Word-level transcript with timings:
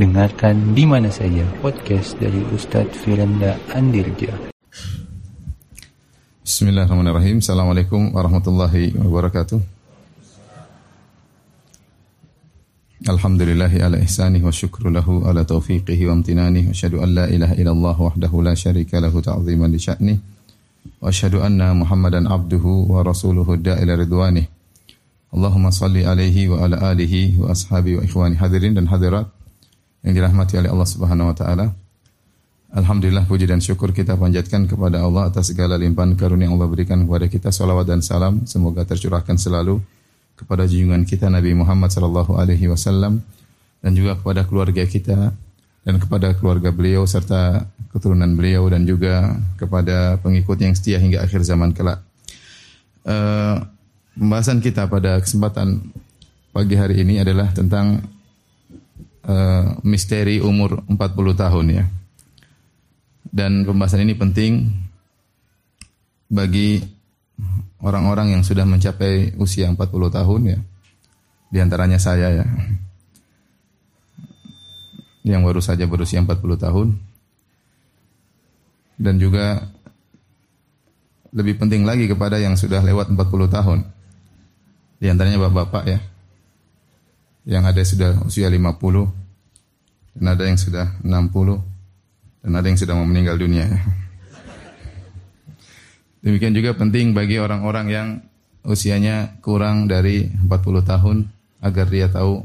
Dengarkan 0.00 0.72
di 0.72 0.88
mana 0.88 1.12
saja 1.12 1.44
podcast 1.60 2.16
dari 2.16 2.40
Ustadz 2.56 3.04
Firanda 3.04 3.52
Andirja. 3.76 4.32
Bismillahirrahmanirrahim. 6.40 7.44
Assalamualaikum 7.44 8.16
warahmatullahi 8.16 8.96
wabarakatuh. 8.96 9.60
Alhamdulillahi 13.12 13.84
ala 13.84 14.00
ihsanih 14.00 14.40
wa 14.40 14.48
syukru 14.48 14.88
lahu 14.88 15.20
ala 15.28 15.44
taufiqihi 15.44 16.08
wa 16.08 16.16
amtinanih 16.16 16.64
wa 16.64 16.72
syahadu 16.72 17.04
an 17.04 17.10
la 17.20 17.28
ilaha 17.28 17.60
illallah 17.60 17.96
wahdahu 18.00 18.40
la 18.40 18.56
syarika 18.56 19.04
lahu 19.04 19.20
ta'ziman 19.20 19.68
li 19.68 19.76
sya'nih 19.84 20.16
wa 20.16 21.12
syahadu 21.12 21.44
anna 21.44 21.76
muhammadan 21.76 22.24
abduhu 22.24 22.88
wa 22.88 23.04
rasuluhu 23.04 23.60
da'ila 23.60 24.00
ridwanih 24.00 24.48
Allahumma 25.28 25.68
salli 25.68 26.08
alaihi 26.08 26.48
wa 26.48 26.64
ala 26.64 26.88
alihi 26.88 27.36
wa 27.36 27.52
ashabi 27.52 28.00
wa 28.00 28.02
ikhwani 28.02 28.40
hadirin 28.40 28.80
dan 28.80 28.88
hadirat 28.88 29.28
yang 30.04 30.12
dirahmati 30.16 30.56
oleh 30.60 30.70
Allah 30.72 30.88
Subhanahu 30.88 31.30
wa 31.32 31.36
taala. 31.36 31.66
Alhamdulillah 32.70 33.26
puji 33.26 33.50
dan 33.50 33.58
syukur 33.58 33.90
kita 33.90 34.14
panjatkan 34.14 34.70
kepada 34.70 35.02
Allah 35.02 35.26
atas 35.26 35.50
segala 35.50 35.74
limpahan 35.74 36.14
karunia 36.14 36.46
yang 36.46 36.54
Allah 36.54 36.70
berikan 36.70 37.02
kepada 37.02 37.26
kita. 37.26 37.48
Salawat 37.50 37.90
dan 37.90 37.98
salam 37.98 38.46
semoga 38.46 38.86
tercurahkan 38.86 39.34
selalu 39.34 39.82
kepada 40.38 40.64
junjungan 40.70 41.02
kita 41.02 41.26
Nabi 41.26 41.52
Muhammad 41.52 41.90
sallallahu 41.90 42.38
alaihi 42.38 42.70
wasallam 42.70 43.20
dan 43.82 43.92
juga 43.92 44.14
kepada 44.16 44.46
keluarga 44.46 44.86
kita 44.86 45.34
dan 45.82 45.94
kepada 45.98 46.32
keluarga 46.38 46.70
beliau 46.70 47.04
serta 47.10 47.66
keturunan 47.90 48.30
beliau 48.38 48.70
dan 48.70 48.86
juga 48.86 49.34
kepada 49.58 50.16
pengikut 50.22 50.56
yang 50.62 50.72
setia 50.78 51.02
hingga 51.02 51.26
akhir 51.26 51.42
zaman 51.42 51.74
kelak. 51.74 51.98
Uh, 53.02 53.66
Pembahasan 54.20 54.60
kita 54.60 54.84
pada 54.90 55.16
kesempatan 55.22 55.80
pagi 56.52 56.74
hari 56.74 57.06
ini 57.06 57.24
adalah 57.24 57.48
tentang 57.56 58.04
uh, 59.30 59.78
misteri 59.86 60.42
umur 60.42 60.82
40 60.90 60.98
tahun 61.38 61.66
ya. 61.70 61.84
Dan 63.30 63.62
pembahasan 63.62 64.02
ini 64.02 64.18
penting 64.18 64.66
bagi 66.26 66.82
orang-orang 67.78 68.34
yang 68.34 68.42
sudah 68.42 68.66
mencapai 68.66 69.38
usia 69.38 69.70
40 69.70 69.78
tahun 69.86 70.40
ya. 70.56 70.58
Di 71.50 71.58
antaranya 71.62 71.98
saya 72.02 72.42
ya. 72.42 72.46
Yang 75.22 75.42
baru 75.46 75.60
saja 75.62 75.84
berusia 75.86 76.18
40 76.22 76.42
tahun. 76.58 76.88
Dan 79.00 79.16
juga 79.16 79.62
lebih 81.30 81.62
penting 81.62 81.86
lagi 81.86 82.10
kepada 82.10 82.36
yang 82.42 82.58
sudah 82.58 82.82
lewat 82.82 83.14
40 83.14 83.46
tahun. 83.46 83.78
Di 84.98 85.06
antaranya 85.06 85.46
bapak-bapak 85.46 85.84
ya. 85.86 86.00
Yang 87.46 87.64
ada 87.64 87.82
sudah 87.86 88.10
usia 88.26 88.50
50 88.50 89.19
dan 90.16 90.26
ada 90.34 90.44
yang 90.46 90.58
sudah 90.58 90.98
60 91.02 91.60
dan 92.40 92.52
ada 92.56 92.66
yang 92.66 92.78
sudah 92.80 92.94
mau 92.96 93.06
meninggal 93.06 93.36
dunia. 93.36 93.68
Demikian 96.24 96.52
juga 96.52 96.76
penting 96.76 97.16
bagi 97.16 97.40
orang-orang 97.40 97.86
yang 97.88 98.08
usianya 98.60 99.40
kurang 99.40 99.88
dari 99.88 100.28
40 100.28 100.84
tahun 100.84 101.16
agar 101.64 101.86
dia 101.88 102.12
tahu 102.12 102.44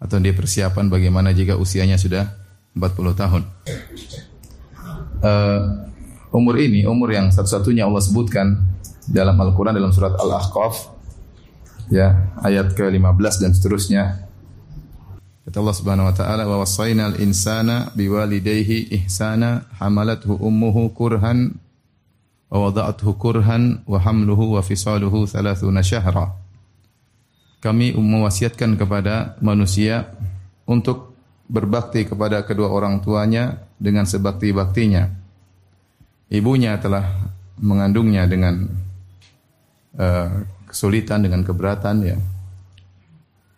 atau 0.00 0.16
dia 0.22 0.32
persiapan 0.32 0.86
bagaimana 0.86 1.34
jika 1.34 1.58
usianya 1.58 1.98
sudah 1.98 2.30
40 2.74 3.20
tahun. 3.20 3.42
Uh, 5.20 5.90
umur 6.32 6.56
ini 6.56 6.86
umur 6.86 7.12
yang 7.12 7.28
satu-satunya 7.28 7.84
Allah 7.84 8.00
sebutkan 8.00 8.62
dalam 9.10 9.36
Al-Qur'an 9.36 9.74
dalam 9.74 9.90
surat 9.90 10.14
Al-Ahqaf 10.16 10.88
ya 11.90 12.30
ayat 12.46 12.72
ke-15 12.78 13.34
dan 13.42 13.50
seterusnya. 13.52 14.29
Kata 15.50 15.66
Allah 15.66 15.78
Subhanahu 15.82 16.06
wa 16.06 16.14
taala 16.14 16.42
wa 16.46 16.62
wasainal 16.62 17.18
insana 17.18 17.90
biwalidayhi 17.98 18.94
ihsana 19.02 19.66
hamalathu 19.82 20.38
ummuhu 20.38 20.94
kurhan 20.94 21.58
wa 22.46 22.70
wada'athu 22.70 23.18
kurhan 23.18 23.82
wa 23.82 23.98
hamluhu 23.98 24.54
wa 24.54 24.62
fisaluhu 24.62 25.26
30 25.26 25.58
syahra. 25.82 26.38
Kami 27.58 27.98
mewasiatkan 27.98 28.78
kepada 28.78 29.34
manusia 29.42 30.14
untuk 30.70 31.18
berbakti 31.50 32.06
kepada 32.06 32.46
kedua 32.46 32.70
orang 32.70 33.02
tuanya 33.02 33.58
dengan 33.74 34.06
sebakti-baktinya. 34.06 35.10
Ibunya 36.30 36.78
telah 36.78 37.26
mengandungnya 37.58 38.22
dengan 38.30 38.70
uh, 39.98 40.46
kesulitan 40.70 41.26
dengan 41.26 41.42
keberatan 41.42 42.06
ya. 42.06 42.14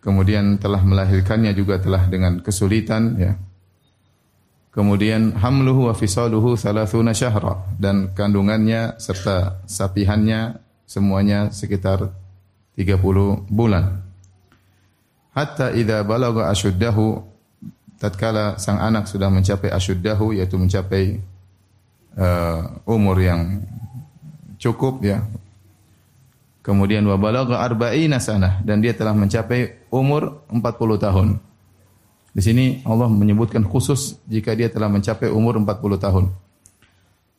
Kemudian 0.03 0.59
telah 0.59 0.83
melahirkannya 0.83 1.55
juga 1.55 1.79
telah 1.79 2.03
dengan 2.11 2.43
kesulitan 2.43 3.15
ya. 3.15 3.33
Kemudian 4.73 5.37
hamluhu 5.39 5.87
wa 5.87 5.95
fisaluhu 5.95 6.59
thalathuna 6.59 7.15
syahra 7.15 7.63
dan 7.79 8.11
kandungannya 8.11 8.99
serta 8.99 9.63
sapihannya 9.63 10.59
semuanya 10.83 11.53
sekitar 11.55 12.11
30 12.75 13.47
bulan. 13.47 14.01
Hatta 15.31 15.71
idza 15.71 16.03
balagha 16.03 16.51
ashuddahu 16.51 17.21
tatkala 18.01 18.59
sang 18.59 18.81
anak 18.83 19.07
sudah 19.07 19.31
mencapai 19.31 19.71
asyuddahu 19.71 20.35
yaitu 20.35 20.59
mencapai 20.59 21.23
uh, 22.19 22.75
umur 22.83 23.17
yang 23.23 23.63
cukup 24.59 24.99
ya 24.99 25.23
Kemudian 26.63 27.03
wa 27.03 27.19
balagha 27.19 27.59
arba'ina 27.59 28.23
sanah 28.23 28.63
dan 28.63 28.79
dia 28.79 28.95
telah 28.95 29.11
mencapai 29.11 29.91
umur 29.91 30.47
40 30.47 30.63
tahun. 30.95 31.27
Di 32.31 32.39
sini 32.39 32.79
Allah 32.87 33.11
menyebutkan 33.11 33.67
khusus 33.67 34.17
jika 34.31 34.55
dia 34.55 34.71
telah 34.71 34.87
mencapai 34.87 35.27
umur 35.27 35.59
40 35.59 35.99
tahun. 35.99 36.25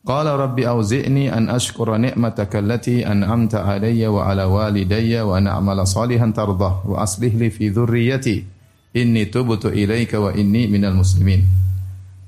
Qala 0.05 0.37
rabbi 0.37 0.69
auzi'ni 0.69 1.33
an 1.33 1.49
ashkura 1.49 1.97
ni'mataka 1.97 2.61
allati 2.61 3.01
an'amta 3.01 3.65
alayya 3.65 4.13
wa 4.13 4.29
ala 4.29 4.45
walidayya 4.45 5.25
wa 5.25 5.41
an 5.41 5.49
a'mala 5.49 5.89
salihan 5.89 6.29
tardah 6.29 6.85
wa 6.85 7.01
aslih 7.01 7.33
li 7.33 7.49
fi 7.49 7.73
dhurriyyati 7.73 8.45
inni 8.93 9.25
tubtu 9.33 9.73
ilaika 9.73 10.21
wa 10.21 10.29
inni 10.37 10.69
minal 10.69 10.93
muslimin. 10.93 11.41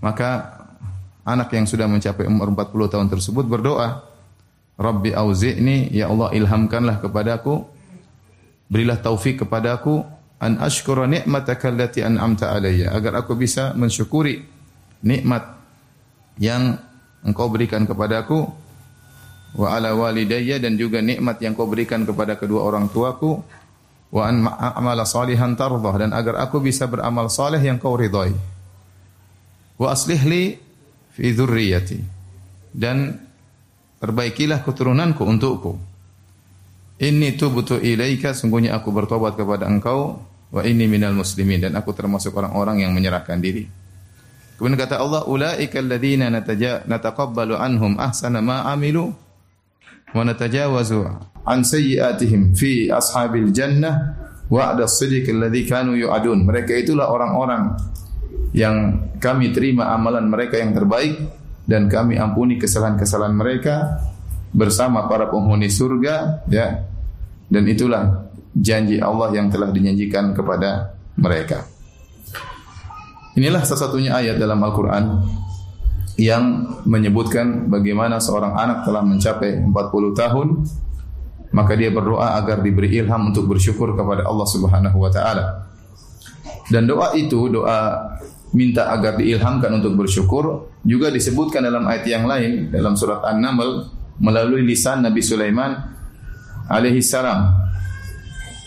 Maka 0.02 0.58
anak 1.22 1.54
yang 1.54 1.70
sudah 1.70 1.86
mencapai 1.86 2.26
umur 2.26 2.50
40 2.50 2.74
tahun 2.90 3.08
tersebut 3.14 3.46
berdoa, 3.46 4.07
Rabbi 4.78 5.12
auzi'ni 5.14 5.90
ya 5.92 6.10
Allah 6.10 6.32
ilhamkanlah 6.38 7.02
kepadaku. 7.02 7.66
Berilah 8.70 9.02
taufik 9.02 9.42
kepadaku. 9.42 10.06
An 10.38 10.62
ashkura 10.62 11.10
ni'mataka 11.10 11.74
allati 11.74 12.06
an'amta 12.06 12.54
alayya. 12.54 12.94
Agar 12.94 13.26
aku 13.26 13.34
bisa 13.34 13.74
mensyukuri 13.74 14.46
nikmat 15.02 15.58
yang 16.38 16.78
engkau 17.26 17.50
berikan 17.50 17.90
kepadaku. 17.90 18.46
Wa 19.58 19.82
ala 19.82 19.98
walidayya 19.98 20.62
dan 20.62 20.78
juga 20.78 21.02
nikmat 21.02 21.42
yang 21.42 21.58
kau 21.58 21.66
berikan 21.66 22.06
kepada 22.06 22.38
kedua 22.38 22.62
orang 22.62 22.86
tuaku. 22.94 23.42
Wa 24.14 24.30
an 24.30 24.46
amala 24.78 25.10
salihan 25.10 25.58
tardah 25.58 25.96
dan 25.98 26.14
agar 26.14 26.38
aku 26.46 26.62
bisa 26.62 26.86
beramal 26.86 27.28
saleh 27.34 27.60
yang 27.60 27.82
kau 27.82 27.98
ridhai 27.98 28.58
wa 29.78 29.94
aslih 29.94 30.22
li 30.26 30.44
fi 31.14 31.26
dzurriyyati 31.34 32.00
dan 32.74 33.18
perbaikilah 34.02 34.62
keturunanku 34.62 35.26
untukku. 35.26 35.78
Inni 36.98 37.38
tubtu 37.38 37.78
ilaika 37.78 38.34
sungguhnya 38.34 38.74
aku 38.74 38.90
bertobat 38.90 39.38
kepada 39.38 39.70
engkau 39.70 40.18
wa 40.50 40.62
inni 40.66 40.90
minal 40.90 41.14
muslimin 41.14 41.62
dan 41.62 41.78
aku 41.78 41.94
termasuk 41.94 42.34
orang-orang 42.34 42.82
yang 42.82 42.92
menyerahkan 42.94 43.38
diri. 43.38 43.70
Kemudian 44.58 44.82
kata 44.82 44.98
Allah, 44.98 45.22
ulaika 45.30 45.78
alladziina 45.78 46.34
nataqabbalu 46.90 47.54
anhum 47.54 47.94
ahsana 48.02 48.42
ma 48.42 48.66
amilu 48.66 49.14
wa 50.10 50.22
natajawazu 50.26 51.06
an 51.46 51.62
sayyi'atihim 51.62 52.58
fi 52.58 52.90
ashabil 52.90 53.54
jannah 53.54 54.18
wa'da 54.50 54.90
as-sidq 54.90 55.30
alladzi 55.30 55.70
kanu 55.70 55.94
yu'adun. 55.94 56.42
Mereka 56.50 56.74
itulah 56.74 57.14
orang-orang 57.14 57.78
yang 58.58 59.06
kami 59.22 59.54
terima 59.54 59.94
amalan 59.94 60.26
mereka 60.26 60.58
yang 60.58 60.74
terbaik 60.74 61.22
dan 61.68 61.92
kami 61.92 62.16
ampuni 62.16 62.56
kesalahan-kesalahan 62.56 63.36
mereka 63.36 64.02
bersama 64.56 65.06
para 65.06 65.28
penghuni 65.28 65.68
surga 65.68 66.48
ya 66.48 66.88
dan 67.52 67.64
itulah 67.68 68.32
janji 68.56 68.98
Allah 68.98 69.36
yang 69.36 69.52
telah 69.52 69.70
dijanjikan 69.70 70.32
kepada 70.32 70.96
mereka 71.20 71.68
inilah 73.36 73.62
salah 73.68 73.92
satunya 73.92 74.16
ayat 74.16 74.40
dalam 74.40 74.58
Al-Qur'an 74.64 75.06
yang 76.18 76.66
menyebutkan 76.90 77.70
bagaimana 77.70 78.18
seorang 78.18 78.58
anak 78.58 78.88
telah 78.88 79.06
mencapai 79.06 79.62
40 79.62 79.76
tahun 80.18 80.48
maka 81.52 81.74
dia 81.80 81.94
berdoa 81.94 82.36
agar 82.36 82.60
diberi 82.60 82.92
ilham 83.00 83.32
untuk 83.32 83.48
bersyukur 83.48 83.96
kepada 83.96 84.28
Allah 84.28 84.48
Subhanahu 84.48 84.98
wa 85.00 85.12
taala. 85.12 85.46
Dan 86.68 86.84
doa 86.84 87.16
itu 87.16 87.48
doa 87.48 87.96
minta 88.56 88.88
agar 88.92 89.20
diilhamkan 89.20 89.82
untuk 89.82 90.00
bersyukur 90.00 90.72
juga 90.88 91.12
disebutkan 91.12 91.68
dalam 91.68 91.84
ayat 91.84 92.06
yang 92.08 92.24
lain 92.24 92.72
dalam 92.72 92.96
surat 92.96 93.24
An-Naml 93.28 93.92
melalui 94.24 94.64
lisan 94.64 95.04
Nabi 95.04 95.20
Sulaiman 95.20 95.76
alaihi 96.72 97.04
salam. 97.04 97.68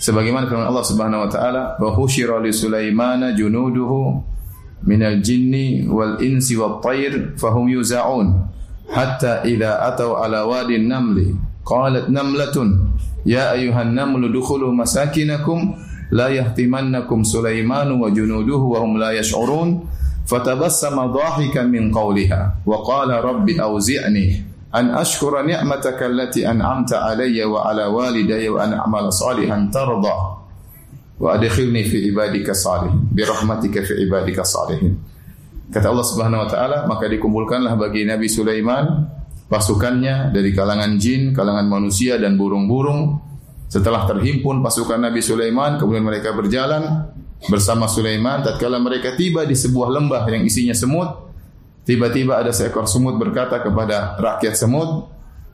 Sebagaimana 0.00 0.48
firman 0.48 0.64
Allah 0.64 0.84
Subhanahu 0.84 1.28
wa 1.28 1.30
taala 1.30 1.62
wa 1.76 1.92
husyira 1.92 2.40
li 2.40 2.56
Sulaimana 2.56 3.36
junuduhu 3.36 4.16
minal 4.88 5.20
jinni 5.20 5.84
wal 5.84 6.16
insi 6.24 6.56
wat 6.56 6.80
tayr 6.80 7.36
fahum 7.36 7.68
yuza'un 7.68 8.48
hatta 8.88 9.44
idza 9.44 9.84
atau 9.92 10.16
ala 10.16 10.48
wadin 10.48 10.88
namli. 10.88 11.36
Qalat 11.68 12.08
namlatun 12.08 12.96
ya 13.28 13.52
ayuhan 13.52 13.92
namlu 13.92 14.32
dukhulu 14.32 14.72
masakinakum 14.72 15.76
la 16.10 16.28
yahtimannakum 16.30 17.22
sulaimanu 17.22 18.02
wa 18.02 18.10
junuduhu 18.10 18.74
wa 18.74 18.78
hum 18.82 18.98
la 18.98 19.14
yash'urun 19.14 19.82
fatabassama 20.26 21.10
dhahikan 21.10 21.70
min 21.70 21.90
qawliha 21.90 22.66
wa 22.66 22.76
qala 22.86 23.22
rabbi 23.22 23.58
awzi'ni 23.58 24.42
an 24.70 24.94
ashkura 24.94 25.42
ni'mataka 25.42 26.06
allati 26.06 26.46
an'amta 26.46 27.02
alayya 27.10 27.50
wa 27.50 27.66
ala 27.66 27.90
walidayya 27.90 28.50
wa 28.54 28.62
an 28.62 28.70
a'mala 28.78 29.10
salihan 29.10 29.66
tarda 29.70 30.38
wa 31.20 31.28
adkhilni 31.34 31.82
fi 31.86 32.10
ibadika 32.10 32.54
salihin 32.54 33.10
bi 33.10 33.22
rahmatika 33.26 33.82
fi 33.82 33.98
ibadika 34.02 34.46
salihin. 34.46 34.96
Kata 35.70 35.86
Allah 35.94 36.02
Subhanahu 36.02 36.42
wa 36.42 36.48
taala, 36.50 36.78
maka 36.90 37.06
dikumpulkanlah 37.06 37.78
bagi 37.78 38.02
Nabi 38.02 38.26
Sulaiman 38.26 39.06
pasukannya 39.46 40.34
dari 40.34 40.50
kalangan 40.50 40.98
jin, 40.98 41.30
kalangan 41.30 41.66
manusia 41.70 42.18
dan 42.18 42.34
burung-burung. 42.34 43.29
Setelah 43.70 44.02
terhimpun 44.02 44.66
pasukan 44.66 44.98
Nabi 44.98 45.22
Sulaiman, 45.22 45.78
kemudian 45.78 46.02
mereka 46.02 46.34
berjalan 46.34 47.06
bersama 47.46 47.86
Sulaiman 47.86 48.42
tatkala 48.42 48.82
mereka 48.82 49.14
tiba 49.14 49.46
di 49.46 49.54
sebuah 49.54 49.94
lembah 49.94 50.26
yang 50.26 50.42
isinya 50.42 50.74
semut, 50.74 51.30
tiba-tiba 51.86 52.42
ada 52.42 52.50
seekor 52.50 52.90
semut 52.90 53.14
berkata 53.14 53.62
kepada 53.62 54.18
rakyat 54.18 54.58
semut, 54.58 55.06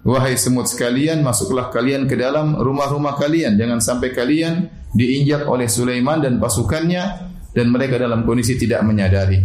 Wahai 0.06 0.38
semut 0.38 0.70
sekalian, 0.70 1.18
masuklah 1.26 1.66
kalian 1.74 2.06
ke 2.06 2.14
dalam 2.14 2.54
rumah-rumah 2.54 3.18
kalian. 3.18 3.58
Jangan 3.58 3.82
sampai 3.82 4.14
kalian 4.14 4.70
diinjak 4.94 5.50
oleh 5.50 5.66
Sulaiman 5.66 6.22
dan 6.22 6.38
pasukannya 6.38 7.04
dan 7.50 7.66
mereka 7.74 7.98
dalam 7.98 8.22
kondisi 8.22 8.54
tidak 8.54 8.86
menyadari. 8.86 9.42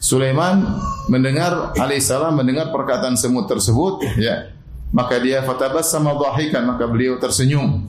Sulaiman 0.00 0.64
mendengar 1.12 1.76
alaihissalam 1.76 2.40
mendengar 2.40 2.72
perkataan 2.72 3.20
semut 3.20 3.44
tersebut, 3.44 4.16
ya. 4.16 4.53
Maka 4.94 5.18
dia 5.18 5.42
fatabas 5.42 5.90
sama 5.90 6.14
dhahikan, 6.14 6.62
maka 6.62 6.86
beliau 6.86 7.18
tersenyum. 7.18 7.82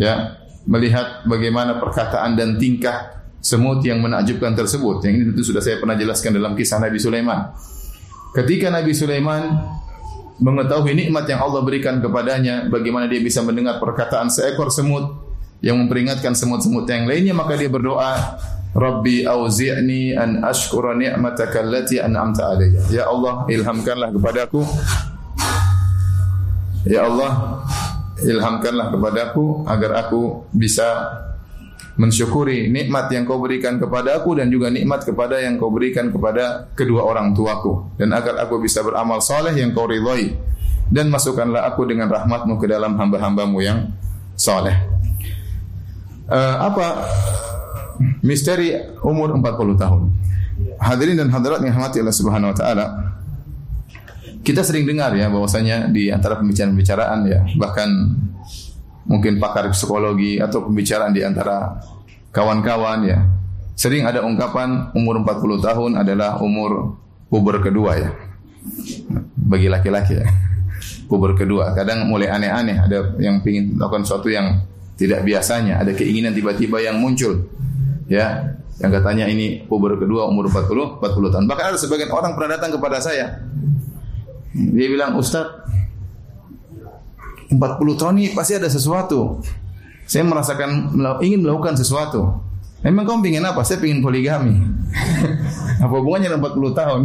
Ya, 0.00 0.40
melihat 0.64 1.28
bagaimana 1.28 1.76
perkataan 1.76 2.40
dan 2.40 2.56
tingkah 2.56 3.20
semut 3.44 3.84
yang 3.84 4.00
menakjubkan 4.00 4.56
tersebut. 4.56 5.04
Yang 5.04 5.12
ini 5.12 5.24
tentu 5.32 5.42
sudah 5.44 5.60
saya 5.60 5.76
pernah 5.76 5.92
jelaskan 5.92 6.32
dalam 6.32 6.56
kisah 6.56 6.80
Nabi 6.80 6.96
Sulaiman. 6.96 7.52
Ketika 8.32 8.72
Nabi 8.72 8.96
Sulaiman 8.96 9.44
mengetahui 10.40 10.94
nikmat 10.96 11.28
yang 11.28 11.44
Allah 11.44 11.60
berikan 11.60 12.00
kepadanya, 12.00 12.72
bagaimana 12.72 13.04
dia 13.10 13.20
bisa 13.20 13.44
mendengar 13.44 13.76
perkataan 13.76 14.32
seekor 14.32 14.72
semut 14.72 15.28
yang 15.60 15.76
memperingatkan 15.76 16.32
semut-semut 16.32 16.86
yang 16.86 17.04
lainnya, 17.10 17.34
maka 17.34 17.58
dia 17.58 17.66
berdoa, 17.66 18.38
Rabbi 18.72 19.26
auzi'ni 19.26 20.14
an 20.14 20.46
ashkura 20.46 20.94
ni'mataka 20.94 21.60
allati 21.60 21.98
an'amta 21.98 22.54
alayya. 22.54 22.82
Ya 22.88 23.04
Allah, 23.10 23.44
ilhamkanlah 23.50 24.14
kepadaku 24.14 24.62
Ya 26.86 27.06
Allah, 27.06 27.64
ilhamkanlah 28.22 28.94
kepadaku 28.94 29.66
agar 29.66 30.06
aku 30.06 30.46
bisa 30.54 30.86
mensyukuri 31.98 32.70
nikmat 32.70 33.10
yang 33.10 33.26
kau 33.26 33.42
berikan 33.42 33.74
kepada 33.82 34.22
aku 34.22 34.38
dan 34.38 34.46
juga 34.46 34.70
nikmat 34.70 35.02
kepada 35.02 35.42
yang 35.42 35.58
kau 35.58 35.74
berikan 35.74 36.14
kepada 36.14 36.70
kedua 36.78 37.02
orang 37.02 37.34
tuaku 37.34 37.98
dan 37.98 38.14
agar 38.14 38.38
aku 38.38 38.62
bisa 38.62 38.86
beramal 38.86 39.18
soleh 39.18 39.50
yang 39.58 39.74
kau 39.74 39.90
ridhoi 39.90 40.30
dan 40.88 41.10
masukkanlah 41.10 41.66
aku 41.66 41.90
dengan 41.90 42.06
rahmatmu 42.06 42.54
ke 42.56 42.70
dalam 42.70 42.94
hamba-hambamu 42.94 43.58
yang 43.60 43.90
soleh. 44.38 44.78
Uh, 46.30 46.56
apa 46.70 46.86
misteri 48.22 48.78
umur 49.02 49.34
40 49.34 49.74
tahun? 49.74 50.02
Hadirin 50.78 51.18
dan 51.18 51.34
hadirat 51.34 51.58
yang 51.66 51.74
rahmati 51.74 51.98
Allah 51.98 52.14
Subhanahu 52.14 52.54
wa 52.54 52.56
taala. 52.56 52.86
Kita 54.48 54.64
sering 54.64 54.88
dengar 54.88 55.12
ya 55.12 55.28
bahwasanya 55.28 55.92
di 55.92 56.08
antara 56.08 56.40
pembicaraan-pembicaraan 56.40 57.20
ya 57.28 57.44
bahkan 57.60 58.16
mungkin 59.04 59.36
pakar 59.36 59.68
psikologi 59.76 60.40
atau 60.40 60.64
pembicaraan 60.64 61.12
di 61.12 61.20
antara 61.20 61.76
kawan-kawan 62.32 63.04
ya. 63.04 63.28
Sering 63.76 64.08
ada 64.08 64.24
ungkapan 64.24 64.96
umur 64.96 65.20
40 65.20 65.60
tahun 65.60 65.92
adalah 66.00 66.40
umur 66.40 66.96
puber 67.28 67.60
kedua 67.60 68.00
ya. 68.00 68.10
Bagi 69.36 69.68
laki-laki 69.68 70.16
ya. 70.16 70.24
Puber 71.12 71.36
kedua. 71.36 71.76
Kadang 71.76 72.08
mulai 72.08 72.32
aneh-aneh, 72.32 72.88
ada 72.88 73.20
yang 73.20 73.44
ingin 73.44 73.76
melakukan 73.76 74.08
sesuatu 74.08 74.32
yang 74.32 74.64
tidak 74.96 75.28
biasanya, 75.28 75.76
ada 75.76 75.92
keinginan 75.92 76.32
tiba-tiba 76.32 76.80
yang 76.80 76.96
muncul. 76.96 77.52
Ya, 78.08 78.56
yang 78.80 78.90
katanya 78.96 79.28
ini 79.28 79.68
puber 79.68 80.00
kedua 80.00 80.24
umur 80.24 80.48
40, 80.48 81.04
40 81.04 81.32
tahun. 81.36 81.44
Bahkan 81.44 81.64
ada 81.76 81.78
sebagian 81.78 82.08
orang 82.16 82.32
pernah 82.32 82.56
datang 82.56 82.72
kepada 82.76 82.98
saya. 82.98 83.44
Dia 84.54 84.88
bilang, 84.88 85.20
"Ustaz, 85.20 85.44
40 87.48 87.96
tahun 87.96 88.14
ini 88.20 88.36
pasti 88.36 88.60
ada 88.60 88.68
sesuatu. 88.68 89.40
Saya 90.04 90.24
merasakan 90.24 90.92
ingin 91.24 91.44
melakukan 91.44 91.76
sesuatu. 91.76 92.44
Memang 92.78 93.04
kamu 93.08 93.34
ingin 93.34 93.44
apa? 93.44 93.66
Saya 93.66 93.82
ingin 93.82 94.04
poligami. 94.04 94.54
apa 95.82 95.94
hubungannya 95.98 96.30
dengan 96.30 96.46
40 96.46 96.78
tahun? 96.78 97.00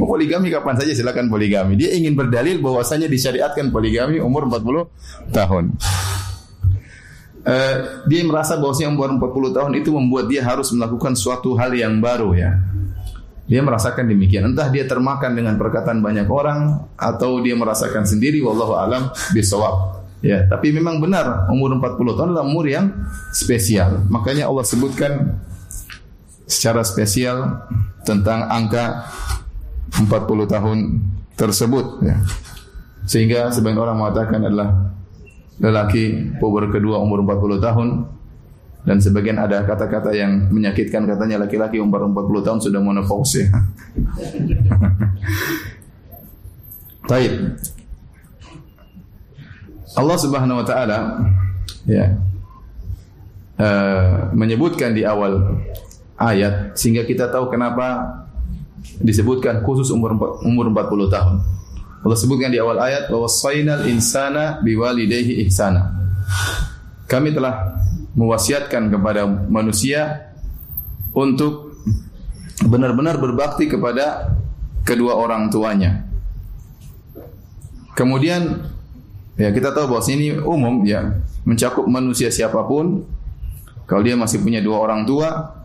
Mau 0.00 0.06
poligami 0.16 0.48
kapan 0.48 0.74
saja 0.80 0.96
silakan 0.96 1.28
poligami. 1.28 1.76
Dia 1.76 1.92
ingin 1.92 2.16
berdalil 2.16 2.64
bahwasanya 2.64 3.04
disyariatkan 3.10 3.68
poligami 3.68 4.24
umur 4.24 4.48
40 4.48 5.36
tahun. 5.36 5.64
Uh, 7.44 7.76
dia 8.08 8.24
merasa 8.24 8.56
bahwasanya 8.56 8.96
umur 8.96 9.12
40 9.20 9.52
tahun 9.52 9.72
itu 9.76 9.92
membuat 9.92 10.32
dia 10.32 10.40
harus 10.40 10.72
melakukan 10.72 11.12
suatu 11.12 11.52
hal 11.60 11.76
yang 11.76 12.00
baru 12.00 12.32
ya. 12.32 12.56
Dia 13.44 13.60
merasakan 13.60 14.08
demikian. 14.08 14.52
Entah 14.52 14.72
dia 14.72 14.88
termakan 14.88 15.36
dengan 15.36 15.60
perkataan 15.60 16.00
banyak 16.00 16.24
orang 16.28 16.88
atau 16.96 17.44
dia 17.44 17.52
merasakan 17.52 18.08
sendiri 18.08 18.40
wallahu 18.40 18.72
alam 18.76 19.12
bisawab. 19.36 20.00
Ya, 20.24 20.48
tapi 20.48 20.72
memang 20.72 21.04
benar 21.04 21.44
umur 21.52 21.76
40 21.76 22.16
tahun 22.16 22.28
adalah 22.32 22.48
umur 22.48 22.64
yang 22.64 22.88
spesial. 23.36 24.00
Makanya 24.08 24.48
Allah 24.48 24.64
sebutkan 24.64 25.36
secara 26.48 26.80
spesial 26.80 27.68
tentang 28.08 28.48
angka 28.48 29.04
40 29.92 30.08
tahun 30.48 30.78
tersebut 31.36 32.00
ya. 32.00 32.16
Sehingga 33.04 33.52
sebagian 33.52 33.84
orang 33.84 34.00
mengatakan 34.00 34.40
adalah 34.40 34.96
lelaki 35.60 36.34
puber 36.40 36.72
kedua 36.72 37.04
umur 37.04 37.20
40 37.20 37.60
tahun, 37.60 37.88
dan 38.84 39.00
sebagian 39.00 39.40
ada 39.40 39.64
kata-kata 39.64 40.12
yang 40.12 40.52
menyakitkan 40.52 41.08
katanya 41.08 41.40
laki-laki 41.48 41.80
umur 41.80 42.04
40 42.04 42.44
tahun 42.44 42.60
sudah 42.60 42.80
menopause 42.84 43.40
ya. 43.40 43.48
Taib. 47.08 47.32
Allah 49.94 50.16
Subhanahu 50.20 50.60
wa 50.60 50.66
taala 50.66 50.98
ya 51.88 52.16
uh, 53.60 54.32
menyebutkan 54.36 54.92
di 54.92 55.06
awal 55.06 55.60
ayat 56.18 56.74
sehingga 56.76 57.06
kita 57.06 57.30
tahu 57.30 57.48
kenapa 57.52 58.20
disebutkan 59.00 59.64
khusus 59.64 59.88
umur 59.90 60.16
umur 60.44 60.68
40 60.68 61.08
tahun. 61.08 61.36
Allah 62.04 62.18
sebutkan 62.20 62.52
di 62.52 62.60
awal 62.60 62.76
ayat 62.84 63.08
bahwa 63.08 63.24
sainal 63.32 63.88
insana 63.88 64.60
biwalidayhi 64.60 65.40
ihsana. 65.48 65.88
Kami 67.08 67.32
telah 67.32 67.80
mewasiatkan 68.14 68.90
kepada 68.90 69.26
manusia 69.26 70.30
untuk 71.14 71.78
benar-benar 72.62 73.18
berbakti 73.18 73.66
kepada 73.66 74.34
kedua 74.86 75.18
orang 75.18 75.50
tuanya. 75.50 76.06
Kemudian 77.94 78.70
ya 79.34 79.50
kita 79.50 79.74
tahu 79.74 79.90
bahwa 79.90 80.02
ini 80.10 80.38
umum 80.38 80.82
ya 80.86 81.18
mencakup 81.46 81.86
manusia 81.86 82.30
siapa 82.30 82.62
pun. 82.66 83.06
Kalau 83.84 84.00
dia 84.00 84.16
masih 84.16 84.40
punya 84.40 84.64
dua 84.64 84.80
orang 84.80 85.04
tua, 85.04 85.60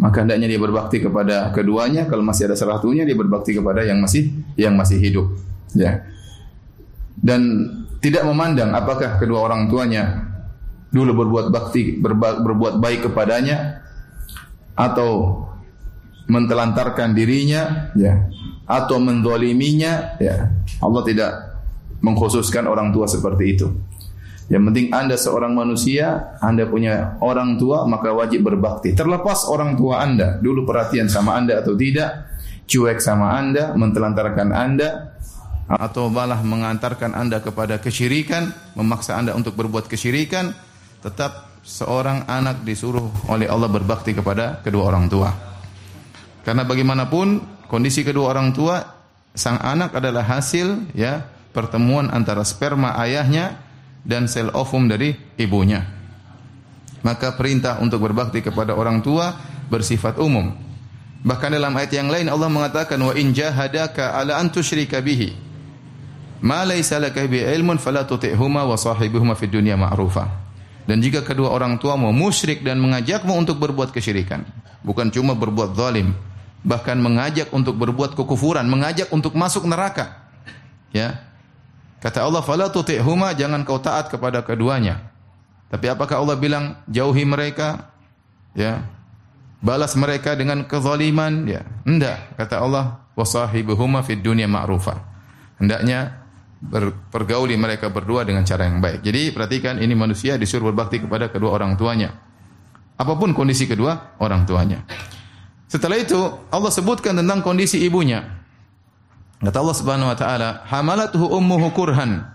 maka 0.00 0.24
hendaknya 0.24 0.48
dia 0.48 0.56
berbakti 0.56 0.96
kepada 1.04 1.52
keduanya. 1.52 2.08
Kalau 2.08 2.24
masih 2.24 2.48
ada 2.48 2.56
salah 2.56 2.80
satunya, 2.80 3.04
dia 3.04 3.12
berbakti 3.12 3.52
kepada 3.52 3.84
yang 3.84 4.00
masih 4.00 4.32
yang 4.56 4.72
masih 4.80 4.96
hidup. 4.96 5.28
Ya. 5.76 6.08
Dan 7.20 7.68
tidak 8.00 8.24
memandang 8.24 8.72
apakah 8.72 9.20
kedua 9.20 9.44
orang 9.44 9.68
tuanya 9.68 10.29
dulu 10.90 11.24
berbuat 11.24 11.46
bakti 11.54 11.96
berba, 11.96 12.42
berbuat 12.42 12.82
baik 12.82 13.10
kepadanya 13.10 13.82
atau 14.74 15.44
mentelantarkan 16.30 17.14
dirinya 17.14 17.94
ya. 17.98 18.26
atau 18.66 19.02
mendoliminya 19.02 20.18
ya. 20.22 20.50
Allah 20.78 21.02
tidak 21.02 21.30
mengkhususkan 22.02 22.66
orang 22.70 22.94
tua 22.94 23.06
seperti 23.10 23.44
itu. 23.50 23.66
Yang 24.50 24.62
penting 24.66 24.86
anda 24.90 25.14
seorang 25.14 25.54
manusia 25.54 26.34
anda 26.42 26.66
punya 26.66 27.18
orang 27.22 27.54
tua 27.54 27.86
maka 27.86 28.10
wajib 28.10 28.46
berbakti. 28.46 28.98
Terlepas 28.98 29.46
orang 29.46 29.78
tua 29.78 30.02
anda 30.02 30.42
dulu 30.42 30.66
perhatian 30.66 31.06
sama 31.06 31.38
anda 31.38 31.62
atau 31.62 31.78
tidak 31.78 32.30
cuek 32.66 32.98
sama 32.98 33.38
anda 33.38 33.74
mentelantarkan 33.78 34.50
anda 34.50 35.18
atau 35.70 36.10
malah 36.10 36.42
mengantarkan 36.42 37.14
anda 37.14 37.38
kepada 37.38 37.78
kesyirikan 37.78 38.50
memaksa 38.74 39.14
anda 39.14 39.38
untuk 39.38 39.54
berbuat 39.54 39.86
kesyirikan 39.86 40.50
tetap 41.00 41.50
seorang 41.64 42.24
anak 42.28 42.64
disuruh 42.64 43.08
oleh 43.28 43.48
Allah 43.48 43.68
berbakti 43.68 44.16
kepada 44.16 44.60
kedua 44.64 44.92
orang 44.92 45.06
tua. 45.08 45.30
Karena 46.44 46.64
bagaimanapun 46.64 47.40
kondisi 47.68 48.00
kedua 48.00 48.32
orang 48.32 48.52
tua 48.56 48.80
sang 49.36 49.60
anak 49.60 49.96
adalah 49.96 50.24
hasil 50.24 50.92
ya 50.96 51.28
pertemuan 51.52 52.08
antara 52.10 52.42
sperma 52.42 52.96
ayahnya 53.00 53.60
dan 54.02 54.26
sel 54.26 54.48
ovum 54.56 54.88
dari 54.88 55.12
ibunya. 55.36 55.84
Maka 57.00 57.36
perintah 57.36 57.80
untuk 57.80 58.04
berbakti 58.04 58.44
kepada 58.44 58.76
orang 58.76 59.00
tua 59.00 59.32
bersifat 59.72 60.20
umum. 60.20 60.52
Bahkan 61.20 61.52
dalam 61.52 61.76
ayat 61.76 61.92
yang 61.92 62.08
lain 62.08 62.32
Allah 62.32 62.48
mengatakan 62.48 62.96
wa 62.96 63.12
in 63.12 63.36
jahadaka 63.36 64.16
ala 64.16 64.40
an 64.40 64.48
tusyrika 64.48 65.04
bihi 65.04 65.36
ma 66.40 66.64
laysa 66.64 66.96
laka 66.96 67.28
bi 67.28 67.44
ilmun 67.44 67.76
fala 67.76 68.08
tuti'huma 68.08 68.64
wa 68.64 68.76
sahibuhuma 68.76 69.36
fid 69.36 69.52
dunya 69.52 69.76
ma'rufa. 69.76 70.39
Dan 70.90 70.98
jika 70.98 71.22
kedua 71.22 71.54
orang 71.54 71.78
tua 71.78 71.94
mau 71.94 72.10
musyrik 72.10 72.66
dan 72.66 72.82
mengajakmu 72.82 73.30
untuk 73.38 73.62
berbuat 73.62 73.94
kesyirikan, 73.94 74.42
bukan 74.82 75.06
cuma 75.14 75.38
berbuat 75.38 75.78
zalim, 75.78 76.18
bahkan 76.66 76.98
mengajak 76.98 77.46
untuk 77.54 77.78
berbuat 77.78 78.18
kekufuran, 78.18 78.66
mengajak 78.66 79.06
untuk 79.14 79.38
masuk 79.38 79.70
neraka. 79.70 80.26
Ya. 80.90 81.22
Kata 82.02 82.26
Allah, 82.26 82.42
"Fala 82.42 82.74
tuti'huma, 82.74 83.38
jangan 83.38 83.62
kau 83.62 83.78
taat 83.78 84.10
kepada 84.10 84.42
keduanya." 84.42 85.14
Tapi 85.70 85.86
apakah 85.86 86.26
Allah 86.26 86.34
bilang 86.34 86.74
jauhi 86.90 87.22
mereka? 87.22 87.94
Ya. 88.58 88.82
Balas 89.62 89.94
mereka 89.94 90.34
dengan 90.34 90.66
kezaliman? 90.66 91.46
Ya. 91.46 91.62
Enggak, 91.86 92.34
kata 92.34 92.66
Allah, 92.66 92.98
"Wasahibuhuma 93.14 94.02
fid 94.02 94.26
dunya 94.26 94.50
ma'rufa." 94.50 94.98
Hendaknya 95.62 96.19
bergauli 97.08 97.56
mereka 97.56 97.88
berdua 97.88 98.28
dengan 98.28 98.44
cara 98.44 98.68
yang 98.68 98.84
baik. 98.84 99.00
Jadi 99.00 99.32
perhatikan 99.32 99.80
ini 99.80 99.96
manusia 99.96 100.36
disuruh 100.36 100.68
berbakti 100.70 101.00
kepada 101.00 101.32
kedua 101.32 101.56
orang 101.56 101.80
tuanya. 101.80 102.12
Apa 103.00 103.16
pun 103.16 103.32
kondisi 103.32 103.64
kedua 103.64 104.20
orang 104.20 104.44
tuanya. 104.44 104.84
Setelah 105.64 105.96
itu 105.96 106.20
Allah 106.52 106.68
sebutkan 106.68 107.16
tentang 107.16 107.40
kondisi 107.40 107.80
ibunya. 107.80 108.44
Kata 109.40 109.56
Allah 109.56 109.76
Subhanahu 109.76 110.12
wa 110.12 110.18
taala, 110.18 110.68
"Hamalatuhu 110.68 111.32
ummuhu 111.32 111.72
kurhan." 111.72 112.28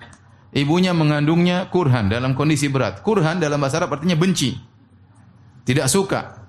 Ibunya 0.55 0.95
mengandungnya 0.95 1.67
kurhan 1.69 2.07
dalam 2.07 2.33
kondisi 2.33 2.71
berat. 2.71 3.03
Kurhan 3.03 3.43
dalam 3.43 3.59
bahasa 3.59 3.83
Arab 3.83 3.99
artinya 3.99 4.15
benci. 4.15 4.55
Tidak 5.67 5.85
suka. 5.91 6.47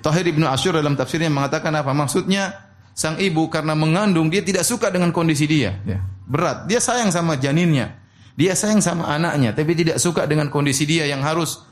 Tahir 0.00 0.24
Ibnu 0.24 0.48
Asyur 0.48 0.80
dalam 0.80 0.96
tafsirnya 0.96 1.28
mengatakan 1.28 1.68
apa? 1.76 1.92
Maksudnya 1.92 2.72
sang 2.96 3.20
ibu 3.20 3.52
karena 3.52 3.76
mengandung 3.76 4.32
dia 4.32 4.40
tidak 4.40 4.64
suka 4.64 4.88
dengan 4.88 5.12
kondisi 5.12 5.44
dia. 5.44 5.76
Ya. 5.84 6.00
Berat. 6.30 6.70
Dia 6.70 6.78
sayang 6.78 7.10
sama 7.10 7.34
janinnya. 7.34 7.98
Dia 8.38 8.54
sayang 8.54 8.78
sama 8.78 9.10
anaknya, 9.10 9.50
tapi 9.50 9.74
tidak 9.74 9.98
suka 9.98 10.24
dengan 10.30 10.46
kondisi 10.48 10.86
dia 10.86 11.04
yang 11.04 11.20
harus 11.20 11.66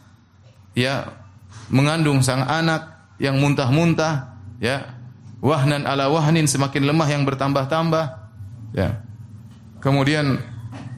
ya 0.75 1.15
mengandung 1.71 2.21
sang 2.21 2.45
anak 2.45 3.15
yang 3.23 3.39
muntah-muntah, 3.39 4.37
ya. 4.59 4.99
Wahnan 5.39 5.87
ala 5.87 6.11
wahnin 6.11 6.51
semakin 6.51 6.83
lemah 6.91 7.09
yang 7.09 7.23
bertambah-tambah, 7.23 8.05
ya. 8.75 9.01
Kemudian 9.79 10.43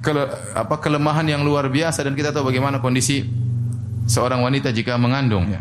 kele, 0.00 0.32
apa 0.56 0.80
kelemahan 0.80 1.28
yang 1.28 1.44
luar 1.44 1.68
biasa 1.68 2.00
dan 2.00 2.16
kita 2.16 2.32
tahu 2.32 2.48
bagaimana 2.48 2.80
kondisi 2.80 3.28
seorang 4.08 4.40
wanita 4.40 4.72
jika 4.72 4.96
mengandung, 4.96 5.52
ya. 5.52 5.60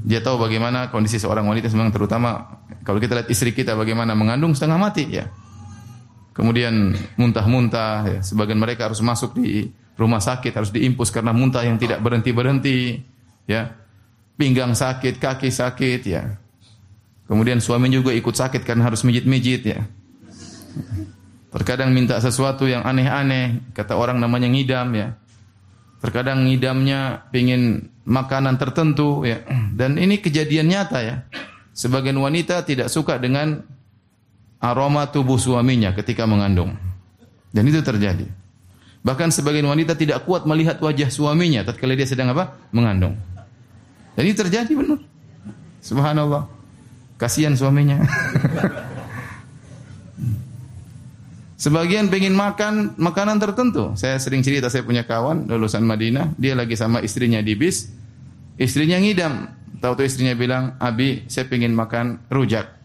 Dia 0.00 0.24
tahu 0.24 0.40
bagaimana 0.40 0.88
kondisi 0.88 1.20
seorang 1.20 1.44
wanita 1.44 1.68
memang 1.76 1.92
terutama 1.92 2.58
kalau 2.82 2.96
kita 2.96 3.20
lihat 3.20 3.28
istri 3.28 3.52
kita 3.52 3.76
bagaimana 3.76 4.16
mengandung 4.16 4.56
setengah 4.56 4.80
mati 4.80 5.04
ya. 5.12 5.28
Kemudian 6.40 6.96
muntah-muntah 7.20 8.08
ya. 8.08 8.20
Sebagian 8.24 8.56
mereka 8.56 8.88
harus 8.88 9.04
masuk 9.04 9.36
di 9.36 9.68
rumah 10.00 10.24
sakit 10.24 10.56
harus 10.56 10.72
diimpus 10.72 11.12
karena 11.12 11.36
muntah 11.36 11.60
yang 11.60 11.76
tidak 11.76 12.00
berhenti-berhenti 12.00 13.04
ya. 13.44 13.76
Pinggang 14.40 14.72
sakit, 14.72 15.20
kaki 15.20 15.52
sakit 15.52 16.00
ya. 16.08 16.40
Kemudian 17.28 17.60
suami 17.60 17.92
juga 17.92 18.16
ikut 18.16 18.32
sakit 18.32 18.64
karena 18.64 18.88
harus 18.88 19.04
mijit-mijit 19.04 19.68
ya. 19.68 19.84
Terkadang 21.52 21.92
minta 21.92 22.16
sesuatu 22.16 22.64
yang 22.64 22.88
aneh-aneh, 22.88 23.76
kata 23.76 24.00
orang 24.00 24.16
namanya 24.16 24.48
ngidam 24.48 24.96
ya. 24.96 25.20
Terkadang 26.00 26.48
ngidamnya 26.48 27.28
pingin 27.28 27.92
makanan 28.08 28.56
tertentu 28.56 29.28
ya. 29.28 29.44
Dan 29.76 30.00
ini 30.00 30.24
kejadian 30.24 30.72
nyata 30.72 31.04
ya. 31.04 31.28
Sebagian 31.76 32.16
wanita 32.16 32.64
tidak 32.64 32.88
suka 32.88 33.20
dengan 33.20 33.60
aroma 34.60 35.08
tubuh 35.08 35.40
suaminya 35.40 35.90
ketika 35.96 36.28
mengandung. 36.28 36.76
Dan 37.50 37.66
itu 37.66 37.82
terjadi. 37.82 38.28
Bahkan 39.00 39.32
sebagian 39.32 39.64
wanita 39.66 39.96
tidak 39.96 40.28
kuat 40.28 40.44
melihat 40.44 40.76
wajah 40.78 41.08
suaminya 41.08 41.64
tatkala 41.64 41.96
dia 41.96 42.04
sedang 42.06 42.30
apa? 42.36 42.54
Mengandung. 42.70 43.16
Dan 44.14 44.22
ini 44.28 44.36
terjadi 44.36 44.70
benar. 44.76 45.00
Subhanallah. 45.80 46.44
Kasihan 47.16 47.56
suaminya. 47.56 48.04
Sebagian 51.60 52.08
pengen 52.08 52.32
makan 52.32 52.96
makanan 52.96 53.36
tertentu. 53.36 53.92
Saya 53.96 54.16
sering 54.16 54.40
cerita 54.40 54.72
saya 54.72 54.80
punya 54.80 55.04
kawan 55.04 55.44
lulusan 55.44 55.84
Madinah, 55.84 56.32
dia 56.40 56.56
lagi 56.56 56.72
sama 56.72 57.04
istrinya 57.04 57.44
di 57.44 57.52
bis. 57.52 57.92
Istrinya 58.56 58.96
ngidam, 58.96 59.60
Tahu-tahu 59.80 60.04
istrinya 60.04 60.36
bilang, 60.36 60.76
Abi, 60.76 61.24
saya 61.32 61.48
ingin 61.48 61.72
makan 61.72 62.20
rujak. 62.28 62.79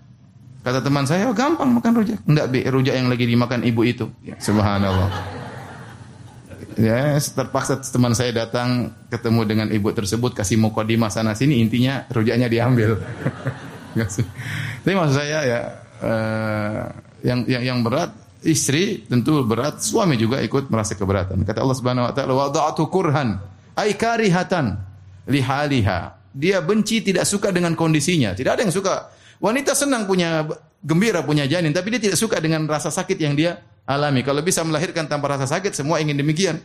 Kata 0.65 0.81
teman 0.81 1.05
saya, 1.05 1.29
oh, 1.29 1.35
gampang 1.37 1.69
makan 1.77 2.01
rujak. 2.01 2.19
Enggak, 2.25 2.49
Bi, 2.49 2.65
rujak 2.65 2.97
yang 2.97 3.05
lagi 3.05 3.29
dimakan 3.29 3.61
ibu 3.61 3.85
itu. 3.85 4.09
Ya, 4.25 4.33
subhanallah. 4.41 5.13
Ya, 6.81 7.13
terpaksa 7.21 7.77
teman 7.85 8.17
saya 8.17 8.33
datang 8.33 8.89
ketemu 9.13 9.41
dengan 9.45 9.67
ibu 9.69 9.93
tersebut 9.93 10.33
kasih 10.33 10.57
mukodimah 10.57 11.13
sana 11.13 11.37
sini 11.37 11.61
intinya 11.61 12.09
rujaknya 12.09 12.49
diambil. 12.49 12.97
Tapi 14.81 14.91
maksud 14.91 15.15
saya 15.15 15.39
ya 15.45 15.59
uh, 16.03 16.83
yang 17.21 17.47
yang 17.47 17.63
yang 17.63 17.79
berat 17.85 18.11
istri 18.43 19.07
tentu 19.07 19.45
berat, 19.47 19.79
suami 19.79 20.19
juga 20.19 20.41
ikut 20.43 20.67
merasa 20.67 20.97
keberatan. 20.97 21.45
Kata 21.47 21.61
Allah 21.63 21.77
Subhanahu 21.77 22.09
wa 22.09 22.13
taala, 22.17 22.33
"Wada'tu 22.35 22.89
kurhan 22.89 23.39
ay 23.77 23.95
karihatan 23.95 24.75
lihaliha." 25.29 26.25
dia 26.35 26.59
benci 26.59 26.99
tidak 26.99 27.23
suka 27.23 27.55
dengan 27.55 27.71
kondisinya. 27.79 28.35
Tidak 28.35 28.51
ada 28.51 28.61
yang 28.67 28.75
suka. 28.75 29.07
Wanita 29.43 29.75
senang 29.75 30.07
punya 30.07 30.47
gembira 30.85 31.25
punya 31.25 31.49
janin, 31.49 31.73
tapi 31.73 31.97
dia 31.97 32.11
tidak 32.11 32.17
suka 32.21 32.37
dengan 32.37 32.69
rasa 32.69 32.93
sakit 32.93 33.17
yang 33.17 33.33
dia 33.33 33.57
alami. 33.89 34.21
Kalau 34.21 34.45
bisa 34.45 34.61
melahirkan 34.61 35.09
tanpa 35.09 35.33
rasa 35.33 35.49
sakit, 35.49 35.73
semua 35.73 35.97
ingin 35.97 36.17
demikian. 36.17 36.61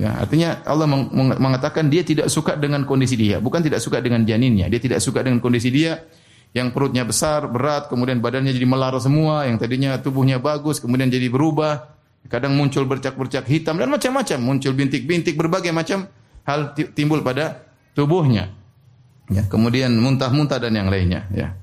Ya, 0.00 0.16
artinya 0.16 0.64
Allah 0.64 0.88
mengatakan 1.36 1.92
dia 1.92 2.00
tidak 2.00 2.32
suka 2.32 2.56
dengan 2.56 2.88
kondisi 2.88 3.12
dia, 3.14 3.38
bukan 3.38 3.60
tidak 3.60 3.84
suka 3.84 4.00
dengan 4.00 4.24
janinnya. 4.24 4.66
Dia 4.72 4.80
tidak 4.80 5.04
suka 5.04 5.20
dengan 5.20 5.38
kondisi 5.38 5.68
dia 5.68 6.00
yang 6.56 6.72
perutnya 6.72 7.04
besar, 7.04 7.48
berat, 7.48 7.88
kemudian 7.92 8.20
badannya 8.20 8.52
jadi 8.52 8.68
melar 8.68 8.96
semua, 9.00 9.48
yang 9.48 9.56
tadinya 9.60 9.96
tubuhnya 10.00 10.40
bagus, 10.40 10.80
kemudian 10.80 11.08
jadi 11.12 11.28
berubah. 11.28 11.92
Kadang 12.28 12.56
muncul 12.56 12.86
bercak-bercak 12.88 13.44
hitam 13.50 13.76
dan 13.76 13.90
macam-macam, 13.92 14.38
muncul 14.40 14.72
bintik-bintik 14.72 15.36
berbagai 15.36 15.74
macam 15.74 16.08
hal 16.48 16.72
timbul 16.96 17.20
pada 17.20 17.66
tubuhnya. 17.92 18.48
Ya, 19.28 19.44
kemudian 19.48 19.92
muntah-muntah 19.96 20.60
dan 20.60 20.72
yang 20.76 20.88
lainnya, 20.88 21.28
ya. 21.32 21.56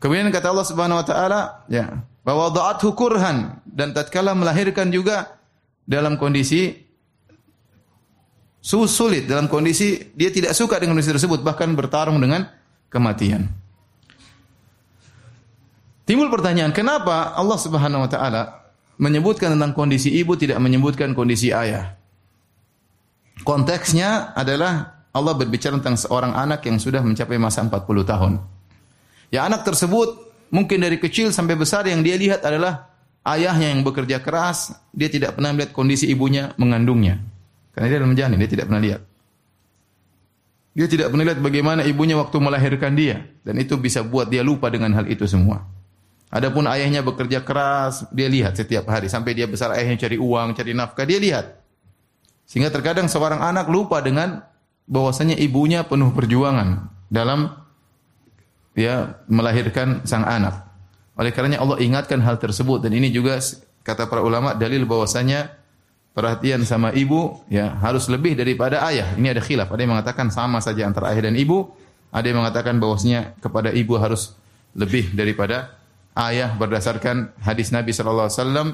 Kemudian 0.00 0.32
kata 0.32 0.48
Allah 0.48 0.64
Subhanahu 0.64 0.98
wa 0.98 1.06
taala, 1.06 1.40
ya, 1.68 2.00
bahwa 2.24 2.48
da'athu 2.48 2.96
kurhan 2.96 3.60
dan 3.68 3.92
tatkala 3.92 4.32
melahirkan 4.32 4.88
juga 4.88 5.36
dalam 5.84 6.16
kondisi 6.16 6.88
sulit 8.60 9.24
dalam 9.24 9.48
kondisi 9.48 10.12
dia 10.12 10.28
tidak 10.28 10.52
suka 10.52 10.76
dengan 10.76 10.96
kondisi 10.96 11.16
tersebut 11.16 11.40
bahkan 11.40 11.72
bertarung 11.72 12.20
dengan 12.20 12.44
kematian. 12.92 13.48
Timbul 16.04 16.28
pertanyaan, 16.28 16.74
kenapa 16.74 17.32
Allah 17.38 17.58
Subhanahu 17.60 18.04
wa 18.04 18.10
taala 18.10 18.42
menyebutkan 19.00 19.54
tentang 19.56 19.72
kondisi 19.72 20.12
ibu 20.12 20.36
tidak 20.36 20.58
menyebutkan 20.60 21.16
kondisi 21.16 21.54
ayah? 21.54 21.96
Konteksnya 23.40 24.36
adalah 24.36 25.00
Allah 25.16 25.32
berbicara 25.32 25.80
tentang 25.80 25.96
seorang 25.96 26.36
anak 26.36 26.66
yang 26.68 26.76
sudah 26.76 27.00
mencapai 27.00 27.40
masa 27.40 27.64
40 27.64 27.72
tahun. 28.04 28.32
Ya 29.30 29.46
anak 29.46 29.62
tersebut 29.62 30.30
mungkin 30.50 30.82
dari 30.82 30.98
kecil 30.98 31.30
sampai 31.30 31.54
besar 31.54 31.86
yang 31.86 32.02
dia 32.02 32.18
lihat 32.18 32.42
adalah 32.42 32.90
ayahnya 33.22 33.70
yang 33.70 33.86
bekerja 33.86 34.18
keras, 34.20 34.74
dia 34.90 35.06
tidak 35.06 35.38
pernah 35.38 35.54
melihat 35.54 35.70
kondisi 35.70 36.10
ibunya 36.10 36.52
mengandungnya. 36.58 37.22
Karena 37.70 37.86
dia 37.86 37.98
dalam 38.02 38.14
janin, 38.18 38.38
dia 38.42 38.50
tidak 38.50 38.66
pernah 38.66 38.82
lihat. 38.82 39.02
Dia 40.70 40.86
tidak 40.86 41.10
pernah 41.10 41.26
lihat 41.26 41.40
bagaimana 41.42 41.82
ibunya 41.82 42.14
waktu 42.14 42.36
melahirkan 42.38 42.94
dia 42.94 43.26
dan 43.42 43.58
itu 43.58 43.74
bisa 43.74 44.06
buat 44.06 44.30
dia 44.30 44.42
lupa 44.46 44.70
dengan 44.70 44.94
hal 44.94 45.06
itu 45.10 45.26
semua. 45.26 45.66
Adapun 46.30 46.62
ayahnya 46.70 47.02
bekerja 47.02 47.42
keras, 47.42 48.06
dia 48.14 48.30
lihat 48.30 48.54
setiap 48.54 48.86
hari 48.86 49.10
sampai 49.10 49.34
dia 49.34 49.50
besar 49.50 49.74
ayahnya 49.74 50.06
cari 50.06 50.14
uang, 50.14 50.54
cari 50.54 50.70
nafkah, 50.78 51.02
dia 51.02 51.18
lihat. 51.18 51.58
Sehingga 52.46 52.70
terkadang 52.70 53.10
seorang 53.10 53.42
anak 53.42 53.66
lupa 53.66 53.98
dengan 53.98 54.46
bahwasanya 54.86 55.34
ibunya 55.38 55.82
penuh 55.82 56.14
perjuangan 56.14 56.86
dalam 57.10 57.50
ya 58.74 59.18
melahirkan 59.26 60.04
sang 60.06 60.26
anak. 60.26 60.66
Oleh 61.18 61.34
karenanya 61.34 61.60
Allah 61.60 61.78
ingatkan 61.82 62.22
hal 62.24 62.40
tersebut 62.40 62.80
dan 62.80 62.96
ini 62.96 63.12
juga 63.12 63.38
kata 63.84 64.08
para 64.08 64.24
ulama 64.24 64.56
dalil 64.56 64.86
bahwasanya 64.88 65.52
perhatian 66.16 66.64
sama 66.64 66.90
ibu 66.96 67.40
ya 67.52 67.76
harus 67.80 68.08
lebih 68.08 68.38
daripada 68.38 68.82
ayah. 68.88 69.14
Ini 69.14 69.36
ada 69.36 69.42
khilaf. 69.44 69.68
Ada 69.68 69.80
yang 69.84 69.92
mengatakan 69.94 70.26
sama 70.32 70.58
saja 70.64 70.88
antara 70.88 71.12
ayah 71.12 71.28
dan 71.28 71.36
ibu, 71.36 71.68
ada 72.10 72.24
yang 72.24 72.40
mengatakan 72.40 72.80
bahwasanya 72.80 73.36
kepada 73.38 73.70
ibu 73.74 73.94
harus 74.00 74.34
lebih 74.72 75.12
daripada 75.12 75.76
ayah 76.14 76.54
berdasarkan 76.54 77.34
hadis 77.42 77.74
Nabi 77.74 77.90
sallallahu 77.90 78.28
alaihi 78.30 78.38
wasallam 78.38 78.68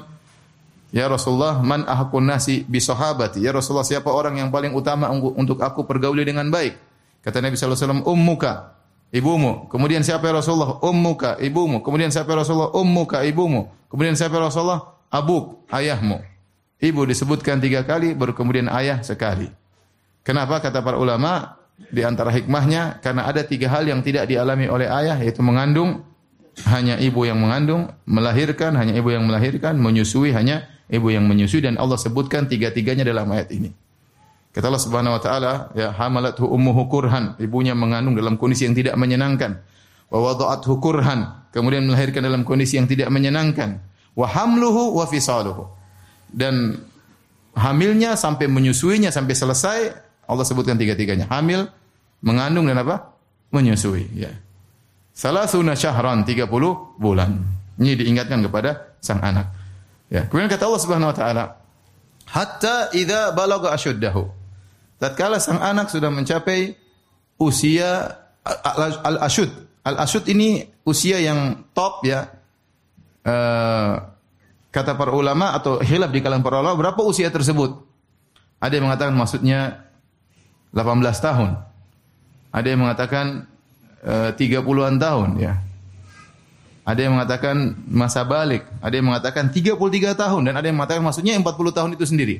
Ya 0.87 1.03
Rasulullah, 1.11 1.59
man 1.59 1.83
ahakun 1.83 2.23
nasi 2.23 2.63
bi 2.63 2.79
sahabati? 2.79 3.43
Ya 3.43 3.51
Rasulullah, 3.51 3.83
siapa 3.83 4.07
orang 4.07 4.39
yang 4.39 4.47
paling 4.47 4.71
utama 4.71 5.11
untuk 5.11 5.59
aku 5.59 5.83
pergauli 5.83 6.23
dengan 6.23 6.47
baik? 6.47 6.79
Kata 7.27 7.43
Nabi 7.43 7.59
wasallam, 7.59 8.07
ummuka, 8.07 8.76
ibumu. 9.11 9.67
Kemudian 9.71 10.03
siapa 10.03 10.27
ya 10.29 10.39
Rasulullah? 10.39 10.79
Ummuka, 10.83 11.39
ibumu. 11.39 11.83
Kemudian 11.83 12.11
siapa 12.11 12.33
ya 12.35 12.43
Rasulullah? 12.43 12.71
Ummuka, 12.75 13.23
ibumu. 13.23 13.71
Kemudian 13.87 14.15
siapa 14.15 14.37
ya 14.39 14.51
Rasulullah? 14.51 14.95
Abuk, 15.07 15.63
ayahmu. 15.71 16.19
Ibu 16.77 17.09
disebutkan 17.09 17.57
tiga 17.57 17.81
kali, 17.87 18.13
baru 18.13 18.37
kemudian 18.37 18.69
ayah 18.69 19.01
sekali. 19.01 19.49
Kenapa? 20.21 20.61
Kata 20.61 20.83
para 20.85 20.99
ulama, 20.99 21.57
di 21.89 22.05
antara 22.05 22.29
hikmahnya, 22.29 23.01
karena 23.01 23.25
ada 23.25 23.41
tiga 23.41 23.71
hal 23.73 23.87
yang 23.87 24.05
tidak 24.05 24.29
dialami 24.29 24.69
oleh 24.69 24.85
ayah, 24.85 25.17
yaitu 25.17 25.41
mengandung, 25.41 26.05
hanya 26.65 26.97
ibu 27.01 27.25
yang 27.25 27.37
mengandung, 27.37 27.89
melahirkan, 28.05 28.73
hanya 28.77 28.93
ibu 28.97 29.09
yang 29.09 29.25
melahirkan, 29.25 29.77
menyusui, 29.77 30.33
hanya 30.33 30.65
ibu 30.89 31.09
yang 31.13 31.25
menyusui 31.25 31.61
dan 31.61 31.77
Allah 31.77 31.97
sebutkan 31.97 32.49
tiga-tiganya 32.49 33.05
dalam 33.05 33.29
ayat 33.29 33.49
ini. 33.53 33.69
Kata 34.57 34.73
Allah 34.73 34.81
Subhanahu 34.81 35.13
wa 35.13 35.21
taala, 35.21 35.53
ya 35.77 35.93
hamalathu 35.93 36.49
ummuhu 36.49 36.89
kurhan, 36.89 37.37
ibunya 37.37 37.77
mengandung 37.77 38.17
dalam 38.17 38.41
kondisi 38.41 38.65
yang 38.65 38.73
tidak 38.73 38.97
menyenangkan. 38.97 39.61
Wa 40.09 40.17
wada'athu 40.17 40.81
kurhan, 40.81 41.45
kemudian 41.53 41.85
melahirkan 41.85 42.25
dalam 42.25 42.41
kondisi 42.41 42.81
yang 42.81 42.89
tidak 42.89 43.13
menyenangkan. 43.13 43.77
Wa 44.17 44.25
hamluhu 44.25 44.97
wa 44.97 45.05
fisaluhu. 45.05 45.69
Dan 46.33 46.73
hamilnya 47.53 48.17
sampai 48.17 48.49
menyusuinya 48.49 49.13
sampai 49.13 49.37
selesai, 49.37 49.79
Allah 50.25 50.41
sebutkan 50.41 50.73
tiga-tiganya. 50.73 51.29
Hamil, 51.29 51.69
mengandung 52.25 52.65
dan 52.65 52.81
apa? 52.81 53.13
Menyusui, 53.53 54.09
ya. 54.17 54.33
Salasuna 55.13 55.77
syahran 55.77 56.25
30 56.25 56.49
bulan. 56.97 57.45
Ini 57.77 57.93
diingatkan 57.93 58.41
kepada 58.41 58.97
sang 59.05 59.21
anak. 59.21 59.53
Ya. 60.09 60.25
Kemudian 60.25 60.49
kata 60.49 60.65
Allah 60.65 60.81
Subhanahu 60.81 61.13
wa 61.13 61.17
taala, 61.17 61.43
hatta 62.25 62.89
idza 62.97 63.37
balagha 63.37 63.69
ashuddahu. 63.69 64.36
Tatkala 64.97 65.37
sang 65.37 65.61
anak 65.61 65.93
sudah 65.93 66.09
mencapai 66.09 66.73
usia 67.37 68.17
al-ashud. 69.05 69.49
Al-ashud 69.85 70.25
ini 70.25 70.65
usia 70.83 71.21
yang 71.21 71.69
top 71.71 72.01
ya. 72.03 72.33
Uh, 73.27 74.01
kata 74.73 74.95
para 74.95 75.11
ulama 75.11 75.51
atau 75.51 75.83
hilaf 75.83 76.09
di 76.09 76.23
kalangan 76.23 76.43
para 76.43 76.63
ulama 76.63 76.75
berapa 76.79 77.01
usia 77.05 77.29
tersebut? 77.29 77.77
Ada 78.57 78.81
yang 78.81 78.89
mengatakan 78.89 79.13
maksudnya 79.13 79.85
18 80.73 80.97
tahun. 81.21 81.49
Ada 82.49 82.67
yang 82.73 82.81
mengatakan 82.81 83.45
uh, 84.01 84.33
30-an 84.33 84.97
tahun 84.97 85.29
ya. 85.37 85.61
Ada 86.87 86.99
yang 87.03 87.19
mengatakan 87.19 87.75
masa 87.91 88.23
balik, 88.23 88.63
ada 88.79 88.95
yang 88.95 89.11
mengatakan 89.11 89.51
33 89.51 89.75
tahun 90.15 90.41
dan 90.47 90.53
ada 90.55 90.65
yang 90.71 90.79
mengatakan 90.79 91.03
maksudnya 91.03 91.35
40 91.35 91.77
tahun 91.77 91.91
itu 91.99 92.05
sendiri. 92.07 92.35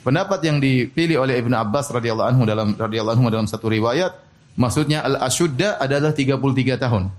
Pendapat 0.00 0.40
yang 0.40 0.56
dipilih 0.58 1.20
oleh 1.20 1.36
Ibnu 1.44 1.52
Abbas 1.52 1.92
radhiyallahu 1.92 2.28
anhu 2.32 2.42
dalam 2.48 2.72
radhiyallahu 2.72 3.20
anhu 3.20 3.28
dalam 3.28 3.44
satu 3.44 3.68
riwayat, 3.68 4.16
maksudnya 4.56 5.04
al-asyudda 5.04 5.76
adalah 5.76 6.16
33 6.16 6.80
tahun. 6.80 7.12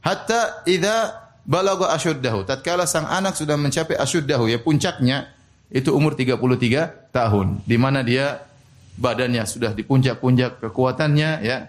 Hatta 0.00 0.64
idza 0.64 1.12
balagha 1.44 1.92
asyuddahu, 1.92 2.48
tatkala 2.48 2.88
sang 2.88 3.04
anak 3.04 3.36
sudah 3.36 3.60
mencapai 3.60 4.00
asyuddahu 4.00 4.48
ya 4.48 4.58
puncaknya 4.58 5.28
itu 5.68 5.92
umur 5.92 6.16
33 6.16 7.12
tahun, 7.12 7.60
di 7.68 7.76
mana 7.76 8.00
dia 8.00 8.40
badannya 8.96 9.44
sudah 9.44 9.72
di 9.76 9.84
puncak-puncak 9.84 10.60
kekuatannya 10.60 11.30
ya. 11.44 11.68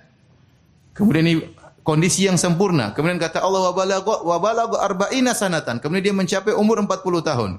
Kemudian 0.96 1.26
ini 1.28 1.36
kondisi 1.84 2.26
yang 2.26 2.40
sempurna. 2.40 2.96
Kemudian 2.96 3.20
kata 3.20 3.44
Allah 3.44 3.70
wa 3.70 3.74
balagha 3.76 4.16
wa 4.24 4.38
balagha 4.40 4.78
arba'ina 4.80 5.36
sanatan. 5.36 5.84
Kemudian 5.84 6.04
dia 6.12 6.16
mencapai 6.16 6.56
umur 6.56 6.80
40 6.80 7.24
tahun. 7.24 7.52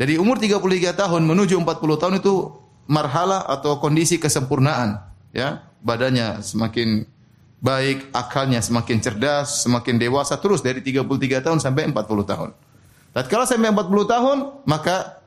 Dari 0.00 0.16
umur 0.16 0.40
33 0.40 0.96
tahun 0.96 1.28
menuju 1.28 1.60
40 1.60 2.00
tahun 2.00 2.14
itu 2.24 2.56
marhala 2.88 3.44
atau 3.44 3.76
kondisi 3.76 4.16
kesempurnaan, 4.16 4.96
ya. 5.36 5.68
Badannya 5.84 6.40
semakin 6.40 7.04
baik, 7.60 8.08
akalnya 8.16 8.64
semakin 8.64 8.96
cerdas, 9.04 9.60
semakin 9.68 10.00
dewasa 10.00 10.40
terus 10.40 10.64
dari 10.64 10.80
33 10.80 11.44
tahun 11.44 11.60
sampai 11.60 11.92
40 11.92 12.24
tahun. 12.24 12.50
Tatkala 13.12 13.44
sampai 13.44 13.68
40 13.76 14.08
tahun, 14.08 14.38
maka 14.64 15.20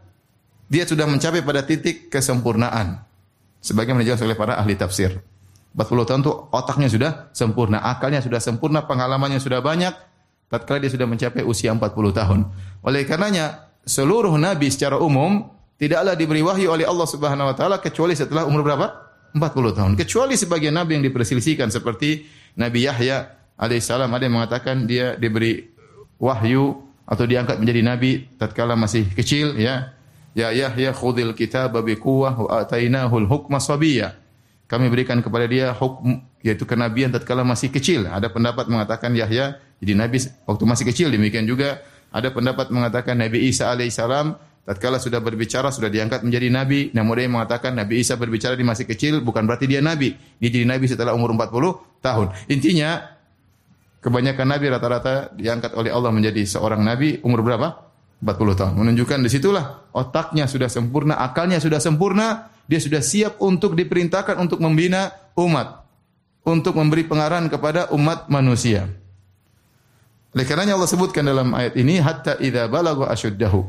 dia 0.74 0.90
sudah 0.90 1.06
mencapai 1.06 1.46
pada 1.46 1.62
titik 1.62 2.10
kesempurnaan. 2.10 3.06
Sebagaimana 3.62 4.02
dijelaskan 4.02 4.26
oleh 4.26 4.40
para 4.42 4.58
ahli 4.58 4.74
tafsir. 4.74 5.22
40 5.78 6.10
tahun 6.10 6.22
itu 6.26 6.34
otaknya 6.50 6.90
sudah 6.90 7.12
sempurna, 7.30 7.78
akalnya 7.78 8.26
sudah 8.26 8.42
sempurna, 8.42 8.86
pengalamannya 8.90 9.38
sudah 9.38 9.62
banyak, 9.62 9.94
tatkala 10.50 10.82
dia 10.82 10.90
sudah 10.90 11.06
mencapai 11.06 11.46
usia 11.46 11.70
40 11.74 11.94
tahun. 12.14 12.40
Oleh 12.86 13.06
karenanya, 13.10 13.73
seluruh 13.84 14.36
nabi 14.39 14.72
secara 14.72 15.00
umum 15.00 15.48
tidaklah 15.80 16.15
diberi 16.15 16.39
wahyu 16.39 16.72
oleh 16.72 16.88
Allah 16.88 17.08
Subhanahu 17.08 17.52
wa 17.52 17.56
taala 17.56 17.78
kecuali 17.84 18.15
setelah 18.15 18.48
umur 18.48 18.63
berapa? 18.63 19.04
40 19.34 19.78
tahun. 19.78 19.91
Kecuali 19.98 20.38
sebagian 20.38 20.78
nabi 20.78 20.96
yang 20.96 21.04
diperselisihkan 21.10 21.74
seperti 21.74 22.30
Nabi 22.54 22.86
Yahya 22.86 23.34
alaihissalam 23.58 24.10
ada 24.13 24.24
yang 24.30 24.38
mengatakan 24.38 24.86
dia 24.86 25.17
diberi 25.17 25.74
wahyu 26.22 26.86
atau 27.04 27.26
diangkat 27.28 27.60
menjadi 27.60 27.82
nabi 27.84 28.12
tatkala 28.38 28.78
masih 28.78 29.10
kecil 29.12 29.58
ya. 29.58 29.91
Ya 30.34 30.50
Yahya 30.50 30.98
khudil 30.98 31.38
kitaba 31.38 31.86
biquwwah 31.86 32.34
wa 32.34 32.50
atainahu 32.62 33.22
al-hukma 33.26 33.62
sabiyya. 33.62 34.17
Kami 34.65 34.89
berikan 34.89 35.22
kepada 35.22 35.46
dia 35.46 35.69
hukum 35.74 36.26
yaitu 36.41 36.65
kenabian 36.65 37.13
tatkala 37.13 37.46
masih 37.46 37.69
kecil. 37.69 38.10
Ada 38.10 38.34
pendapat 38.34 38.65
mengatakan 38.65 39.13
Yahya 39.13 39.62
jadi 39.78 39.93
nabi 39.93 40.22
waktu 40.50 40.63
masih 40.65 40.86
kecil. 40.89 41.13
Demikian 41.13 41.46
juga 41.46 41.86
ada 42.13 42.30
pendapat 42.30 42.69
mengatakan 42.69 43.17
Nabi 43.17 43.49
Isa 43.49 43.73
alaihissalam 43.73 44.38
tatkala 44.63 45.02
sudah 45.02 45.19
berbicara 45.19 45.73
sudah 45.73 45.89
diangkat 45.89 46.21
menjadi 46.21 46.47
nabi. 46.54 46.93
Namun 46.93 47.17
ada 47.17 47.21
yang 47.26 47.34
mengatakan 47.36 47.71
Nabi 47.73 47.99
Isa 47.99 48.15
berbicara 48.15 48.54
di 48.54 48.62
masih 48.62 48.86
kecil 48.86 49.19
bukan 49.26 49.43
berarti 49.49 49.65
dia 49.65 49.82
nabi. 49.82 50.13
Dia 50.39 50.49
jadi 50.54 50.69
nabi 50.69 50.86
setelah 50.86 51.17
umur 51.17 51.34
40 51.36 52.06
tahun. 52.06 52.28
Intinya 52.54 53.02
kebanyakan 53.99 54.45
nabi 54.45 54.65
rata-rata 54.69 55.34
diangkat 55.34 55.73
oleh 55.73 55.89
Allah 55.89 56.13
menjadi 56.13 56.45
seorang 56.45 56.86
nabi 56.86 57.17
umur 57.26 57.41
berapa? 57.41 57.91
40 58.23 58.56
tahun. 58.56 58.73
Menunjukkan 58.80 59.19
di 59.19 59.30
situlah 59.34 59.91
otaknya 59.91 60.47
sudah 60.47 60.71
sempurna, 60.71 61.19
akalnya 61.19 61.60
sudah 61.60 61.84
sempurna, 61.84 62.47
dia 62.63 62.80
sudah 62.80 63.04
siap 63.04 63.43
untuk 63.43 63.76
diperintahkan 63.76 64.39
untuk 64.39 64.63
membina 64.63 65.12
umat, 65.36 65.84
untuk 66.47 66.80
memberi 66.80 67.04
pengarahan 67.04 67.52
kepada 67.52 67.91
umat 67.91 68.32
manusia. 68.32 68.88
Oleh 70.34 70.46
karenanya 70.50 70.76
Allah 70.78 70.89
sebutkan 70.89 71.22
dalam 71.26 71.54
ayat 71.54 71.78
ini 71.78 72.02
hatta 72.02 72.41
idza 72.41 72.65
balagha 72.69 73.10
asyuddahu. 73.10 73.62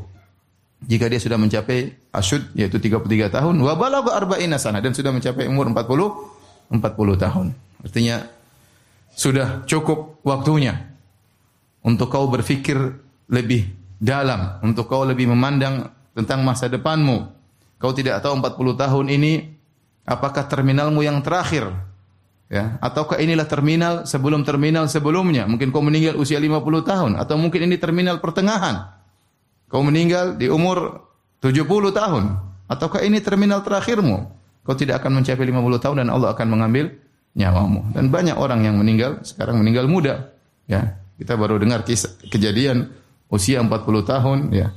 Jika 0.85 1.09
dia 1.09 1.21
sudah 1.21 1.37
mencapai 1.39 1.93
asyud 2.13 2.53
yaitu 2.53 2.77
33 2.77 3.31
tahun 3.31 3.55
wa 3.57 3.73
balagha 3.77 4.17
arba'ina 4.17 4.59
sana 4.59 4.81
dan 4.81 4.93
sudah 4.93 5.13
mencapai 5.13 5.45
umur 5.49 5.69
40 5.69 6.73
40 6.73 7.23
tahun. 7.25 7.47
Artinya 7.85 8.25
sudah 9.13 9.63
cukup 9.69 10.19
waktunya 10.25 10.89
untuk 11.85 12.09
kau 12.09 12.25
berfikir 12.27 12.77
lebih 13.29 13.69
dalam, 14.01 14.59
untuk 14.65 14.89
kau 14.89 15.05
lebih 15.05 15.29
memandang 15.29 15.89
tentang 16.17 16.41
masa 16.41 16.65
depanmu, 16.65 17.35
Kau 17.75 17.91
tidak 17.91 18.23
tahu 18.23 18.39
40 18.39 18.81
tahun 18.81 19.05
ini 19.11 19.33
apakah 20.07 20.47
terminalmu 20.47 21.03
yang 21.03 21.19
terakhir 21.19 21.67
ya. 22.51 22.77
Ataukah 22.81 23.17
inilah 23.21 23.47
terminal 23.49 24.03
sebelum 24.05 24.45
terminal 24.45 24.85
sebelumnya? 24.89 25.45
Mungkin 25.49 25.69
kau 25.69 25.81
meninggal 25.81 26.17
usia 26.19 26.37
50 26.41 26.61
tahun. 26.85 27.11
Atau 27.17 27.37
mungkin 27.37 27.69
ini 27.69 27.75
terminal 27.77 28.21
pertengahan? 28.21 28.91
Kau 29.69 29.81
meninggal 29.81 30.37
di 30.37 30.49
umur 30.49 31.05
70 31.41 31.65
tahun. 31.91 32.23
Ataukah 32.65 33.05
ini 33.05 33.21
terminal 33.21 33.61
terakhirmu? 33.61 34.29
Kau 34.65 34.73
tidak 34.73 35.01
akan 35.05 35.21
mencapai 35.21 35.45
50 35.45 35.83
tahun 35.83 35.95
dan 36.05 36.09
Allah 36.09 36.33
akan 36.33 36.47
mengambil 36.49 36.89
nyawamu. 37.37 37.93
Dan 37.93 38.09
banyak 38.09 38.37
orang 38.39 38.65
yang 38.65 38.79
meninggal 38.81 39.21
sekarang 39.21 39.61
meninggal 39.61 39.85
muda. 39.85 40.33
Ya. 40.65 40.97
Kita 41.15 41.39
baru 41.39 41.55
dengar 41.55 41.87
kisah 41.87 42.11
kejadian 42.27 42.91
usia 43.31 43.63
40 43.63 43.71
tahun 44.03 44.39
ya. 44.51 44.75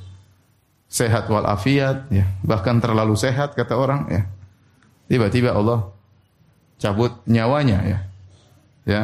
Sehat 0.88 1.28
walafiat, 1.28 2.09
ya, 2.09 2.33
bahkan 2.40 2.81
terlalu 2.81 3.12
sehat 3.12 3.52
kata 3.52 3.76
orang, 3.76 4.09
ya. 4.09 4.24
Tiba-tiba 5.04 5.52
Allah 5.52 5.92
cabut 6.79 7.12
nyawanya, 7.27 7.79
ya. 7.85 7.99
Ya, 8.88 9.03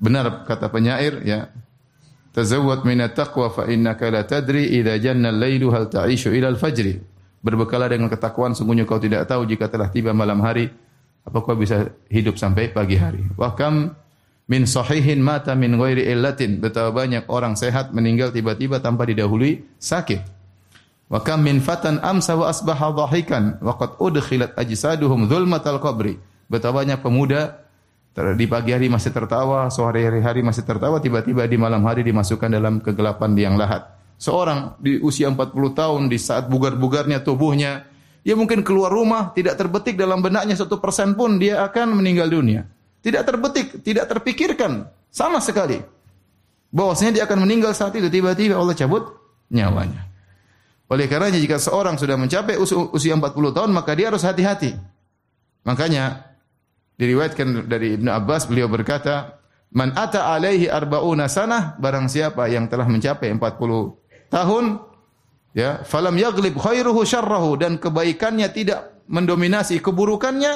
benar 0.00 0.46
kata 0.48 0.72
penyair, 0.72 1.20
ya. 1.26 1.52
Tazawwad 2.36 2.84
min 2.84 3.00
taqwa 3.12 3.48
fa 3.48 3.64
innaka 3.64 4.12
la 4.12 4.24
tadri 4.28 4.68
idza 4.76 5.00
janna 5.00 5.32
al-lailu 5.32 5.72
hal 5.72 5.88
ta'ishu 5.88 6.36
ila 6.36 6.52
al-fajri. 6.52 7.00
Berbekalah 7.40 7.88
dengan 7.88 8.10
ketakwaan 8.12 8.52
sungguhnya 8.52 8.84
kau 8.84 9.00
tidak 9.00 9.24
tahu 9.30 9.46
jika 9.48 9.70
telah 9.70 9.86
tiba 9.88 10.10
malam 10.10 10.42
hari 10.42 10.66
apakah 11.24 11.54
bisa 11.54 11.94
hidup 12.10 12.36
sampai 12.36 12.74
pagi 12.74 12.98
hari. 12.98 13.22
Wa 13.38 13.54
kam 13.54 13.94
min 14.50 14.66
sahihin 14.66 15.22
mata 15.22 15.54
min 15.56 15.78
ghairi 15.78 16.10
illatin. 16.10 16.58
Betapa 16.58 16.90
banyak 16.90 17.30
orang 17.30 17.54
sehat 17.54 17.94
meninggal 17.94 18.34
tiba-tiba 18.34 18.82
tanpa 18.82 19.06
didahului 19.06 19.62
sakit. 19.78 20.20
Wa 21.06 21.22
kam 21.22 21.46
min 21.46 21.62
fatan 21.62 22.02
amsa 22.02 22.34
wa 22.34 22.50
asbaha 22.50 22.92
dhahikan 22.92 23.62
wa 23.62 23.78
qad 23.78 23.94
udkhilat 23.96 24.58
ajsaduhum 24.58 25.30
dzulmatal 25.30 25.78
qabri. 25.78 26.18
Betapa 26.46 26.82
banyak 26.82 27.02
pemuda 27.02 27.66
Di 28.16 28.48
pagi 28.48 28.72
hari 28.72 28.88
masih 28.88 29.12
tertawa, 29.12 29.68
sore 29.68 30.00
hari 30.08 30.40
masih 30.40 30.64
tertawa, 30.64 30.96
tiba-tiba 31.04 31.44
di 31.44 31.60
malam 31.60 31.84
hari 31.84 32.00
dimasukkan 32.00 32.48
dalam 32.48 32.80
kegelapan 32.80 33.36
liang 33.36 33.60
lahat. 33.60 33.92
Seorang 34.16 34.80
di 34.80 34.96
usia 35.04 35.28
40 35.28 35.52
tahun, 35.76 36.08
di 36.08 36.16
saat 36.16 36.48
bugar-bugarnya 36.48 37.20
tubuhnya, 37.20 37.84
dia 38.24 38.32
mungkin 38.32 38.64
keluar 38.64 38.88
rumah, 38.88 39.36
tidak 39.36 39.60
terbetik 39.60 40.00
dalam 40.00 40.24
benaknya 40.24 40.56
satu 40.56 40.80
persen 40.80 41.12
pun 41.12 41.36
dia 41.36 41.60
akan 41.68 42.00
meninggal 42.00 42.32
dunia. 42.32 42.64
Tidak 43.04 43.20
terbetik, 43.20 43.84
tidak 43.84 44.08
terpikirkan 44.08 44.88
sama 45.12 45.36
sekali. 45.44 45.76
Bahwasanya 46.72 47.20
dia 47.20 47.24
akan 47.28 47.44
meninggal 47.44 47.76
saat 47.76 47.92
itu, 48.00 48.08
tiba-tiba 48.08 48.56
Allah 48.56 48.72
cabut 48.72 49.12
nyawanya. 49.52 50.08
Oleh 50.88 51.04
karenanya 51.04 51.36
jika 51.36 51.60
seorang 51.60 52.00
sudah 52.00 52.16
mencapai 52.16 52.56
us- 52.56 52.72
usia 52.96 53.12
40 53.12 53.52
tahun, 53.52 53.70
maka 53.76 53.92
dia 53.92 54.08
harus 54.08 54.24
hati-hati. 54.24 54.72
Makanya 55.68 56.25
diriwayatkan 56.96 57.68
dari 57.68 57.96
Ibnu 58.00 58.08
Abbas 58.08 58.48
beliau 58.48 58.68
berkata, 58.68 59.40
"Man 59.72 59.92
ata 59.96 60.32
alaihi 60.32 60.68
arba'una 60.68 61.28
sanah, 61.28 61.76
barang 61.76 62.08
siapa 62.08 62.48
yang 62.48 62.68
telah 62.68 62.88
mencapai 62.88 63.28
40 63.32 63.96
tahun, 64.32 64.80
ya, 65.52 65.84
falam 65.84 66.16
yaglib 66.16 66.56
khairuhu 66.56 67.04
syarrahu 67.04 67.60
dan 67.60 67.76
kebaikannya 67.76 68.48
tidak 68.50 69.04
mendominasi 69.06 69.78
keburukannya, 69.78 70.52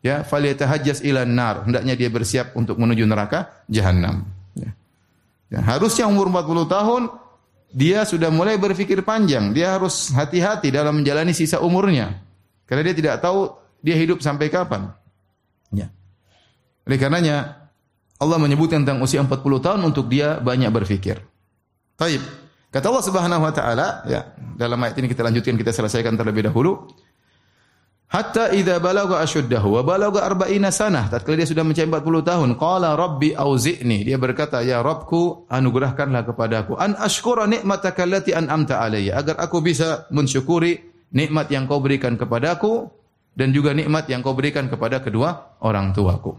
ya, 0.00 0.24
falyatahajjas 0.24 1.04
ilan 1.04 1.30
nar. 1.30 1.68
Hendaknya 1.68 1.94
dia 1.94 2.10
bersiap 2.10 2.56
untuk 2.56 2.80
menuju 2.80 3.04
neraka 3.04 3.64
jahanam. 3.70 4.24
Ya. 4.56 4.72
Ya, 5.48 5.60
harusnya 5.64 6.04
umur 6.08 6.28
40 6.28 6.68
tahun 6.68 7.02
dia 7.72 8.04
sudah 8.08 8.32
mulai 8.32 8.56
berpikir 8.56 9.04
panjang. 9.04 9.52
Dia 9.52 9.76
harus 9.76 10.08
hati-hati 10.12 10.72
dalam 10.72 11.00
menjalani 11.00 11.36
sisa 11.36 11.60
umurnya. 11.60 12.16
Karena 12.64 12.84
dia 12.84 12.96
tidak 12.96 13.20
tahu 13.20 13.52
dia 13.84 13.96
hidup 13.96 14.20
sampai 14.24 14.48
kapan. 14.48 14.92
Ya. 15.74 15.92
Oleh 16.88 16.96
karenanya 16.96 17.68
Allah 18.18 18.38
menyebutkan 18.42 18.82
tentang 18.82 18.98
usia 19.04 19.22
40 19.22 19.38
tahun 19.62 19.80
untuk 19.86 20.10
dia 20.10 20.42
banyak 20.42 20.72
berfikir. 20.74 21.22
Taib. 21.94 22.22
Kata 22.68 22.92
Allah 22.92 23.04
Subhanahu 23.06 23.42
wa 23.48 23.52
taala, 23.54 24.04
ya, 24.04 24.36
dalam 24.36 24.76
ayat 24.84 25.00
ini 25.00 25.08
kita 25.08 25.24
lanjutkan 25.24 25.56
kita 25.56 25.72
selesaikan 25.72 26.18
terlebih 26.18 26.44
dahulu. 26.44 26.84
Hatta 28.08 28.52
idza 28.56 28.80
balagha 28.80 29.20
ashuddahu 29.20 29.80
wa 29.80 29.82
balagha 29.84 30.24
arba'ina 30.24 30.72
sanah. 30.72 31.12
Tatkala 31.12 31.44
dia 31.44 31.48
sudah 31.48 31.60
mencapai 31.60 32.00
40 32.00 32.24
tahun, 32.24 32.48
qala 32.56 32.96
rabbi 32.96 33.36
auzi'ni. 33.36 34.00
Dia 34.04 34.16
berkata, 34.16 34.64
"Ya 34.64 34.80
Rabbku, 34.80 35.44
anugerahkanlah 35.48 36.24
kepadaku 36.24 36.72
an 36.80 36.96
ashkura 36.96 37.44
nikmataka 37.44 38.08
allati 38.08 38.32
an'amta 38.32 38.80
alayya 38.80 39.20
agar 39.20 39.36
aku 39.36 39.60
bisa 39.60 40.08
mensyukuri 40.08 40.80
nikmat 41.12 41.52
yang 41.52 41.68
kau 41.68 41.84
berikan 41.84 42.16
kepadaku 42.16 42.88
dan 43.38 43.54
juga 43.54 43.70
nikmat 43.70 44.10
yang 44.10 44.18
kau 44.26 44.34
berikan 44.34 44.66
kepada 44.66 44.98
kedua 44.98 45.54
orang 45.62 45.94
tuaku." 45.94 46.34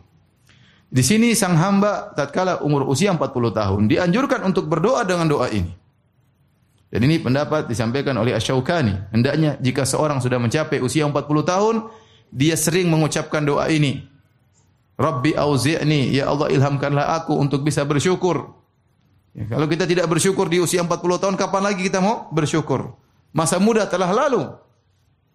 Di 0.89 1.05
sini 1.05 1.37
sang 1.37 1.53
hamba 1.53 2.11
tatkala 2.17 2.65
umur 2.65 2.89
usia 2.89 3.13
40 3.13 3.53
tahun 3.53 3.81
dianjurkan 3.85 4.41
untuk 4.43 4.65
berdoa 4.65 5.05
dengan 5.05 5.29
doa 5.29 5.47
ini. 5.53 5.69
Dan 6.89 7.05
ini 7.05 7.21
pendapat 7.21 7.69
disampaikan 7.69 8.17
oleh 8.17 8.33
Asy-Syaukani. 8.33 9.13
Hendaknya 9.13 9.61
jika 9.61 9.85
seorang 9.85 10.17
sudah 10.17 10.41
mencapai 10.41 10.81
usia 10.81 11.05
40 11.05 11.45
tahun, 11.45 11.75
dia 12.33 12.57
sering 12.57 12.89
mengucapkan 12.89 13.45
doa 13.45 13.69
ini. 13.69 14.09
Rabbi 14.97 15.37
auzi'ni, 15.37 16.09
ya 16.09 16.27
Allah 16.33 16.49
ilhamkanlah 16.49 17.21
aku 17.21 17.37
untuk 17.37 17.61
bisa 17.61 17.85
bersyukur. 17.85 18.57
Ya, 19.37 19.45
kalau 19.45 19.69
kita 19.69 19.85
tidak 19.85 20.09
bersyukur 20.09 20.49
di 20.49 20.57
usia 20.57 20.81
40 20.81 21.21
tahun, 21.21 21.35
kapan 21.37 21.69
lagi 21.69 21.85
kita 21.85 22.01
mau 22.01 22.25
bersyukur? 22.33 22.97
Masa 23.29 23.61
muda 23.61 23.85
telah 23.85 24.09
lalu. 24.09 24.49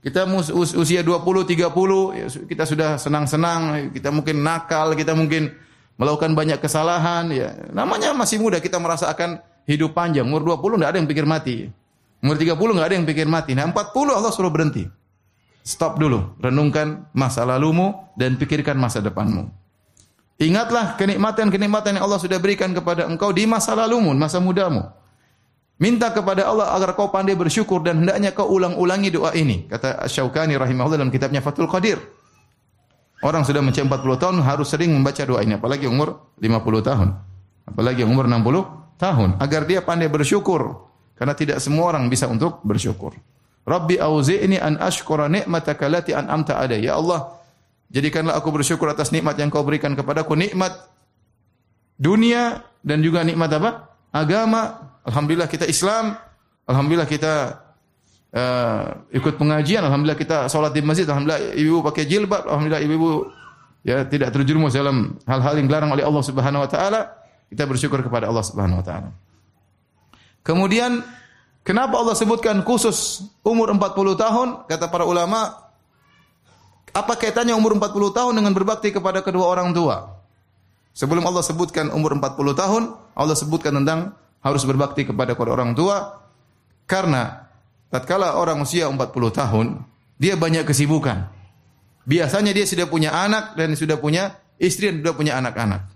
Kita 0.04 0.28
us- 0.28 0.76
usia 0.76 1.00
20, 1.00 1.48
30, 1.48 2.12
ya, 2.12 2.28
kita 2.28 2.68
sudah 2.68 3.00
senang-senang, 3.00 3.88
kita 3.88 4.12
mungkin 4.12 4.44
nakal, 4.44 4.92
kita 4.92 5.16
mungkin 5.16 5.48
melakukan 5.96 6.36
banyak 6.36 6.60
kesalahan. 6.60 7.32
Ya. 7.32 7.56
Namanya 7.72 8.12
masih 8.12 8.36
muda, 8.36 8.60
kita 8.60 8.76
merasa 8.76 9.08
akan 9.08 9.40
hidup 9.64 9.96
panjang. 9.96 10.28
Umur 10.28 10.44
20 10.44 10.76
enggak 10.76 10.92
ada 10.92 10.98
yang 11.00 11.08
pikir 11.08 11.24
mati. 11.24 11.72
Umur 12.20 12.36
30 12.36 12.76
enggak 12.76 12.88
ada 12.92 12.96
yang 13.00 13.08
pikir 13.08 13.24
mati. 13.24 13.56
Nah 13.56 13.64
40 13.72 14.12
Allah 14.12 14.28
suruh 14.28 14.52
berhenti. 14.52 14.84
Stop 15.64 15.96
dulu. 15.96 16.36
Renungkan 16.36 17.08
masa 17.16 17.48
lalumu 17.48 18.12
dan 18.20 18.36
pikirkan 18.36 18.76
masa 18.76 19.00
depanmu. 19.00 19.48
Ingatlah 20.36 21.00
kenikmatan-kenikmatan 21.00 21.96
yang 21.96 22.04
Allah 22.04 22.20
sudah 22.20 22.36
berikan 22.36 22.76
kepada 22.76 23.08
engkau 23.08 23.32
di 23.32 23.48
masa 23.48 23.72
lalumu, 23.72 24.12
masa 24.12 24.42
mudamu. 24.42 24.84
Minta 25.74 26.14
kepada 26.14 26.46
Allah 26.46 26.70
agar 26.70 26.94
kau 26.94 27.10
pandai 27.10 27.34
bersyukur 27.34 27.82
dan 27.82 28.06
hendaknya 28.06 28.30
kau 28.30 28.46
ulang-ulangi 28.46 29.10
doa 29.10 29.34
ini. 29.34 29.66
Kata 29.66 30.06
Syaukani 30.06 30.54
rahimahullah 30.54 31.02
dalam 31.02 31.10
kitabnya 31.10 31.42
Fathul 31.42 31.66
Qadir. 31.66 31.98
Orang 33.24 33.42
sudah 33.42 33.58
mencapai 33.58 33.88
40 33.88 34.22
tahun 34.22 34.36
harus 34.44 34.68
sering 34.70 34.94
membaca 34.94 35.24
doa 35.26 35.42
ini. 35.42 35.58
Apalagi 35.58 35.90
umur 35.90 36.30
50 36.38 36.88
tahun. 36.88 37.08
Apalagi 37.66 38.06
umur 38.06 38.30
60 38.30 39.00
tahun. 39.02 39.28
Agar 39.42 39.66
dia 39.66 39.82
pandai 39.82 40.06
bersyukur. 40.06 40.86
Karena 41.18 41.34
tidak 41.34 41.58
semua 41.58 41.90
orang 41.90 42.06
bisa 42.06 42.30
untuk 42.30 42.62
bersyukur. 42.62 43.18
Rabbi 43.64 43.96
auzi'ni 43.96 44.60
an 44.60 44.76
ashkura 44.78 45.26
ni'mataka 45.26 45.88
lati 45.90 46.12
an'amta 46.12 46.60
ada. 46.60 46.76
Ya 46.76 47.00
Allah, 47.00 47.34
jadikanlah 47.88 48.36
aku 48.36 48.52
bersyukur 48.52 48.86
atas 48.92 49.10
nikmat 49.10 49.40
yang 49.40 49.48
kau 49.48 49.64
berikan 49.64 49.96
kepadaku. 49.96 50.36
Nikmat 50.36 50.76
dunia 51.96 52.62
dan 52.84 53.00
juga 53.00 53.24
nikmat 53.24 53.50
apa? 53.56 53.70
Agama. 54.12 54.93
Alhamdulillah 55.04 55.48
kita 55.48 55.68
Islam. 55.68 56.16
Alhamdulillah 56.64 57.08
kita 57.08 57.60
uh, 58.32 59.04
ikut 59.12 59.36
pengajian. 59.36 59.84
Alhamdulillah 59.84 60.18
kita 60.18 60.48
sholat 60.48 60.72
di 60.72 60.80
masjid. 60.80 61.04
Alhamdulillah 61.04 61.52
ibu 61.54 61.84
pakai 61.84 62.04
jilbab. 62.08 62.48
Alhamdulillah 62.48 62.82
ibu 62.82 63.28
ya 63.84 64.08
tidak 64.08 64.32
terjerumus 64.32 64.72
dalam 64.72 65.20
hal-hal 65.28 65.54
yang 65.60 65.68
dilarang 65.68 65.92
oleh 65.92 66.04
Allah 66.04 66.24
Subhanahu 66.24 66.64
wa 66.64 66.70
taala. 66.70 67.00
Kita 67.52 67.68
bersyukur 67.68 68.00
kepada 68.00 68.32
Allah 68.32 68.44
Subhanahu 68.44 68.80
wa 68.80 68.86
taala. 68.86 69.10
Kemudian 70.40 71.04
kenapa 71.60 72.00
Allah 72.00 72.16
sebutkan 72.16 72.64
khusus 72.64 73.28
umur 73.44 73.68
40 73.72 74.16
tahun? 74.16 74.48
Kata 74.68 74.88
para 74.88 75.04
ulama, 75.04 75.52
apa 76.92 77.12
kaitannya 77.16 77.52
umur 77.52 77.76
40 77.76 78.12
tahun 78.12 78.32
dengan 78.40 78.52
berbakti 78.56 78.88
kepada 78.92 79.20
kedua 79.20 79.52
orang 79.52 79.72
tua? 79.76 80.16
Sebelum 80.94 81.26
Allah 81.26 81.42
sebutkan 81.42 81.90
umur 81.90 82.16
40 82.16 82.54
tahun, 82.54 82.82
Allah 83.18 83.36
sebutkan 83.36 83.74
tentang 83.82 84.14
harus 84.44 84.62
berbakti 84.68 85.08
kepada 85.08 85.32
kedua 85.32 85.56
orang 85.56 85.72
tua 85.72 86.20
karena 86.84 87.48
tatkala 87.88 88.36
orang 88.36 88.60
usia 88.60 88.84
40 88.86 89.00
tahun, 89.32 89.66
dia 90.20 90.36
banyak 90.36 90.68
kesibukan. 90.68 91.32
Biasanya 92.04 92.52
dia 92.52 92.68
sudah 92.68 92.84
punya 92.84 93.16
anak 93.16 93.56
dan 93.56 93.72
sudah 93.72 93.96
punya 93.96 94.36
istri 94.60 94.92
dan 94.92 95.00
sudah 95.00 95.16
punya 95.16 95.40
anak-anak. 95.40 95.88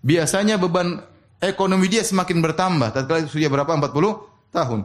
Biasanya 0.00 0.56
beban 0.56 1.04
ekonomi 1.38 1.92
dia 1.92 2.00
semakin 2.00 2.40
bertambah 2.40 2.96
tatkala 2.96 3.28
usia 3.28 3.52
berapa 3.52 3.68
40 3.68 3.92
tahun. 4.48 4.80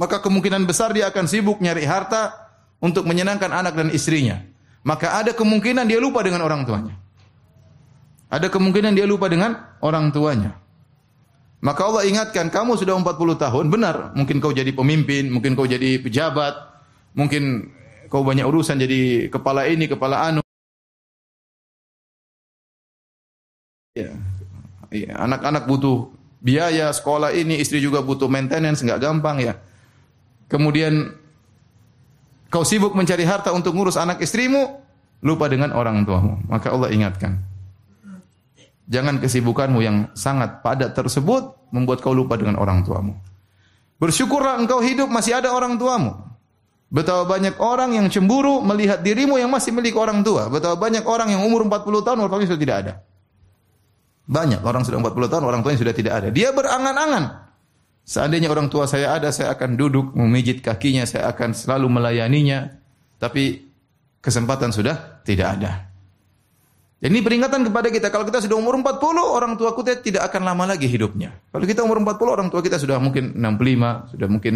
Maka 0.00 0.24
kemungkinan 0.24 0.64
besar 0.64 0.96
dia 0.96 1.12
akan 1.12 1.28
sibuk 1.28 1.60
nyari 1.60 1.84
harta 1.84 2.48
untuk 2.80 3.04
menyenangkan 3.04 3.50
anak 3.52 3.76
dan 3.76 3.92
istrinya. 3.92 4.40
Maka 4.86 5.20
ada 5.20 5.36
kemungkinan 5.36 5.84
dia 5.84 6.00
lupa 6.00 6.24
dengan 6.24 6.40
orang 6.46 6.64
tuanya. 6.64 6.94
Ada 8.30 8.48
kemungkinan 8.48 8.94
dia 8.94 9.04
lupa 9.04 9.26
dengan 9.28 9.58
orang 9.82 10.14
tuanya. 10.14 10.56
Maka 11.58 11.80
Allah 11.90 12.06
ingatkan, 12.06 12.54
kamu 12.54 12.78
sudah 12.78 12.94
40 12.94 13.34
tahun, 13.34 13.66
benar. 13.66 14.14
Mungkin 14.14 14.38
kau 14.38 14.54
jadi 14.54 14.70
pemimpin, 14.70 15.26
mungkin 15.26 15.58
kau 15.58 15.66
jadi 15.66 15.98
pejabat, 15.98 16.54
mungkin 17.18 17.74
kau 18.06 18.22
banyak 18.22 18.46
urusan 18.46 18.78
jadi 18.78 19.26
kepala 19.26 19.66
ini, 19.66 19.90
kepala 19.90 20.30
anu. 20.30 20.42
Ya. 23.98 24.14
Iya, 24.88 25.18
anak-anak 25.18 25.66
butuh 25.66 26.14
biaya 26.38 26.94
sekolah 26.94 27.34
ini, 27.34 27.58
istri 27.58 27.82
juga 27.82 28.00
butuh 28.06 28.30
maintenance, 28.30 28.80
nggak 28.86 29.02
gampang 29.02 29.42
ya. 29.42 29.58
Kemudian 30.46 31.12
kau 32.48 32.62
sibuk 32.62 32.94
mencari 32.94 33.26
harta 33.26 33.50
untuk 33.50 33.74
ngurus 33.74 33.98
anak 33.98 34.22
istrimu, 34.22 34.78
lupa 35.26 35.50
dengan 35.50 35.74
orang 35.74 36.06
tuamu. 36.06 36.38
Maka 36.46 36.70
Allah 36.70 36.94
ingatkan. 36.94 37.42
Jangan 38.88 39.20
kesibukanmu 39.20 39.84
yang 39.84 39.96
sangat 40.16 40.64
padat 40.64 40.96
tersebut 40.96 41.68
membuat 41.68 42.00
kau 42.00 42.16
lupa 42.16 42.40
dengan 42.40 42.56
orang 42.56 42.80
tuamu. 42.80 43.12
Bersyukurlah 44.00 44.56
engkau 44.56 44.80
hidup 44.80 45.12
masih 45.12 45.36
ada 45.36 45.52
orang 45.52 45.76
tuamu. 45.76 46.16
Betapa 46.88 47.28
banyak 47.28 47.60
orang 47.60 48.00
yang 48.00 48.08
cemburu 48.08 48.64
melihat 48.64 49.04
dirimu 49.04 49.36
yang 49.36 49.52
masih 49.52 49.76
milik 49.76 49.92
orang 49.92 50.24
tua. 50.24 50.48
Betapa 50.48 50.80
banyak 50.80 51.04
orang 51.04 51.36
yang 51.36 51.44
umur 51.44 51.68
40 51.68 52.00
tahun 52.00 52.16
orang 52.24 52.32
tuanya 52.32 52.48
sudah 52.48 52.62
tidak 52.64 52.76
ada. 52.80 52.92
Banyak 54.24 54.60
orang 54.64 54.82
sudah 54.88 54.98
40 55.04 55.32
tahun 55.32 55.44
orang 55.44 55.60
tuanya 55.60 55.78
sudah 55.84 55.94
tidak 55.96 56.12
ada. 56.24 56.28
Dia 56.32 56.48
berangan-angan. 56.56 57.24
Seandainya 58.08 58.48
orang 58.48 58.72
tua 58.72 58.88
saya 58.88 59.12
ada, 59.12 59.28
saya 59.28 59.52
akan 59.52 59.76
duduk 59.76 60.16
memijit 60.16 60.64
kakinya, 60.64 61.04
saya 61.04 61.28
akan 61.28 61.52
selalu 61.52 61.92
melayaninya. 61.92 62.72
Tapi 63.20 63.68
kesempatan 64.24 64.72
sudah 64.72 65.20
tidak 65.28 65.60
ada. 65.60 65.87
Jadi 66.98 67.14
ini 67.14 67.22
peringatan 67.22 67.62
kepada 67.62 67.94
kita 67.94 68.10
kalau 68.10 68.26
kita 68.26 68.42
sudah 68.42 68.58
umur 68.58 68.74
40 68.82 68.98
orang 69.22 69.54
tua 69.54 69.70
kita 69.70 70.02
tidak 70.02 70.22
akan 70.34 70.42
lama 70.42 70.74
lagi 70.74 70.90
hidupnya. 70.90 71.30
Kalau 71.54 71.62
kita 71.62 71.86
umur 71.86 72.02
40 72.02 72.26
orang 72.26 72.48
tua 72.50 72.58
kita 72.58 72.74
sudah 72.74 72.98
mungkin 72.98 73.38
65, 73.38 74.18
sudah 74.18 74.26
mungkin 74.26 74.54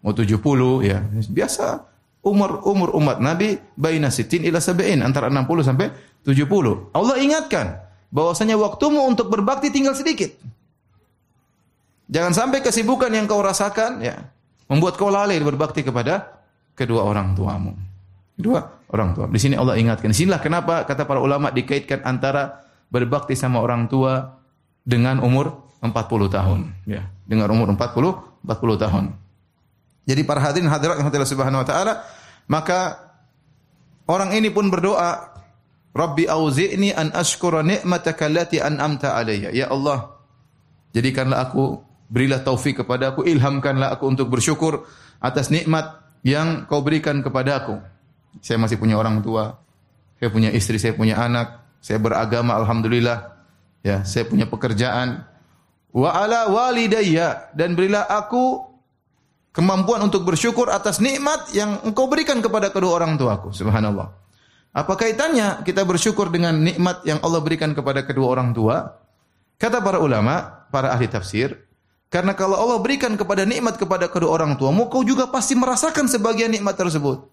mau 0.00 0.16
70 0.16 0.32
ya. 0.80 1.04
Biasa 1.28 1.84
umur 2.24 2.64
umur 2.64 2.88
umat 2.96 3.20
Nabi 3.20 3.60
baina 3.76 4.08
sitin 4.08 4.48
ila 4.48 4.64
sab'in 4.64 5.04
antara 5.04 5.28
60 5.28 5.44
sampai 5.60 5.92
70. 6.24 6.96
Allah 6.96 7.16
ingatkan, 7.20 7.84
bahwasanya 8.08 8.56
waktumu 8.56 9.04
untuk 9.04 9.28
berbakti 9.28 9.68
tinggal 9.68 9.92
sedikit. 9.92 10.32
Jangan 12.08 12.32
sampai 12.32 12.64
kesibukan 12.64 13.12
yang 13.12 13.28
kau 13.28 13.44
rasakan 13.44 14.00
ya 14.00 14.32
membuat 14.72 14.96
kau 14.96 15.12
lalai 15.12 15.36
berbakti 15.42 15.84
kepada 15.84 16.40
kedua 16.72 17.04
orang 17.04 17.36
tuamu. 17.36 17.76
Kedua 18.34 18.60
orang 18.90 19.14
tua. 19.14 19.26
Di 19.30 19.38
sini 19.38 19.54
Allah 19.54 19.78
ingatkan. 19.78 20.10
Sinilah 20.10 20.42
kenapa 20.42 20.82
kata 20.86 21.06
para 21.06 21.22
ulama 21.22 21.54
dikaitkan 21.54 22.02
antara 22.02 22.66
berbakti 22.90 23.38
sama 23.38 23.62
orang 23.62 23.86
tua 23.86 24.42
dengan 24.82 25.22
umur 25.22 25.70
40 25.80 25.92
tahun, 26.30 26.60
ya. 26.88 27.06
Dengan 27.24 27.50
umur 27.52 27.72
40 27.72 28.34
40 28.44 28.84
tahun. 28.84 29.04
Jadi 30.04 30.20
para 30.28 30.40
hadirin 30.44 30.68
hadirat 30.68 31.00
yang 31.00 31.08
Allah 31.08 31.30
Subhanahu 31.32 31.62
wa 31.64 31.68
taala, 31.68 31.92
maka 32.44 33.00
orang 34.04 34.36
ini 34.36 34.52
pun 34.52 34.68
berdoa, 34.68 35.32
Rabbi 35.96 36.28
auzi'ni 36.28 36.92
an 36.92 37.14
ashkura 37.16 37.64
ni'mataka 37.64 38.28
allati 38.28 38.60
an'amta 38.60 39.16
alayya. 39.16 39.48
Ya 39.54 39.72
Allah, 39.72 40.20
jadikanlah 40.92 41.48
aku 41.48 41.80
berilah 42.12 42.44
taufik 42.44 42.84
kepada 42.84 43.16
aku, 43.16 43.24
ilhamkanlah 43.24 43.96
aku 43.96 44.04
untuk 44.12 44.28
bersyukur 44.28 44.84
atas 45.24 45.48
nikmat 45.48 46.04
yang 46.20 46.68
kau 46.68 46.84
berikan 46.84 47.24
kepada 47.24 47.64
aku. 47.64 47.93
Saya 48.40 48.58
masih 48.58 48.80
punya 48.80 48.98
orang 48.98 49.22
tua, 49.22 49.58
saya 50.18 50.30
punya 50.30 50.50
istri, 50.50 50.80
saya 50.80 50.96
punya 50.96 51.20
anak, 51.20 51.62
saya 51.84 52.00
beragama 52.00 52.56
alhamdulillah. 52.58 53.36
Ya, 53.84 54.00
saya 54.08 54.24
punya 54.24 54.48
pekerjaan. 54.48 55.28
Wa 55.92 56.10
ala 56.24 56.48
walidayya 56.48 57.52
dan 57.52 57.76
berilah 57.76 58.08
aku 58.08 58.64
kemampuan 59.54 60.02
untuk 60.02 60.26
bersyukur 60.26 60.72
atas 60.72 60.98
nikmat 60.98 61.52
yang 61.54 61.78
engkau 61.86 62.10
berikan 62.10 62.40
kepada 62.40 62.72
kedua 62.72 62.98
orang 62.98 63.14
tuaku. 63.20 63.52
Subhanallah. 63.52 64.10
Apa 64.74 64.98
kaitannya 64.98 65.62
kita 65.62 65.86
bersyukur 65.86 66.34
dengan 66.34 66.58
nikmat 66.58 67.06
yang 67.06 67.22
Allah 67.22 67.38
berikan 67.38 67.70
kepada 67.76 68.02
kedua 68.02 68.26
orang 68.34 68.50
tua? 68.50 68.98
Kata 69.54 69.78
para 69.78 70.02
ulama, 70.02 70.66
para 70.74 70.90
ahli 70.90 71.06
tafsir, 71.06 71.54
karena 72.14 72.30
kalau 72.34 72.54
Allah 72.54 72.78
berikan 72.78 73.14
kepada 73.18 73.42
nikmat 73.42 73.74
kepada 73.74 74.06
kedua 74.06 74.34
orang 74.38 74.54
tuamu, 74.54 74.86
kau 74.86 75.02
juga 75.02 75.26
pasti 75.30 75.58
merasakan 75.58 76.06
sebagian 76.06 76.50
nikmat 76.50 76.74
tersebut. 76.78 77.26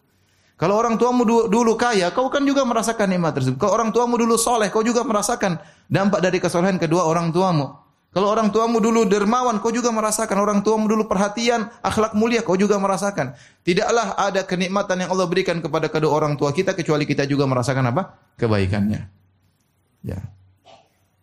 Kalau 0.62 0.78
orang 0.78 0.93
tuamu 0.93 1.26
dulu 1.26 1.74
kaya, 1.74 2.13
kau 2.13 2.30
kan 2.30 2.45
juga 2.45 2.62
merasakan 2.62 3.10
nikmat 3.10 3.34
tersebut. 3.34 3.58
Kalau 3.58 3.74
orang 3.82 3.89
tuamu 3.89 4.13
dulu 4.13 4.38
soleh, 4.38 4.69
kau 4.69 4.86
juga 4.86 5.02
merasakan 5.02 5.58
dampak 5.89 6.21
dari 6.21 6.38
kesolehan 6.38 6.78
kedua 6.78 7.10
orang 7.10 7.34
tuamu. 7.34 7.82
Kalau 8.13 8.30
orang 8.30 8.54
tuamu 8.54 8.78
dulu 8.78 9.10
dermawan, 9.10 9.58
kau 9.58 9.74
juga 9.74 9.89
merasakan. 9.89 10.38
Orang 10.38 10.62
tuamu 10.62 10.86
dulu 10.86 11.10
perhatian, 11.10 11.65
akhlak 11.82 12.13
mulia, 12.13 12.45
kau 12.45 12.54
juga 12.54 12.78
merasakan. 12.78 13.34
Tidaklah 13.65 14.13
ada 14.13 14.45
kenikmatan 14.45 15.02
yang 15.02 15.10
Allah 15.10 15.26
berikan 15.26 15.58
kepada 15.65 15.89
kedua 15.89 16.13
orang 16.13 16.38
tua 16.38 16.54
kita, 16.54 16.78
kecuali 16.78 17.10
kita 17.10 17.26
juga 17.26 17.50
merasakan 17.50 17.89
apa? 17.89 18.21
Kebaikannya. 18.38 19.02
Ya. 20.06 20.21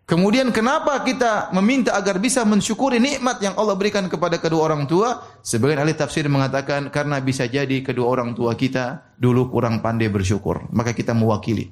Kemudian 0.08 0.48
kenapa 0.56 1.04
kita 1.04 1.52
meminta 1.52 1.92
agar 1.92 2.16
bisa 2.16 2.40
mensyukuri 2.40 2.96
nikmat 2.96 3.44
yang 3.44 3.52
Allah 3.60 3.76
berikan 3.76 4.08
kepada 4.08 4.40
kedua 4.40 4.72
orang 4.72 4.88
tua? 4.88 5.20
Sebagian 5.44 5.84
ahli 5.84 5.92
tafsir 5.92 6.24
mengatakan 6.32 6.88
karena 6.88 7.20
bisa 7.20 7.44
jadi 7.44 7.84
kedua 7.84 8.08
orang 8.08 8.32
tua 8.32 8.56
kita 8.56 9.12
dulu 9.20 9.52
kurang 9.52 9.84
pandai 9.84 10.08
bersyukur, 10.08 10.64
maka 10.72 10.96
kita 10.96 11.12
mewakili 11.12 11.68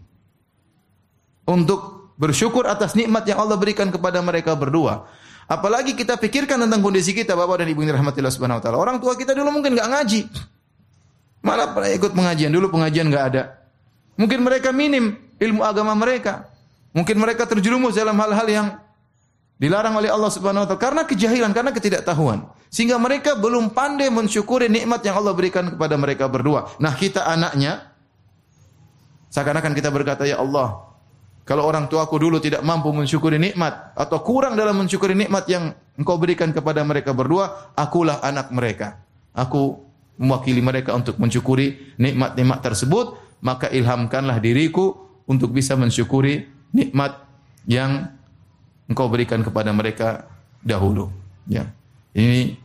untuk 1.48 2.12
bersyukur 2.20 2.66
atas 2.68 2.92
nikmat 2.92 3.24
yang 3.24 3.40
Allah 3.40 3.56
berikan 3.56 3.88
kepada 3.88 4.20
mereka 4.20 4.52
berdua. 4.52 5.06
Apalagi 5.46 5.94
kita 5.94 6.18
pikirkan 6.18 6.58
tentang 6.58 6.82
kondisi 6.82 7.14
kita 7.14 7.38
Bapak 7.38 7.62
dan 7.62 7.70
Ibu 7.70 7.86
yang 7.86 8.02
rahmatillah 8.02 8.34
subhanahu 8.34 8.58
wa 8.58 8.62
taala. 8.66 8.76
Orang 8.82 8.98
tua 8.98 9.14
kita 9.14 9.30
dulu 9.30 9.48
mungkin 9.54 9.78
enggak 9.78 9.88
ngaji. 9.94 10.20
Malah 11.46 11.70
pernah 11.70 11.90
ikut 11.94 12.12
pengajian, 12.12 12.50
dulu 12.50 12.66
pengajian 12.74 13.06
enggak 13.06 13.24
ada. 13.30 13.42
Mungkin 14.18 14.42
mereka 14.42 14.74
minim 14.74 15.14
ilmu 15.38 15.62
agama 15.62 15.94
mereka. 15.94 16.50
Mungkin 16.96 17.20
mereka 17.20 17.44
terjerumus 17.44 17.92
dalam 17.92 18.16
hal-hal 18.16 18.48
yang 18.48 18.66
dilarang 19.60 20.00
oleh 20.00 20.08
Allah 20.08 20.32
Subhanahu 20.32 20.64
wa 20.64 20.68
taala 20.68 20.80
karena 20.80 21.02
kejahilan, 21.04 21.52
karena 21.52 21.76
ketidaktahuan. 21.76 22.48
Sehingga 22.72 22.96
mereka 22.96 23.36
belum 23.36 23.76
pandai 23.76 24.08
mensyukuri 24.08 24.72
nikmat 24.72 25.04
yang 25.04 25.20
Allah 25.20 25.36
berikan 25.36 25.76
kepada 25.76 26.00
mereka 26.00 26.24
berdua. 26.24 26.72
Nah, 26.80 26.96
kita 26.96 27.28
anaknya 27.28 27.92
seakan-akan 29.28 29.76
kita 29.76 29.92
berkata, 29.92 30.24
"Ya 30.24 30.40
Allah, 30.40 30.96
kalau 31.46 31.62
orang 31.62 31.86
tuaku 31.86 32.16
dulu 32.18 32.42
tidak 32.42 32.64
mampu 32.66 32.90
mensyukuri 32.90 33.38
nikmat 33.38 33.92
atau 33.94 34.18
kurang 34.24 34.58
dalam 34.58 34.80
mensyukuri 34.82 35.14
nikmat 35.14 35.46
yang 35.46 35.76
Engkau 35.96 36.20
berikan 36.20 36.52
kepada 36.52 36.84
mereka 36.84 37.16
berdua, 37.16 37.72
akulah 37.72 38.20
anak 38.20 38.52
mereka. 38.52 39.00
Aku 39.32 39.80
mewakili 40.20 40.60
mereka 40.60 40.92
untuk 40.92 41.16
mensyukuri 41.16 41.96
nikmat-nikmat 41.96 42.60
tersebut, 42.60 43.16
maka 43.40 43.72
ilhamkanlah 43.72 44.36
diriku 44.42 44.92
untuk 45.24 45.56
bisa 45.56 45.72
mensyukuri 45.72 46.55
nikmat 46.74 47.22
yang 47.66 48.10
engkau 48.86 49.10
berikan 49.10 49.42
kepada 49.42 49.70
mereka 49.74 50.26
dahulu. 50.62 51.10
Ya. 51.46 51.70
Ini 52.16 52.56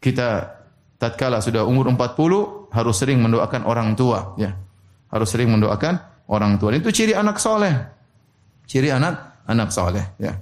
kita 0.00 0.56
tatkala 0.96 1.44
sudah 1.44 1.66
umur 1.66 1.90
40 1.92 2.72
harus 2.72 2.96
sering 2.96 3.20
mendoakan 3.20 3.62
orang 3.66 3.92
tua, 3.98 4.34
ya. 4.40 4.54
Harus 5.10 5.28
sering 5.30 5.50
mendoakan 5.50 6.26
orang 6.30 6.56
tua. 6.56 6.74
Itu 6.74 6.94
ciri 6.94 7.12
anak 7.12 7.42
soleh. 7.42 7.74
Ciri 8.64 8.94
anak 8.94 9.44
anak 9.50 9.74
soleh, 9.74 10.14
ya. 10.22 10.38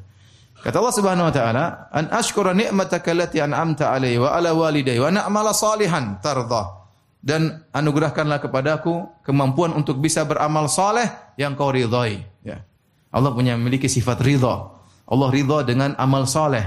Kata 0.59 0.83
Allah 0.83 0.94
Subhanahu 0.94 1.27
wa 1.31 1.35
taala, 1.35 1.64
"An 1.94 2.11
ashkura 2.11 2.51
ni'mataka 2.51 3.14
allati 3.14 3.38
an'amta 3.38 3.94
'alayya 3.94 4.18
wa 4.18 4.31
'ala 4.35 4.51
walidayya 4.53 5.01
wa 5.07 5.11
na'mala 5.14 5.55
salihan 5.55 6.18
tardha." 6.18 6.88
Dan 7.18 7.66
anugerahkanlah 7.74 8.38
kepadaku 8.38 9.11
kemampuan 9.26 9.74
untuk 9.74 9.98
bisa 9.98 10.22
beramal 10.22 10.70
soleh 10.70 11.07
yang 11.35 11.59
kau 11.59 11.74
ridhoi. 11.74 12.22
Ya. 12.46 12.62
Allah 13.11 13.35
punya 13.35 13.59
memiliki 13.59 13.90
sifat 13.90 14.22
ridha. 14.22 14.70
Allah 15.09 15.28
ridha 15.33 15.64
dengan 15.66 15.96
amal 15.98 16.28
soleh. 16.28 16.62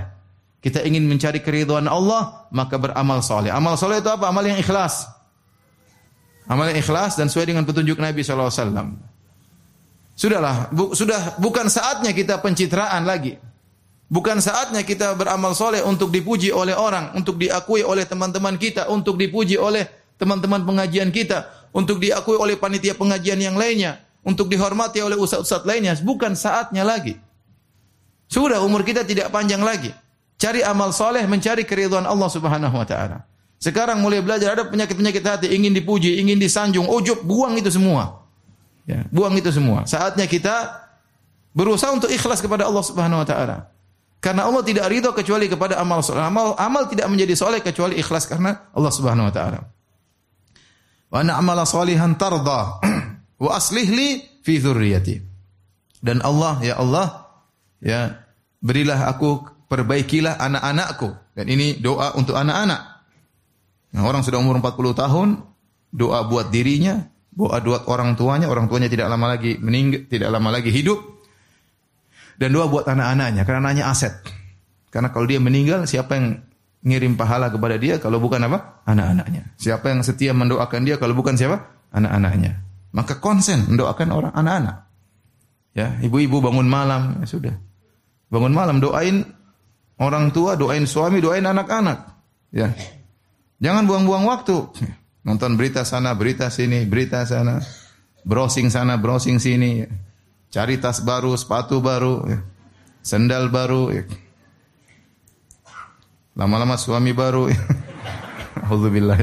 Kita 0.62 0.86
ingin 0.86 1.10
mencari 1.10 1.42
keridhaan 1.42 1.90
Allah, 1.90 2.46
maka 2.54 2.78
beramal 2.78 3.26
soleh. 3.26 3.50
Amal 3.50 3.82
soleh 3.82 3.98
itu 3.98 4.10
apa? 4.14 4.30
Amal 4.30 4.46
yang 4.46 4.62
ikhlas. 4.62 5.10
Amal 6.46 6.70
yang 6.70 6.78
ikhlas 6.78 7.18
dan 7.18 7.34
sesuai 7.34 7.50
dengan 7.50 7.66
petunjuk 7.66 7.98
Nabi 7.98 8.22
SAW. 8.22 8.54
Sudahlah, 10.14 10.70
bu, 10.70 10.94
sudah 10.94 11.42
bukan 11.42 11.66
saatnya 11.66 12.14
kita 12.14 12.38
pencitraan 12.46 13.10
lagi. 13.10 13.42
Bukan 14.12 14.38
saatnya 14.38 14.86
kita 14.86 15.18
beramal 15.18 15.58
soleh 15.58 15.82
untuk 15.82 16.14
dipuji 16.14 16.54
oleh 16.54 16.78
orang, 16.78 17.16
untuk 17.18 17.42
diakui 17.42 17.82
oleh 17.82 18.06
teman-teman 18.06 18.60
kita, 18.60 18.92
untuk 18.92 19.18
dipuji 19.18 19.58
oleh 19.58 20.01
teman-teman 20.22 20.62
pengajian 20.62 21.10
kita, 21.10 21.50
untuk 21.74 21.98
diakui 21.98 22.38
oleh 22.38 22.54
panitia 22.54 22.94
pengajian 22.94 23.42
yang 23.42 23.58
lainnya, 23.58 23.98
untuk 24.22 24.46
dihormati 24.54 25.02
oleh 25.02 25.18
ustaz-ustaz 25.18 25.66
lainnya, 25.66 25.98
bukan 25.98 26.38
saatnya 26.38 26.86
lagi. 26.86 27.18
Sudah 28.30 28.62
umur 28.62 28.86
kita 28.86 29.02
tidak 29.02 29.34
panjang 29.34 29.60
lagi. 29.66 29.90
Cari 30.38 30.62
amal 30.62 30.94
soleh, 30.94 31.26
mencari 31.26 31.66
keridhaan 31.66 32.06
Allah 32.06 32.30
Subhanahu 32.30 32.78
wa 32.78 32.86
taala. 32.86 33.26
Sekarang 33.62 34.02
mulai 34.02 34.22
belajar 34.22 34.58
ada 34.58 34.66
penyakit-penyakit 34.70 35.22
hati, 35.22 35.48
ingin 35.54 35.74
dipuji, 35.74 36.18
ingin 36.18 36.38
disanjung, 36.38 36.90
ujub, 36.90 37.22
buang 37.26 37.58
itu 37.58 37.70
semua. 37.70 38.26
Ya, 38.90 39.06
buang 39.14 39.38
itu 39.38 39.54
semua. 39.54 39.86
Saatnya 39.86 40.26
kita 40.26 40.82
berusaha 41.54 41.94
untuk 41.94 42.10
ikhlas 42.10 42.42
kepada 42.42 42.66
Allah 42.66 42.82
Subhanahu 42.82 43.22
wa 43.22 43.28
taala. 43.28 43.70
Karena 44.22 44.46
Allah 44.50 44.62
tidak 44.66 44.86
ridho 44.90 45.14
kecuali 45.14 45.50
kepada 45.50 45.78
amal 45.82 46.02
soleh. 46.02 46.22
Amal, 46.22 46.54
amal 46.58 46.86
tidak 46.90 47.10
menjadi 47.10 47.34
soleh 47.38 47.62
kecuali 47.62 47.98
ikhlas 48.02 48.26
karena 48.26 48.66
Allah 48.74 48.94
Subhanahu 48.94 49.30
wa 49.30 49.34
taala 49.34 49.62
wa 51.12 51.22
na'mala 51.22 51.68
salihan 51.68 52.16
tarda 52.16 52.80
wa 53.44 53.50
aslih 53.52 53.88
li 53.92 54.10
fi 54.42 54.58
dzurriyyati. 54.58 55.16
Dan 56.02 56.24
Allah 56.26 56.58
ya 56.66 56.82
Allah 56.82 57.30
ya 57.84 58.18
berilah 58.64 59.12
aku 59.12 59.46
perbaikilah 59.72 60.40
anak-anakku. 60.40 61.14
Dan 61.38 61.46
ini 61.48 61.78
doa 61.78 62.12
untuk 62.20 62.36
anak-anak. 62.36 62.82
Nah, 63.92 64.02
orang 64.08 64.24
sudah 64.24 64.40
umur 64.40 64.60
40 64.60 64.96
tahun, 64.96 65.30
doa 65.92 66.28
buat 66.28 66.52
dirinya, 66.52 67.08
doa 67.32 67.60
buat 67.60 67.88
orang 67.88 68.16
tuanya, 68.16 68.48
orang 68.48 68.68
tuanya 68.72 68.88
tidak 68.88 69.08
lama 69.08 69.36
lagi 69.36 69.56
meninggal, 69.60 70.08
tidak 70.08 70.32
lama 70.32 70.50
lagi 70.52 70.72
hidup. 70.72 71.00
Dan 72.40 72.56
doa 72.56 72.68
buat 72.68 72.88
anak-anaknya, 72.88 73.44
karena 73.44 73.60
anaknya 73.70 73.86
aset. 73.92 74.16
Karena 74.92 75.12
kalau 75.12 75.28
dia 75.28 75.40
meninggal, 75.40 75.88
siapa 75.88 76.20
yang 76.20 76.28
ngirim 76.82 77.14
pahala 77.14 77.54
kepada 77.54 77.78
dia 77.78 78.02
kalau 78.02 78.18
bukan 78.18 78.42
apa? 78.50 78.84
Anak-anaknya. 78.90 79.54
Siapa 79.58 79.94
yang 79.94 80.02
setia 80.02 80.34
mendoakan 80.34 80.82
dia 80.82 80.98
kalau 80.98 81.14
bukan 81.14 81.38
siapa? 81.38 81.62
Anak-anaknya. 81.94 82.62
Maka 82.92 83.22
konsen 83.22 83.70
mendoakan 83.70 84.10
orang 84.12 84.34
anak-anak. 84.36 84.78
Ya, 85.72 85.96
ibu-ibu 86.04 86.44
bangun 86.44 86.68
malam, 86.68 87.24
ya 87.24 87.28
sudah. 87.30 87.56
Bangun 88.28 88.52
malam 88.52 88.84
doain 88.84 89.24
orang 90.02 90.36
tua, 90.36 90.60
doain 90.60 90.84
suami, 90.84 91.24
doain 91.24 91.48
anak-anak. 91.48 92.12
Ya. 92.52 92.76
Jangan 93.64 93.88
buang-buang 93.88 94.28
waktu. 94.28 94.58
Nonton 95.22 95.56
berita 95.56 95.86
sana, 95.86 96.18
berita 96.18 96.50
sini, 96.50 96.84
berita 96.90 97.24
sana. 97.24 97.62
Browsing 98.26 98.74
sana, 98.74 98.98
browsing 98.98 99.38
sini. 99.38 99.86
Cari 100.52 100.82
tas 100.82 101.00
baru, 101.00 101.38
sepatu 101.40 101.80
baru, 101.80 102.28
ya. 102.28 102.40
sendal 103.06 103.48
baru. 103.48 103.96
Ya. 103.96 104.04
Lama-lama 106.36 106.80
suami 106.80 107.12
baru. 107.12 107.52
Alhamdulillah. 108.64 109.20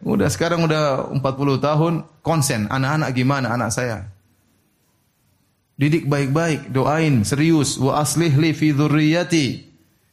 Udah 0.00 0.28
sekarang 0.32 0.64
udah 0.66 1.12
40 1.12 1.22
tahun 1.60 1.92
konsen. 2.24 2.66
Anak-anak 2.72 3.10
gimana 3.14 3.54
anak 3.54 3.70
saya? 3.70 4.10
didik 5.80 6.04
baik-baik, 6.04 6.68
doain 6.68 7.24
serius 7.24 7.80
wa 7.80 8.04
aslih 8.04 8.36
li 8.36 8.52
fi 8.52 8.76
dzurriyyati. 8.76 9.46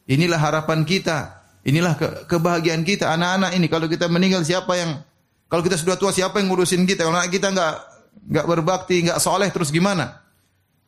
Inilah 0.08 0.40
harapan 0.40 0.88
kita. 0.88 1.44
Inilah 1.68 2.00
ke 2.00 2.08
kebahagiaan 2.24 2.80
kita 2.80 3.12
anak-anak 3.12 3.52
ini 3.52 3.68
kalau 3.68 3.84
kita 3.84 4.08
meninggal 4.08 4.40
siapa 4.40 4.72
yang 4.80 5.04
kalau 5.52 5.60
kita 5.60 5.76
sudah 5.76 6.00
tua 6.00 6.08
siapa 6.08 6.40
yang 6.40 6.48
ngurusin 6.48 6.88
kita? 6.88 7.04
Kalau 7.04 7.20
anak 7.20 7.28
kita 7.28 7.52
enggak 7.52 7.76
enggak 8.24 8.46
berbakti, 8.48 9.04
enggak 9.04 9.20
soleh 9.20 9.52
terus 9.52 9.68
gimana? 9.68 10.24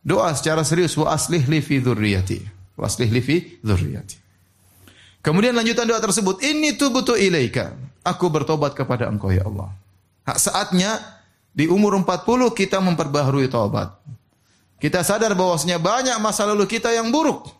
Doa 0.01 0.33
secara 0.33 0.65
serius 0.65 0.97
wa 0.97 1.13
aslih 1.13 1.45
li 1.45 1.61
fi 1.61 1.77
dzurriyyati. 1.77 2.39
Wa 2.73 2.89
aslih 2.89 3.13
li 3.13 3.21
fi 3.21 3.61
dzurriyyati. 3.61 4.17
Kemudian 5.21 5.53
lanjutan 5.53 5.85
doa 5.85 6.01
tersebut, 6.01 6.41
ini 6.41 6.73
tubutu 6.73 7.13
ilaika. 7.13 7.77
Aku 8.01 8.33
bertobat 8.33 8.73
kepada 8.73 9.05
engkau 9.05 9.29
ya 9.29 9.45
Allah. 9.45 9.69
Hak 10.25 10.37
saatnya 10.41 10.97
di 11.53 11.69
umur 11.69 11.93
40 12.01 12.49
kita 12.57 12.81
memperbaharui 12.81 13.45
taubat. 13.45 13.93
Kita 14.81 15.05
sadar 15.05 15.37
bahwasanya 15.37 15.77
banyak 15.77 16.17
masa 16.17 16.49
lalu 16.49 16.65
kita 16.65 16.89
yang 16.89 17.13
buruk. 17.13 17.53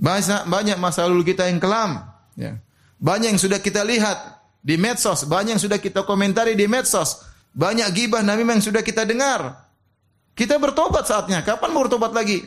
Banyak, 0.00 0.48
banyak 0.48 0.80
masa 0.80 1.04
lalu 1.04 1.36
kita 1.36 1.52
yang 1.52 1.60
kelam. 1.60 2.00
Ya. 2.32 2.56
Banyak 2.96 3.36
yang 3.36 3.40
sudah 3.40 3.60
kita 3.60 3.84
lihat 3.84 4.40
di 4.64 4.80
medsos. 4.80 5.28
Banyak 5.28 5.60
yang 5.60 5.62
sudah 5.62 5.76
kita 5.76 6.08
komentari 6.08 6.56
di 6.56 6.64
medsos. 6.64 7.20
Banyak 7.52 7.92
gibah 7.92 8.24
Nabi 8.24 8.48
yang 8.48 8.64
sudah 8.64 8.80
kita 8.80 9.04
dengar. 9.04 9.68
Kita 10.32 10.56
bertobat 10.56 11.04
saatnya. 11.04 11.44
Kapan 11.44 11.76
mau 11.76 11.84
bertobat 11.84 12.16
lagi? 12.16 12.40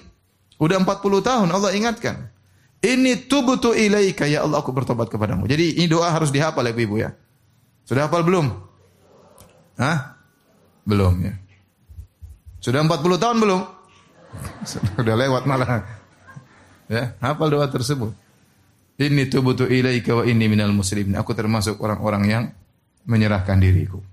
Udah 0.57 0.81
40 0.81 1.21
tahun 1.21 1.47
Allah 1.53 1.77
ingatkan. 1.77 2.32
Ini 2.83 3.31
tubutu 3.31 3.71
ilaika 3.71 4.27
ya 4.27 4.43
Allah 4.43 4.59
aku 4.59 4.75
bertobat 4.75 5.07
kepadamu. 5.07 5.47
Jadi 5.47 5.79
ini 5.79 5.87
doa 5.87 6.11
harus 6.11 6.35
dihafal 6.35 6.67
ya 6.67 6.75
Ibu 6.75 6.95
ya. 6.99 7.15
Sudah 7.87 8.11
hafal 8.11 8.27
belum? 8.27 8.51
Hah? 9.79 10.19
Belum 10.83 11.15
ya. 11.23 11.33
Sudah 12.59 12.83
40 12.83 13.23
tahun 13.23 13.37
belum? 13.39 13.61
Sudah 14.99 15.15
lewat 15.15 15.47
malah. 15.47 15.87
Ya, 16.91 17.15
hafal 17.23 17.55
doa 17.55 17.67
tersebut. 17.71 18.11
Ini 18.99 19.31
tubutu 19.31 19.63
ilaika 19.63 20.19
wa 20.19 20.23
inni 20.27 20.51
minal 20.51 20.75
muslimin. 20.75 21.15
Aku 21.15 21.31
termasuk 21.31 21.79
orang-orang 21.79 22.23
yang 22.27 22.43
menyerahkan 23.07 23.63
diriku. 23.63 24.03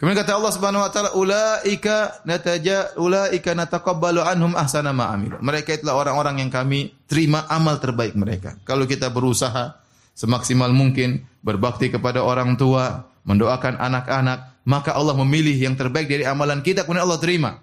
Kemudian 0.00 0.16
kata 0.24 0.32
Allah 0.40 0.52
Subhanahu 0.56 0.80
wa 0.80 0.88
taala, 0.88 1.12
ulaika 1.12 2.24
nataja 2.24 2.96
ulaika 2.96 3.52
nataqabbalu 3.52 4.24
anhum 4.24 4.56
ahsana 4.56 4.96
ma 4.96 5.12
amilu. 5.12 5.36
Mereka 5.44 5.76
itulah 5.76 5.92
orang-orang 5.92 6.40
yang 6.40 6.48
kami 6.48 6.96
terima 7.04 7.44
amal 7.52 7.76
terbaik 7.76 8.16
mereka. 8.16 8.56
Kalau 8.64 8.88
kita 8.88 9.12
berusaha 9.12 9.76
semaksimal 10.16 10.72
mungkin 10.72 11.28
berbakti 11.44 11.92
kepada 11.92 12.24
orang 12.24 12.56
tua, 12.56 13.12
mendoakan 13.28 13.76
anak-anak, 13.76 14.64
maka 14.64 14.96
Allah 14.96 15.12
memilih 15.20 15.52
yang 15.52 15.76
terbaik 15.76 16.08
dari 16.08 16.24
amalan 16.24 16.64
kita 16.64 16.88
kemudian 16.88 17.04
Allah 17.04 17.20
terima. 17.20 17.60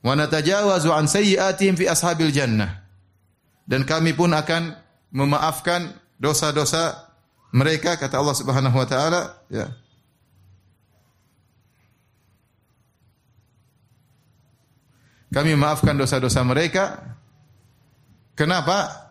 Wa 0.00 0.16
natajawazu 0.16 0.88
an 0.88 1.04
sayyi'atihim 1.04 1.76
fi 1.76 1.84
ashabil 1.84 2.32
jannah. 2.32 2.80
Dan 3.68 3.84
kami 3.84 4.16
pun 4.16 4.32
akan 4.32 4.72
memaafkan 5.12 5.92
dosa-dosa 6.16 7.12
mereka 7.52 8.00
kata 8.00 8.16
Allah 8.16 8.32
Subhanahu 8.32 8.72
wa 8.72 8.88
taala, 8.88 9.36
ya. 9.52 9.68
Kami 15.30 15.54
maafkan 15.54 15.94
dosa-dosa 15.94 16.42
mereka. 16.42 16.98
Kenapa? 18.34 19.10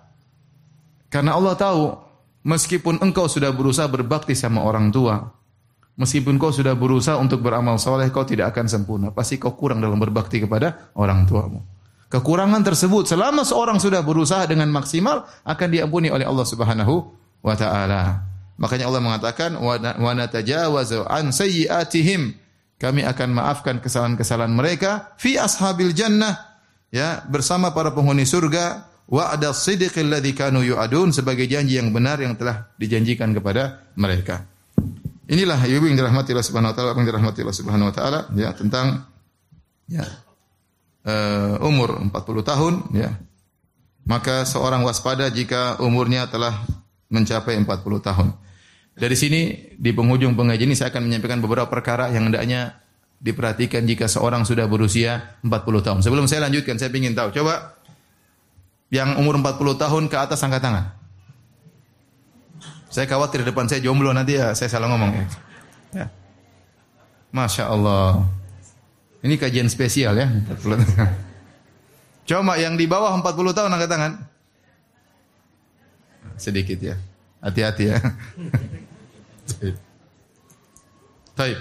Karena 1.08 1.40
Allah 1.40 1.56
tahu 1.56 1.96
meskipun 2.44 3.00
engkau 3.00 3.26
sudah 3.32 3.50
berusaha 3.56 3.88
berbakti 3.88 4.36
sama 4.36 4.62
orang 4.62 4.92
tua, 4.92 5.32
meskipun 5.96 6.36
kau 6.40 6.52
sudah 6.52 6.76
berusaha 6.76 7.16
untuk 7.20 7.44
beramal 7.44 7.80
soleh, 7.80 8.12
kau 8.12 8.28
tidak 8.28 8.56
akan 8.56 8.66
sempurna. 8.68 9.08
Pasti 9.12 9.40
kau 9.40 9.56
kurang 9.56 9.84
dalam 9.84 10.00
berbakti 10.00 10.44
kepada 10.44 10.92
orang 10.96 11.28
tuamu. 11.28 11.60
Kekurangan 12.10 12.66
tersebut 12.66 13.06
selama 13.06 13.46
seorang 13.46 13.78
sudah 13.78 14.02
berusaha 14.02 14.42
dengan 14.50 14.66
maksimal 14.74 15.30
akan 15.46 15.68
diampuni 15.70 16.10
oleh 16.10 16.26
Allah 16.26 16.42
Subhanahu 16.42 17.06
wa 17.46 17.54
taala. 17.54 18.26
Makanya 18.58 18.90
Allah 18.90 19.00
mengatakan 19.04 19.56
wa 19.56 20.12
natajawazu 20.18 21.06
an 21.06 21.30
sayyiatihim 21.30 22.34
kami 22.80 23.04
akan 23.04 23.36
maafkan 23.36 23.84
kesalahan-kesalahan 23.84 24.56
mereka 24.56 25.12
fi 25.20 25.36
ashabil 25.36 25.92
jannah 25.92 26.64
ya 26.90 27.22
bersama 27.28 27.76
para 27.76 27.92
penghuni 27.92 28.24
surga 28.24 28.88
wa'da 29.12 29.52
sidqil 29.52 30.08
ladzi 30.08 30.32
kanu 30.32 30.64
yu'adun 30.64 31.12
sebagai 31.12 31.44
janji 31.50 31.76
yang 31.76 31.92
benar 31.92 32.22
yang 32.24 32.40
telah 32.40 32.72
dijanjikan 32.80 33.36
kepada 33.36 33.92
mereka. 34.00 34.48
Inilah 35.30 35.62
ibu 35.70 35.86
yang 35.86 35.98
dirahmati 36.00 36.34
Allah 36.34 36.48
Subhanahu 36.48 36.72
wa 36.74 36.78
taala, 36.78 36.92
yang 36.98 37.06
dirahmati 37.06 37.40
Allah 37.46 37.58
Subhanahu 37.58 37.90
wa 37.90 37.94
taala 37.94 38.20
ya 38.34 38.50
tentang 38.56 39.06
ya 39.86 40.06
uh, 41.06 41.62
umur 41.62 42.02
40 42.02 42.16
tahun 42.42 42.74
ya. 42.98 43.12
Maka 44.10 44.42
seorang 44.42 44.82
waspada 44.82 45.30
jika 45.30 45.78
umurnya 45.86 46.26
telah 46.26 46.66
mencapai 47.14 47.62
40 47.62 47.68
tahun. 48.02 48.34
Dari 49.00 49.16
sini 49.16 49.72
di 49.80 49.96
penghujung 49.96 50.36
pengajian 50.36 50.68
ini 50.68 50.76
saya 50.76 50.92
akan 50.92 51.08
menyampaikan 51.08 51.40
beberapa 51.40 51.72
perkara 51.72 52.12
yang 52.12 52.28
hendaknya 52.28 52.84
diperhatikan 53.24 53.88
jika 53.88 54.12
seorang 54.12 54.44
sudah 54.44 54.68
berusia 54.68 55.40
40 55.40 55.86
tahun. 55.86 56.00
Sebelum 56.04 56.28
saya 56.28 56.48
lanjutkan, 56.48 56.76
saya 56.76 56.92
ingin 56.92 57.16
tahu. 57.16 57.32
Coba 57.32 57.80
yang 58.92 59.16
umur 59.16 59.40
40 59.40 59.80
tahun 59.80 60.04
ke 60.12 60.18
atas 60.20 60.44
angkat 60.44 60.60
tangan. 60.60 60.86
Saya 62.90 63.06
khawatir 63.06 63.46
depan 63.46 63.70
saya 63.70 63.86
jomblo 63.86 64.10
nanti 64.10 64.34
ya 64.36 64.52
saya 64.58 64.66
salah 64.66 64.90
ngomong 64.90 65.14
ya. 65.14 65.26
ya. 65.94 66.06
Masya 67.30 67.70
Allah. 67.70 68.26
Ini 69.22 69.38
kajian 69.38 69.70
spesial 69.70 70.18
ya. 70.18 70.28
Coba 72.28 72.58
yang 72.58 72.76
di 72.76 72.90
bawah 72.90 73.14
40 73.16 73.56
tahun 73.56 73.70
angkat 73.78 73.90
tangan. 73.94 74.14
Sedikit 76.36 76.80
ya. 76.82 76.96
Hati-hati 77.40 77.94
ya. 77.94 77.98
Taib. 81.40 81.58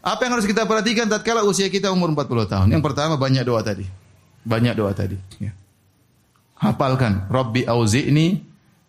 Apa 0.00 0.20
yang 0.24 0.32
harus 0.40 0.48
kita 0.48 0.64
perhatikan 0.64 1.04
tatkala 1.06 1.44
usia 1.44 1.68
kita 1.68 1.92
umur 1.92 2.08
40 2.16 2.48
tahun? 2.48 2.68
Yang 2.72 2.82
pertama 2.82 3.20
banyak 3.20 3.44
doa 3.44 3.60
tadi. 3.60 3.84
Banyak 4.42 4.74
doa 4.74 4.96
tadi. 4.96 5.20
Ya. 5.36 5.52
Hafalkan. 6.56 7.28
Rabbi 7.28 7.68
auzi'ni 7.68 8.40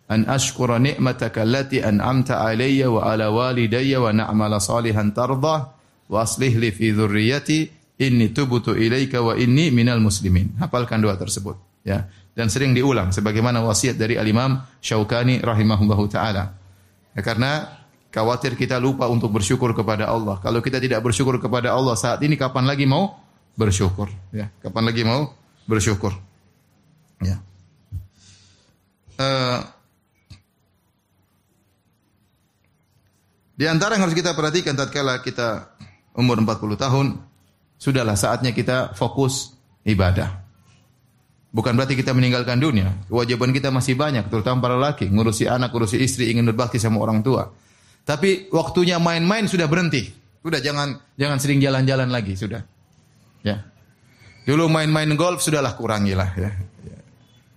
an 0.08 0.24
ashkura 0.24 0.80
ni'mataka 0.80 1.44
allati 1.44 1.84
an'amta 1.84 2.40
alayya 2.40 2.88
wa 2.88 3.04
ala 3.04 3.28
walidayya 3.28 4.00
wa 4.00 4.08
na'mala 4.08 4.56
salihan 4.56 5.12
tardah 5.12 5.76
wa 6.08 6.16
aslih 6.20 6.56
li 6.56 6.72
fi 6.72 6.96
dhurriyyati 6.96 7.58
inni 8.00 8.32
tubtu 8.32 8.72
ilaika 8.72 9.20
wa 9.20 9.36
inni 9.36 9.68
minal 9.68 10.00
muslimin. 10.00 10.56
Hafalkan 10.64 11.04
doa 11.04 11.16
tersebut. 11.20 11.60
Ya. 11.84 12.08
Dan 12.32 12.48
sering 12.48 12.72
diulang 12.72 13.12
sebagaimana 13.12 13.60
wasiat 13.60 14.00
dari 14.00 14.16
Al-Imam 14.16 14.64
Syaukani 14.80 15.44
rahimahullahu 15.44 16.08
taala. 16.08 16.56
Ya, 17.12 17.20
karena 17.20 17.82
khawatir 18.12 18.56
kita 18.56 18.76
lupa 18.80 19.08
untuk 19.08 19.32
bersyukur 19.32 19.72
kepada 19.72 20.08
Allah. 20.08 20.40
Kalau 20.40 20.60
kita 20.60 20.80
tidak 20.80 21.00
bersyukur 21.00 21.40
kepada 21.40 21.72
Allah 21.72 21.96
saat 21.96 22.20
ini 22.24 22.36
kapan 22.36 22.68
lagi 22.68 22.84
mau 22.84 23.16
bersyukur? 23.56 24.08
Ya, 24.32 24.52
kapan 24.60 24.84
lagi 24.92 25.02
mau 25.04 25.32
bersyukur? 25.64 26.12
Ya. 27.24 27.40
Uh, 29.16 29.60
di 33.54 33.64
antara 33.68 33.94
yang 33.96 34.08
harus 34.08 34.16
kita 34.16 34.32
perhatikan 34.32 34.74
tatkala 34.74 35.20
kita 35.20 35.72
umur 36.16 36.40
40 36.40 36.76
tahun, 36.76 37.06
sudahlah 37.80 38.16
saatnya 38.16 38.52
kita 38.52 38.92
fokus 38.92 39.56
ibadah. 39.86 40.41
Bukan 41.52 41.76
berarti 41.76 41.92
kita 41.92 42.16
meninggalkan 42.16 42.56
dunia. 42.56 42.96
Kewajiban 43.12 43.52
kita 43.52 43.68
masih 43.68 43.92
banyak, 43.92 44.32
terutama 44.32 44.64
para 44.64 44.76
laki, 44.80 45.12
ngurusi 45.12 45.44
anak, 45.44 45.68
ngurusi 45.68 46.00
istri, 46.00 46.32
ingin 46.32 46.48
berbakti 46.48 46.80
sama 46.80 46.96
orang 47.04 47.20
tua. 47.20 47.52
Tapi 48.08 48.48
waktunya 48.48 48.96
main-main 48.96 49.44
sudah 49.44 49.68
berhenti. 49.68 50.08
Sudah 50.40 50.64
jangan 50.64 50.96
jangan 51.20 51.36
sering 51.36 51.60
jalan-jalan 51.60 52.08
lagi, 52.08 52.40
sudah. 52.40 52.64
Ya. 53.44 53.68
Dulu 54.48 54.66
main-main 54.72 55.06
golf 55.14 55.44
sudahlah 55.44 55.76
kurangilah 55.76 56.34
ya. 56.34 56.50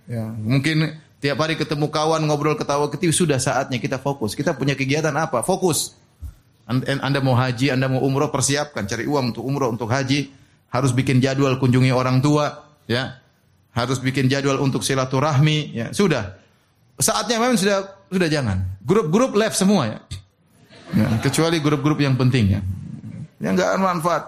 ya. 0.06 0.24
Mungkin 0.28 0.92
tiap 1.18 1.40
hari 1.40 1.56
ketemu 1.56 1.88
kawan 1.88 2.20
ngobrol 2.28 2.54
ketawa 2.54 2.92
ketiwi 2.92 3.16
sudah 3.16 3.40
saatnya 3.40 3.80
kita 3.80 3.96
fokus. 3.96 4.36
Kita 4.36 4.52
punya 4.54 4.76
kegiatan 4.76 5.16
apa? 5.16 5.40
Fokus. 5.40 5.96
Anda 6.68 7.24
mau 7.24 7.32
haji, 7.32 7.72
Anda 7.72 7.88
mau 7.88 8.04
umroh 8.04 8.28
persiapkan, 8.28 8.84
cari 8.84 9.08
uang 9.08 9.32
untuk 9.32 9.46
umroh, 9.46 9.72
untuk 9.72 9.88
haji, 9.88 10.30
harus 10.68 10.90
bikin 10.92 11.22
jadwal 11.22 11.56
kunjungi 11.62 11.94
orang 11.94 12.18
tua, 12.18 12.74
ya 12.90 13.22
harus 13.76 14.00
bikin 14.00 14.26
jadwal 14.32 14.56
untuk 14.64 14.80
silaturahmi, 14.80 15.76
ya 15.76 15.92
sudah. 15.92 16.40
Saatnya 16.96 17.36
memang 17.36 17.60
sudah 17.60 18.08
sudah 18.08 18.28
jangan. 18.32 18.80
Grup-grup 18.80 19.36
left 19.36 19.60
semua 19.60 19.84
ya. 19.84 19.98
ya 20.96 21.06
kecuali 21.20 21.60
grup-grup 21.60 22.00
yang 22.00 22.16
penting 22.16 22.56
ya. 22.56 22.60
Yang 23.36 23.52
enggak 23.60 23.70
manfaat. 23.76 24.24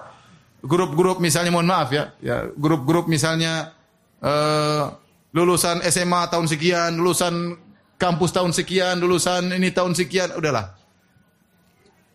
Grup-grup 0.60 1.22
misalnya 1.24 1.48
mohon 1.54 1.70
maaf 1.70 1.88
ya, 1.88 2.12
ya 2.20 2.50
grup-grup 2.52 3.06
misalnya 3.08 3.72
uh, 4.20 4.90
lulusan 5.32 5.80
SMA 5.86 6.28
tahun 6.28 6.50
sekian, 6.50 6.98
lulusan 6.98 7.56
kampus 7.96 8.30
tahun 8.34 8.50
sekian, 8.52 8.98
lulusan 9.00 9.54
ini 9.54 9.70
tahun 9.70 9.94
sekian, 9.94 10.34
udahlah. 10.36 10.76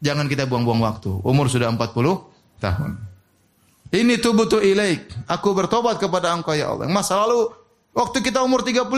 Jangan 0.03 0.27
kita 0.27 0.43
buang-buang 0.43 0.83
waktu. 0.83 1.23
Umur 1.23 1.47
sudah 1.47 1.71
40 1.71 1.79
tahun. 2.59 3.12
Ini 3.93 4.17
tubutu 4.17 4.57
ilaik. 4.57 5.05
Aku 5.29 5.53
bertobat 5.53 6.01
kepada 6.01 6.33
engkau 6.33 6.57
ya 6.57 6.73
Allah. 6.73 6.89
Masa 6.89 7.13
lalu 7.13 7.53
waktu 7.93 8.25
kita 8.25 8.41
umur 8.41 8.65
35 8.65 8.89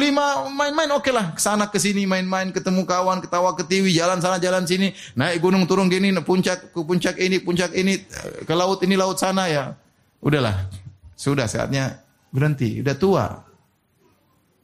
main-main 0.55 0.87
oke 0.95 1.11
lah. 1.11 1.35
Ke 1.35 1.41
sana 1.43 1.67
ke 1.67 1.75
sini 1.75 2.07
main-main 2.07 2.47
ketemu 2.55 2.87
kawan 2.87 3.19
ketawa 3.19 3.51
ketiwi 3.59 3.91
jalan 3.91 4.23
sana 4.23 4.39
jalan 4.39 4.63
sini 4.63 4.95
naik 5.19 5.43
gunung 5.43 5.67
turun 5.67 5.91
gini 5.91 6.15
puncak 6.23 6.71
ke 6.71 6.79
puncak 6.79 7.19
ini 7.19 7.43
puncak 7.43 7.75
ini 7.75 8.07
ke 8.47 8.53
laut 8.55 8.79
ini 8.87 8.95
laut 8.95 9.19
sana 9.19 9.51
ya. 9.51 9.75
Udahlah. 10.23 10.71
Sudah 11.19 11.51
saatnya 11.51 11.99
berhenti. 12.31 12.79
Udah 12.79 12.95
tua. 12.95 13.25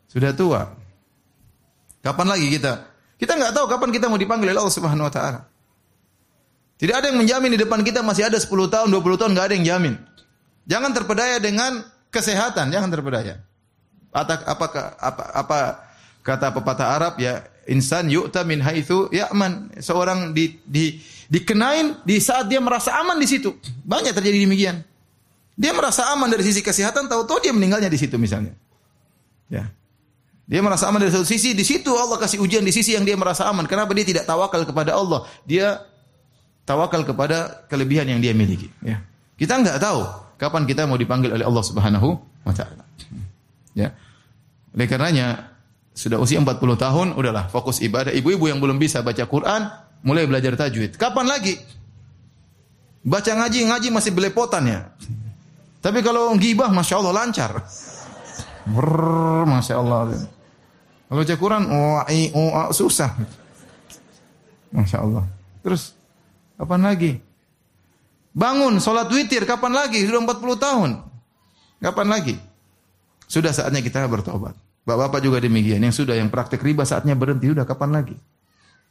Sudah 0.07 0.31
tua. 0.31 0.63
Kapan 1.99 2.27
lagi 2.31 2.47
kita? 2.47 2.87
Kita 3.19 3.35
nggak 3.35 3.51
tahu 3.51 3.67
kapan 3.67 3.91
kita 3.91 4.07
mau 4.07 4.15
dipanggil 4.15 4.47
oleh 4.47 4.63
Allah 4.63 4.73
Subhanahu 4.79 5.11
wa 5.11 5.13
taala. 5.13 5.51
Tidak 6.81 6.95
ada 6.97 7.13
yang 7.13 7.21
menjamin 7.21 7.53
di 7.53 7.59
depan 7.61 7.85
kita 7.85 8.01
masih 8.01 8.25
ada 8.25 8.41
10 8.41 8.49
tahun, 8.49 8.89
20 8.89 9.19
tahun 9.21 9.31
nggak 9.37 9.45
ada 9.45 9.53
yang 9.53 9.65
jamin. 9.69 9.93
Jangan 10.69 10.91
terpedaya 10.93 11.41
dengan 11.41 11.81
kesehatan, 12.13 12.69
jangan 12.69 12.89
terpedaya. 12.91 13.41
Apa, 14.11 14.43
apa, 14.43 14.65
apa, 14.99 15.23
apa 15.31 15.59
kata 16.21 16.53
pepatah 16.53 16.87
Arab 16.99 17.13
ya, 17.17 17.41
insan 17.65 18.11
yu'ta 18.11 18.45
min 18.45 18.61
haitsu 18.61 19.09
ya'man. 19.09 19.79
Seorang 19.79 20.35
di, 20.35 20.59
di, 20.67 21.01
dikenain 21.31 22.03
di 22.05 22.19
saat 22.21 22.51
dia 22.51 22.61
merasa 22.61 22.93
aman 22.99 23.17
di 23.17 23.25
situ. 23.25 23.55
Banyak 23.87 24.13
terjadi 24.13 24.37
demikian. 24.45 24.83
Dia 25.57 25.71
merasa 25.71 26.09
aman 26.13 26.27
dari 26.31 26.43
sisi 26.45 26.59
kesehatan, 26.63 27.07
tahu-tahu 27.07 27.41
dia 27.43 27.53
meninggalnya 27.53 27.89
di 27.91 27.99
situ 27.99 28.15
misalnya. 28.17 28.55
Ya. 29.51 29.69
Dia 30.51 30.59
merasa 30.59 30.91
aman 30.91 30.99
dari 30.99 31.15
satu 31.15 31.23
sisi, 31.23 31.55
di 31.55 31.63
situ 31.63 31.95
Allah 31.95 32.19
kasih 32.19 32.43
ujian 32.43 32.59
di 32.65 32.75
sisi 32.75 32.91
yang 32.91 33.07
dia 33.07 33.15
merasa 33.15 33.47
aman. 33.47 33.63
Kenapa 33.69 33.95
dia 33.95 34.03
tidak 34.03 34.27
tawakal 34.27 34.67
kepada 34.67 34.97
Allah? 34.99 35.23
Dia 35.47 35.79
tawakal 36.67 37.07
kepada 37.07 37.67
kelebihan 37.71 38.09
yang 38.11 38.19
dia 38.19 38.35
miliki. 38.35 38.67
Ya. 38.83 38.99
Kita 39.39 39.57
nggak 39.57 39.79
tahu 39.79 40.01
Kapan 40.41 40.65
kita 40.65 40.89
mau 40.89 40.97
dipanggil 40.97 41.37
oleh 41.37 41.45
Allah 41.45 41.61
Subhanahu 41.61 42.17
wa 42.17 42.49
taala? 42.49 42.81
Ya. 43.77 43.93
Oleh 44.73 44.89
karenanya 44.89 45.53
sudah 45.93 46.17
usia 46.17 46.41
40 46.41 46.57
tahun, 46.81 47.07
udahlah 47.13 47.45
fokus 47.53 47.77
ibadah. 47.77 48.09
Ibu-ibu 48.09 48.49
yang 48.49 48.57
belum 48.57 48.81
bisa 48.81 49.05
baca 49.05 49.21
Quran, 49.29 49.69
mulai 50.01 50.25
belajar 50.25 50.57
tajwid. 50.57 50.97
Kapan 50.97 51.29
lagi? 51.29 51.61
Baca 53.05 53.29
ngaji, 53.37 53.69
ngaji 53.69 53.87
masih 53.93 54.17
belepotan 54.17 54.65
ya. 54.65 54.89
Tapi 55.77 56.01
kalau 56.01 56.33
gibah, 56.41 56.73
masya 56.73 56.97
Allah 56.97 57.13
lancar. 57.21 57.61
Brrr, 58.65 59.45
masya 59.45 59.77
Allah. 59.77 60.25
Kalau 61.05 61.17
baca 61.21 61.35
Quran, 61.37 61.63
oh, 61.69 62.73
susah. 62.73 63.13
Masya 64.73 65.05
Allah. 65.05 65.29
Terus, 65.61 65.93
kapan 66.57 66.81
lagi? 66.81 67.11
Bangun, 68.31 68.79
sholat 68.79 69.11
witir, 69.11 69.43
kapan 69.43 69.75
lagi? 69.75 70.03
Sudah 70.07 70.23
40 70.23 70.55
tahun. 70.55 70.89
Kapan 71.83 72.07
lagi? 72.07 72.35
Sudah 73.27 73.51
saatnya 73.51 73.83
kita 73.83 74.07
bertobat. 74.07 74.55
Bapak-bapak 74.87 75.19
juga 75.19 75.37
demikian. 75.43 75.83
Yang 75.83 76.03
sudah, 76.03 76.15
yang 76.15 76.31
praktek 76.31 76.63
riba 76.63 76.87
saatnya 76.87 77.13
berhenti. 77.15 77.51
Sudah, 77.51 77.67
kapan 77.67 77.91
lagi? 77.91 78.15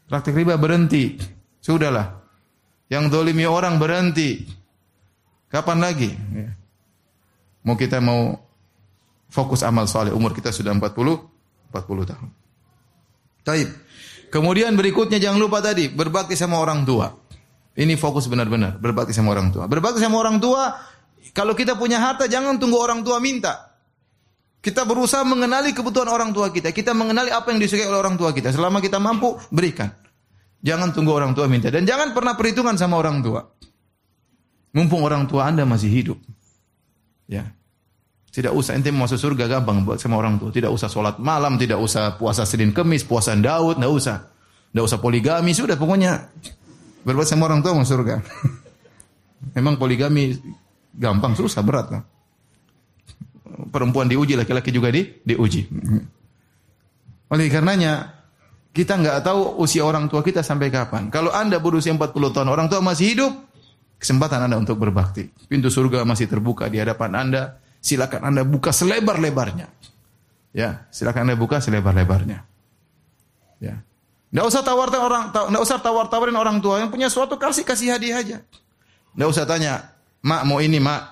Praktek 0.09 0.37
riba 0.37 0.61
berhenti. 0.61 1.17
Sudahlah. 1.61 2.21
Yang 2.93 3.05
dolimi 3.13 3.47
orang 3.47 3.81
berhenti. 3.81 4.45
Kapan 5.49 5.79
lagi? 5.83 6.11
Ya. 6.11 6.51
Mau 7.65 7.77
kita 7.77 8.01
mau 8.01 8.39
fokus 9.29 9.61
amal 9.63 9.85
soleh. 9.87 10.13
Umur 10.13 10.33
kita 10.33 10.53
sudah 10.53 10.73
40, 10.73 10.89
40 11.73 12.11
tahun. 12.11 12.29
Taib. 13.45 13.69
Kemudian 14.31 14.79
berikutnya 14.79 15.19
jangan 15.19 15.43
lupa 15.43 15.59
tadi, 15.59 15.91
berbakti 15.91 16.39
sama 16.39 16.63
orang 16.63 16.87
tua. 16.87 17.11
Ini 17.81 17.97
fokus 17.97 18.29
benar-benar 18.29 18.77
berbakti 18.77 19.17
sama 19.17 19.33
orang 19.33 19.49
tua. 19.49 19.65
Berbakti 19.65 20.05
sama 20.05 20.21
orang 20.21 20.37
tua, 20.37 20.77
kalau 21.33 21.57
kita 21.57 21.81
punya 21.81 21.97
harta 21.97 22.29
jangan 22.29 22.61
tunggu 22.61 22.77
orang 22.77 23.01
tua 23.01 23.17
minta. 23.25 23.73
Kita 24.61 24.85
berusaha 24.85 25.25
mengenali 25.25 25.73
kebutuhan 25.73 26.13
orang 26.13 26.37
tua 26.37 26.53
kita. 26.53 26.77
Kita 26.77 26.93
mengenali 26.93 27.33
apa 27.33 27.49
yang 27.49 27.57
disukai 27.57 27.89
oleh 27.89 27.97
orang 27.97 28.21
tua 28.21 28.37
kita. 28.37 28.53
Selama 28.53 28.85
kita 28.85 29.01
mampu, 29.01 29.33
berikan. 29.49 29.89
Jangan 30.61 30.93
tunggu 30.93 31.17
orang 31.17 31.33
tua 31.33 31.49
minta. 31.49 31.73
Dan 31.73 31.89
jangan 31.89 32.13
pernah 32.13 32.37
perhitungan 32.37 32.77
sama 32.77 33.01
orang 33.01 33.25
tua. 33.25 33.41
Mumpung 34.77 35.01
orang 35.01 35.25
tua 35.25 35.49
Anda 35.49 35.65
masih 35.65 35.89
hidup. 35.89 36.21
Ya. 37.25 37.49
Tidak 38.31 38.53
usah 38.53 38.77
ente 38.77 38.93
mau 38.93 39.09
masuk 39.09 39.17
surga 39.17 39.49
gampang 39.49 39.89
buat 39.89 39.97
sama 39.97 40.21
orang 40.21 40.37
tua. 40.37 40.53
Tidak 40.53 40.69
usah 40.69 40.93
sholat 40.93 41.17
malam, 41.17 41.57
tidak 41.57 41.81
usah 41.81 42.21
puasa 42.21 42.45
Senin 42.45 42.77
Kemis, 42.77 43.09
puasa 43.09 43.33
Daud, 43.33 43.81
tidak 43.81 43.91
usah. 43.97 44.17
Tidak 44.71 44.85
usah 44.85 45.01
poligami, 45.01 45.51
sudah 45.57 45.75
pokoknya 45.75 46.31
Berbuat 47.05 47.27
sama 47.29 47.49
orang 47.49 47.65
tua 47.65 47.73
masuk 47.77 48.01
surga. 48.01 48.21
Memang 49.57 49.81
poligami 49.81 50.37
gampang, 50.93 51.33
susah, 51.33 51.65
berat 51.65 51.89
lah. 51.89 52.03
Perempuan 53.73 54.09
diuji, 54.09 54.37
laki-laki 54.37 54.69
juga 54.73 54.93
di, 54.93 55.07
diuji. 55.25 55.69
Oleh 57.31 57.47
karenanya, 57.49 58.21
kita 58.71 59.01
nggak 59.01 59.25
tahu 59.25 59.63
usia 59.63 59.83
orang 59.83 60.07
tua 60.07 60.21
kita 60.21 60.45
sampai 60.45 60.69
kapan. 60.69 61.09
Kalau 61.09 61.33
anda 61.33 61.59
berusia 61.59 61.91
40 61.95 62.35
tahun, 62.37 62.49
orang 62.53 62.67
tua 62.69 62.85
masih 62.85 63.17
hidup, 63.17 63.33
kesempatan 63.99 64.47
anda 64.47 64.57
untuk 64.61 64.77
berbakti. 64.77 65.29
Pintu 65.49 65.73
surga 65.73 66.05
masih 66.05 66.31
terbuka 66.31 66.71
di 66.71 66.79
hadapan 66.79 67.11
anda. 67.17 67.43
Silakan 67.81 68.29
anda 68.29 68.45
buka 68.45 68.77
selebar-lebarnya. 68.77 69.67
Ya, 70.53 70.85
silakan 70.93 71.31
anda 71.31 71.37
buka 71.39 71.65
selebar-lebarnya. 71.65 72.45
Ya. 73.61 73.81
Tidak 74.31 74.47
usah 74.47 74.63
tawar-tawarin 74.63 75.11
orang, 75.11 75.25
tidak 75.35 75.63
usah 75.67 75.79
tawar-tawarin 75.83 76.39
orang 76.39 76.57
tua 76.63 76.79
yang 76.79 76.91
punya 76.91 77.11
suatu 77.11 77.35
kasih 77.35 77.67
kasih 77.67 77.99
hadiah 77.99 78.23
aja. 78.23 78.37
Tidak 79.11 79.27
usah 79.27 79.43
tanya, 79.43 79.91
mak 80.23 80.47
mau 80.47 80.63
ini 80.63 80.79
mak, 80.79 81.03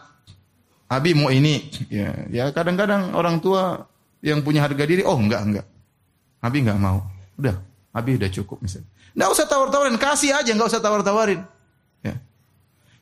abi 0.86 1.18
mau 1.18 1.26
ini. 1.26 1.66
Ya, 1.90 2.14
ya 2.30 2.44
kadang-kadang 2.54 3.10
orang 3.18 3.42
tua 3.42 3.90
yang 4.22 4.38
punya 4.46 4.62
harga 4.62 4.86
diri, 4.86 5.02
oh 5.02 5.18
enggak 5.18 5.42
enggak, 5.50 5.66
abi 6.38 6.62
enggak 6.62 6.78
mau. 6.78 7.02
Udah, 7.34 7.58
abi 7.90 8.14
udah 8.22 8.30
cukup 8.30 8.62
misalnya. 8.62 8.86
Tidak 8.86 9.28
usah 9.34 9.46
tawar-tawarin, 9.50 9.98
kasih 9.98 10.38
aja, 10.38 10.50
enggak 10.54 10.70
usah 10.70 10.78
tawar-tawarin. 10.78 11.42
Ya. 12.06 12.22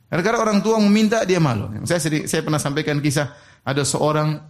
Karena 0.08 0.40
orang 0.40 0.64
tua 0.64 0.80
meminta 0.80 1.28
dia 1.28 1.36
malu. 1.36 1.68
Saya 1.84 2.00
sering, 2.00 2.24
saya 2.24 2.40
pernah 2.40 2.56
sampaikan 2.56 2.96
kisah 3.04 3.36
ada 3.60 3.84
seorang 3.84 4.40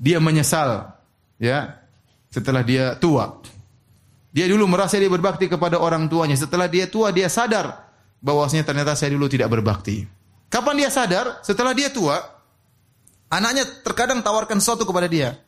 dia 0.00 0.16
menyesal 0.16 0.96
ya 1.36 1.76
setelah 2.32 2.64
dia 2.64 2.96
tua. 2.96 3.42
Dia 4.34 4.50
dulu 4.50 4.66
merasa 4.66 4.98
dia 4.98 5.06
berbakti 5.06 5.46
kepada 5.46 5.78
orang 5.78 6.10
tuanya. 6.10 6.34
Setelah 6.34 6.66
dia 6.66 6.90
tua, 6.90 7.14
dia 7.14 7.30
sadar 7.30 7.86
bahwasanya 8.18 8.66
ternyata 8.66 8.98
saya 8.98 9.14
dulu 9.14 9.30
tidak 9.30 9.46
berbakti. 9.46 10.02
Kapan 10.50 10.82
dia 10.82 10.90
sadar? 10.90 11.38
Setelah 11.46 11.70
dia 11.70 11.86
tua, 11.94 12.18
anaknya 13.30 13.62
terkadang 13.86 14.26
tawarkan 14.26 14.58
sesuatu 14.58 14.82
kepada 14.82 15.06
dia. 15.06 15.38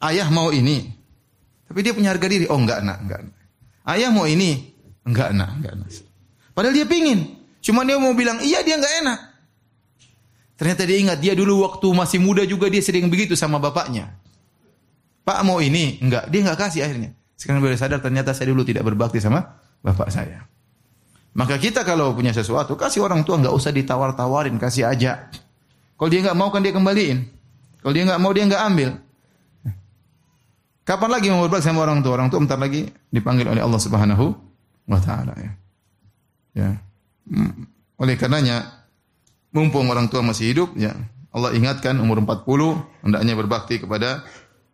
Ayah 0.00 0.32
mau 0.32 0.48
ini. 0.48 0.88
Tapi 1.68 1.84
dia 1.84 1.92
punya 1.92 2.16
harga 2.16 2.24
diri. 2.32 2.48
Oh 2.48 2.56
enggak 2.56 2.80
nak, 2.80 3.04
enggak. 3.04 3.28
Ayah 3.84 4.08
mau 4.08 4.24
ini. 4.24 4.72
Enggak 5.04 5.36
nak, 5.36 5.60
enggak 5.60 5.74
nak. 5.76 5.92
Padahal 6.56 6.72
dia 6.72 6.88
pingin. 6.88 7.44
Cuma 7.60 7.84
dia 7.84 8.00
mau 8.00 8.16
bilang, 8.16 8.40
iya 8.40 8.64
dia 8.64 8.80
enggak 8.80 9.04
enak. 9.04 9.20
Ternyata 10.56 10.82
dia 10.88 10.96
ingat, 10.96 11.18
dia 11.20 11.36
dulu 11.36 11.60
waktu 11.68 11.88
masih 11.92 12.24
muda 12.24 12.40
juga 12.48 12.72
dia 12.72 12.80
sering 12.80 13.12
begitu 13.12 13.36
sama 13.36 13.60
bapaknya. 13.60 14.16
Pak 15.28 15.44
mau 15.44 15.60
ini, 15.60 16.00
enggak. 16.00 16.32
Dia 16.32 16.40
enggak 16.40 16.56
kasih 16.56 16.88
akhirnya. 16.88 17.19
Sekarang 17.40 17.64
boleh 17.64 17.80
sadar 17.80 18.04
ternyata 18.04 18.36
saya 18.36 18.52
dulu 18.52 18.60
tidak 18.68 18.84
berbakti 18.84 19.16
sama 19.16 19.40
bapak 19.80 20.12
saya. 20.12 20.44
Maka 21.32 21.56
kita 21.56 21.88
kalau 21.88 22.12
punya 22.12 22.36
sesuatu, 22.36 22.76
kasih 22.76 23.00
orang 23.00 23.24
tua 23.24 23.40
nggak 23.40 23.54
usah 23.54 23.72
ditawar-tawarin, 23.72 24.60
kasih 24.60 24.84
aja. 24.84 25.32
Kalau 25.96 26.10
dia 26.12 26.20
nggak 26.20 26.36
mau 26.36 26.52
kan 26.52 26.60
dia 26.60 26.76
kembaliin. 26.76 27.24
Kalau 27.80 27.92
dia 27.96 28.04
nggak 28.04 28.20
mau 28.20 28.32
dia 28.36 28.44
nggak 28.44 28.64
ambil. 28.68 28.90
Kapan 30.84 31.10
lagi 31.16 31.26
mau 31.32 31.40
berbakti 31.48 31.64
sama 31.72 31.80
orang 31.80 32.04
tua? 32.04 32.12
Orang 32.20 32.28
tua 32.28 32.44
bentar 32.44 32.60
lagi 32.60 32.92
dipanggil 33.08 33.48
oleh 33.48 33.62
Allah 33.64 33.80
Subhanahu 33.80 34.26
wa 34.84 35.00
taala 35.00 35.32
ya. 35.40 35.52
Ya. 36.52 36.70
Hmm. 37.24 37.64
Oleh 37.96 38.20
karenanya 38.20 38.84
mumpung 39.54 39.88
orang 39.88 40.12
tua 40.12 40.20
masih 40.20 40.52
hidup 40.52 40.68
ya, 40.76 40.92
Allah 41.30 41.54
ingatkan 41.54 41.94
umur 42.02 42.18
40 42.26 43.06
hendaknya 43.06 43.34
berbakti 43.38 43.78
kepada 43.78 44.26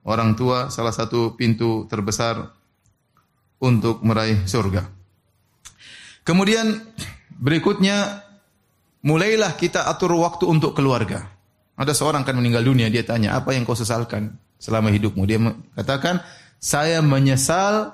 orang 0.07 0.39
tua 0.39 0.71
salah 0.71 0.95
satu 0.95 1.35
pintu 1.35 1.85
terbesar 1.91 2.55
untuk 3.59 4.01
meraih 4.07 4.47
surga. 4.47 4.87
Kemudian 6.23 6.83
berikutnya 7.35 8.23
mulailah 9.03 9.55
kita 9.59 9.87
atur 9.87 10.15
waktu 10.19 10.47
untuk 10.47 10.75
keluarga. 10.75 11.31
Ada 11.77 11.93
seorang 11.93 12.25
akan 12.25 12.41
meninggal 12.41 12.65
dunia, 12.65 12.89
dia 12.89 13.05
tanya, 13.05 13.37
"Apa 13.37 13.53
yang 13.53 13.69
kau 13.69 13.77
sesalkan 13.77 14.35
selama 14.57 14.89
hidupmu?" 14.89 15.23
Dia 15.29 15.39
katakan, 15.77 16.25
"Saya 16.57 17.05
menyesal 17.05 17.93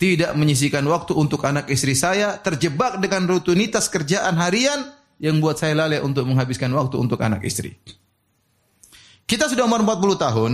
tidak 0.00 0.32
menyisikan 0.36 0.84
waktu 0.88 1.12
untuk 1.12 1.44
anak 1.44 1.68
istri 1.68 1.92
saya, 1.92 2.40
terjebak 2.40 3.00
dengan 3.00 3.28
rutinitas 3.28 3.92
kerjaan 3.92 4.36
harian 4.40 4.92
yang 5.20 5.40
buat 5.40 5.56
saya 5.60 5.76
lalai 5.76 6.00
untuk 6.00 6.24
menghabiskan 6.24 6.72
waktu 6.72 6.96
untuk 6.96 7.20
anak 7.20 7.44
istri." 7.44 7.76
Kita 9.26 9.50
sudah 9.50 9.66
umur 9.66 9.84
40 9.84 10.16
tahun, 10.16 10.52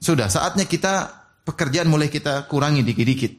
sudah 0.00 0.32
saatnya 0.32 0.64
kita 0.64 1.12
pekerjaan 1.44 1.86
mulai 1.86 2.08
kita 2.08 2.48
kurangi 2.48 2.80
dikit-dikit. 2.82 3.34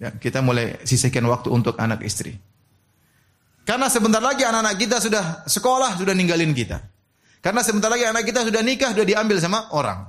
Ya, 0.00 0.08
kita 0.16 0.40
mulai 0.40 0.80
sisihkan 0.88 1.28
waktu 1.28 1.52
untuk 1.52 1.76
anak 1.76 2.00
istri. 2.00 2.40
Karena 3.68 3.92
sebentar 3.92 4.24
lagi 4.24 4.42
anak-anak 4.42 4.74
kita 4.80 4.96
sudah 4.96 5.24
sekolah, 5.44 6.00
sudah 6.00 6.16
ninggalin 6.16 6.56
kita. 6.56 6.80
Karena 7.44 7.60
sebentar 7.60 7.92
lagi 7.92 8.08
anak 8.08 8.24
kita 8.24 8.48
sudah 8.48 8.64
nikah, 8.64 8.96
sudah 8.96 9.04
diambil 9.04 9.36
sama 9.36 9.68
orang. 9.76 10.08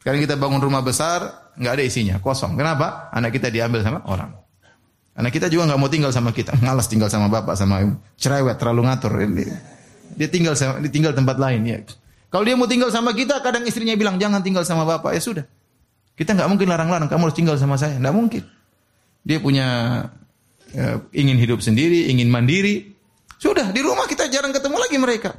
Sekarang 0.00 0.20
kita 0.20 0.40
bangun 0.40 0.60
rumah 0.64 0.80
besar, 0.80 1.52
nggak 1.60 1.72
ada 1.76 1.84
isinya, 1.84 2.16
kosong. 2.24 2.56
Kenapa? 2.56 3.12
Anak 3.12 3.36
kita 3.36 3.52
diambil 3.52 3.84
sama 3.84 4.00
orang. 4.08 4.32
Anak 5.14 5.30
kita 5.30 5.46
juga 5.52 5.70
nggak 5.70 5.80
mau 5.80 5.92
tinggal 5.92 6.10
sama 6.10 6.34
kita, 6.34 6.56
malas 6.64 6.88
tinggal 6.90 7.12
sama 7.12 7.28
bapak, 7.28 7.54
sama 7.54 7.84
ibu. 7.84 7.94
Cerewet, 8.16 8.56
terlalu 8.56 8.80
ngatur. 8.88 9.12
Dia 10.16 10.28
tinggal 10.32 10.56
sama, 10.56 10.80
dia 10.80 10.90
tinggal 10.90 11.12
tempat 11.12 11.36
lain. 11.36 11.60
Ya. 11.68 11.78
Kalau 12.34 12.42
dia 12.42 12.58
mau 12.58 12.66
tinggal 12.66 12.90
sama 12.90 13.14
kita, 13.14 13.38
kadang 13.46 13.62
istrinya 13.62 13.94
bilang 13.94 14.18
jangan 14.18 14.42
tinggal 14.42 14.66
sama 14.66 14.82
bapak. 14.82 15.14
Ya 15.14 15.22
sudah, 15.22 15.46
kita 16.18 16.34
nggak 16.34 16.50
mungkin 16.50 16.66
larang-larang. 16.66 17.06
Kamu 17.06 17.30
harus 17.30 17.38
tinggal 17.38 17.54
sama 17.62 17.78
saya, 17.78 17.94
nggak 17.94 18.10
mungkin. 18.10 18.42
Dia 19.22 19.38
punya 19.38 19.66
ya, 20.74 20.98
ingin 21.14 21.38
hidup 21.38 21.62
sendiri, 21.62 22.10
ingin 22.10 22.26
mandiri. 22.26 22.90
Sudah 23.38 23.70
di 23.70 23.78
rumah 23.78 24.10
kita 24.10 24.26
jarang 24.26 24.50
ketemu 24.50 24.76
lagi 24.82 24.96
mereka. 24.98 25.30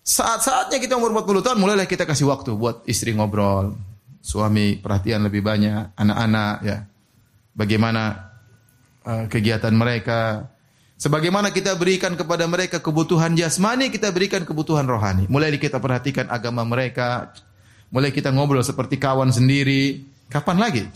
Saat-saatnya 0.00 0.80
kita 0.80 0.96
umur 0.96 1.12
40 1.20 1.52
tahun 1.52 1.58
mulailah 1.60 1.84
kita 1.84 2.08
kasih 2.08 2.32
waktu 2.32 2.56
buat 2.56 2.88
istri 2.88 3.12
ngobrol, 3.12 3.76
suami 4.24 4.80
perhatian 4.80 5.20
lebih 5.28 5.44
banyak, 5.44 6.00
anak-anak 6.00 6.54
ya. 6.64 6.80
Bagaimana 7.52 8.32
uh, 9.04 9.28
kegiatan 9.28 9.76
mereka. 9.76 10.48
Sebagaimana 11.04 11.52
kita 11.52 11.76
berikan 11.76 12.16
kepada 12.16 12.48
mereka 12.48 12.80
kebutuhan 12.80 13.36
jasmani, 13.36 13.92
kita 13.92 14.08
berikan 14.08 14.40
kebutuhan 14.40 14.88
rohani. 14.88 15.28
Mulai 15.28 15.60
kita 15.60 15.76
perhatikan 15.76 16.32
agama 16.32 16.64
mereka, 16.64 17.28
mulai 17.92 18.08
kita 18.08 18.32
ngobrol 18.32 18.64
seperti 18.64 18.96
kawan 18.96 19.28
sendiri. 19.28 20.00
Kapan 20.32 20.56
lagi? 20.56 20.88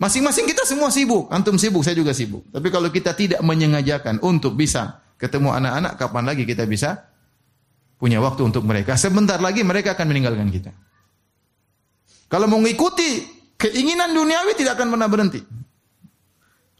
Masing-masing 0.00 0.48
kita 0.48 0.64
semua 0.64 0.88
sibuk, 0.88 1.28
antum 1.28 1.60
sibuk, 1.60 1.84
saya 1.84 1.92
juga 1.92 2.16
sibuk. 2.16 2.40
Tapi 2.48 2.72
kalau 2.72 2.88
kita 2.88 3.12
tidak 3.12 3.44
menyengajakan 3.44 4.16
untuk 4.24 4.56
bisa 4.56 4.96
ketemu 5.20 5.52
anak-anak, 5.60 6.00
kapan 6.00 6.24
lagi 6.24 6.48
kita 6.48 6.64
bisa 6.64 7.04
punya 8.00 8.16
waktu 8.24 8.48
untuk 8.48 8.64
mereka? 8.64 8.96
Sebentar 8.96 9.44
lagi 9.44 9.60
mereka 9.60 9.92
akan 9.92 10.08
meninggalkan 10.08 10.48
kita. 10.48 10.72
Kalau 12.32 12.48
mengikuti 12.48 13.28
keinginan 13.60 14.16
duniawi 14.16 14.56
tidak 14.56 14.80
akan 14.80 14.96
pernah 14.96 15.08
berhenti. 15.12 15.59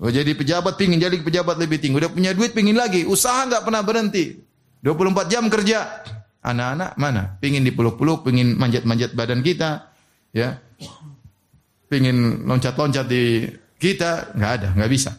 Oh, 0.00 0.08
jadi 0.08 0.32
pejabat 0.32 0.80
pingin 0.80 0.96
jadi 0.96 1.20
pejabat 1.20 1.60
lebih 1.60 1.76
tinggi. 1.76 2.00
Udah 2.00 2.08
punya 2.08 2.32
duit 2.32 2.56
pingin 2.56 2.72
lagi. 2.72 3.04
Usaha 3.04 3.44
nggak 3.44 3.68
pernah 3.68 3.84
berhenti. 3.84 4.40
24 4.80 5.28
jam 5.28 5.44
kerja. 5.52 6.00
Anak-anak 6.40 6.96
mana? 6.96 7.36
Pingin 7.36 7.60
dipeluk-peluk, 7.68 8.24
pingin 8.24 8.56
manjat-manjat 8.56 9.12
badan 9.12 9.44
kita. 9.44 9.92
Ya. 10.32 10.56
Pingin 11.92 12.48
loncat-loncat 12.48 13.04
di 13.04 13.44
kita. 13.76 14.32
nggak 14.32 14.52
ada, 14.56 14.68
nggak 14.72 14.88
bisa. 14.88 15.12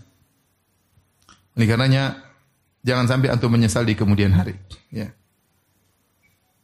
Ini 1.53 1.65
karenanya 1.69 2.17
jangan 2.81 3.05
sampai 3.05 3.29
antum 3.29 3.53
menyesal 3.53 3.85
di 3.85 3.93
kemudian 3.93 4.33
hari. 4.33 4.57
Ya. 4.89 5.13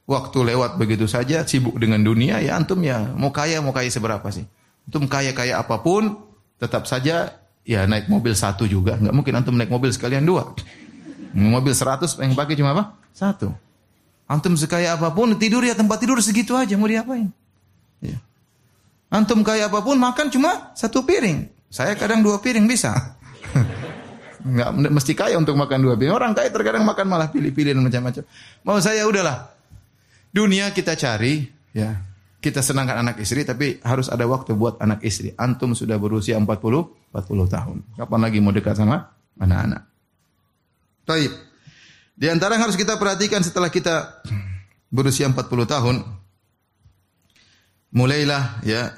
Waktu 0.09 0.41
lewat 0.41 0.82
begitu 0.82 1.05
saja, 1.05 1.45
sibuk 1.45 1.78
dengan 1.78 2.01
dunia, 2.01 2.41
ya 2.41 2.57
antum 2.57 2.82
ya 2.82 3.13
mau 3.13 3.30
kaya 3.30 3.61
mau 3.61 3.76
kaya 3.76 3.93
seberapa 3.93 4.26
sih? 4.34 4.47
Antum 4.89 5.05
kaya-kaya 5.05 5.61
apa 5.61 5.84
pun, 5.86 6.18
tetap 6.57 6.89
saja 6.89 7.45
ya 7.68 7.84
naik 7.84 8.07
mobil 8.07 8.32
satu 8.32 8.63
juga. 8.63 8.95
Nggak 8.95 9.13
mungkin 9.13 9.34
antum 9.36 9.53
naik 9.59 9.68
mobil 9.68 9.91
sekalian 9.91 10.24
dua. 10.24 10.55
Mobil 11.36 11.76
seratus 11.76 12.15
yang 12.18 12.34
pakai 12.34 12.55
cuma 12.55 12.72
apa? 12.72 12.95
Satu. 13.11 13.51
Antum 14.26 14.55
sekaya 14.55 14.95
apa 14.95 15.11
pun 15.11 15.36
tidur 15.36 15.61
ya 15.68 15.76
tempat 15.76 15.99
tidur 15.99 16.18
segitu 16.24 16.55
aja 16.55 16.80
mau 16.80 16.88
diapain? 16.88 17.28
Ya. 17.99 18.18
Antum 19.11 19.43
kaya 19.43 19.68
apa 19.68 19.84
pun 19.84 19.99
makan 19.99 20.32
cuma 20.32 20.72
satu 20.74 21.03
piring. 21.03 21.51
Saya 21.68 21.99
kadang 21.99 22.24
dua 22.24 22.39
piring 22.39 22.63
bisa. 22.63 22.95
Nggak 24.47 24.70
mesti 24.88 25.11
kaya 25.11 25.36
untuk 25.36 25.59
makan 25.59 25.84
dua 25.84 25.99
piring. 25.99 26.15
Orang 26.15 26.32
kaya 26.32 26.47
terkadang 26.47 26.88
makan 26.88 27.05
malah 27.11 27.28
pilih-pilih 27.28 27.76
dan 27.76 27.84
macam-macam. 27.84 28.24
Mau 28.63 28.80
saya 28.80 29.03
udahlah. 29.03 29.51
Dunia 30.32 30.70
kita 30.76 30.93
cari, 30.99 31.47
ya 31.72 32.07
kita 32.47 32.63
senangkan 32.63 33.03
anak 33.03 33.19
istri 33.19 33.43
tapi 33.43 33.83
harus 33.83 34.07
ada 34.07 34.23
waktu 34.23 34.55
buat 34.55 34.79
anak 34.79 35.03
istri. 35.03 35.35
Antum 35.35 35.75
sudah 35.75 35.99
berusia 35.99 36.39
40 36.39 36.47
40 36.47 37.27
tahun. 37.51 37.77
Kapan 37.99 38.19
lagi 38.23 38.39
mau 38.39 38.55
dekat 38.55 38.79
sama 38.79 39.11
anak-anak? 39.35 39.83
Baik. 41.03 41.31
Di 42.15 42.31
antara 42.31 42.55
yang 42.55 42.71
harus 42.71 42.79
kita 42.79 42.95
perhatikan 42.95 43.43
setelah 43.43 43.67
kita 43.67 44.23
berusia 44.87 45.27
40 45.27 45.43
tahun 45.67 45.95
mulailah 47.91 48.63
ya 48.63 48.95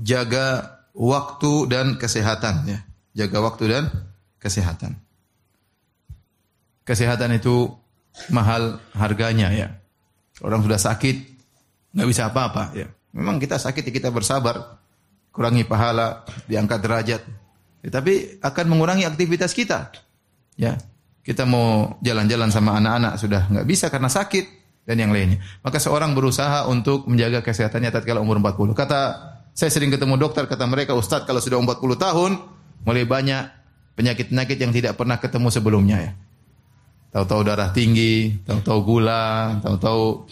jaga 0.00 0.80
waktu 0.96 1.52
dan 1.68 2.00
kesehatan 2.00 2.64
ya. 2.64 2.80
Jaga 3.12 3.44
waktu 3.44 3.64
dan 3.68 3.84
kesehatan. 4.40 4.96
Kesehatan 6.88 7.36
itu 7.36 7.68
mahal 8.32 8.80
harganya 8.96 9.52
ya. 9.52 9.68
Orang 10.40 10.64
sudah 10.64 10.80
sakit 10.80 11.29
nggak 11.94 12.08
bisa 12.08 12.30
apa-apa 12.30 12.74
ya. 12.74 12.86
Memang 13.10 13.42
kita 13.42 13.58
sakit 13.58 13.90
ya 13.90 13.92
kita 13.92 14.08
bersabar, 14.14 14.78
kurangi 15.34 15.66
pahala, 15.66 16.22
diangkat 16.46 16.78
derajat. 16.78 17.22
Ya, 17.80 17.88
tapi 17.90 18.38
akan 18.38 18.64
mengurangi 18.70 19.08
aktivitas 19.08 19.50
kita. 19.50 19.90
Ya, 20.54 20.78
kita 21.26 21.48
mau 21.48 21.98
jalan-jalan 22.04 22.52
sama 22.54 22.78
anak-anak 22.78 23.12
sudah 23.18 23.42
nggak 23.50 23.66
bisa 23.66 23.90
karena 23.90 24.06
sakit 24.06 24.44
dan 24.86 24.96
yang 25.00 25.10
lainnya. 25.10 25.42
Maka 25.62 25.82
seorang 25.82 26.14
berusaha 26.14 26.70
untuk 26.70 27.10
menjaga 27.10 27.42
kesehatannya 27.42 27.90
tatkala 27.90 28.22
umur 28.22 28.38
40. 28.38 28.74
Kata 28.78 29.00
saya 29.50 29.70
sering 29.70 29.90
ketemu 29.90 30.14
dokter 30.16 30.46
kata 30.46 30.64
mereka 30.70 30.94
Ustadz 30.94 31.26
kalau 31.26 31.42
sudah 31.42 31.58
40 31.58 31.98
tahun 31.98 32.32
mulai 32.86 33.04
banyak 33.04 33.42
penyakit-penyakit 33.98 34.56
yang 34.56 34.72
tidak 34.72 34.96
pernah 34.96 35.20
ketemu 35.20 35.48
sebelumnya 35.52 35.98
ya. 36.00 36.12
Tahu-tahu 37.10 37.42
darah 37.42 37.74
tinggi, 37.74 38.38
tahu-tahu 38.46 38.78
gula, 38.86 39.58
tahu-tahu 39.60 40.30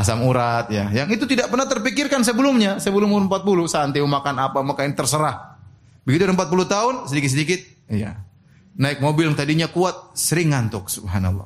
asam 0.00 0.24
urat 0.24 0.72
ya. 0.72 0.88
Yang 0.88 1.20
itu 1.20 1.24
tidak 1.36 1.52
pernah 1.52 1.68
terpikirkan 1.68 2.24
sebelumnya, 2.24 2.80
sebelum 2.80 3.12
umur 3.12 3.28
40, 3.28 3.68
santai 3.68 4.00
makan 4.00 4.34
apa, 4.40 4.58
makan 4.64 4.96
terserah. 4.96 5.60
Begitu 6.08 6.24
udah 6.24 6.36
40 6.36 6.64
tahun, 6.64 6.94
sedikit-sedikit 7.12 7.60
iya. 7.92 8.16
Naik 8.80 9.04
mobil 9.04 9.28
yang 9.28 9.36
tadinya 9.36 9.68
kuat, 9.68 10.16
sering 10.16 10.56
ngantuk, 10.56 10.88
subhanallah. 10.88 11.44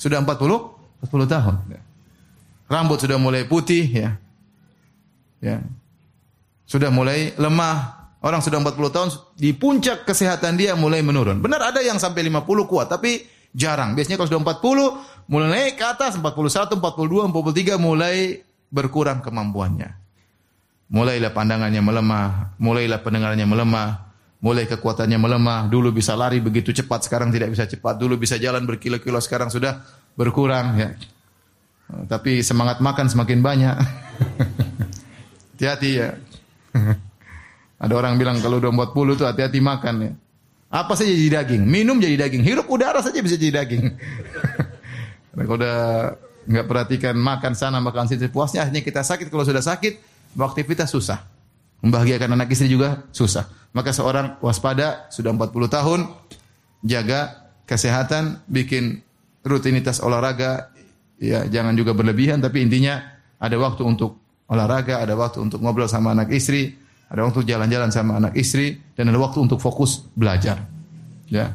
Sudah 0.00 0.24
40, 0.24 1.04
40 1.04 1.28
tahun. 1.28 1.54
Ya. 1.68 1.80
Rambut 2.72 2.98
sudah 3.04 3.20
mulai 3.20 3.44
putih 3.44 3.84
ya. 3.84 4.16
Ya. 5.44 5.60
Sudah 6.64 6.88
mulai 6.88 7.36
lemah. 7.36 8.00
Orang 8.22 8.38
sudah 8.38 8.62
40 8.62 8.94
tahun 8.94 9.08
di 9.34 9.50
puncak 9.50 10.06
kesehatan 10.06 10.54
dia 10.54 10.78
mulai 10.78 11.02
menurun. 11.02 11.42
Benar 11.42 11.74
ada 11.74 11.82
yang 11.82 11.98
sampai 11.98 12.22
50 12.30 12.70
kuat, 12.70 12.86
tapi 12.86 13.26
jarang. 13.52 13.94
Biasanya 13.96 14.16
kalau 14.20 14.28
sudah 14.28 14.42
40 14.42 15.30
mulai 15.30 15.48
naik 15.48 15.74
ke 15.78 15.84
atas 15.86 16.18
41, 16.18 16.76
42, 16.76 17.30
43 17.30 17.78
mulai 17.78 18.42
berkurang 18.72 19.20
kemampuannya. 19.20 19.96
Mulailah 20.92 21.32
pandangannya 21.32 21.80
melemah, 21.80 22.52
mulailah 22.60 23.00
pendengarannya 23.00 23.48
melemah, 23.48 23.88
mulai 24.44 24.68
kekuatannya 24.68 25.16
melemah. 25.16 25.68
Dulu 25.72 25.88
bisa 25.88 26.12
lari 26.12 26.40
begitu 26.44 26.68
cepat, 26.72 27.08
sekarang 27.08 27.32
tidak 27.32 27.52
bisa 27.52 27.64
cepat. 27.64 27.96
Dulu 27.96 28.20
bisa 28.20 28.36
jalan 28.36 28.68
berkilo-kilo, 28.68 29.16
sekarang 29.20 29.48
sudah 29.48 29.80
berkurang 30.18 30.76
ya. 30.76 30.90
Tapi 32.08 32.44
semangat 32.44 32.80
makan 32.84 33.08
semakin 33.08 33.40
banyak. 33.40 33.76
Hati-hati 35.56 35.90
ya. 35.96 36.08
Ada 37.82 37.92
orang 37.98 38.20
bilang 38.20 38.36
kalau 38.40 38.62
udah 38.62 38.70
40 38.70 39.16
itu 39.18 39.24
hati-hati 39.26 39.58
makan 39.58 39.94
ya. 40.06 40.12
Apa 40.72 40.96
saja 40.96 41.12
jadi 41.12 41.44
daging, 41.44 41.68
minum 41.68 42.00
jadi 42.00 42.16
daging, 42.16 42.40
hirup 42.40 42.64
udara 42.72 43.04
saja 43.04 43.20
bisa 43.20 43.36
jadi 43.36 43.60
daging. 43.60 43.92
kalau 45.44 45.56
udah 45.60 45.78
nggak 46.48 46.64
perhatikan 46.64 47.14
makan 47.14 47.52
sana 47.52 47.76
makan 47.78 48.08
sini 48.08 48.32
puasnya 48.32 48.64
akhirnya 48.64 48.80
kita 48.80 49.04
sakit. 49.04 49.28
Kalau 49.28 49.44
sudah 49.44 49.60
sakit, 49.60 50.00
beraktivitas 50.32 50.88
susah. 50.88 51.28
Membahagiakan 51.84 52.40
anak 52.40 52.56
istri 52.56 52.72
juga 52.72 53.04
susah. 53.12 53.52
Maka 53.76 53.92
seorang 53.92 54.40
waspada 54.40 55.12
sudah 55.12 55.36
40 55.36 55.52
tahun 55.68 56.00
jaga 56.88 57.52
kesehatan, 57.68 58.40
bikin 58.48 59.04
rutinitas 59.44 60.00
olahraga, 60.00 60.72
ya 61.20 61.44
jangan 61.52 61.76
juga 61.76 61.92
berlebihan 61.92 62.40
tapi 62.40 62.64
intinya 62.64 62.98
ada 63.36 63.56
waktu 63.60 63.82
untuk 63.84 64.22
olahraga, 64.48 65.04
ada 65.04 65.14
waktu 65.16 65.42
untuk 65.42 65.60
ngobrol 65.60 65.88
sama 65.88 66.16
anak 66.16 66.32
istri, 66.32 66.80
ada 67.12 67.28
waktu 67.28 67.44
jalan-jalan 67.44 67.92
sama 67.92 68.16
anak 68.16 68.32
istri 68.40 68.80
dan 68.96 69.12
ada 69.12 69.20
waktu 69.20 69.44
untuk 69.44 69.60
fokus 69.60 70.00
belajar. 70.16 70.64
Ya. 71.28 71.52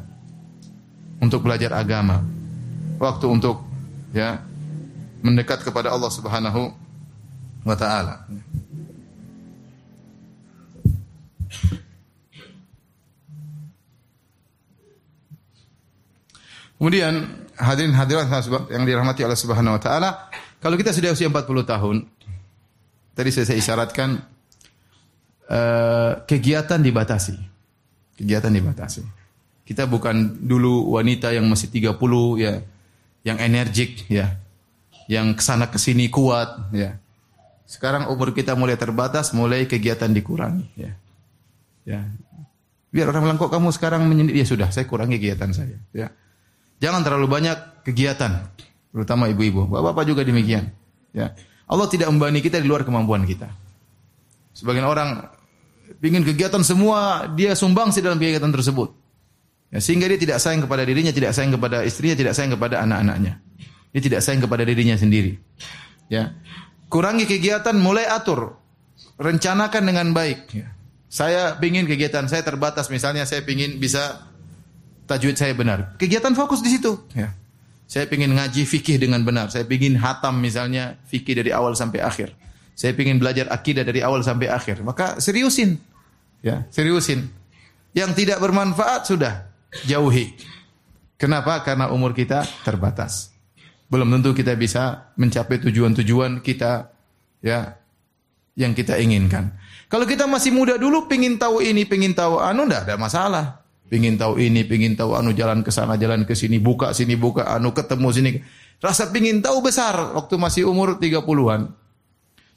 Untuk 1.18 1.42
belajar 1.42 1.74
agama. 1.74 2.22
Waktu 3.02 3.26
untuk 3.26 3.66
ya 4.14 4.38
mendekat 5.18 5.66
kepada 5.66 5.90
Allah 5.90 6.14
Subhanahu 6.14 6.70
wa 7.66 7.74
taala. 7.74 8.22
Kemudian 16.78 17.26
hadirin 17.58 17.98
hadirat 17.98 18.30
yang 18.70 18.86
dirahmati 18.86 19.26
Allah 19.26 19.34
Subhanahu 19.34 19.74
wa 19.74 19.82
taala, 19.82 20.30
kalau 20.62 20.78
kita 20.78 20.94
sudah 20.94 21.10
usia 21.10 21.26
40 21.26 21.66
tahun, 21.66 22.06
tadi 23.18 23.34
saya, 23.34 23.50
saya 23.50 23.58
isyaratkan 23.58 24.37
Eh, 25.48 26.12
kegiatan 26.28 26.76
dibatasi. 26.76 27.32
Kegiatan 28.20 28.52
dibatasi. 28.52 29.00
Kita 29.64 29.88
bukan 29.88 30.44
dulu 30.44 30.92
wanita 30.92 31.32
yang 31.32 31.48
masih 31.48 31.72
30 31.72 31.96
ya, 32.36 32.60
yang 33.24 33.40
energik 33.40 34.04
ya, 34.12 34.36
yang 35.08 35.32
ke 35.32 35.40
sana 35.40 35.72
ke 35.72 35.80
sini 35.80 36.12
kuat 36.12 36.68
ya. 36.76 37.00
Sekarang 37.64 38.12
umur 38.12 38.36
kita 38.36 38.56
mulai 38.60 38.76
terbatas, 38.76 39.32
mulai 39.32 39.64
kegiatan 39.64 40.12
dikurangi 40.12 40.68
ya. 40.76 40.92
Ya. 41.88 42.04
Biar 42.92 43.08
orang 43.08 43.24
bilang 43.24 43.40
kok 43.40 43.52
kamu 43.52 43.72
sekarang 43.72 44.04
menyendiri, 44.04 44.44
ya 44.44 44.48
sudah, 44.48 44.68
saya 44.68 44.84
kurangi 44.84 45.16
kegiatan 45.16 45.52
saya 45.52 45.80
ya. 45.96 46.12
Jangan 46.80 47.04
terlalu 47.04 47.28
banyak 47.28 47.88
kegiatan, 47.88 48.52
terutama 48.92 49.32
ibu-ibu. 49.32 49.64
Bapak-bapak 49.64 50.04
juga 50.12 50.28
demikian. 50.28 50.68
Ya. 51.16 51.32
Allah 51.68 51.88
tidak 51.88 52.12
membebani 52.12 52.44
kita 52.44 52.60
di 52.60 52.68
luar 52.68 52.84
kemampuan 52.84 53.24
kita. 53.24 53.48
Sebagian 54.56 54.88
orang 54.88 55.37
ingin 56.02 56.22
kegiatan 56.22 56.62
semua 56.62 57.26
dia 57.34 57.58
sumbang 57.58 57.90
sih 57.90 58.02
dalam 58.02 58.18
kegiatan 58.18 58.50
tersebut. 58.50 58.94
Ya, 59.68 59.84
sehingga 59.84 60.08
dia 60.08 60.16
tidak 60.16 60.38
sayang 60.40 60.64
kepada 60.64 60.82
dirinya, 60.86 61.12
tidak 61.12 61.36
sayang 61.36 61.52
kepada 61.52 61.84
istrinya, 61.84 62.16
tidak 62.16 62.32
sayang 62.32 62.56
kepada 62.56 62.80
anak-anaknya. 62.88 63.36
Dia 63.92 64.00
tidak 64.00 64.20
sayang 64.24 64.40
kepada 64.40 64.64
dirinya 64.64 64.96
sendiri. 64.96 65.36
Ya. 66.08 66.32
Kurangi 66.88 67.28
kegiatan, 67.28 67.76
mulai 67.76 68.08
atur. 68.08 68.56
Rencanakan 69.20 69.82
dengan 69.84 70.16
baik. 70.16 70.40
Ya. 70.56 70.72
Saya 71.08 71.56
ingin 71.60 71.84
kegiatan 71.84 72.24
saya 72.28 72.40
terbatas, 72.40 72.88
misalnya 72.88 73.28
saya 73.28 73.44
ingin 73.44 73.76
bisa 73.76 74.28
tajwid 75.04 75.36
saya 75.36 75.52
benar. 75.52 75.96
Kegiatan 76.00 76.32
fokus 76.32 76.64
di 76.64 76.72
situ. 76.72 76.96
Ya. 77.12 77.36
Saya 77.88 78.08
ingin 78.08 78.36
ngaji 78.36 78.68
fikih 78.68 79.00
dengan 79.00 79.24
benar. 79.24 79.48
Saya 79.52 79.64
ingin 79.68 79.96
hatam 80.00 80.40
misalnya 80.40 81.00
fikih 81.08 81.40
dari 81.44 81.52
awal 81.52 81.72
sampai 81.76 82.04
akhir. 82.04 82.36
Saya 82.78 82.94
ingin 82.94 83.18
belajar 83.18 83.50
akidah 83.50 83.82
dari 83.82 84.06
awal 84.06 84.22
sampai 84.22 84.46
akhir. 84.46 84.86
Maka 84.86 85.18
seriusin. 85.18 85.82
Ya, 86.46 86.62
seriusin. 86.70 87.26
Yang 87.90 88.22
tidak 88.22 88.38
bermanfaat 88.38 89.10
sudah 89.10 89.50
jauhi. 89.82 90.38
Kenapa? 91.18 91.58
Karena 91.66 91.90
umur 91.90 92.14
kita 92.14 92.46
terbatas. 92.62 93.34
Belum 93.90 94.06
tentu 94.14 94.30
kita 94.30 94.54
bisa 94.54 95.10
mencapai 95.18 95.58
tujuan-tujuan 95.58 96.38
kita 96.38 96.94
ya 97.42 97.74
yang 98.54 98.78
kita 98.78 98.94
inginkan. 99.02 99.58
Kalau 99.90 100.06
kita 100.06 100.30
masih 100.30 100.54
muda 100.54 100.78
dulu 100.78 101.10
pingin 101.10 101.34
tahu 101.34 101.58
ini, 101.58 101.82
pingin 101.82 102.14
tahu 102.14 102.38
anu 102.38 102.62
ndak 102.62 102.86
ada 102.86 102.94
masalah. 102.94 103.66
Pingin 103.90 104.14
tahu 104.20 104.38
ini, 104.38 104.62
pingin 104.62 104.94
tahu 104.94 105.18
anu 105.18 105.34
jalan 105.34 105.66
ke 105.66 105.74
sana, 105.74 105.98
jalan 105.98 106.22
ke 106.22 106.38
sini, 106.38 106.62
buka 106.62 106.94
sini, 106.94 107.18
buka 107.18 107.48
anu, 107.48 107.74
ketemu 107.74 108.08
sini. 108.14 108.30
Rasa 108.78 109.10
pingin 109.10 109.42
tahu 109.42 109.64
besar 109.64 110.14
waktu 110.14 110.38
masih 110.38 110.70
umur 110.70 111.00
30-an. 111.02 111.74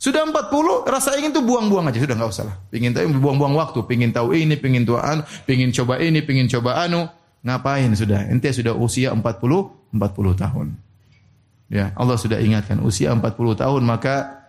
Sudah 0.02 0.26
40, 0.26 0.89
rasa 0.89 1.14
ingin 1.14 1.30
tuh 1.30 1.45
buang-buang 1.45 1.86
aja, 1.93 2.02
sudah 2.02 2.18
nggak 2.18 2.32
usah 2.34 2.49
lah. 2.49 2.58
Pingin 2.74 2.89
tahu 2.89 3.22
buang-buang 3.22 3.54
waktu, 3.54 3.86
pingin 3.86 4.10
tahu 4.10 4.34
ini, 4.34 4.58
pingin 4.58 4.82
tahu 4.82 4.97
anu, 4.97 5.22
pingin 5.45 5.70
coba 5.70 6.02
ini, 6.02 6.26
pingin 6.26 6.49
coba 6.49 6.82
anu. 6.82 7.06
Ngapain 7.45 7.93
sudah? 7.93 8.26
Ente 8.26 8.49
sudah 8.49 8.74
usia 8.74 9.14
40 9.14 9.22
40 9.93 10.41
tahun. 10.41 10.68
Ya, 11.70 11.93
Allah 11.93 12.18
sudah 12.18 12.41
ingatkan 12.41 12.82
usia 12.82 13.14
40 13.14 13.22
tahun 13.56 13.82
maka 13.86 14.41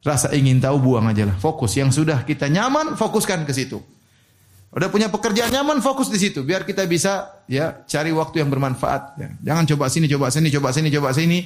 rasa 0.00 0.30
ingin 0.30 0.62
tahu 0.62 0.78
buang 0.78 1.10
aja 1.10 1.26
lah. 1.26 1.36
Fokus 1.42 1.74
yang 1.74 1.90
sudah 1.90 2.22
kita 2.22 2.46
nyaman 2.46 2.94
fokuskan 2.94 3.42
ke 3.44 3.52
situ. 3.52 3.82
Udah 4.74 4.90
punya 4.90 5.10
pekerjaan 5.10 5.54
nyaman 5.54 5.78
fokus 5.82 6.10
di 6.10 6.18
situ 6.18 6.42
biar 6.42 6.66
kita 6.66 6.82
bisa 6.86 7.30
ya 7.46 7.82
cari 7.86 8.10
waktu 8.10 8.42
yang 8.42 8.50
bermanfaat 8.50 9.02
ya. 9.18 9.28
Jangan 9.52 9.64
coba 9.74 9.84
sini 9.90 10.06
coba 10.06 10.30
sini 10.30 10.48
coba 10.54 10.68
sini 10.70 10.88
coba 10.90 11.08
sini 11.10 11.38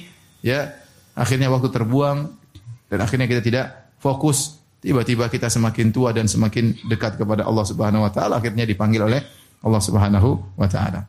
ya. 0.45 0.69
Akhirnya 1.13 1.51
waktu 1.51 1.67
terbuang 1.67 2.38
dan 2.89 2.97
akhirnya 3.05 3.29
kita 3.29 3.41
tidak 3.45 3.65
fokus. 4.01 4.57
Tiba-tiba 4.79 5.27
kita 5.27 5.51
semakin 5.51 5.91
tua 5.91 6.15
dan 6.15 6.25
semakin 6.25 6.87
dekat 6.87 7.19
kepada 7.19 7.43
Allah 7.43 7.65
Subhanahu 7.67 8.07
wa 8.07 8.11
taala 8.11 8.39
akhirnya 8.39 8.63
dipanggil 8.63 9.03
oleh 9.03 9.21
Allah 9.61 9.81
Subhanahu 9.83 10.55
wa 10.55 10.67
taala. 10.71 11.05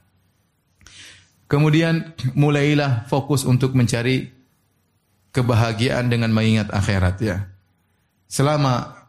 Kemudian 1.50 2.14
mulailah 2.38 3.10
fokus 3.10 3.42
untuk 3.42 3.74
mencari 3.74 4.30
kebahagiaan 5.30 6.10
dengan 6.10 6.30
mengingat 6.34 6.70
akhirat 6.70 7.16
ya. 7.22 7.46
Selama 8.30 9.00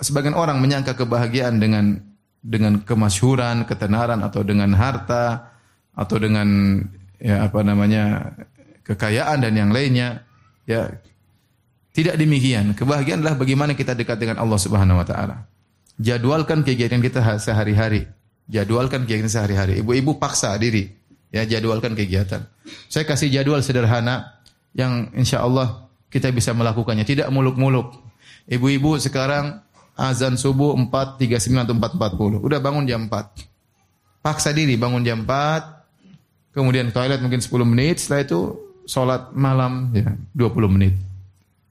sebagian 0.00 0.36
orang 0.36 0.60
menyangka 0.60 0.92
kebahagiaan 0.96 1.56
dengan 1.56 2.00
dengan 2.44 2.84
kemasyhuran, 2.84 3.64
ketenaran 3.64 4.20
atau 4.20 4.44
dengan 4.44 4.76
harta 4.76 5.56
atau 5.96 6.16
dengan 6.20 6.80
ya 7.16 7.48
apa 7.48 7.64
namanya 7.64 8.36
kekayaan 8.84 9.40
dan 9.40 9.52
yang 9.56 9.70
lainnya 9.72 10.28
ya 10.68 10.92
tidak 11.94 12.18
demikian. 12.18 12.74
Kebahagiaan 12.74 13.22
adalah 13.22 13.38
bagaimana 13.38 13.78
kita 13.78 13.94
dekat 13.94 14.18
dengan 14.18 14.42
Allah 14.42 14.58
Subhanahu 14.58 14.98
wa 14.98 15.06
taala. 15.06 15.46
Jadwalkan 15.94 16.66
kegiatan 16.66 16.98
kita 16.98 17.22
sehari-hari. 17.38 18.10
Jadwalkan 18.50 19.06
kegiatan 19.06 19.30
sehari-hari. 19.30 19.78
Ibu-ibu 19.78 20.18
paksa 20.18 20.58
diri, 20.58 20.90
ya 21.30 21.46
jadwalkan 21.46 21.94
kegiatan. 21.94 22.42
Saya 22.90 23.06
kasih 23.06 23.30
jadwal 23.30 23.62
sederhana 23.62 24.42
yang 24.74 25.14
insya 25.14 25.46
Allah 25.46 25.86
kita 26.10 26.34
bisa 26.34 26.50
melakukannya. 26.50 27.06
Tidak 27.06 27.30
muluk-muluk. 27.30 27.94
Ibu-ibu 28.50 28.98
sekarang 28.98 29.62
azan 29.94 30.34
subuh 30.34 30.74
4.39 30.74 31.62
atau 31.62 31.74
4.40. 31.78 32.42
Udah 32.42 32.58
bangun 32.58 32.90
jam 32.90 33.06
4. 33.06 34.18
Paksa 34.18 34.50
diri 34.50 34.74
bangun 34.74 35.06
jam 35.06 35.22
4. 35.22 36.58
Kemudian 36.58 36.90
toilet 36.90 37.22
mungkin 37.22 37.38
10 37.38 37.54
menit. 37.62 38.02
Setelah 38.02 38.26
itu 38.26 38.40
sholat 38.82 39.30
malam 39.30 39.94
ya 39.94 40.10
20 40.34 40.74
menit. 40.74 41.13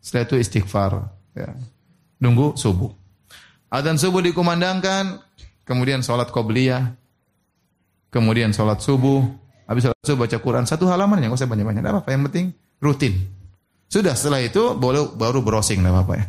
Setelah 0.03 0.27
itu 0.27 0.35
istighfar. 0.35 1.07
Ya. 1.31 1.55
Nunggu 2.19 2.59
subuh. 2.59 2.91
Azan 3.71 3.95
subuh 3.95 4.19
dikumandangkan, 4.19 5.23
Kemudian 5.63 6.03
sholat 6.03 6.27
qobliyah. 6.29 6.95
Kemudian 8.11 8.51
sholat 8.51 8.83
subuh. 8.83 9.23
Habis 9.63 9.89
sholat 9.89 9.99
subuh 10.03 10.27
baca 10.27 10.37
Quran. 10.37 10.63
Satu 10.67 10.85
halaman 10.91 11.23
ya, 11.23 11.31
nggak 11.31 11.39
usah 11.39 11.49
banyak-banyak. 11.49 11.81
Apa-apa, 11.81 12.09
yang 12.11 12.23
penting 12.27 12.45
rutin. 12.83 13.15
Sudah 13.87 14.13
setelah 14.13 14.43
itu 14.43 14.75
baru, 14.75 15.15
baru 15.15 15.39
browsing, 15.39 15.79
tidak 15.79 15.93
apa-apa 15.95 16.13
ya. 16.19 16.25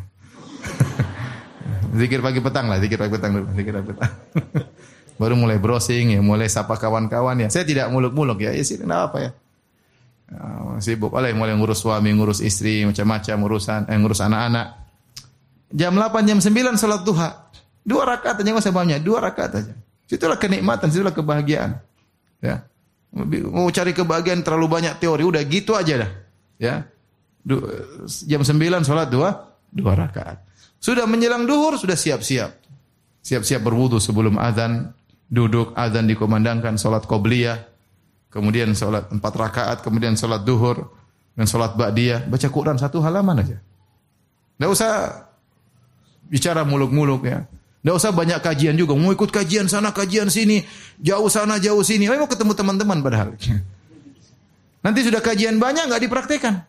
zikir 2.01 2.21
pagi 2.23 2.39
petang 2.39 2.71
lah, 2.71 2.79
zikir 2.79 2.97
pagi 2.97 3.13
petang 3.19 3.31
dulu, 3.35 3.47
zikir 3.59 3.73
pagi 3.75 3.89
petang. 3.91 4.13
baru 5.21 5.35
mulai 5.35 5.59
browsing 5.59 6.15
ya, 6.15 6.21
mulai 6.23 6.47
sapa 6.47 6.79
kawan-kawan 6.79 7.43
ya. 7.43 7.49
Saya 7.51 7.67
tidak 7.67 7.91
muluk-muluk 7.91 8.39
ya, 8.39 8.55
ya 8.55 8.63
sih, 8.63 8.79
apa 8.79 9.19
ya. 9.19 9.31
Uh, 10.25 10.81
sibuk, 10.81 11.13
oleh 11.13 11.37
mulai 11.37 11.53
ngurus 11.53 11.85
suami, 11.85 12.11
ngurus 12.17 12.41
istri, 12.41 12.83
macam-macam 12.89 13.37
urusan, 13.45 13.81
eh, 13.93 13.97
ngurus 14.01 14.25
anak-anak. 14.25 14.67
Jam 15.69 15.93
8, 15.95 16.25
jam 16.25 16.39
9 16.41 16.81
sholat 16.81 17.03
duha. 17.05 17.45
Dua 17.85 18.09
rakaat 18.09 18.41
aja 18.41 18.49
nggak 18.49 18.65
usah 18.65 18.73
banyak, 18.73 18.99
dua 19.05 19.21
rakaat 19.21 19.53
aja. 19.61 19.75
Itulah 20.09 20.41
kenikmatan, 20.41 20.89
itulah 20.89 21.13
kebahagiaan. 21.13 21.77
Ya. 22.41 22.65
Mau 23.53 23.69
cari 23.69 23.93
kebahagiaan 23.93 24.41
terlalu 24.41 24.67
banyak 24.73 24.97
teori, 24.97 25.21
udah 25.21 25.43
gitu 25.45 25.77
aja 25.77 26.09
dah. 26.09 26.11
Ya. 26.57 26.89
Du, 27.45 27.61
jam 28.25 28.41
sembilan 28.41 28.89
sholat 28.89 29.13
dua, 29.13 29.37
dua 29.69 29.93
rakaat. 29.93 30.41
Sudah 30.81 31.05
menjelang 31.05 31.45
duhur, 31.45 31.77
sudah 31.77 31.97
siap-siap. 31.97 32.65
Siap-siap 33.21 33.61
berwudu 33.61 34.01
sebelum 34.01 34.41
azan, 34.41 34.97
duduk 35.29 35.77
azan 35.77 36.09
dikomandangkan, 36.09 36.81
sholat 36.81 37.05
qobliyah, 37.05 37.61
kemudian 38.35 38.75
sholat 38.75 39.07
empat 39.15 39.35
rakaat, 39.39 39.79
kemudian 39.87 40.19
sholat 40.19 40.43
duhur, 40.43 40.91
dan 41.39 41.47
sholat 41.47 41.79
ba'diyah. 41.79 42.27
Baca 42.27 42.49
Quran 42.51 42.75
satu 42.75 42.99
halaman 42.99 43.47
aja. 43.47 43.63
Tidak 44.59 44.71
usah 44.71 44.91
bicara 46.27 46.67
muluk-muluk 46.67 47.23
ya. 47.31 47.47
Tidak 47.85 47.95
usah 47.95 48.11
banyak 48.11 48.41
kajian 48.43 48.75
juga. 48.75 48.99
Mau 48.99 49.15
ikut 49.15 49.31
kajian 49.31 49.71
sana, 49.71 49.95
kajian 49.95 50.33
sini. 50.33 50.65
Jauh 50.99 51.29
sana, 51.31 51.61
jauh 51.63 51.85
sini. 51.85 52.11
Oh, 52.11 52.17
mau 52.17 52.27
ketemu 52.27 52.57
teman-teman 52.57 52.99
padahal. 53.05 53.37
Nanti 54.85 55.01
sudah 55.05 55.21
kajian 55.21 55.61
banyak, 55.61 55.93
nggak 55.93 56.03
dipraktekan. 56.03 56.65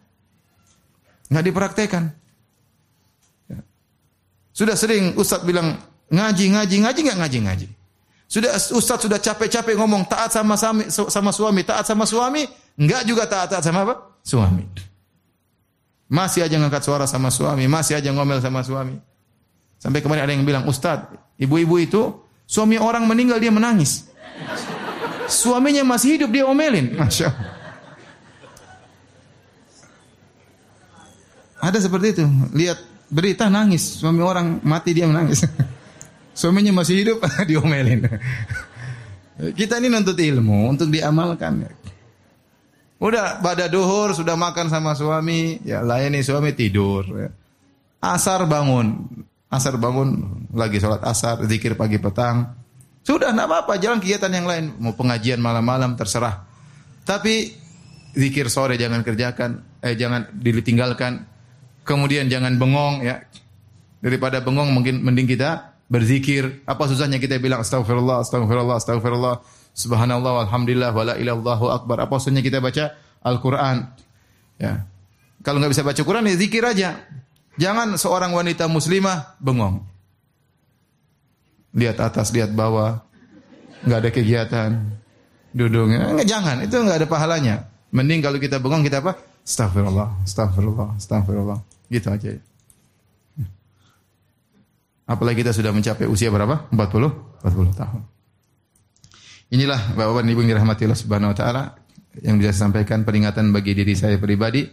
Nggak 1.31 1.45
dipraktekan. 1.49 2.03
Ya. 3.47 3.59
Sudah 4.51 4.75
sering 4.75 5.15
Ustadz 5.15 5.47
bilang, 5.47 5.79
ngaji, 6.11 6.51
ngaji, 6.51 6.75
ngaji, 6.83 6.99
nggak 7.09 7.17
ngaji, 7.23 7.39
ngaji. 7.47 7.67
Sudah 8.25 8.57
Ustadz 8.57 9.05
sudah 9.05 9.21
capek-capek 9.21 9.77
ngomong 9.77 10.09
taat 10.09 10.33
sama, 10.33 10.57
sama 10.57 10.81
sama 10.89 11.29
suami, 11.29 11.61
taat 11.61 11.85
sama 11.85 12.09
suami, 12.09 12.49
nggak 12.73 13.01
juga 13.05 13.29
taat-taat 13.29 13.61
sama 13.61 13.85
apa? 13.85 13.95
Suami. 14.25 14.65
Masih 16.09 16.45
aja 16.45 16.57
ngangkat 16.57 16.83
suara 16.85 17.05
sama 17.05 17.29
suami, 17.29 17.69
masih 17.69 17.97
aja 17.97 18.09
ngomel 18.09 18.41
sama 18.41 18.65
suami. 18.65 18.97
Sampai 19.77 20.01
kemarin 20.01 20.25
ada 20.25 20.33
yang 20.33 20.45
bilang, 20.45 20.65
Ustadz, 20.65 21.13
ibu-ibu 21.37 21.77
itu 21.77 22.01
suami 22.49 22.81
orang 22.81 23.05
meninggal 23.05 23.37
dia 23.37 23.53
menangis. 23.53 24.09
Suaminya 25.29 25.85
masih 25.85 26.17
hidup 26.17 26.29
dia 26.33 26.45
omelin. 26.45 26.97
Masya 26.97 27.29
Allah. 27.29 27.53
Ada 31.65 31.89
seperti 31.89 32.07
itu. 32.13 32.25
Lihat 32.53 32.77
berita 33.09 33.49
nangis. 33.49 33.97
Suami 33.97 34.21
orang 34.21 34.61
mati 34.61 34.93
dia 34.93 35.09
menangis. 35.09 35.41
Suaminya 36.35 36.75
masih 36.75 37.01
hidup 37.01 37.23
diomelin. 37.49 38.03
Kita 39.55 39.79
ini 39.79 39.87
nuntut 39.87 40.19
ilmu 40.19 40.67
untuk 40.67 40.91
diamalkan. 40.91 41.63
Udah 42.99 43.39
pada 43.39 43.71
duhur 43.71 44.11
sudah 44.11 44.35
makan 44.35 44.67
sama 44.67 44.95
suami, 44.95 45.63
ya 45.63 45.79
layani 45.79 46.19
suami 46.23 46.51
tidur. 46.51 47.07
Asar 48.03 48.47
bangun, 48.47 49.07
Asar 49.55 49.79
bangun 49.79 50.43
lagi 50.51 50.83
sholat 50.83 50.99
asar, 51.07 51.39
zikir 51.47 51.79
pagi 51.79 51.95
petang. 51.95 52.51
Sudah, 53.05 53.31
enggak 53.31 53.47
apa-apa, 53.47 53.73
jalan 53.77 54.01
kegiatan 54.01 54.33
yang 54.33 54.49
lain. 54.49 54.65
Mau 54.81 54.97
pengajian 54.97 55.37
malam-malam, 55.37 55.93
terserah. 55.93 56.43
Tapi 57.05 57.53
zikir 58.17 58.49
sore 58.49 58.81
jangan 58.81 59.05
kerjakan, 59.05 59.61
eh 59.85 59.93
jangan 59.93 60.33
ditinggalkan. 60.33 61.29
Kemudian 61.85 62.25
jangan 62.27 62.57
bengong 62.57 63.05
ya. 63.05 63.21
Daripada 64.01 64.41
bengong 64.41 64.73
mungkin 64.73 65.05
mending 65.05 65.29
kita 65.29 65.74
berzikir. 65.87 66.65
Apa 66.65 66.89
susahnya 66.89 67.21
kita 67.21 67.37
bilang 67.37 67.61
astagfirullah, 67.61 68.25
astagfirullah, 68.25 68.77
astagfirullah, 68.81 69.35
subhanallah, 69.73 70.49
alhamdulillah, 70.49 70.91
wala 70.93 71.13
ilallahu 71.17 71.69
akbar. 71.71 72.05
Apa 72.05 72.17
susahnya 72.17 72.41
kita 72.41 72.61
baca 72.61 72.93
Al-Quran. 73.25 73.89
Ya. 74.61 74.85
Kalau 75.41 75.61
nggak 75.61 75.73
bisa 75.73 75.85
baca 75.85 76.01
Quran 76.01 76.25
ya 76.25 76.35
zikir 76.37 76.63
aja. 76.65 77.05
Jangan 77.55 77.95
seorang 77.95 78.35
wanita 78.35 78.67
muslimah 78.67 79.37
bengong. 79.39 79.79
Lihat 81.75 81.97
atas, 82.01 82.31
lihat 82.31 82.51
bawah. 82.51 83.03
nggak 83.85 83.99
ada 84.01 84.09
kegiatan. 84.09 84.71
Duduk. 85.55 85.87
Enggak, 85.87 86.27
jangan. 86.27 86.59
Itu 86.65 86.81
nggak 86.81 87.05
ada 87.05 87.07
pahalanya. 87.07 87.55
Mending 87.95 88.19
kalau 88.19 88.41
kita 88.41 88.59
bengong 88.59 88.83
kita 88.83 88.99
apa? 88.99 89.15
Astagfirullah, 89.45 90.25
astagfirullah, 90.25 90.97
astagfirullah. 90.99 91.59
Gitu 91.87 92.07
aja. 92.09 92.29
Apalagi 95.05 95.45
kita 95.45 95.53
sudah 95.53 95.69
mencapai 95.69 96.09
usia 96.09 96.33
berapa? 96.33 96.65
40? 96.73 97.45
40 97.45 97.79
tahun. 97.79 98.01
Inilah 99.53 99.93
Bapak-bapak 99.93 100.25
Ibu 100.25 100.41
yang 100.41 100.57
dirahmati 100.57 100.89
Allah 100.89 100.97
Subhanahu 100.97 101.31
wa 101.31 101.37
taala 101.37 101.63
yang 102.25 102.41
bisa 102.41 102.55
sampaikan 102.55 103.05
peringatan 103.05 103.53
bagi 103.53 103.77
diri 103.77 103.93
saya 103.93 104.17
pribadi 104.17 104.65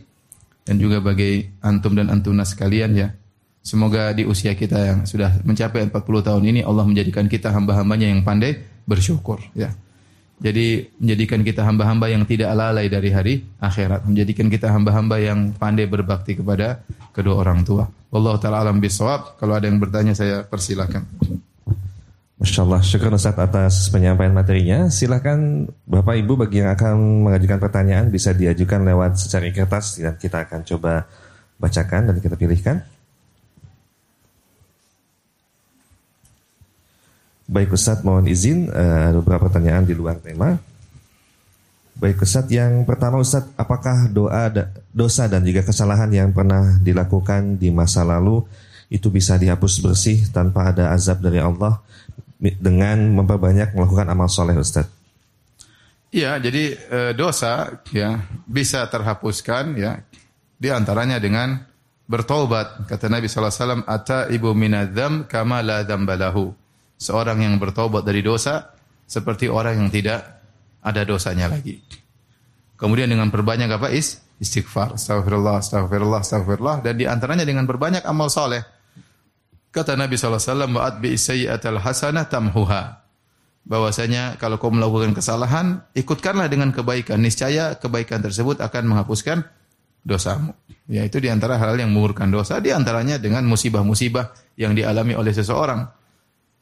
dan 0.64 0.80
juga 0.80 1.04
bagi 1.04 1.44
antum 1.60 1.92
dan 1.92 2.08
antuna 2.08 2.48
sekalian 2.48 2.96
ya. 2.96 3.12
Semoga 3.62 4.10
di 4.10 4.26
usia 4.26 4.58
kita 4.58 4.78
yang 4.80 4.98
sudah 5.06 5.44
mencapai 5.46 5.86
40 5.86 5.92
tahun 6.02 6.42
ini 6.42 6.60
Allah 6.66 6.82
menjadikan 6.82 7.30
kita 7.30 7.54
hamba-hambanya 7.54 8.10
yang 8.10 8.24
pandai 8.26 8.58
bersyukur 8.88 9.38
ya. 9.54 9.70
Jadi 10.42 10.90
menjadikan 10.98 11.40
kita 11.46 11.62
hamba-hamba 11.62 12.10
yang 12.10 12.26
tidak 12.26 12.50
lalai 12.50 12.90
dari 12.90 13.14
hari 13.14 13.34
akhirat, 13.62 14.10
menjadikan 14.10 14.50
kita 14.50 14.74
hamba-hamba 14.74 15.22
yang 15.22 15.54
pandai 15.54 15.86
berbakti 15.86 16.34
kepada 16.34 16.82
kedua 17.14 17.46
orang 17.46 17.62
tua. 17.62 17.86
Wallahu 18.10 18.42
taala 18.42 18.66
alam 18.66 18.82
bisawab. 18.82 19.38
Kalau 19.38 19.54
ada 19.54 19.70
yang 19.70 19.78
bertanya 19.78 20.18
saya 20.18 20.42
persilakan. 20.42 21.06
Masya 22.42 22.66
Allah, 22.66 22.82
syukur 22.82 23.14
Ustaz 23.14 23.38
atas 23.38 23.86
penyampaian 23.94 24.34
materinya. 24.34 24.90
Silakan 24.90 25.70
Bapak 25.86 26.18
Ibu 26.18 26.34
bagi 26.42 26.58
yang 26.58 26.74
akan 26.74 27.22
mengajukan 27.30 27.62
pertanyaan 27.62 28.10
bisa 28.10 28.34
diajukan 28.34 28.82
lewat 28.82 29.14
secara 29.14 29.46
kertas 29.54 30.02
dan 30.02 30.18
kita 30.18 30.42
akan 30.50 30.66
coba 30.66 31.06
bacakan 31.62 32.10
dan 32.10 32.18
kita 32.18 32.34
pilihkan. 32.34 32.82
Baik 37.52 37.76
Ustaz, 37.76 38.00
mohon 38.00 38.24
izin 38.24 38.72
uh, 38.72 39.12
ada 39.12 39.20
beberapa 39.20 39.52
pertanyaan 39.52 39.84
di 39.84 39.92
luar 39.92 40.16
tema. 40.16 40.56
Baik 42.00 42.24
Ustaz, 42.24 42.48
yang 42.48 42.88
pertama 42.88 43.20
Ustaz, 43.20 43.44
apakah 43.60 44.08
doa 44.08 44.48
dosa 44.88 45.28
dan 45.28 45.44
juga 45.44 45.60
kesalahan 45.60 46.08
yang 46.08 46.32
pernah 46.32 46.80
dilakukan 46.80 47.60
di 47.60 47.68
masa 47.68 48.08
lalu 48.08 48.40
itu 48.88 49.12
bisa 49.12 49.36
dihapus 49.36 49.84
bersih 49.84 50.24
tanpa 50.32 50.72
ada 50.72 50.96
azab 50.96 51.20
dari 51.20 51.44
Allah 51.44 51.76
dengan 52.40 52.96
memperbanyak 53.20 53.76
melakukan 53.76 54.08
amal 54.08 54.32
soleh 54.32 54.56
Ustaz? 54.56 54.88
Iya, 56.08 56.40
jadi 56.40 56.76
e, 56.76 56.98
dosa 57.16 57.80
ya 57.92 58.20
bisa 58.48 58.84
terhapuskan 58.88 59.76
ya 59.76 60.00
di 60.56 60.68
antaranya 60.72 61.20
dengan 61.20 61.60
bertobat. 62.08 62.84
Kata 62.88 63.08
Nabi 63.08 63.28
SAW, 63.28 63.84
Ata 63.84 64.28
ibu 64.32 64.52
minadzam 64.56 65.24
kama 65.28 65.60
la 65.64 65.84
dzambalahu. 65.84 66.61
Seorang 67.02 67.42
yang 67.42 67.58
bertobat 67.58 68.06
dari 68.06 68.22
dosa 68.22 68.78
seperti 69.10 69.50
orang 69.50 69.82
yang 69.82 69.90
tidak 69.90 70.22
ada 70.86 71.02
dosanya 71.02 71.50
lagi. 71.50 71.82
Kemudian 72.78 73.10
dengan 73.10 73.26
perbanyak 73.30 73.66
apa 73.74 73.90
is? 73.90 74.22
Istighfar, 74.38 74.94
astagfirullah, 74.98 75.58
astagfirullah, 75.62 76.22
astagfirullah. 76.22 76.82
Dan 76.82 76.98
di 76.98 77.06
antaranya 77.06 77.42
dengan 77.42 77.66
berbanyak 77.66 78.02
amal 78.06 78.30
soleh. 78.30 78.62
Kata 79.70 79.94
Nabi 79.94 80.18
SAW, 80.18 80.66
Wa'at 80.74 80.98
bi 80.98 81.14
sayyi'atal 81.14 81.78
hasanah 81.78 82.26
tamhuha. 82.26 83.02
Bahwasanya 83.62 84.42
kalau 84.42 84.58
kau 84.58 84.74
melakukan 84.74 85.14
kesalahan, 85.14 85.86
ikutkanlah 85.94 86.50
dengan 86.50 86.74
kebaikan. 86.74 87.22
Niscaya 87.22 87.78
kebaikan 87.78 88.18
tersebut 88.18 88.58
akan 88.58 88.82
menghapuskan 88.90 89.46
dosamu. 90.02 90.50
Ya, 90.90 91.06
itu 91.06 91.22
di 91.22 91.30
antara 91.30 91.62
hal 91.62 91.78
yang 91.78 91.94
mengurungkan 91.94 92.26
dosa. 92.34 92.58
Di 92.58 92.74
antaranya 92.74 93.22
dengan 93.22 93.46
musibah-musibah 93.46 94.58
yang 94.58 94.74
dialami 94.74 95.14
oleh 95.14 95.30
seseorang. 95.30 96.01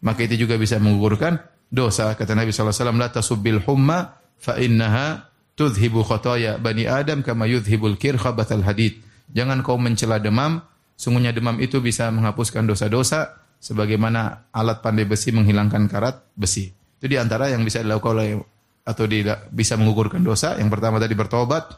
Maka 0.00 0.24
itu 0.24 0.48
juga 0.48 0.56
bisa 0.56 0.80
menggugurkan 0.80 1.40
dosa. 1.68 2.16
Kata 2.16 2.32
Nabi 2.32 2.50
SAW, 2.52 2.96
La 2.96 3.12
tasubbil 3.12 3.60
humma 3.64 4.16
fa 4.40 4.56
innaha 4.56 5.28
tudhibu 5.56 6.00
khotoya 6.00 6.56
bani 6.56 6.88
Adam 6.88 7.20
kama 7.20 7.44
yudhibul 7.44 8.00
kirkha 8.00 8.32
batal 8.32 8.64
hadid. 8.64 8.96
Jangan 9.30 9.62
kau 9.62 9.76
mencela 9.78 10.18
demam, 10.18 10.64
Sungguhnya 11.00 11.32
demam 11.32 11.56
itu 11.64 11.80
bisa 11.80 12.12
menghapuskan 12.12 12.68
dosa-dosa 12.68 13.40
sebagaimana 13.56 14.52
alat 14.52 14.84
pandai 14.84 15.08
besi 15.08 15.32
menghilangkan 15.32 15.88
karat 15.88 16.20
besi. 16.36 16.68
Itu 17.00 17.08
di 17.08 17.16
antara 17.16 17.48
yang 17.48 17.64
bisa 17.64 17.80
dilakukan 17.80 18.20
oleh 18.20 18.36
atau 18.84 19.08
di, 19.08 19.24
bisa 19.48 19.80
mengugurkan 19.80 20.20
dosa. 20.20 20.60
Yang 20.60 20.76
pertama 20.76 21.00
tadi 21.00 21.16
bertobat, 21.16 21.72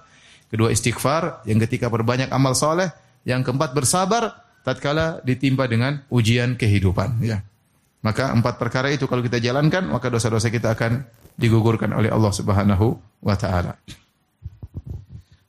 kedua 0.50 0.74
istighfar, 0.74 1.46
yang 1.46 1.62
ketiga 1.62 1.86
perbanyak 1.86 2.34
amal 2.34 2.58
soleh, 2.58 2.90
yang 3.22 3.46
keempat 3.46 3.70
bersabar 3.78 4.42
tatkala 4.66 5.22
ditimpa 5.22 5.70
dengan 5.70 6.02
ujian 6.10 6.58
kehidupan. 6.58 7.22
Ya. 7.22 7.46
Maka 8.02 8.34
empat 8.34 8.58
perkara 8.58 8.90
itu 8.90 9.06
kalau 9.06 9.22
kita 9.22 9.38
jalankan, 9.38 9.86
maka 9.86 10.10
dosa-dosa 10.10 10.50
kita 10.50 10.74
akan 10.74 11.06
digugurkan 11.38 11.94
oleh 11.94 12.10
Allah 12.10 12.34
Subhanahu 12.34 12.98
wa 13.22 13.36
taala. 13.38 13.78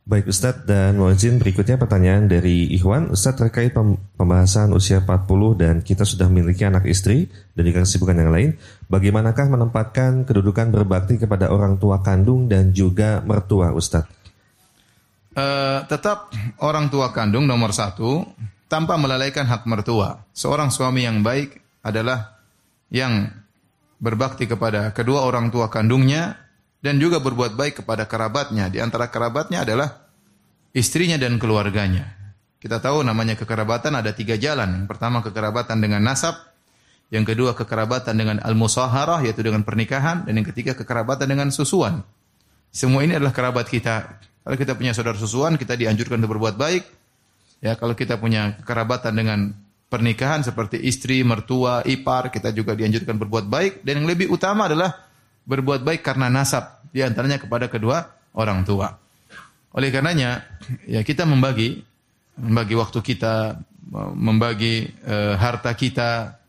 Baik 0.04 0.28
Ustadz 0.28 0.68
dan 0.68 1.00
mohon 1.00 1.16
izin 1.16 1.40
berikutnya 1.40 1.80
pertanyaan 1.80 2.28
dari 2.28 2.68
Ikhwan 2.76 3.08
Ustadz 3.08 3.40
terkait 3.40 3.72
pembahasan 4.20 4.76
usia 4.76 5.00
40 5.00 5.56
dan 5.56 5.80
kita 5.80 6.04
sudah 6.04 6.28
memiliki 6.28 6.68
anak 6.68 6.84
istri 6.92 7.32
dan 7.56 7.64
juga 7.64 7.88
kesibukan 7.88 8.20
yang 8.20 8.36
lain 8.36 8.50
Bagaimanakah 8.92 9.56
menempatkan 9.56 10.28
kedudukan 10.28 10.76
berbakti 10.76 11.16
kepada 11.16 11.56
orang 11.56 11.80
tua 11.80 12.04
kandung 12.04 12.52
dan 12.52 12.76
juga 12.76 13.24
mertua 13.24 13.72
Ustadz? 13.72 14.12
Uh, 15.40 15.88
tetap 15.88 16.36
orang 16.60 16.92
tua 16.92 17.16
kandung 17.16 17.48
nomor 17.48 17.72
satu 17.72 18.28
tanpa 18.68 19.00
melalaikan 19.00 19.48
hak 19.48 19.64
mertua 19.72 20.20
Seorang 20.36 20.68
suami 20.68 21.08
yang 21.08 21.24
baik 21.24 21.64
adalah 21.80 22.33
yang 22.94 23.34
berbakti 23.98 24.46
kepada 24.46 24.94
kedua 24.94 25.26
orang 25.26 25.50
tua 25.50 25.74
kandungnya 25.74 26.38
dan 26.86 27.02
juga 27.02 27.18
berbuat 27.18 27.58
baik 27.58 27.82
kepada 27.82 28.06
kerabatnya. 28.06 28.70
Di 28.70 28.78
antara 28.78 29.10
kerabatnya 29.10 29.66
adalah 29.66 30.06
istrinya 30.78 31.18
dan 31.18 31.42
keluarganya. 31.42 32.14
Kita 32.62 32.80
tahu 32.80 33.02
namanya 33.02 33.34
kekerabatan 33.36 33.98
ada 33.98 34.14
tiga 34.14 34.38
jalan. 34.38 34.86
Yang 34.86 34.88
pertama 34.88 35.26
kekerabatan 35.26 35.82
dengan 35.82 36.06
nasab, 36.06 36.38
yang 37.10 37.26
kedua 37.28 37.58
kekerabatan 37.58 38.14
dengan 38.14 38.38
al-musaharah 38.40 39.26
yaitu 39.26 39.42
dengan 39.42 39.66
pernikahan 39.66 40.24
dan 40.30 40.34
yang 40.38 40.48
ketiga 40.48 40.78
kekerabatan 40.78 41.28
dengan 41.28 41.50
susuan. 41.50 42.06
Semua 42.72 43.04
ini 43.04 43.18
adalah 43.18 43.34
kerabat 43.36 43.68
kita. 43.68 44.22
Kalau 44.44 44.58
kita 44.60 44.76
punya 44.76 44.92
saudara 44.92 45.16
susuan, 45.16 45.56
kita 45.56 45.78
dianjurkan 45.80 46.20
untuk 46.20 46.36
berbuat 46.36 46.56
baik. 46.60 46.84
Ya, 47.64 47.80
kalau 47.80 47.96
kita 47.96 48.20
punya 48.20 48.60
kekerabatan 48.60 49.16
dengan 49.16 49.40
pernikahan 49.94 50.42
seperti 50.42 50.82
istri, 50.82 51.22
mertua, 51.22 51.86
ipar, 51.86 52.34
kita 52.34 52.50
juga 52.50 52.74
dianjurkan 52.74 53.14
berbuat 53.14 53.46
baik 53.46 53.86
dan 53.86 54.02
yang 54.02 54.10
lebih 54.10 54.34
utama 54.34 54.66
adalah 54.66 55.06
berbuat 55.46 55.86
baik 55.86 56.02
karena 56.02 56.34
nasab, 56.34 56.82
di 56.90 57.06
antaranya 57.06 57.38
kepada 57.38 57.70
kedua 57.70 58.02
orang 58.34 58.66
tua. 58.66 58.90
Oleh 59.78 59.94
karenanya, 59.94 60.42
ya 60.90 61.06
kita 61.06 61.30
membagi 61.30 61.86
membagi 62.42 62.74
waktu 62.74 63.00
kita, 63.06 63.62
membagi 64.18 64.90
e, 64.90 65.16
harta 65.38 65.70
kita, 65.78 66.42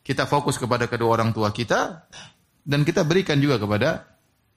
kita 0.00 0.24
fokus 0.24 0.56
kepada 0.56 0.88
kedua 0.88 1.20
orang 1.20 1.36
tua 1.36 1.52
kita 1.52 2.08
dan 2.64 2.80
kita 2.82 3.04
berikan 3.04 3.36
juga 3.36 3.60
kepada 3.60 4.08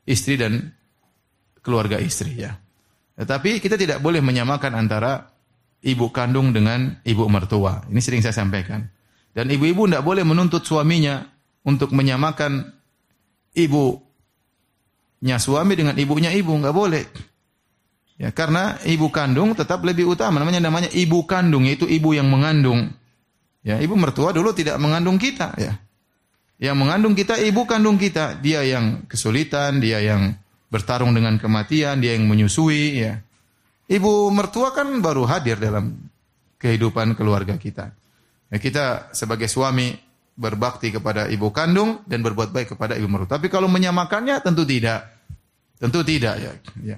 istri 0.07 0.39
dan 0.39 0.71
keluarga 1.59 1.99
istri 1.99 2.39
ya. 2.39 2.55
Tetapi 3.19 3.59
kita 3.59 3.75
tidak 3.75 3.99
boleh 3.99 4.23
menyamakan 4.23 4.79
antara 4.79 5.27
ibu 5.83 6.11
kandung 6.11 6.51
dengan 6.51 6.99
ibu 7.07 7.27
mertua. 7.31 7.87
Ini 7.87 7.99
sering 8.03 8.21
saya 8.23 8.35
sampaikan. 8.35 8.87
Dan 9.31 9.47
ibu-ibu 9.47 9.87
tidak 9.87 10.03
boleh 10.03 10.25
menuntut 10.25 10.65
suaminya 10.65 11.23
untuk 11.63 11.93
menyamakan 11.95 12.73
ibunya 13.55 15.37
suami 15.37 15.73
dengan 15.77 15.95
ibunya 15.95 16.33
ibu 16.33 16.51
nggak 16.51 16.75
boleh. 16.75 17.05
Ya, 18.19 18.35
karena 18.35 18.75
ibu 18.83 19.07
kandung 19.15 19.55
tetap 19.55 19.79
lebih 19.87 20.11
utama. 20.11 20.43
Namanya 20.43 20.59
namanya 20.59 20.91
ibu 20.91 21.23
kandung, 21.23 21.63
yaitu 21.63 21.87
ibu 21.87 22.11
yang 22.11 22.27
mengandung. 22.27 22.91
Ya, 23.63 23.79
ibu 23.79 23.95
mertua 23.95 24.35
dulu 24.35 24.51
tidak 24.51 24.75
mengandung 24.75 25.15
kita, 25.15 25.55
ya. 25.55 25.79
Yang 26.59 26.75
mengandung 26.75 27.15
kita 27.15 27.39
ibu 27.39 27.63
kandung 27.63 27.95
kita. 27.95 28.35
Dia 28.43 28.67
yang 28.67 29.07
kesulitan, 29.07 29.79
dia 29.79 30.03
yang 30.03 30.35
bertarung 30.67 31.15
dengan 31.15 31.39
kematian, 31.39 32.03
dia 32.03 32.19
yang 32.19 32.27
menyusui, 32.27 32.99
ya. 32.99 33.23
Ibu 33.89 34.29
mertua 34.29 34.69
kan 34.69 34.85
baru 35.01 35.25
hadir 35.25 35.57
dalam 35.57 35.97
kehidupan 36.61 37.17
keluarga 37.17 37.57
kita. 37.57 37.89
Ya, 38.53 38.57
kita 38.61 38.85
sebagai 39.17 39.49
suami 39.49 39.97
berbakti 40.37 40.93
kepada 40.93 41.25
ibu 41.25 41.49
kandung 41.49 42.05
dan 42.05 42.21
berbuat 42.21 42.53
baik 42.53 42.77
kepada 42.77 42.93
ibu 42.93 43.09
mertua. 43.09 43.41
Tapi 43.41 43.49
kalau 43.49 43.65
menyamakannya 43.65 44.45
tentu 44.45 44.61
tidak. 44.61 45.09
Tentu 45.81 46.05
tidak 46.05 46.35
ya. 46.37 46.51
ya. 46.85 46.97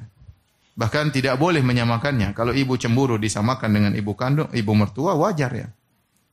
Bahkan 0.75 1.15
tidak 1.15 1.39
boleh 1.39 1.63
menyamakannya. 1.63 2.35
Kalau 2.35 2.51
ibu 2.51 2.75
cemburu 2.75 3.15
disamakan 3.15 3.69
dengan 3.71 3.91
ibu 3.95 4.11
kandung, 4.11 4.51
ibu 4.51 4.71
mertua 4.75 5.15
wajar 5.15 5.51
ya. 5.55 5.67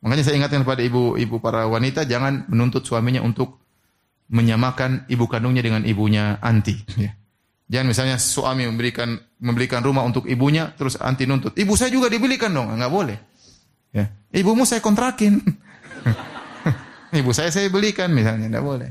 Makanya 0.02 0.22
saya 0.26 0.42
ingatkan 0.42 0.62
kepada 0.62 0.82
ibu-ibu 0.82 1.42
para 1.42 1.66
wanita 1.66 2.06
jangan 2.06 2.46
menuntut 2.46 2.86
suaminya 2.86 3.18
untuk 3.22 3.58
menyamakan 4.30 5.06
ibu 5.10 5.26
kandungnya 5.26 5.62
dengan 5.62 5.82
ibunya 5.86 6.38
anti. 6.42 6.74
Ya. 6.98 7.14
Jangan 7.68 7.86
misalnya 7.92 8.16
suami 8.16 8.64
memberikan 8.64 9.20
membelikan 9.38 9.80
rumah 9.82 10.02
untuk 10.02 10.26
ibunya 10.26 10.74
terus 10.74 10.98
anti 10.98 11.24
nuntut. 11.24 11.54
Ibu 11.54 11.74
saya 11.78 11.94
juga 11.94 12.10
dibelikan 12.10 12.50
dong, 12.50 12.74
nggak 12.74 12.92
boleh. 12.92 13.18
Ya. 13.94 14.10
Ibumu 14.34 14.66
saya 14.66 14.82
kontrakin. 14.82 15.40
ibu 17.18 17.30
saya 17.30 17.48
saya 17.48 17.70
belikan 17.70 18.10
misalnya, 18.10 18.50
nggak 18.50 18.66
boleh. 18.66 18.90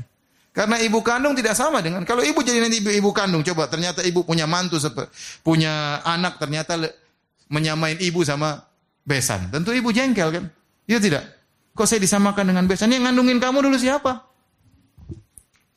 Karena 0.56 0.80
ibu 0.82 0.98
kandung 1.06 1.38
tidak 1.38 1.54
sama 1.54 1.78
dengan 1.78 2.02
kalau 2.02 2.18
ibu 2.24 2.42
jadi 2.42 2.58
nanti 2.58 2.82
ibu, 2.82 2.90
ibu 2.90 3.10
kandung 3.14 3.46
coba 3.46 3.70
ternyata 3.70 4.02
ibu 4.02 4.26
punya 4.26 4.42
mantu 4.50 4.82
punya 5.46 6.02
anak 6.02 6.42
ternyata 6.42 6.74
menyamain 7.46 7.94
ibu 8.02 8.26
sama 8.26 8.66
besan. 9.06 9.54
Tentu 9.54 9.70
ibu 9.70 9.94
jengkel 9.94 10.34
kan? 10.34 10.44
Iya 10.90 10.98
tidak? 10.98 11.22
Kok 11.78 11.86
saya 11.86 12.02
disamakan 12.02 12.50
dengan 12.50 12.66
besan? 12.66 12.90
Yang 12.90 13.06
ngandungin 13.06 13.38
kamu 13.38 13.70
dulu 13.70 13.78
siapa? 13.78 14.26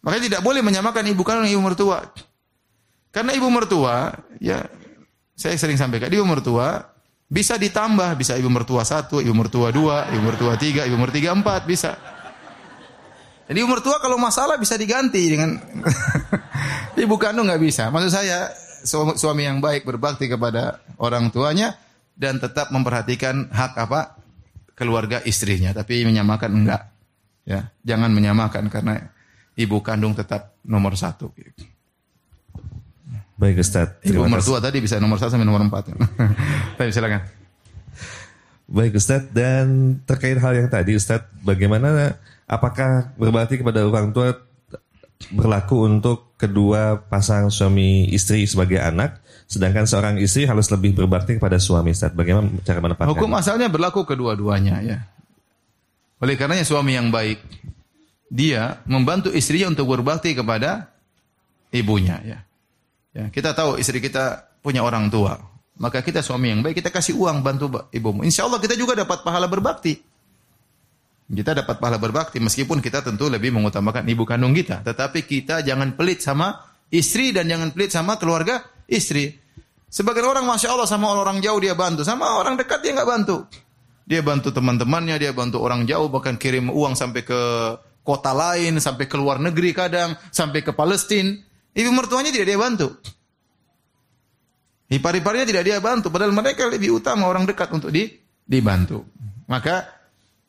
Makanya 0.01 0.23
tidak 0.33 0.41
boleh 0.41 0.65
menyamakan 0.65 1.13
ibu 1.13 1.21
kandung 1.21 1.45
ibu 1.45 1.61
mertua. 1.61 2.01
Karena 3.11 3.35
ibu 3.35 3.51
mertua, 3.51 4.15
ya 4.39 4.63
saya 5.35 5.55
sering 5.59 5.75
sampaikan, 5.75 6.07
ibu 6.07 6.23
mertua 6.23 6.79
bisa 7.31 7.59
ditambah, 7.59 8.15
bisa 8.19 8.35
ibu 8.39 8.47
mertua 8.47 8.83
satu, 8.87 9.19
ibu 9.19 9.31
mertua 9.35 9.71
dua, 9.71 10.07
ibu 10.11 10.23
mertua 10.23 10.55
tiga, 10.55 10.87
ibu 10.87 10.95
mertua 10.95 11.31
empat, 11.35 11.67
bisa. 11.67 11.91
Jadi 13.51 13.57
ibu 13.59 13.67
mertua 13.67 13.99
kalau 13.99 14.15
masalah 14.15 14.55
bisa 14.55 14.79
diganti 14.79 15.27
dengan 15.27 15.59
ibu 17.03 17.15
kandung 17.19 17.51
nggak 17.51 17.63
bisa. 17.63 17.91
Maksud 17.91 18.11
saya 18.11 18.51
suami 19.15 19.43
yang 19.43 19.59
baik 19.59 19.83
berbakti 19.83 20.31
kepada 20.31 20.79
orang 20.95 21.31
tuanya 21.35 21.75
dan 22.15 22.39
tetap 22.39 22.71
memperhatikan 22.71 23.51
hak 23.51 23.75
apa 23.75 24.19
keluarga 24.75 25.19
istrinya, 25.27 25.75
tapi 25.75 26.07
menyamakan 26.07 26.51
enggak. 26.63 26.83
Ya, 27.43 27.75
jangan 27.83 28.13
menyamakan 28.15 28.71
karena 28.71 29.11
ibu 29.59 29.83
kandung 29.83 30.15
tetap 30.15 30.55
nomor 30.63 30.95
satu. 30.95 31.33
Baik 33.41 33.57
Ustaz. 33.65 33.97
Ibu 34.05 34.29
mertua 34.29 34.61
tadi 34.61 34.77
bisa 34.77 35.01
nomor 35.01 35.17
satu 35.17 35.33
sampai 35.33 35.49
nomor 35.49 35.65
empat. 35.65 35.89
Tapi 36.77 36.93
silakan. 36.93 37.25
Baik 38.69 39.01
Ustaz, 39.01 39.25
dan 39.33 39.97
terkait 40.05 40.37
hal 40.37 40.53
yang 40.53 40.69
tadi 40.69 40.93
Ustaz, 40.93 41.25
bagaimana 41.41 42.21
apakah 42.45 43.09
berbakti 43.17 43.57
kepada 43.57 43.81
orang 43.81 44.13
tua 44.13 44.37
berlaku 45.33 45.89
untuk 45.89 46.37
kedua 46.37 47.01
pasang 47.01 47.49
suami 47.49 48.13
istri 48.13 48.45
sebagai 48.45 48.77
anak, 48.77 49.19
sedangkan 49.49 49.89
seorang 49.89 50.15
istri 50.21 50.45
harus 50.45 50.69
lebih 50.69 50.93
berbakti 50.93 51.41
kepada 51.41 51.57
suami 51.57 51.97
Ustaz. 51.97 52.13
Bagaimana 52.13 52.45
cara 52.61 52.77
menempatkan? 52.77 53.09
Hukum 53.09 53.33
asalnya 53.33 53.73
berlaku 53.73 54.05
kedua-duanya 54.05 54.85
ya. 54.85 55.01
Oleh 56.21 56.37
karenanya 56.37 56.63
suami 56.63 56.93
yang 56.93 57.09
baik 57.09 57.41
dia 58.29 58.85
membantu 58.85 59.33
istrinya 59.33 59.73
untuk 59.73 59.89
berbakti 59.89 60.37
kepada 60.37 60.93
ibunya 61.73 62.21
ya. 62.21 62.39
Ya, 63.11 63.27
kita 63.27 63.51
tahu 63.51 63.75
istri 63.75 63.99
kita 63.99 64.47
punya 64.63 64.83
orang 64.85 65.11
tua. 65.11 65.35
Maka 65.81 66.05
kita 66.05 66.21
suami 66.21 66.53
yang 66.53 66.61
baik, 66.61 66.79
kita 66.79 66.93
kasih 66.93 67.17
uang 67.17 67.41
bantu 67.41 67.89
ibumu. 67.91 68.21
Insya 68.21 68.45
Allah 68.45 68.61
kita 68.61 68.77
juga 68.77 68.93
dapat 68.93 69.25
pahala 69.25 69.49
berbakti. 69.49 69.97
Kita 71.31 71.55
dapat 71.55 71.79
pahala 71.79 71.95
berbakti 71.95 72.43
meskipun 72.43 72.83
kita 72.83 72.99
tentu 73.07 73.31
lebih 73.31 73.55
mengutamakan 73.55 74.03
ibu 74.03 74.27
kandung 74.27 74.51
kita. 74.51 74.83
Tetapi 74.83 75.23
kita 75.23 75.63
jangan 75.63 75.95
pelit 75.95 76.19
sama 76.19 76.59
istri 76.91 77.31
dan 77.31 77.47
jangan 77.47 77.71
pelit 77.71 77.95
sama 77.95 78.19
keluarga 78.19 78.59
istri. 78.85 79.39
Sebagian 79.91 80.27
orang 80.27 80.43
masya 80.47 80.75
Allah 80.75 80.87
sama 80.87 81.11
orang 81.11 81.39
jauh 81.39 81.59
dia 81.59 81.75
bantu, 81.75 82.03
sama 82.03 82.39
orang 82.39 82.59
dekat 82.59 82.83
dia 82.83 82.95
nggak 82.95 83.09
bantu. 83.09 83.47
Dia 84.07 84.19
bantu 84.19 84.51
teman-temannya, 84.51 85.15
dia 85.19 85.31
bantu 85.31 85.63
orang 85.63 85.87
jauh, 85.87 86.11
bahkan 86.11 86.35
kirim 86.35 86.67
uang 86.67 86.99
sampai 86.99 87.23
ke 87.23 87.39
kota 88.03 88.35
lain, 88.35 88.79
sampai 88.79 89.07
ke 89.07 89.15
luar 89.15 89.39
negeri 89.39 89.71
kadang, 89.71 90.19
sampai 90.35 90.63
ke 90.63 90.75
Palestina. 90.75 91.39
Ibu 91.71 91.89
mertuanya 91.95 92.31
tidak 92.31 92.47
dia 92.51 92.59
bantu. 92.59 92.87
Ipar-iparnya 94.91 95.47
tidak 95.47 95.63
dia 95.63 95.79
bantu, 95.79 96.11
padahal 96.11 96.35
mereka 96.35 96.67
lebih 96.67 96.99
utama 96.99 97.23
orang 97.31 97.47
dekat 97.47 97.71
untuk 97.71 97.95
di, 97.95 98.11
dibantu. 98.43 99.07
Maka 99.47 99.87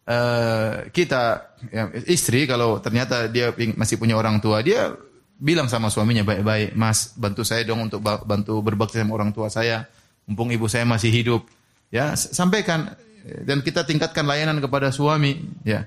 uh, 0.02 0.90
kita 0.90 1.54
ya, 1.70 1.94
istri 2.10 2.42
kalau 2.50 2.82
ternyata 2.82 3.30
dia 3.30 3.54
masih 3.78 4.02
punya 4.02 4.18
orang 4.18 4.42
tua, 4.42 4.58
dia 4.66 4.90
bilang 5.38 5.70
sama 5.70 5.94
suaminya 5.94 6.26
baik-baik, 6.26 6.74
Mas 6.74 7.14
bantu 7.14 7.46
saya 7.46 7.62
dong 7.62 7.86
untuk 7.86 8.02
bantu 8.02 8.58
berbakti 8.66 8.98
sama 8.98 9.14
orang 9.14 9.30
tua 9.30 9.46
saya, 9.46 9.86
mumpung 10.26 10.50
ibu 10.50 10.66
saya 10.66 10.82
masih 10.86 11.14
hidup. 11.14 11.46
Ya 11.94 12.18
sampaikan 12.18 12.98
dan 13.46 13.62
kita 13.62 13.86
tingkatkan 13.86 14.26
layanan 14.26 14.58
kepada 14.58 14.90
suami. 14.90 15.38
Ya, 15.62 15.86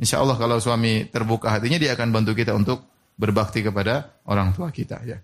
Insya 0.00 0.22
Allah 0.24 0.40
kalau 0.40 0.56
suami 0.56 1.04
terbuka 1.12 1.52
hatinya 1.52 1.76
dia 1.76 1.92
akan 1.92 2.08
bantu 2.08 2.32
kita 2.32 2.56
untuk 2.56 2.89
berbakti 3.20 3.60
kepada 3.60 4.16
orang 4.24 4.56
tua 4.56 4.72
kita 4.72 5.04
ya. 5.04 5.20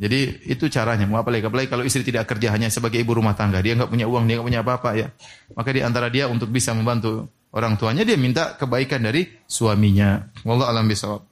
Jadi 0.00 0.48
itu 0.48 0.66
caranya. 0.72 1.04
Mau 1.04 1.20
apalagi, 1.20 1.44
apalagi 1.44 1.68
kalau 1.68 1.84
istri 1.84 2.00
tidak 2.00 2.26
kerja 2.26 2.50
hanya 2.56 2.72
sebagai 2.72 2.98
ibu 2.98 3.12
rumah 3.12 3.36
tangga, 3.36 3.60
dia 3.60 3.76
nggak 3.76 3.90
punya 3.90 4.08
uang, 4.08 4.24
dia 4.26 4.40
nggak 4.40 4.48
punya 4.48 4.60
apa-apa 4.64 4.90
ya. 4.96 5.08
Maka 5.52 5.70
di 5.76 5.84
antara 5.84 6.08
dia 6.08 6.24
untuk 6.26 6.48
bisa 6.48 6.72
membantu 6.72 7.28
orang 7.52 7.76
tuanya, 7.76 8.02
dia 8.02 8.16
minta 8.16 8.56
kebaikan 8.56 9.04
dari 9.04 9.28
suaminya. 9.44 10.24
Wallah 10.42 10.72
alam 10.72 10.88
bisawab. 10.88 11.30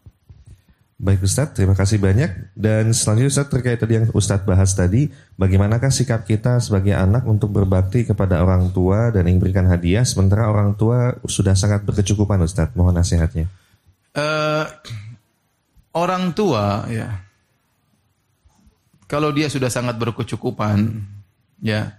Baik 0.99 1.23
Ustadz, 1.23 1.55
terima 1.55 1.79
kasih 1.79 2.03
banyak. 2.03 2.59
Dan 2.59 2.91
selanjutnya 2.91 3.31
Ustadz 3.31 3.55
terkait 3.55 3.79
tadi 3.79 4.03
yang 4.03 4.11
Ustadz 4.11 4.43
bahas 4.43 4.75
tadi, 4.75 5.07
bagaimanakah 5.39 5.95
sikap 5.95 6.27
kita 6.27 6.59
sebagai 6.59 6.93
anak 6.93 7.23
untuk 7.23 7.55
berbakti 7.55 8.03
kepada 8.03 8.43
orang 8.43 8.75
tua 8.75 9.15
dan 9.15 9.31
ingin 9.31 9.39
berikan 9.39 9.71
hadiah, 9.71 10.03
sementara 10.03 10.51
orang 10.51 10.75
tua 10.75 11.15
sudah 11.23 11.55
sangat 11.55 11.87
berkecukupan 11.87 12.43
Ustadz. 12.43 12.75
Mohon 12.75 13.01
nasihatnya. 13.01 13.47
Uh, 14.11 14.67
orang 15.95 16.32
tua 16.36 16.84
ya. 16.91 17.24
Kalau 19.09 19.32
dia 19.32 19.49
sudah 19.49 19.72
sangat 19.72 19.97
berkecukupan 19.97 21.05
ya. 21.64 21.97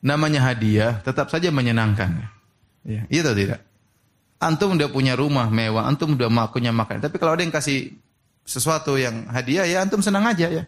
Namanya 0.00 0.40
hadiah 0.40 1.02
tetap 1.04 1.28
saja 1.28 1.52
menyenangkan 1.52 2.24
ya. 2.86 3.04
Iya 3.12 3.20
atau 3.26 3.36
tidak? 3.36 3.60
Antum 4.40 4.72
udah 4.72 4.88
punya 4.88 5.12
rumah 5.12 5.52
mewah 5.52 5.84
antum 5.84 6.16
udah 6.16 6.48
punya 6.48 6.72
makan 6.72 7.04
tapi 7.04 7.20
kalau 7.20 7.36
ada 7.36 7.44
yang 7.44 7.52
kasih 7.52 7.92
sesuatu 8.40 8.96
yang 8.96 9.28
hadiah 9.28 9.68
ya 9.68 9.84
antum 9.84 10.00
senang 10.00 10.24
aja 10.24 10.48
ya. 10.48 10.64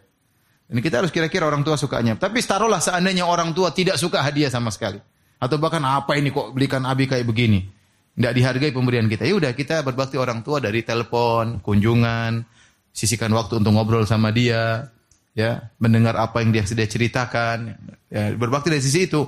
Ini 0.69 0.81
kita 0.81 1.05
harus 1.05 1.13
kira-kira 1.13 1.45
orang 1.49 1.65
tua 1.65 1.77
sukanya. 1.77 2.17
Tapi 2.17 2.41
taruhlah 2.41 2.81
seandainya 2.81 3.29
orang 3.29 3.53
tua 3.53 3.73
tidak 3.73 4.01
suka 4.01 4.25
hadiah 4.25 4.49
sama 4.49 4.73
sekali. 4.73 5.01
Atau 5.37 5.57
bahkan 5.61 5.85
apa 5.85 6.17
ini 6.17 6.33
kok 6.33 6.53
belikan 6.53 6.85
abi 6.85 7.05
kayak 7.09 7.25
begini 7.25 7.82
tidak 8.13 8.33
dihargai 8.37 8.71
pemberian 8.73 9.09
kita. 9.09 9.25
Ya 9.25 9.35
udah 9.37 9.53
kita 9.57 9.81
berbakti 9.81 10.21
orang 10.21 10.45
tua 10.45 10.61
dari 10.61 10.85
telepon, 10.85 11.65
kunjungan, 11.65 12.45
sisihkan 12.93 13.33
waktu 13.33 13.65
untuk 13.65 13.73
ngobrol 13.73 14.05
sama 14.05 14.29
dia, 14.31 14.93
ya, 15.33 15.73
mendengar 15.81 16.17
apa 16.21 16.45
yang 16.45 16.53
dia 16.53 16.65
sudah 16.69 16.85
ceritakan. 16.85 17.73
Ya, 18.13 18.37
berbakti 18.37 18.69
dari 18.69 18.85
sisi 18.85 19.09
itu. 19.09 19.25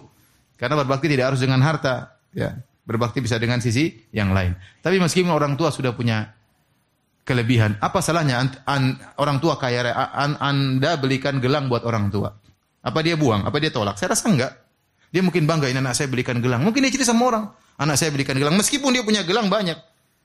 Karena 0.60 0.78
berbakti 0.78 1.08
tidak 1.08 1.34
harus 1.34 1.40
dengan 1.40 1.64
harta, 1.64 2.20
ya. 2.36 2.54
Berbakti 2.84 3.24
bisa 3.24 3.40
dengan 3.40 3.64
sisi 3.64 3.88
yang 4.12 4.36
lain. 4.36 4.52
Tapi 4.84 5.00
meskipun 5.00 5.32
orang 5.32 5.56
tua 5.56 5.72
sudah 5.72 5.96
punya 5.96 6.36
kelebihan, 7.24 7.80
apa 7.80 8.04
salahnya 8.04 8.36
an, 8.36 8.48
an, 8.68 8.82
orang 9.16 9.40
tua 9.40 9.56
kaya 9.56 9.88
an, 9.96 10.36
Anda 10.36 11.00
belikan 11.00 11.40
gelang 11.40 11.72
buat 11.72 11.88
orang 11.88 12.12
tua? 12.12 12.28
Apa 12.84 13.00
dia 13.00 13.16
buang? 13.16 13.48
Apa 13.48 13.56
dia 13.56 13.72
tolak? 13.72 13.96
Saya 13.96 14.12
rasa 14.12 14.28
enggak. 14.28 14.52
Dia 15.08 15.24
mungkin 15.24 15.48
bangga 15.48 15.72
ini 15.72 15.80
anak 15.80 15.96
saya 15.96 16.12
belikan 16.12 16.44
gelang. 16.44 16.60
Mungkin 16.60 16.84
dia 16.84 16.92
cerita 16.92 17.08
sama 17.08 17.32
orang. 17.32 17.44
Anak 17.74 17.98
saya 17.98 18.14
belikan 18.14 18.38
gelang 18.38 18.54
meskipun 18.54 18.94
dia 18.94 19.02
punya 19.02 19.26
gelang 19.26 19.50
banyak. 19.50 19.78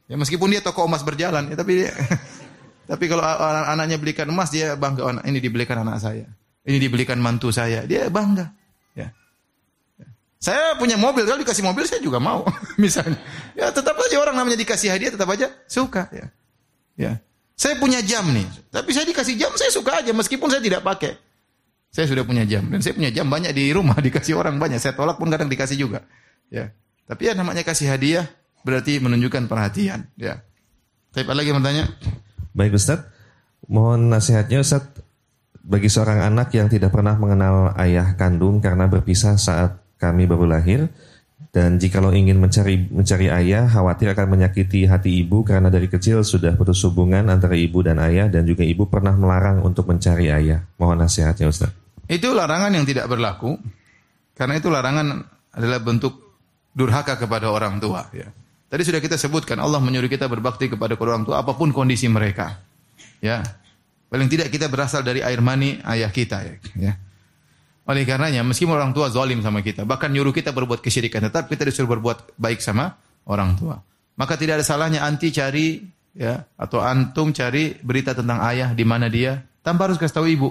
Ya 0.10 0.16
meskipun 0.18 0.50
dia 0.50 0.62
toko 0.62 0.90
emas 0.90 1.06
berjalan, 1.06 1.54
ya, 1.54 1.56
tapi 1.58 1.86
dia, 1.86 1.94
tapi 2.90 3.06
kalau 3.06 3.22
anaknya 3.70 4.02
belikan 4.02 4.26
emas 4.26 4.50
dia 4.50 4.74
bangga 4.74 5.02
oh, 5.06 5.14
ini 5.22 5.38
dibelikan 5.38 5.86
anak 5.86 6.02
saya. 6.02 6.26
Ini 6.66 6.78
dibelikan 6.82 7.22
mantu 7.22 7.54
saya. 7.54 7.86
Dia 7.86 8.10
bangga. 8.10 8.50
Ya. 8.98 9.14
ya. 10.02 10.08
Saya 10.42 10.78
punya 10.82 10.98
mobil, 10.98 11.30
kalau 11.30 11.42
dikasih 11.42 11.62
mobil 11.62 11.86
saya 11.86 12.02
juga 12.02 12.18
mau, 12.18 12.42
misalnya. 12.84 13.22
Ya 13.54 13.70
tetap 13.70 13.98
aja 13.98 14.18
orang 14.18 14.34
namanya 14.34 14.58
dikasih 14.58 14.90
hadiah 14.90 15.14
tetap 15.14 15.30
aja 15.30 15.54
suka. 15.70 16.10
Ya. 16.10 16.28
ya. 16.98 17.12
Saya 17.54 17.78
punya 17.78 18.02
jam 18.02 18.24
nih, 18.30 18.48
tapi 18.72 18.96
saya 18.96 19.04
dikasih 19.04 19.36
jam 19.36 19.52
saya 19.54 19.70
suka 19.70 20.00
aja 20.00 20.16
meskipun 20.16 20.48
saya 20.50 20.64
tidak 20.64 20.82
pakai. 20.82 21.18
Saya 21.90 22.06
sudah 22.06 22.22
punya 22.22 22.46
jam 22.46 22.70
dan 22.70 22.86
saya 22.86 22.94
punya 22.94 23.10
jam 23.10 23.26
banyak 23.26 23.50
di 23.50 23.74
rumah 23.74 23.98
dikasih 24.06 24.38
orang 24.38 24.58
banyak. 24.58 24.82
Saya 24.82 24.94
tolak 24.94 25.18
pun 25.18 25.30
kadang 25.30 25.50
dikasih 25.50 25.78
juga. 25.78 26.06
Ya. 26.50 26.74
Tapi 27.10 27.26
ya 27.26 27.34
namanya 27.34 27.66
kasih 27.66 27.90
hadiah 27.90 28.30
berarti 28.62 29.02
menunjukkan 29.02 29.50
perhatian, 29.50 30.06
ya. 30.14 30.46
Tapi 31.10 31.26
apa 31.26 31.34
lagi 31.34 31.50
bertanya? 31.50 31.90
Baik 32.54 32.78
Ustaz, 32.78 33.02
mohon 33.66 34.14
nasihatnya 34.14 34.62
Ustaz 34.62 34.86
bagi 35.66 35.90
seorang 35.90 36.22
anak 36.22 36.54
yang 36.54 36.70
tidak 36.70 36.94
pernah 36.94 37.18
mengenal 37.18 37.74
ayah 37.82 38.14
kandung 38.14 38.62
karena 38.62 38.86
berpisah 38.86 39.42
saat 39.42 39.82
kami 39.98 40.30
baru 40.30 40.46
lahir, 40.46 40.86
Dan 41.50 41.82
jikalau 41.82 42.14
ingin 42.14 42.38
mencari 42.38 42.78
mencari 42.94 43.26
ayah, 43.34 43.66
khawatir 43.66 44.14
akan 44.14 44.38
menyakiti 44.38 44.86
hati 44.86 45.26
ibu 45.26 45.42
karena 45.42 45.74
dari 45.74 45.90
kecil 45.90 46.22
sudah 46.22 46.54
putus 46.54 46.78
hubungan 46.86 47.26
antara 47.26 47.58
ibu 47.58 47.82
dan 47.82 47.98
ayah 47.98 48.30
dan 48.30 48.46
juga 48.46 48.62
ibu 48.62 48.86
pernah 48.86 49.18
melarang 49.18 49.66
untuk 49.66 49.90
mencari 49.90 50.30
ayah. 50.30 50.62
Mohon 50.78 51.10
nasihatnya 51.10 51.50
Ustaz. 51.50 51.74
Itu 52.06 52.38
larangan 52.38 52.70
yang 52.70 52.86
tidak 52.86 53.10
berlaku. 53.10 53.58
Karena 54.38 54.62
itu 54.62 54.70
larangan 54.70 55.26
adalah 55.58 55.82
bentuk 55.82 56.29
durhaka 56.74 57.18
kepada 57.18 57.50
orang 57.50 57.78
tua. 57.82 58.08
Ya. 58.14 58.30
Tadi 58.70 58.82
sudah 58.86 59.02
kita 59.02 59.18
sebutkan 59.18 59.58
Allah 59.58 59.82
menyuruh 59.82 60.10
kita 60.10 60.30
berbakti 60.30 60.70
kepada 60.70 60.94
orang 60.94 61.26
tua 61.26 61.42
apa 61.42 61.58
pun 61.58 61.74
kondisi 61.74 62.06
mereka. 62.06 62.62
Ya. 63.20 63.42
Paling 64.10 64.30
tidak 64.30 64.50
kita 64.50 64.66
berasal 64.70 65.06
dari 65.06 65.22
air 65.22 65.42
mani 65.42 65.78
ayah 65.86 66.10
kita 66.10 66.42
ya. 66.78 66.94
Oleh 67.90 68.06
karenanya 68.06 68.46
meskipun 68.46 68.78
orang 68.78 68.94
tua 68.94 69.10
zalim 69.10 69.42
sama 69.42 69.66
kita, 69.66 69.82
bahkan 69.82 70.14
nyuruh 70.14 70.30
kita 70.30 70.54
berbuat 70.54 70.78
kesyirikan, 70.78 71.26
tetap 71.26 71.50
kita 71.50 71.66
disuruh 71.66 71.98
berbuat 71.98 72.38
baik 72.38 72.62
sama 72.62 72.94
orang 73.26 73.58
tua. 73.58 73.82
Maka 74.14 74.38
tidak 74.38 74.62
ada 74.62 74.66
salahnya 74.66 75.02
anti 75.02 75.34
cari 75.34 75.82
ya 76.14 76.46
atau 76.54 76.86
antum 76.86 77.34
cari 77.34 77.74
berita 77.82 78.14
tentang 78.14 78.46
ayah 78.46 78.78
di 78.78 78.86
mana 78.86 79.10
dia 79.10 79.42
tanpa 79.66 79.90
harus 79.90 79.98
kasih 79.98 80.22
tahu 80.22 80.28
ibu. 80.30 80.50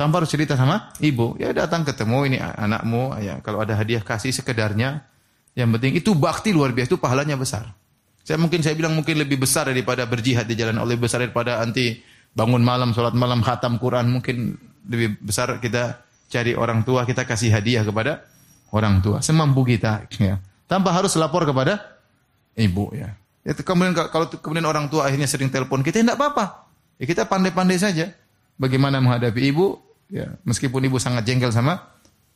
Tanpa 0.00 0.24
harus 0.24 0.32
cerita 0.32 0.56
sama 0.56 0.96
ibu. 0.96 1.36
Ya 1.36 1.52
datang 1.52 1.84
ketemu 1.84 2.32
ini 2.32 2.40
anakmu, 2.40 3.20
ya 3.20 3.44
kalau 3.44 3.60
ada 3.60 3.76
hadiah 3.76 4.00
kasih 4.00 4.32
sekedarnya. 4.32 5.04
Yang 5.52 5.76
penting 5.76 5.92
itu 6.00 6.16
bakti 6.16 6.56
luar 6.56 6.72
biasa, 6.72 6.96
itu 6.96 6.96
pahalanya 6.96 7.36
besar. 7.36 7.68
Saya 8.24 8.40
mungkin 8.40 8.64
saya 8.64 8.72
bilang 8.72 8.96
mungkin 8.96 9.20
lebih 9.20 9.36
besar 9.36 9.68
daripada 9.68 10.08
berjihad 10.08 10.48
di 10.48 10.56
jalan 10.56 10.80
Allah, 10.80 10.96
besar 10.96 11.20
daripada 11.20 11.60
anti 11.60 12.00
bangun 12.32 12.64
malam, 12.64 12.96
sholat 12.96 13.12
malam, 13.12 13.44
khatam 13.44 13.76
Quran, 13.76 14.08
mungkin 14.08 14.56
lebih 14.88 15.20
besar 15.20 15.60
kita 15.60 16.00
cari 16.32 16.56
orang 16.56 16.80
tua, 16.80 17.04
kita 17.04 17.28
kasih 17.28 17.52
hadiah 17.52 17.84
kepada 17.84 18.24
orang 18.72 19.04
tua. 19.04 19.20
Semampu 19.20 19.68
kita. 19.68 20.08
Ya. 20.16 20.40
Tanpa 20.64 20.96
harus 20.96 21.12
lapor 21.20 21.44
kepada 21.44 22.00
ibu. 22.56 22.88
Ya. 22.96 23.20
ya 23.44 23.52
kemudian 23.52 23.92
kalau 23.92 24.32
kemudian 24.32 24.64
orang 24.64 24.88
tua 24.88 25.12
akhirnya 25.12 25.28
sering 25.28 25.52
telepon 25.52 25.84
kita, 25.84 26.00
tidak 26.00 26.16
apa-apa. 26.16 26.72
Ya, 26.96 27.04
kita 27.04 27.28
pandai-pandai 27.28 27.76
saja. 27.76 28.16
Bagaimana 28.56 29.00
menghadapi 29.04 29.44
ibu, 29.44 29.89
ya, 30.10 30.36
meskipun 30.44 30.84
ibu 30.84 30.98
sangat 30.98 31.24
jengkel 31.24 31.54
sama 31.54 31.78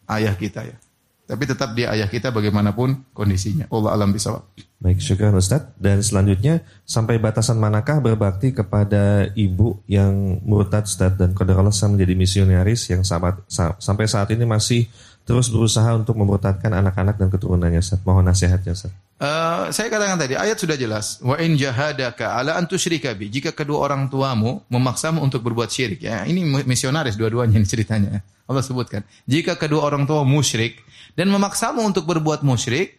ayah 0.09 0.33
kita 0.39 0.64
ya. 0.64 0.77
Tapi 1.25 1.49
tetap 1.49 1.72
dia 1.72 1.89
ayah 1.97 2.05
kita 2.05 2.29
bagaimanapun 2.29 3.01
kondisinya. 3.16 3.64
Allah 3.72 3.97
alam 3.97 4.12
bisawab. 4.12 4.45
Baik, 4.77 5.01
syukur 5.01 5.33
Ustaz. 5.33 5.72
Dan 5.81 6.05
selanjutnya, 6.05 6.61
sampai 6.85 7.16
batasan 7.16 7.57
manakah 7.57 7.97
berbakti 8.05 8.53
kepada 8.53 9.33
ibu 9.33 9.81
yang 9.89 10.45
murtad 10.45 10.85
Ustaz 10.85 11.16
dan 11.16 11.33
qadar 11.33 11.57
Allah 11.57 11.72
menjadi 11.72 12.12
misionaris 12.12 12.93
yang 12.93 13.01
sahabat, 13.01 13.41
sampai 13.81 14.05
saat 14.05 14.29
ini 14.37 14.45
masih 14.45 14.85
terus 15.25 15.49
berusaha 15.49 15.97
untuk 15.97 16.16
memurtadkan 16.20 16.72
anak-anak 16.72 17.16
dan 17.16 17.29
keturunannya 17.33 17.81
Ustaz. 17.81 18.01
Mohon 18.05 18.33
nasihatnya 18.33 18.72
Ustaz. 18.77 18.93
Uh, 19.14 19.72
saya 19.72 19.89
katakan 19.89 20.20
tadi, 20.20 20.37
ayat 20.37 20.61
sudah 20.61 20.77
jelas. 20.77 21.18
Wa 21.25 21.41
in 21.41 21.57
jahadaka 21.57 22.37
ala 22.37 22.61
an. 22.61 22.68
Jika 22.68 23.57
kedua 23.57 23.89
orang 23.89 24.12
tuamu 24.12 24.61
memaksamu 24.68 25.25
untuk 25.25 25.41
berbuat 25.41 25.72
syirik. 25.72 26.05
Ya, 26.05 26.29
ini 26.29 26.45
misionaris 26.45 27.16
dua-duanya 27.16 27.57
ceritanya. 27.64 28.20
Allah 28.45 28.61
sebutkan. 28.61 29.01
Jika 29.25 29.57
kedua 29.57 29.89
orang 29.89 30.05
tua 30.05 30.20
musyrik, 30.29 30.85
dan 31.14 31.31
memaksamu 31.31 31.81
untuk 31.81 32.05
berbuat 32.05 32.43
musyrik, 32.43 32.99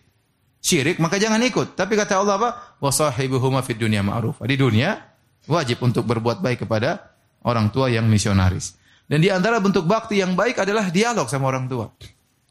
syirik, 0.63 0.97
maka 0.97 1.19
jangan 1.19 1.37
ikut. 1.43 1.75
Tapi 1.77 1.93
kata 1.93 2.17
Allah 2.17 2.35
apa? 2.39 2.49
Wasahibuhuma 2.79 3.61
fid 3.61 3.77
dunya 3.77 4.01
ma'ruf. 4.01 4.39
Di 4.41 4.55
dunia 4.55 4.97
wajib 5.45 5.83
untuk 5.85 6.07
berbuat 6.09 6.41
baik 6.41 6.65
kepada 6.65 7.13
orang 7.45 7.69
tua 7.69 7.91
yang 7.91 8.07
misionaris. 8.09 8.73
Dan 9.05 9.21
di 9.21 9.29
antara 9.29 9.61
bentuk 9.61 9.85
bakti 9.85 10.17
yang 10.17 10.33
baik 10.33 10.57
adalah 10.57 10.89
dialog 10.89 11.29
sama 11.29 11.53
orang 11.53 11.69
tua. 11.69 11.93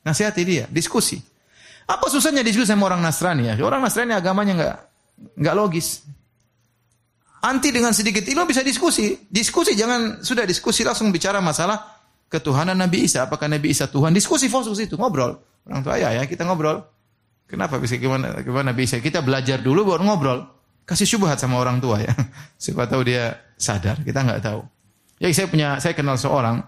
Nasihati 0.05 0.43
dia, 0.45 0.65
diskusi. 0.69 1.17
Apa 1.85 2.09
susahnya 2.09 2.45
diskusi 2.45 2.69
sama 2.69 2.89
orang 2.89 3.01
Nasrani 3.01 3.49
ya? 3.49 3.55
Orang 3.61 3.81
Nasrani 3.81 4.13
agamanya 4.13 4.53
nggak 4.57 4.77
nggak 5.41 5.55
logis. 5.57 6.05
Anti 7.45 7.69
dengan 7.69 7.93
sedikit 7.93 8.25
ilmu 8.25 8.49
bisa 8.49 8.65
diskusi. 8.65 9.21
Diskusi 9.29 9.77
jangan 9.77 10.25
sudah 10.25 10.49
diskusi 10.49 10.81
langsung 10.81 11.13
bicara 11.13 11.45
masalah 11.45 11.77
ketuhanan 12.33 12.77
Nabi 12.77 13.05
Isa. 13.05 13.29
Apakah 13.29 13.53
Nabi 13.53 13.77
Isa 13.77 13.85
Tuhan? 13.85 14.17
Diskusi 14.17 14.49
fokus 14.49 14.81
itu, 14.81 14.97
ngobrol. 14.97 15.37
Orang 15.69 15.85
tua 15.85 16.01
ya, 16.01 16.17
ya 16.17 16.25
kita 16.25 16.49
ngobrol. 16.49 16.81
Kenapa 17.45 17.77
bisa 17.77 18.01
gimana 18.01 18.41
gimana 18.41 18.73
bisa? 18.73 18.97
Kita 18.97 19.21
belajar 19.21 19.61
dulu 19.61 19.93
baru 19.93 20.09
ngobrol. 20.09 20.41
Kasih 20.89 21.05
syubhat 21.05 21.37
sama 21.37 21.61
orang 21.61 21.85
tua 21.85 22.01
ya. 22.01 22.13
Siapa 22.63 22.89
tahu 22.89 23.05
dia 23.05 23.37
sadar, 23.61 24.01
kita 24.01 24.25
nggak 24.25 24.41
tahu. 24.41 24.65
Ya 25.21 25.29
saya 25.33 25.49
punya 25.49 25.69
saya 25.81 25.93
kenal 25.93 26.17
seorang 26.17 26.65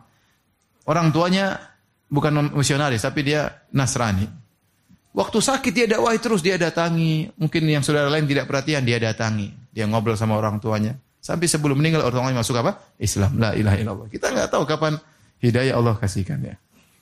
orang 0.84 1.08
tuanya 1.08 1.56
bukan 2.10 2.54
misionaris 2.54 3.02
tapi 3.02 3.26
dia 3.26 3.66
Nasrani. 3.74 4.26
Waktu 5.16 5.38
sakit 5.40 5.72
dia 5.72 5.86
dakwahi 5.88 6.20
terus 6.20 6.44
dia 6.44 6.60
datangi. 6.60 7.32
Mungkin 7.40 7.64
yang 7.64 7.80
saudara 7.80 8.12
lain 8.12 8.28
tidak 8.28 8.44
perhatian 8.44 8.84
dia 8.84 9.00
datangi. 9.00 9.48
Dia 9.72 9.88
ngobrol 9.88 10.12
sama 10.12 10.36
orang 10.36 10.60
tuanya. 10.60 10.92
Sampai 11.24 11.48
sebelum 11.48 11.80
meninggal 11.80 12.04
orang 12.04 12.28
tuanya 12.28 12.44
masuk 12.44 12.60
apa? 12.60 12.76
Islam. 13.00 13.40
La 13.40 13.56
ilaha 13.56 13.76
illallah. 13.80 14.08
Kita 14.12 14.28
nggak 14.28 14.52
tahu 14.52 14.68
kapan 14.68 15.00
hidayah 15.40 15.80
Allah 15.80 15.96
kasihkan 15.96 16.44
ya. 16.44 16.54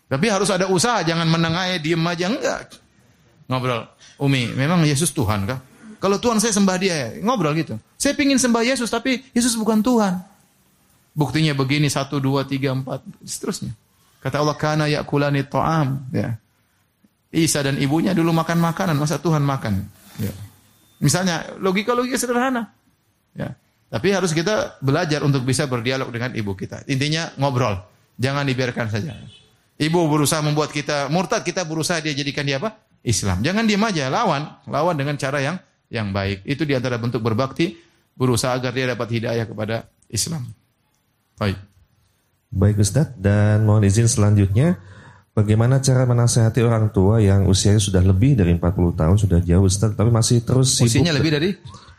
Tapi 0.07 0.31
harus 0.31 0.47
ada 0.53 0.71
usaha, 0.71 1.03
jangan 1.03 1.27
meneng 1.27 1.59
aja, 1.59 1.77
diem 1.81 1.99
aja, 2.07 2.31
enggak. 2.31 2.79
Ngobrol, 3.51 3.89
Umi, 4.21 4.53
memang 4.55 4.85
Yesus 4.87 5.11
Tuhan 5.11 5.49
kah? 5.49 5.59
Kalau 5.99 6.21
Tuhan 6.21 6.37
saya 6.37 6.53
sembah 6.53 6.77
dia, 6.77 6.95
ya. 6.95 7.09
ngobrol 7.25 7.57
gitu. 7.57 7.81
Saya 7.97 8.13
pingin 8.13 8.37
sembah 8.37 8.61
Yesus, 8.61 8.93
tapi 8.93 9.25
Yesus 9.33 9.57
bukan 9.57 9.81
Tuhan. 9.81 10.21
Buktinya 11.17 11.57
begini, 11.57 11.89
satu, 11.89 12.21
dua, 12.21 12.45
tiga, 12.45 12.77
empat, 12.77 13.01
seterusnya. 13.25 13.73
Kata 14.25 14.41
Allah, 14.41 14.57
kana 14.57 14.89
yakulani 14.89 15.45
to'am. 15.45 16.09
Ya. 16.09 16.41
Isa 17.29 17.61
dan 17.61 17.77
ibunya 17.77 18.17
dulu 18.17 18.33
makan 18.33 18.57
makanan, 18.57 18.97
masa 18.97 19.21
Tuhan 19.21 19.45
makan? 19.45 19.85
Ya. 20.17 20.33
Misalnya, 20.97 21.45
logika-logika 21.61 22.17
sederhana. 22.17 22.73
Ya. 23.37 23.53
Tapi 23.93 24.17
harus 24.17 24.33
kita 24.33 24.81
belajar 24.81 25.21
untuk 25.21 25.45
bisa 25.45 25.69
berdialog 25.69 26.09
dengan 26.09 26.33
ibu 26.33 26.57
kita. 26.57 26.89
Intinya 26.89 27.37
ngobrol. 27.37 27.77
Jangan 28.17 28.49
dibiarkan 28.49 28.89
saja. 28.89 29.13
Ibu 29.77 30.09
berusaha 30.09 30.41
membuat 30.41 30.73
kita 30.73 31.13
murtad, 31.13 31.45
kita 31.45 31.67
berusaha 31.69 32.01
dia 32.01 32.17
jadikan 32.17 32.49
dia 32.49 32.57
apa? 32.57 32.81
Islam. 33.05 33.45
Jangan 33.45 33.69
diam 33.69 33.85
aja, 33.85 34.09
lawan, 34.09 34.49
lawan 34.65 34.97
dengan 34.97 35.21
cara 35.21 35.45
yang 35.45 35.61
yang 35.93 36.11
baik. 36.11 36.47
Itu 36.49 36.65
di 36.65 36.73
antara 36.73 36.97
bentuk 36.97 37.21
berbakti, 37.21 37.77
berusaha 38.17 38.57
agar 38.57 38.73
dia 38.73 38.89
dapat 38.89 39.09
hidayah 39.13 39.45
kepada 39.45 39.85
Islam. 40.09 40.49
Baik. 41.37 41.59
Baik 42.55 42.79
Ustaz, 42.79 43.11
dan 43.19 43.67
mohon 43.67 43.83
izin 43.83 44.07
selanjutnya, 44.07 44.79
bagaimana 45.35 45.83
cara 45.83 46.07
menasehati 46.07 46.63
orang 46.63 46.95
tua 46.95 47.19
yang 47.19 47.51
usianya 47.51 47.83
sudah 47.83 47.99
lebih 47.99 48.39
dari 48.39 48.55
40 48.55 48.95
tahun, 48.95 49.17
sudah 49.19 49.39
jauh 49.43 49.67
Ustaz, 49.67 49.91
tapi 49.99 50.15
masih 50.15 50.47
terus 50.47 50.79
sibuk. 50.79 50.95
Usianya 50.95 51.13
lebih 51.19 51.35
dari? 51.35 51.51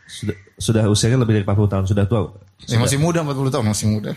Sudah, 0.08 0.36
sudah 0.56 0.82
usianya 0.88 1.20
lebih 1.20 1.36
dari 1.36 1.44
40 1.44 1.72
tahun, 1.76 1.84
sudah 1.84 2.04
tua. 2.08 2.32
Ya, 2.64 2.80
masih 2.80 2.96
muda 2.96 3.20
40 3.20 3.52
tahun, 3.52 3.64
masih 3.68 3.86
muda. 3.92 4.10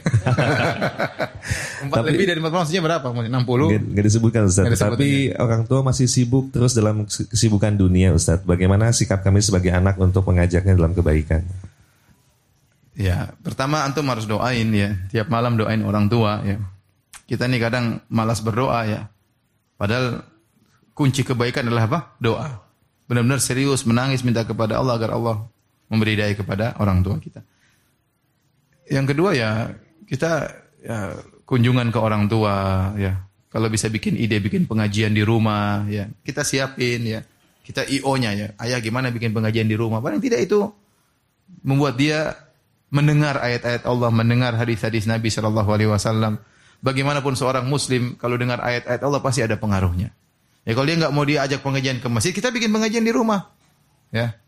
Empat 1.84 2.04
lebih 2.08 2.24
dari 2.24 2.40
40 2.40 2.48
tahun 2.48 2.62
maksudnya 2.64 2.84
berapa? 2.88 3.08
60? 3.12 3.28
Nggak, 3.28 3.84
nggak 3.92 4.06
disebutkan 4.08 4.42
Ustaz. 4.48 4.64
Nggak 4.64 4.80
Tapi 4.80 5.36
ya. 5.36 5.44
orang 5.44 5.62
tua 5.68 5.84
masih 5.84 6.08
sibuk 6.08 6.56
terus 6.56 6.72
dalam 6.72 7.04
kesibukan 7.04 7.76
dunia 7.76 8.16
Ustaz. 8.16 8.40
Bagaimana 8.48 8.96
sikap 8.96 9.28
kami 9.28 9.44
sebagai 9.44 9.76
anak 9.76 10.00
untuk 10.00 10.24
mengajaknya 10.24 10.72
dalam 10.80 10.96
kebaikan? 10.96 11.44
Ya, 13.00 13.32
pertama 13.40 13.88
antum 13.88 14.04
harus 14.12 14.28
doain 14.28 14.68
ya. 14.76 14.92
Tiap 15.08 15.32
malam 15.32 15.56
doain 15.56 15.80
orang 15.88 16.12
tua 16.12 16.44
ya. 16.44 16.60
Kita 17.24 17.48
nih 17.48 17.64
kadang 17.64 18.04
malas 18.12 18.44
berdoa 18.44 18.84
ya. 18.84 19.08
Padahal 19.80 20.28
kunci 20.92 21.24
kebaikan 21.24 21.72
adalah 21.72 21.88
apa? 21.88 22.00
Doa. 22.20 22.60
Benar-benar 23.08 23.40
serius 23.40 23.88
menangis 23.88 24.20
minta 24.28 24.44
kepada 24.44 24.76
Allah 24.76 25.00
agar 25.00 25.16
Allah 25.16 25.48
memberi 25.88 26.20
daya 26.20 26.36
kepada 26.36 26.76
orang 26.84 27.00
tua 27.00 27.16
kita. 27.24 27.40
Yang 28.92 29.16
kedua 29.16 29.32
ya 29.32 29.72
kita 30.04 30.52
ya, 30.84 31.16
kunjungan 31.48 31.96
ke 31.96 32.00
orang 32.04 32.28
tua 32.28 32.92
ya. 33.00 33.16
Kalau 33.48 33.72
bisa 33.72 33.88
bikin 33.88 34.20
ide 34.20 34.44
bikin 34.44 34.68
pengajian 34.68 35.16
di 35.16 35.24
rumah 35.24 35.88
ya, 35.88 36.12
kita 36.28 36.44
siapin 36.44 37.08
ya. 37.08 37.24
Kita 37.64 37.88
IO-nya 37.88 38.36
ya. 38.36 38.48
Ayah 38.60 38.84
gimana 38.84 39.08
bikin 39.08 39.32
pengajian 39.32 39.72
di 39.72 39.80
rumah? 39.80 40.04
Paling 40.04 40.20
tidak 40.20 40.44
itu 40.44 40.68
membuat 41.64 41.96
dia 41.96 42.49
mendengar 42.90 43.38
ayat-ayat 43.42 43.86
Allah, 43.86 44.10
mendengar 44.10 44.58
hadis-hadis 44.58 45.06
Nabi 45.06 45.30
Shallallahu 45.30 45.70
alaihi 45.70 45.90
wasallam. 45.90 46.42
Bagaimanapun 46.80 47.36
seorang 47.36 47.68
muslim 47.68 48.16
kalau 48.16 48.40
dengar 48.40 48.64
ayat-ayat 48.64 49.02
Allah 49.04 49.20
pasti 49.20 49.44
ada 49.44 49.60
pengaruhnya. 49.60 50.16
Ya 50.64 50.72
kalau 50.76 50.88
dia 50.88 50.98
nggak 51.00 51.14
mau 51.14 51.26
diajak 51.26 51.60
pengajian 51.60 52.00
ke 52.00 52.08
masjid, 52.08 52.32
kita 52.32 52.54
bikin 52.54 52.72
pengajian 52.72 53.04
di 53.04 53.12
rumah. 53.12 53.52
Ya. 54.14 54.40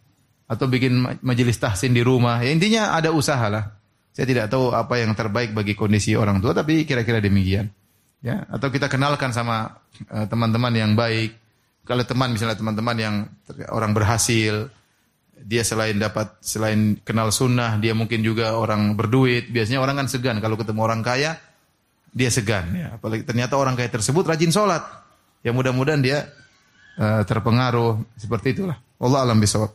Atau 0.47 0.67
bikin 0.67 0.99
majelis 1.23 1.55
tahsin 1.59 1.95
di 1.95 2.03
rumah. 2.03 2.43
Ya 2.43 2.51
intinya 2.51 2.95
ada 2.95 3.11
usaha 3.15 3.47
lah. 3.47 3.81
Saya 4.11 4.27
tidak 4.27 4.51
tahu 4.51 4.75
apa 4.75 4.99
yang 4.99 5.15
terbaik 5.15 5.55
bagi 5.55 5.71
kondisi 5.71 6.19
orang 6.19 6.43
tua, 6.43 6.51
tapi 6.51 6.83
kira-kira 6.83 7.23
demikian. 7.23 7.71
Ya, 8.21 8.45
atau 8.51 8.69
kita 8.69 8.85
kenalkan 8.91 9.33
sama 9.33 9.81
eh, 9.97 10.27
teman-teman 10.27 10.69
uh, 10.75 10.79
yang 10.83 10.91
baik. 10.93 11.39
Kalau 11.87 12.03
teman 12.05 12.29
misalnya 12.35 12.53
teman-teman 12.53 12.97
yang 12.99 13.15
orang 13.73 13.97
berhasil, 13.97 14.69
dia 15.43 15.65
selain 15.65 15.97
dapat 15.97 16.37
selain 16.41 16.97
kenal 17.01 17.33
sunnah, 17.33 17.77
dia 17.81 17.91
mungkin 17.97 18.21
juga 18.21 18.55
orang 18.55 18.93
berduit. 18.95 19.49
Biasanya 19.49 19.81
orang 19.81 19.99
kan 20.01 20.07
segan 20.07 20.37
kalau 20.39 20.55
ketemu 20.55 20.79
orang 20.85 21.01
kaya, 21.01 21.37
dia 22.11 22.29
segan. 22.29 22.71
Ya. 22.75 22.87
Apalagi 22.95 23.23
ternyata 23.23 23.55
orang 23.57 23.73
kaya 23.73 23.89
tersebut 23.89 24.27
rajin 24.27 24.51
sholat. 24.53 24.83
Ya 25.41 25.51
mudah-mudahan 25.55 26.01
dia 26.03 26.29
eh, 26.99 27.21
terpengaruh 27.25 28.01
seperti 28.19 28.57
itulah. 28.57 28.77
Allah 29.01 29.25
alam 29.25 29.41
bisawab. 29.41 29.73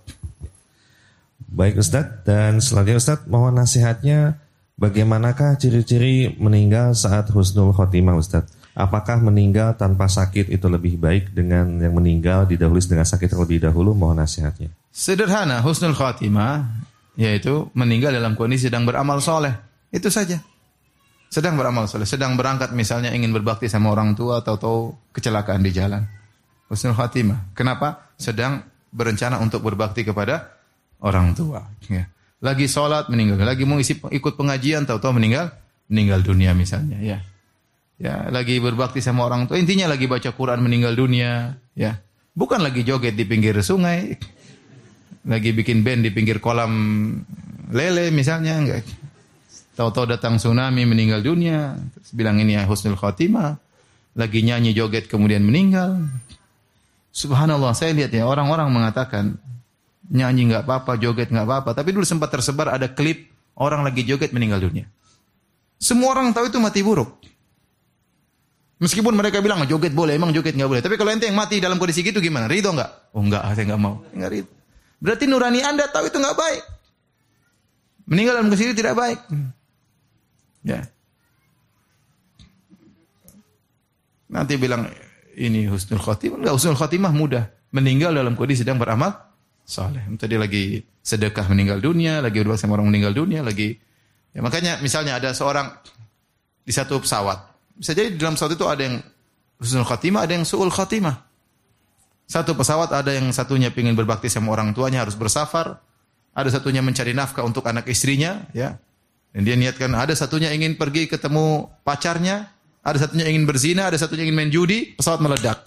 Baik 1.46 1.80
Ustadz, 1.80 2.26
dan 2.26 2.58
selanjutnya 2.58 2.98
Ustadz 2.98 3.28
mohon 3.28 3.56
nasihatnya 3.56 4.40
bagaimanakah 4.76 5.56
ciri-ciri 5.56 6.36
meninggal 6.36 6.92
saat 6.92 7.32
husnul 7.32 7.72
khotimah 7.72 8.16
Ustadz? 8.16 8.52
Apakah 8.76 9.24
meninggal 9.24 9.72
tanpa 9.80 10.04
sakit 10.04 10.52
itu 10.52 10.68
lebih 10.68 11.00
baik 11.00 11.32
dengan 11.32 11.80
yang 11.80 11.96
meninggal 11.96 12.44
didahului 12.44 12.84
dengan 12.84 13.08
sakit 13.08 13.32
terlebih 13.32 13.64
dahulu? 13.64 13.96
Mohon 13.96 14.28
nasihatnya. 14.28 14.68
Sederhana, 14.96 15.60
husnul 15.60 15.92
khotimah 15.92 16.64
yaitu 17.20 17.68
meninggal 17.76 18.16
dalam 18.16 18.32
kondisi 18.32 18.72
sedang 18.72 18.88
beramal 18.88 19.20
soleh. 19.20 19.52
Itu 19.92 20.08
saja. 20.08 20.40
Sedang 21.28 21.60
beramal 21.60 21.84
soleh, 21.84 22.08
sedang 22.08 22.32
berangkat 22.40 22.72
misalnya 22.72 23.12
ingin 23.12 23.36
berbakti 23.36 23.68
sama 23.68 23.92
orang 23.92 24.16
tua 24.16 24.40
atau 24.40 24.56
tahu 24.56 24.78
kecelakaan 25.12 25.60
di 25.60 25.68
jalan. 25.76 26.08
Husnul 26.72 26.96
khotimah. 26.96 27.52
Kenapa? 27.52 28.08
Sedang 28.16 28.64
berencana 28.88 29.36
untuk 29.36 29.60
berbakti 29.60 30.00
kepada 30.00 30.56
orang 31.04 31.36
tua. 31.36 31.68
Ya. 31.92 32.08
Lagi 32.40 32.64
sholat 32.64 33.12
meninggal, 33.12 33.44
lagi 33.44 33.68
mau 33.68 33.76
isi, 33.76 34.00
ikut 34.00 34.32
pengajian 34.40 34.88
tahu-tahu 34.88 35.20
meninggal, 35.20 35.52
meninggal 35.92 36.24
dunia 36.24 36.56
misalnya. 36.56 36.96
Ya 37.04 37.20
ya 37.96 38.28
lagi 38.28 38.60
berbakti 38.60 39.00
sama 39.00 39.24
orang 39.24 39.48
tua 39.48 39.56
intinya 39.56 39.88
lagi 39.88 40.04
baca 40.04 40.28
Quran 40.36 40.60
meninggal 40.60 40.92
dunia 40.92 41.56
ya 41.72 41.96
bukan 42.36 42.60
lagi 42.60 42.84
joget 42.84 43.16
di 43.16 43.24
pinggir 43.24 43.56
sungai 43.64 44.20
lagi 45.26 45.50
bikin 45.50 45.82
band 45.82 46.06
di 46.06 46.10
pinggir 46.14 46.38
kolam 46.38 46.72
lele 47.74 48.14
misalnya 48.14 48.62
enggak 48.62 48.86
tahu-tahu 49.74 50.16
datang 50.16 50.38
tsunami 50.38 50.86
meninggal 50.86 51.20
dunia 51.20 51.74
terus 51.98 52.14
bilang 52.14 52.38
ini 52.38 52.54
ya 52.54 52.64
husnul 52.64 52.96
khotimah 52.96 53.58
lagi 54.16 54.40
nyanyi 54.46 54.72
joget 54.72 55.10
kemudian 55.10 55.42
meninggal 55.42 55.98
subhanallah 57.10 57.74
saya 57.74 57.92
lihat 57.92 58.14
ya 58.14 58.24
orang-orang 58.24 58.70
mengatakan 58.70 59.36
nyanyi 60.06 60.54
nggak 60.54 60.62
apa-apa 60.64 60.96
joget 60.96 61.28
nggak 61.34 61.44
apa-apa 61.44 61.70
tapi 61.74 61.90
dulu 61.90 62.06
sempat 62.06 62.30
tersebar 62.30 62.70
ada 62.70 62.86
klip 62.86 63.26
orang 63.58 63.82
lagi 63.82 64.06
joget 64.06 64.30
meninggal 64.30 64.62
dunia 64.62 64.86
semua 65.76 66.14
orang 66.14 66.30
tahu 66.32 66.48
itu 66.48 66.56
mati 66.62 66.80
buruk 66.80 67.26
Meskipun 68.76 69.16
mereka 69.16 69.40
bilang 69.40 69.64
joget 69.64 69.96
boleh, 69.96 70.20
emang 70.20 70.36
joget 70.36 70.52
nggak 70.52 70.68
boleh. 70.68 70.82
Tapi 70.84 71.00
kalau 71.00 71.08
ente 71.08 71.24
yang 71.24 71.32
mati 71.32 71.64
dalam 71.64 71.80
kondisi 71.80 72.04
gitu 72.04 72.20
gimana? 72.20 72.44
Ridho 72.44 72.76
nggak? 72.76 73.16
Oh 73.16 73.24
nggak, 73.24 73.56
saya 73.56 73.64
nggak 73.72 73.80
mau. 73.80 74.04
Nggak 74.12 74.30
ridho. 74.36 74.55
Berarti 75.02 75.24
nurani 75.28 75.60
anda 75.60 75.86
tahu 75.88 76.08
itu 76.08 76.16
nggak 76.16 76.36
baik. 76.36 76.62
Meninggal 78.06 78.38
dalam 78.38 78.48
kondisi 78.48 78.72
tidak 78.76 78.96
baik. 78.96 79.18
Ya. 80.62 80.82
Nanti 84.30 84.54
bilang 84.58 84.90
ini 85.36 85.66
husnul 85.66 86.02
khotimah. 86.02 86.42
Enggak, 86.42 86.54
husnul 86.54 86.78
khotimah 86.78 87.12
mudah. 87.12 87.44
Meninggal 87.74 88.14
dalam 88.14 88.38
kondisi 88.38 88.62
sedang 88.62 88.78
beramal 88.78 89.12
saleh. 89.66 90.02
Tadi 90.16 90.36
lagi 90.38 90.80
sedekah 91.02 91.46
meninggal 91.50 91.82
dunia, 91.82 92.22
lagi 92.22 92.40
berdua 92.42 92.58
sama 92.58 92.78
orang 92.78 92.90
meninggal 92.94 93.14
dunia, 93.14 93.42
lagi 93.42 93.74
ya 94.30 94.40
makanya 94.42 94.78
misalnya 94.82 95.18
ada 95.18 95.34
seorang 95.34 95.70
di 96.66 96.72
satu 96.74 96.98
pesawat 96.98 97.56
bisa 97.76 97.92
jadi 97.92 98.16
di 98.16 98.18
dalam 98.18 98.34
pesawat 98.34 98.56
itu 98.56 98.66
ada 98.66 98.82
yang 98.88 98.96
husnul 99.60 99.84
khatimah, 99.84 100.24
ada 100.24 100.32
yang 100.32 100.48
su'ul 100.48 100.72
khatimah. 100.72 101.25
Satu 102.26 102.58
pesawat 102.58 102.90
ada 102.90 103.14
yang 103.14 103.30
satunya 103.30 103.70
ingin 103.70 103.94
berbakti 103.94 104.26
sama 104.26 104.50
orang 104.50 104.74
tuanya 104.74 105.06
harus 105.06 105.14
bersafar, 105.14 105.78
ada 106.34 106.48
satunya 106.50 106.82
mencari 106.82 107.14
nafkah 107.14 107.46
untuk 107.46 107.62
anak 107.70 107.86
istrinya, 107.86 108.42
ya. 108.50 108.76
Dan 109.30 109.46
dia 109.46 109.54
niatkan 109.54 109.94
ada 109.94 110.10
satunya 110.16 110.50
ingin 110.50 110.74
pergi 110.74 111.06
ketemu 111.06 111.70
pacarnya, 111.86 112.50
ada 112.82 112.98
satunya 112.98 113.30
ingin 113.30 113.46
berzina, 113.46 113.86
ada 113.86 113.94
satunya 113.94 114.26
ingin 114.26 114.36
main 114.36 114.50
judi, 114.50 114.96
pesawat 114.98 115.22
meledak. 115.22 115.62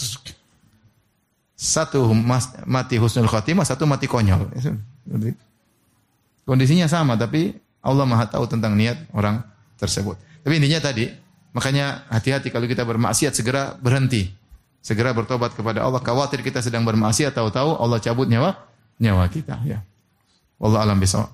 Satu 1.55 2.11
mati 2.67 2.95
husnul 2.99 3.27
khatimah, 3.27 3.63
satu 3.63 3.87
mati 3.87 4.07
konyol. 4.07 4.51
Kondisinya 6.43 6.89
sama 6.89 7.15
tapi 7.15 7.55
Allah 7.79 8.03
Maha 8.03 8.27
tahu 8.27 8.47
tentang 8.49 8.75
niat 8.75 8.99
orang 9.15 9.43
tersebut. 9.79 10.19
Tapi 10.43 10.53
intinya 10.59 10.79
tadi 10.81 11.07
Makanya 11.49 12.05
hati-hati 12.13 12.53
kalau 12.53 12.69
kita 12.69 12.85
bermaksiat 12.85 13.33
segera 13.33 13.73
berhenti. 13.81 14.29
Segera 14.89 15.13
bertobat 15.13 15.53
kepada 15.53 15.85
Allah. 15.85 16.01
Khawatir 16.01 16.41
kita 16.41 16.65
sedang 16.65 16.81
bermaksiat 16.81 17.37
tahu-tahu 17.37 17.77
Allah 17.77 18.01
cabut 18.01 18.25
nyawa 18.25 18.57
nyawa 18.97 19.29
kita 19.29 19.61
ya. 19.61 19.85
Wallah 20.57 20.81
alam 20.81 20.97
bisawab. 20.97 21.29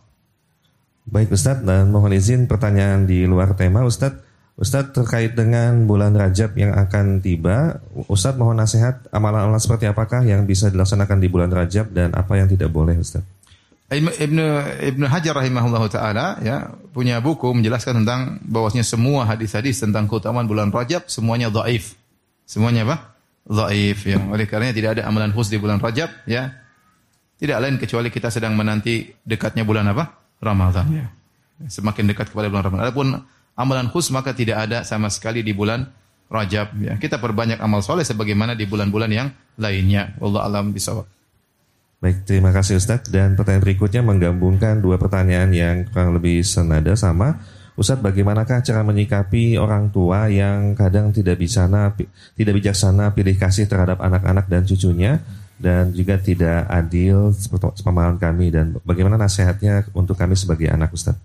Baik 1.08 1.32
Ustadz 1.32 1.64
dan 1.64 1.88
mohon 1.88 2.12
izin 2.12 2.52
pertanyaan 2.52 3.08
di 3.08 3.24
luar 3.24 3.56
tema 3.56 3.88
Ustadz. 3.88 4.28
Ustadz 4.60 4.92
terkait 4.92 5.40
dengan 5.40 5.88
bulan 5.88 6.12
Rajab 6.12 6.52
yang 6.60 6.76
akan 6.76 7.24
tiba, 7.24 7.80
Ustadz 8.12 8.36
mohon 8.36 8.60
nasihat 8.60 9.08
amalan-amalan 9.16 9.64
seperti 9.64 9.88
apakah 9.88 10.28
yang 10.28 10.44
bisa 10.44 10.68
dilaksanakan 10.68 11.24
di 11.24 11.28
bulan 11.32 11.48
Rajab 11.48 11.96
dan 11.96 12.12
apa 12.12 12.36
yang 12.36 12.52
tidak 12.52 12.76
boleh 12.76 13.00
Ustadz? 13.00 13.24
Ibnu 13.88 14.46
Ibnu 14.84 15.06
Hajar 15.08 15.40
rahimahullah 15.40 15.84
taala 15.88 16.44
ya 16.44 16.76
punya 16.92 17.24
buku 17.24 17.56
menjelaskan 17.56 18.04
tentang 18.04 18.44
bahwasanya 18.44 18.84
semua 18.84 19.24
hadis-hadis 19.24 19.80
tentang 19.80 20.12
keutamaan 20.12 20.44
bulan 20.44 20.76
Rajab 20.76 21.08
semuanya 21.08 21.48
dhaif. 21.48 21.96
Semuanya 22.44 22.84
apa? 22.84 23.15
Dhaif 23.46 24.10
ya. 24.10 24.18
Oleh 24.26 24.50
karenanya 24.50 24.74
tidak 24.74 24.90
ada 25.00 25.04
amalan 25.06 25.30
khusus 25.30 25.54
di 25.54 25.62
bulan 25.62 25.78
Rajab 25.78 26.10
ya. 26.26 26.50
Tidak 27.36 27.58
lain 27.62 27.78
kecuali 27.78 28.10
kita 28.10 28.34
sedang 28.34 28.58
menanti 28.58 29.06
dekatnya 29.22 29.62
bulan 29.62 29.86
apa? 29.94 30.18
Ramadan 30.42 30.86
ya. 30.90 31.06
Semakin 31.70 32.10
dekat 32.10 32.34
kepada 32.34 32.50
bulan 32.50 32.64
Ramadan. 32.66 32.84
Adapun 32.90 33.08
amalan 33.54 33.88
khusus 33.94 34.10
maka 34.12 34.34
tidak 34.34 34.66
ada 34.66 34.82
sama 34.82 35.14
sekali 35.14 35.46
di 35.46 35.54
bulan 35.54 35.86
Rajab 36.26 36.74
ya. 36.82 36.98
Kita 36.98 37.22
perbanyak 37.22 37.62
amal 37.62 37.86
soleh 37.86 38.02
sebagaimana 38.02 38.58
di 38.58 38.66
bulan-bulan 38.66 39.12
yang 39.14 39.30
lainnya. 39.62 40.18
Wallahu 40.18 40.42
alam 40.42 40.74
bisawab. 40.74 41.06
Baik, 42.02 42.28
terima 42.28 42.50
kasih 42.50 42.82
Ustadz. 42.82 43.14
Dan 43.14 43.38
pertanyaan 43.38 43.64
berikutnya 43.64 44.02
menggabungkan 44.02 44.82
dua 44.82 44.98
pertanyaan 44.98 45.54
yang 45.54 45.86
kurang 45.90 46.18
lebih 46.18 46.42
senada 46.42 46.98
sama. 46.98 47.40
Ustadz, 47.76 48.00
bagaimanakah 48.00 48.64
cara 48.64 48.88
menyikapi 48.88 49.60
orang 49.60 49.92
tua 49.92 50.32
yang 50.32 50.72
kadang 50.80 51.12
tidak 51.12 51.36
bijaksana, 51.36 51.92
tidak 52.32 52.54
bijaksana 52.56 53.12
pilih 53.12 53.36
kasih 53.36 53.68
terhadap 53.68 54.00
anak-anak 54.00 54.48
dan 54.48 54.64
cucunya 54.64 55.20
dan 55.60 55.92
juga 55.92 56.16
tidak 56.16 56.68
adil 56.72 57.36
seperti 57.36 57.84
pemahaman 57.84 58.16
kami 58.16 58.52
dan 58.52 58.80
bagaimana 58.84 59.20
nasihatnya 59.20 59.92
untuk 59.92 60.16
kami 60.16 60.40
sebagai 60.40 60.72
anak 60.72 60.96
Ustadz? 60.96 61.20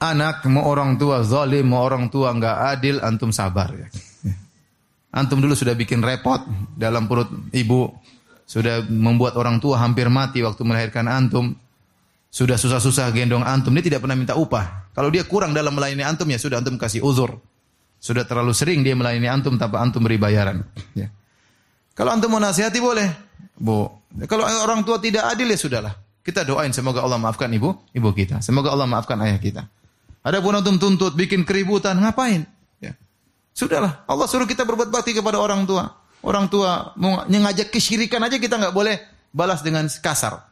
Anak 0.00 0.46
mau 0.48 0.64
orang 0.64 0.96
tua 0.96 1.26
zalim, 1.26 1.66
mau 1.66 1.84
orang 1.84 2.08
tua 2.08 2.32
nggak 2.32 2.56
adil, 2.72 2.96
antum 3.02 3.34
sabar 3.34 3.74
ya. 3.74 3.90
Antum 5.10 5.42
dulu 5.42 5.58
sudah 5.58 5.74
bikin 5.74 5.98
repot 5.98 6.46
dalam 6.78 7.10
perut 7.10 7.26
ibu, 7.50 7.90
sudah 8.46 8.86
membuat 8.86 9.34
orang 9.34 9.58
tua 9.58 9.82
hampir 9.82 10.06
mati 10.06 10.40
waktu 10.46 10.62
melahirkan 10.62 11.10
antum, 11.10 11.58
sudah 12.30 12.54
susah-susah 12.54 13.10
gendong 13.10 13.42
antum, 13.42 13.74
dia 13.74 13.82
tidak 13.82 14.06
pernah 14.06 14.14
minta 14.14 14.38
upah. 14.38 14.94
Kalau 14.94 15.10
dia 15.10 15.26
kurang 15.26 15.50
dalam 15.50 15.74
melayani 15.74 16.06
antum 16.06 16.30
ya 16.30 16.38
sudah 16.38 16.62
antum 16.62 16.78
kasih 16.78 17.02
uzur. 17.02 17.42
Sudah 17.98 18.22
terlalu 18.22 18.54
sering 18.54 18.86
dia 18.86 18.94
melayani 18.94 19.26
antum 19.26 19.58
tanpa 19.58 19.82
antum 19.82 20.00
beri 20.00 20.16
bayaran. 20.16 20.62
Ya. 20.94 21.10
Kalau 21.98 22.14
antum 22.14 22.30
mau 22.30 22.38
nasihati 22.38 22.78
boleh, 22.78 23.10
bu. 23.58 23.90
Kalau 24.30 24.46
orang 24.46 24.86
tua 24.86 25.02
tidak 25.02 25.26
adil 25.26 25.50
ya 25.50 25.58
sudahlah. 25.58 25.94
Kita 26.22 26.46
doain 26.46 26.70
semoga 26.70 27.02
Allah 27.02 27.18
maafkan 27.18 27.50
ibu, 27.50 27.74
ibu 27.90 28.08
kita. 28.14 28.38
Semoga 28.38 28.70
Allah 28.70 28.86
maafkan 28.86 29.18
ayah 29.26 29.36
kita. 29.42 29.66
Ada 30.22 30.38
pun 30.38 30.54
antum 30.54 30.78
tuntut 30.78 31.18
bikin 31.18 31.42
keributan, 31.42 31.98
ngapain? 31.98 32.46
Ya. 32.78 32.94
Sudahlah, 33.56 34.06
Allah 34.06 34.26
suruh 34.30 34.46
kita 34.46 34.62
berbuat 34.62 34.92
bakti 34.92 35.16
kepada 35.16 35.42
orang 35.42 35.66
tua. 35.66 35.90
Orang 36.20 36.46
tua 36.52 36.94
mau 36.94 37.24
ngajak 37.26 37.72
kesyirikan 37.72 38.22
aja 38.22 38.36
kita 38.36 38.60
nggak 38.60 38.76
boleh 38.76 39.00
balas 39.32 39.64
dengan 39.64 39.88
kasar. 39.88 40.49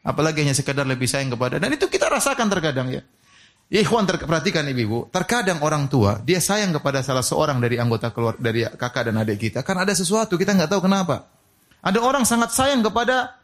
Apalagi 0.00 0.40
hanya 0.40 0.56
sekedar 0.56 0.88
lebih 0.88 1.04
sayang 1.04 1.32
kepada 1.36 1.60
dan 1.60 1.68
itu 1.76 1.84
kita 1.84 2.08
rasakan 2.08 2.48
terkadang 2.48 2.88
ya. 2.88 3.02
Ikhwan 3.70 4.02
ter 4.02 4.18
perhatikan 4.18 4.66
ibu-ibu, 4.66 5.06
terkadang 5.14 5.62
orang 5.62 5.86
tua 5.86 6.18
dia 6.26 6.42
sayang 6.42 6.74
kepada 6.74 7.06
salah 7.06 7.22
seorang 7.22 7.62
dari 7.62 7.78
anggota 7.78 8.10
keluar 8.10 8.34
dari 8.34 8.66
kakak 8.66 9.12
dan 9.12 9.22
adik 9.22 9.38
kita 9.38 9.62
karena 9.62 9.86
ada 9.86 9.94
sesuatu 9.94 10.34
kita 10.34 10.56
nggak 10.56 10.70
tahu 10.72 10.90
kenapa. 10.90 11.30
Ada 11.78 12.02
orang 12.02 12.26
sangat 12.26 12.50
sayang 12.50 12.82
kepada 12.82 13.38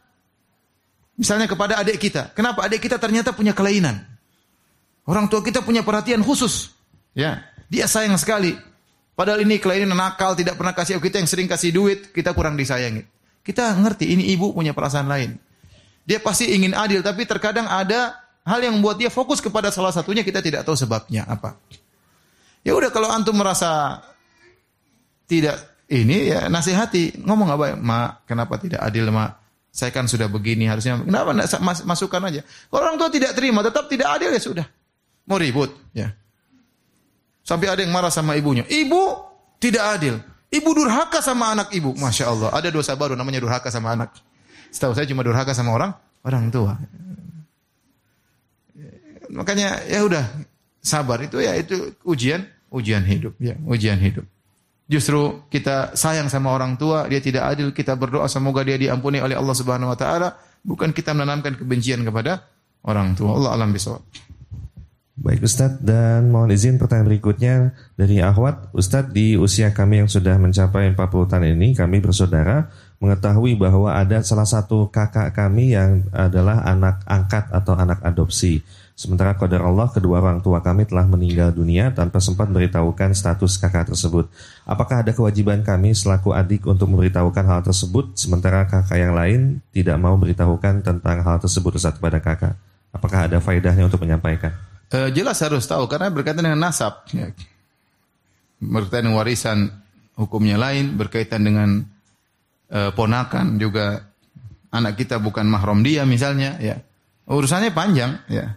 misalnya 1.15 1.47
kepada 1.47 1.79
adik 1.79 1.97
kita. 1.97 2.35
Kenapa? 2.35 2.67
Adik 2.67 2.83
kita 2.83 2.99
ternyata 2.99 3.31
punya 3.31 3.55
kelainan. 3.55 4.03
Orang 5.07 5.31
tua 5.31 5.39
kita 5.39 5.63
punya 5.63 5.81
perhatian 5.81 6.19
khusus. 6.19 6.75
Ya, 7.15 7.47
dia 7.71 7.87
sayang 7.87 8.19
sekali. 8.19 8.59
Padahal 9.17 9.41
ini 9.41 9.57
kelainan 9.57 9.97
nakal, 9.97 10.37
tidak 10.37 10.61
pernah 10.61 10.77
kasih 10.77 11.01
kita 11.01 11.17
yang 11.17 11.25
sering 11.25 11.49
kasih 11.49 11.73
duit, 11.73 12.13
kita 12.13 12.37
kurang 12.37 12.53
disayangi. 12.53 13.01
Kita 13.41 13.73
ngerti 13.73 14.13
ini 14.13 14.29
ibu 14.35 14.53
punya 14.53 14.75
perasaan 14.77 15.09
lain. 15.09 15.39
Dia 16.07 16.23
pasti 16.23 16.47
ingin 16.55 16.71
adil, 16.71 17.03
tapi 17.03 17.27
terkadang 17.27 17.67
ada 17.67 18.15
hal 18.47 18.63
yang 18.63 18.79
membuat 18.79 18.95
dia 18.95 19.11
fokus 19.11 19.43
kepada 19.43 19.67
salah 19.75 19.91
satunya 19.91 20.23
kita 20.23 20.39
tidak 20.39 20.63
tahu 20.63 20.79
sebabnya 20.79 21.27
apa. 21.27 21.59
Ya 22.63 22.71
udah 22.71 22.87
kalau 22.95 23.11
antum 23.11 23.35
merasa 23.35 23.99
tidak 25.27 25.59
ini 25.91 26.31
ya 26.31 26.47
nasihati, 26.47 27.19
ngomong 27.19 27.51
apa? 27.51 27.75
Ma, 27.75 28.23
kenapa 28.23 28.55
tidak 28.55 28.79
adil, 28.79 29.11
Ma? 29.11 29.35
Saya 29.71 29.91
kan 29.91 30.07
sudah 30.07 30.31
begini, 30.31 30.65
harusnya 30.65 30.97
kenapa 30.97 31.37
enggak 31.37 31.59
mas, 31.61 31.83
masukkan 31.83 32.23
aja. 32.23 32.41
Kalau 32.41 32.81
orang 32.81 32.97
tua 32.97 33.11
tidak 33.13 33.35
terima, 33.37 33.61
tetap 33.61 33.85
tidak 33.91 34.09
adil 34.09 34.33
ya 34.33 34.41
sudah. 34.41 34.65
Mau 35.27 35.37
ribut, 35.37 35.69
ya. 35.91 36.15
Sampai 37.45 37.71
ada 37.71 37.79
yang 37.79 37.93
marah 37.93 38.11
sama 38.11 38.35
ibunya. 38.35 38.65
Ibu 38.67 39.01
tidak 39.59 39.83
adil. 39.99 40.19
Ibu 40.51 40.69
durhaka 40.71 41.23
sama 41.23 41.55
anak 41.55 41.71
ibu. 41.71 41.95
Masya 41.95 42.25
Allah. 42.27 42.49
Ada 42.51 42.71
dosa 42.71 42.95
baru 42.99 43.15
namanya 43.15 43.39
durhaka 43.39 43.71
sama 43.71 43.95
anak. 43.95 44.11
Setahu 44.77 44.93
saya 44.93 45.09
cuma 45.09 45.25
durhaka 45.25 45.57
sama 45.57 45.73
orang 45.73 45.97
orang 46.21 46.53
tua. 46.53 46.77
Makanya 49.33 49.81
ya 49.89 50.05
udah 50.05 50.21
sabar 50.85 51.17
itu 51.25 51.41
ya 51.41 51.57
itu 51.57 51.97
ujian 52.05 52.45
ujian 52.69 53.01
hidup 53.01 53.33
ya 53.41 53.57
ujian 53.65 53.97
hidup. 53.97 54.29
Justru 54.85 55.49
kita 55.51 55.97
sayang 55.99 56.31
sama 56.31 56.53
orang 56.55 56.79
tua, 56.79 57.11
dia 57.11 57.19
tidak 57.19 57.43
adil, 57.43 57.75
kita 57.75 57.99
berdoa 57.99 58.23
semoga 58.31 58.63
dia 58.63 58.79
diampuni 58.79 59.19
oleh 59.19 59.35
Allah 59.35 59.51
Subhanahu 59.51 59.91
wa 59.91 59.99
taala, 59.99 60.39
bukan 60.63 60.95
kita 60.95 61.11
menanamkan 61.11 61.59
kebencian 61.59 62.07
kepada 62.07 62.47
orang 62.87 63.11
tua. 63.11 63.35
Allah 63.35 63.51
alam 63.59 63.75
bisawab. 63.75 63.99
Baik 65.17 65.43
Ustadz 65.43 65.83
dan 65.83 66.31
mohon 66.31 66.53
izin 66.53 66.79
pertanyaan 66.79 67.09
berikutnya 67.09 67.53
dari 67.99 68.23
Ahwat. 68.23 68.71
Ustadz 68.71 69.11
di 69.11 69.35
usia 69.35 69.75
kami 69.75 70.05
yang 70.05 70.07
sudah 70.07 70.39
mencapai 70.39 70.93
40 70.93 71.31
tahun 71.35 71.57
ini 71.57 71.75
kami 71.75 71.99
bersaudara 71.99 72.69
mengetahui 72.97 73.53
bahwa 73.53 73.93
ada 73.93 74.25
salah 74.25 74.45
satu 74.45 74.89
kakak 74.89 75.29
kami 75.37 75.77
yang 75.77 76.01
adalah 76.09 76.65
anak 76.65 77.05
angkat 77.05 77.45
atau 77.53 77.77
anak 77.77 78.01
adopsi. 78.01 78.65
Sementara 78.97 79.37
qadar 79.37 79.61
Allah 79.61 79.93
kedua 79.93 80.17
orang 80.17 80.41
tua 80.41 80.57
kami 80.57 80.89
telah 80.89 81.05
meninggal 81.05 81.53
dunia 81.53 81.93
tanpa 81.93 82.17
sempat 82.17 82.49
memberitahukan 82.49 83.13
status 83.13 83.61
kakak 83.61 83.93
tersebut. 83.93 84.25
Apakah 84.65 85.05
ada 85.05 85.13
kewajiban 85.13 85.61
kami 85.61 85.93
selaku 85.93 86.33
adik 86.33 86.65
untuk 86.65 86.89
memberitahukan 86.89 87.45
hal 87.45 87.61
tersebut 87.61 88.17
sementara 88.17 88.65
kakak 88.65 88.97
yang 88.97 89.13
lain 89.13 89.61
tidak 89.69 90.01
mau 90.01 90.17
memberitahukan 90.17 90.81
tentang 90.81 91.21
hal 91.21 91.37
tersebut 91.37 91.77
Ustaz 91.77 91.93
kepada 91.93 92.17
kakak? 92.17 92.57
Apakah 92.89 93.29
ada 93.29 93.37
faedahnya 93.37 93.85
untuk 93.85 94.01
menyampaikan? 94.01 94.57
Uh, 94.89 95.13
jelas 95.13 95.37
harus 95.45 95.69
tahu 95.69 95.85
karena 95.85 96.09
berkaitan 96.09 96.41
dengan 96.41 96.57
nasab. 96.57 97.05
Ya. 97.13 97.29
Berkaitan 98.57 99.05
dengan 99.05 99.21
warisan 99.21 99.69
hukumnya 100.17 100.57
lain, 100.57 100.97
berkaitan 100.97 101.45
dengan 101.45 101.85
uh, 102.71 102.91
ponakan 102.95 103.59
juga 103.59 104.07
anak 104.71 104.99
kita 104.99 105.17
bukan 105.17 105.47
mahram 105.47 105.81
dia 105.83 106.03
misalnya 106.03 106.59
ya. 106.59 106.79
Urusannya 107.27 107.75
panjang 107.75 108.23
ya. 108.31 108.55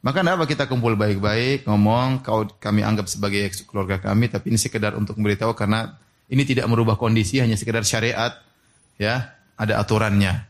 Maka 0.00 0.24
apa 0.24 0.48
kita 0.48 0.64
kumpul 0.64 0.96
baik-baik, 0.96 1.68
ngomong, 1.68 2.24
kau 2.24 2.48
kami 2.56 2.80
anggap 2.80 3.04
sebagai 3.04 3.52
keluarga 3.68 4.00
kami, 4.00 4.32
tapi 4.32 4.48
ini 4.48 4.56
sekedar 4.56 4.96
untuk 4.96 5.20
memberitahu 5.20 5.52
karena 5.52 6.00
ini 6.32 6.40
tidak 6.48 6.72
merubah 6.72 6.96
kondisi, 6.96 7.36
hanya 7.36 7.52
sekedar 7.52 7.84
syariat, 7.84 8.32
ya, 8.96 9.36
ada 9.60 9.76
aturannya. 9.76 10.48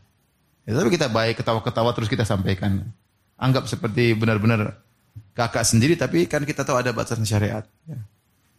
Ya, 0.63 0.71
tapi 0.71 0.95
kita 0.95 1.11
baik, 1.11 1.43
ketawa-ketawa 1.43 1.91
terus 1.91 2.07
kita 2.07 2.23
sampaikan. 2.23 2.95
Anggap 3.35 3.67
seperti 3.67 4.15
benar-benar 4.15 4.79
kakak 5.35 5.67
sendiri, 5.67 5.99
tapi 5.99 6.31
kan 6.31 6.47
kita 6.47 6.63
tahu 6.63 6.79
ada 6.79 6.95
batasan 6.95 7.27
syariat. 7.27 7.67
Ya. 7.83 7.99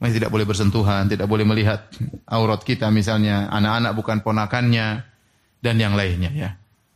Masih 0.02 0.18
tidak 0.18 0.34
boleh 0.34 0.42
bersentuhan, 0.42 1.06
tidak 1.06 1.30
boleh 1.30 1.46
melihat 1.46 1.86
aurat 2.26 2.58
kita 2.66 2.90
misalnya, 2.90 3.46
anak-anak 3.54 3.94
bukan 3.94 4.18
ponakannya, 4.26 5.06
dan 5.62 5.78
yang 5.78 5.94
lainnya 5.94 6.34
ya. 6.34 6.50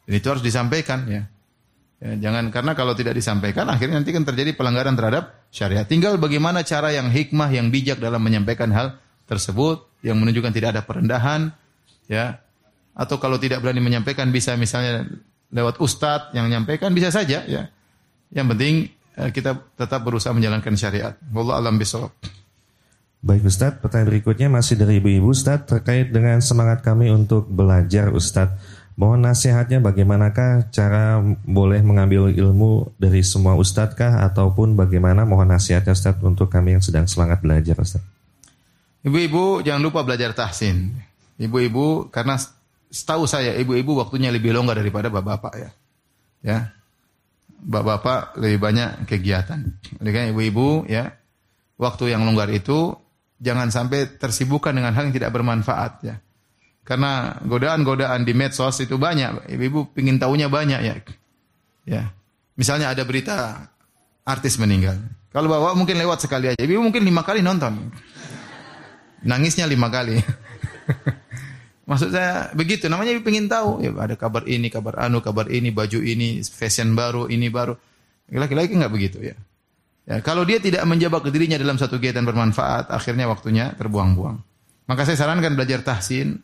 Dan 0.04 0.12
itu 0.18 0.26
harus 0.26 0.42
disampaikan 0.42 1.06
ya. 1.06 1.22
Ya, 1.96 2.12
jangan 2.28 2.52
karena 2.52 2.76
kalau 2.76 2.92
tidak 2.92 3.16
disampaikan 3.16 3.64
akhirnya 3.72 3.96
nanti 3.96 4.12
kan 4.12 4.20
terjadi 4.20 4.52
pelanggaran 4.52 4.92
terhadap 4.98 5.48
syariat. 5.48 5.88
Tinggal 5.88 6.20
bagaimana 6.20 6.60
cara 6.60 6.92
yang 6.92 7.08
hikmah, 7.08 7.48
yang 7.48 7.72
bijak 7.72 7.96
dalam 7.96 8.20
menyampaikan 8.20 8.68
hal 8.68 9.00
tersebut 9.24 9.88
yang 10.04 10.20
menunjukkan 10.20 10.52
tidak 10.52 10.76
ada 10.76 10.82
perendahan, 10.84 11.56
ya. 12.04 12.42
Atau 12.92 13.16
kalau 13.16 13.40
tidak 13.40 13.64
berani 13.64 13.80
menyampaikan 13.80 14.28
bisa 14.28 14.58
misalnya 14.60 15.08
lewat 15.48 15.80
ustadz 15.80 16.36
yang 16.36 16.52
menyampaikan 16.52 16.92
bisa 16.92 17.08
saja, 17.08 17.48
ya. 17.48 17.72
Yang 18.28 18.46
penting 18.52 18.74
eh, 19.16 19.30
kita 19.32 19.56
tetap 19.80 20.04
berusaha 20.04 20.36
menjalankan 20.36 20.76
syariat. 20.76 21.16
Wallahu 21.32 21.56
alam 21.56 21.80
bisawab. 21.80 22.12
Baik 23.24 23.48
Ustadz, 23.48 23.80
pertanyaan 23.80 24.12
berikutnya 24.12 24.48
masih 24.52 24.76
dari 24.76 25.00
ibu-ibu 25.00 25.32
Ustadz 25.32 25.66
terkait 25.66 26.12
dengan 26.12 26.38
semangat 26.44 26.84
kami 26.84 27.08
untuk 27.08 27.48
belajar 27.48 28.12
Ustadz. 28.12 28.76
Mohon 28.96 29.28
nasihatnya 29.28 29.76
bagaimanakah 29.84 30.72
cara 30.72 31.20
boleh 31.44 31.84
mengambil 31.84 32.32
ilmu 32.32 32.96
dari 32.96 33.20
semua 33.20 33.52
ustadz 33.52 33.92
kah 33.92 34.24
ataupun 34.24 34.72
bagaimana 34.72 35.28
mohon 35.28 35.52
nasihatnya 35.52 35.92
Ustadz 35.92 36.24
untuk 36.24 36.48
kami 36.48 36.80
yang 36.80 36.82
sedang 36.82 37.04
semangat 37.04 37.44
belajar 37.44 37.76
Ustadz. 37.76 38.08
Ibu-ibu 39.04 39.60
jangan 39.60 39.84
lupa 39.84 40.00
belajar 40.00 40.32
tahsin. 40.32 40.96
Ibu-ibu 41.36 42.08
karena 42.08 42.40
setahu 42.88 43.28
saya 43.28 43.52
ibu-ibu 43.60 44.00
waktunya 44.00 44.32
lebih 44.32 44.56
longgar 44.56 44.80
daripada 44.80 45.12
bapak-bapak 45.12 45.54
ya. 45.60 45.70
Ya. 46.40 46.58
Bapak-bapak 47.60 48.40
lebih 48.40 48.64
banyak 48.64 49.04
kegiatan. 49.04 49.60
Oleh 50.00 50.10
karena 50.16 50.32
ibu-ibu 50.32 50.88
ya 50.88 51.12
waktu 51.76 52.16
yang 52.16 52.24
longgar 52.24 52.48
itu 52.48 52.96
jangan 53.40 53.68
sampai 53.68 54.16
tersibukkan 54.16 54.72
dengan 54.72 54.92
hal 54.96 55.08
yang 55.08 55.14
tidak 55.16 55.32
bermanfaat 55.32 55.92
ya. 56.04 56.16
Karena 56.86 57.34
godaan-godaan 57.42 58.22
di 58.22 58.30
medsos 58.30 58.78
itu 58.78 58.94
banyak. 58.94 59.50
Ibu-ibu 59.50 59.90
pingin 59.90 60.22
tahunya 60.22 60.46
banyak 60.46 60.80
ya. 60.86 60.94
Ya. 61.82 62.02
Misalnya 62.54 62.94
ada 62.94 63.02
berita 63.02 63.66
artis 64.22 64.54
meninggal. 64.56 64.94
Kalau 65.34 65.50
bawa 65.50 65.74
mungkin 65.74 65.98
lewat 65.98 66.24
sekali 66.24 66.48
aja. 66.54 66.62
Ibu 66.62 66.78
mungkin 66.78 67.02
lima 67.02 67.26
kali 67.26 67.42
nonton. 67.42 67.90
Nangisnya 69.26 69.66
lima 69.66 69.90
kali. 69.90 70.22
Maksud 71.90 72.14
saya 72.14 72.54
begitu. 72.54 72.86
Namanya 72.86 73.18
ibu 73.18 73.22
pingin 73.26 73.50
tahu. 73.50 73.82
Ya, 73.82 73.90
ada 73.94 74.14
kabar 74.14 74.46
ini, 74.46 74.70
kabar 74.70 75.02
anu, 75.02 75.18
kabar 75.22 75.50
ini, 75.50 75.74
baju 75.74 76.02
ini, 76.02 76.42
fashion 76.46 76.94
baru, 76.94 77.26
ini 77.26 77.50
baru. 77.50 77.74
Laki-laki 78.30 78.78
nggak 78.78 78.94
begitu 78.94 79.18
ya. 79.22 79.34
Ya, 80.06 80.22
kalau 80.22 80.46
dia 80.46 80.62
tidak 80.62 80.86
menjebak 80.86 81.26
dirinya 81.34 81.58
dalam 81.58 81.74
satu 81.82 81.98
kegiatan 81.98 82.22
bermanfaat, 82.22 82.94
akhirnya 82.94 83.26
waktunya 83.26 83.74
terbuang-buang. 83.74 84.38
Maka 84.86 85.02
saya 85.02 85.18
sarankan 85.18 85.58
belajar 85.58 85.82
tahsin, 85.82 86.38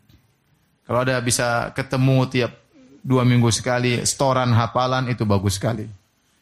kalau 0.82 1.06
ada 1.06 1.22
bisa 1.22 1.70
ketemu 1.70 2.26
tiap 2.26 2.52
dua 3.06 3.22
minggu 3.22 3.54
sekali, 3.54 4.02
setoran 4.02 4.50
hafalan 4.50 5.06
itu 5.14 5.22
bagus 5.22 5.62
sekali. 5.62 5.86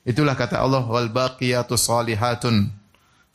Itulah 0.00 0.32
kata 0.32 0.64
Allah, 0.64 0.80
wal 0.80 1.12
baqiyatu 1.12 1.76
salihatun 1.76 2.72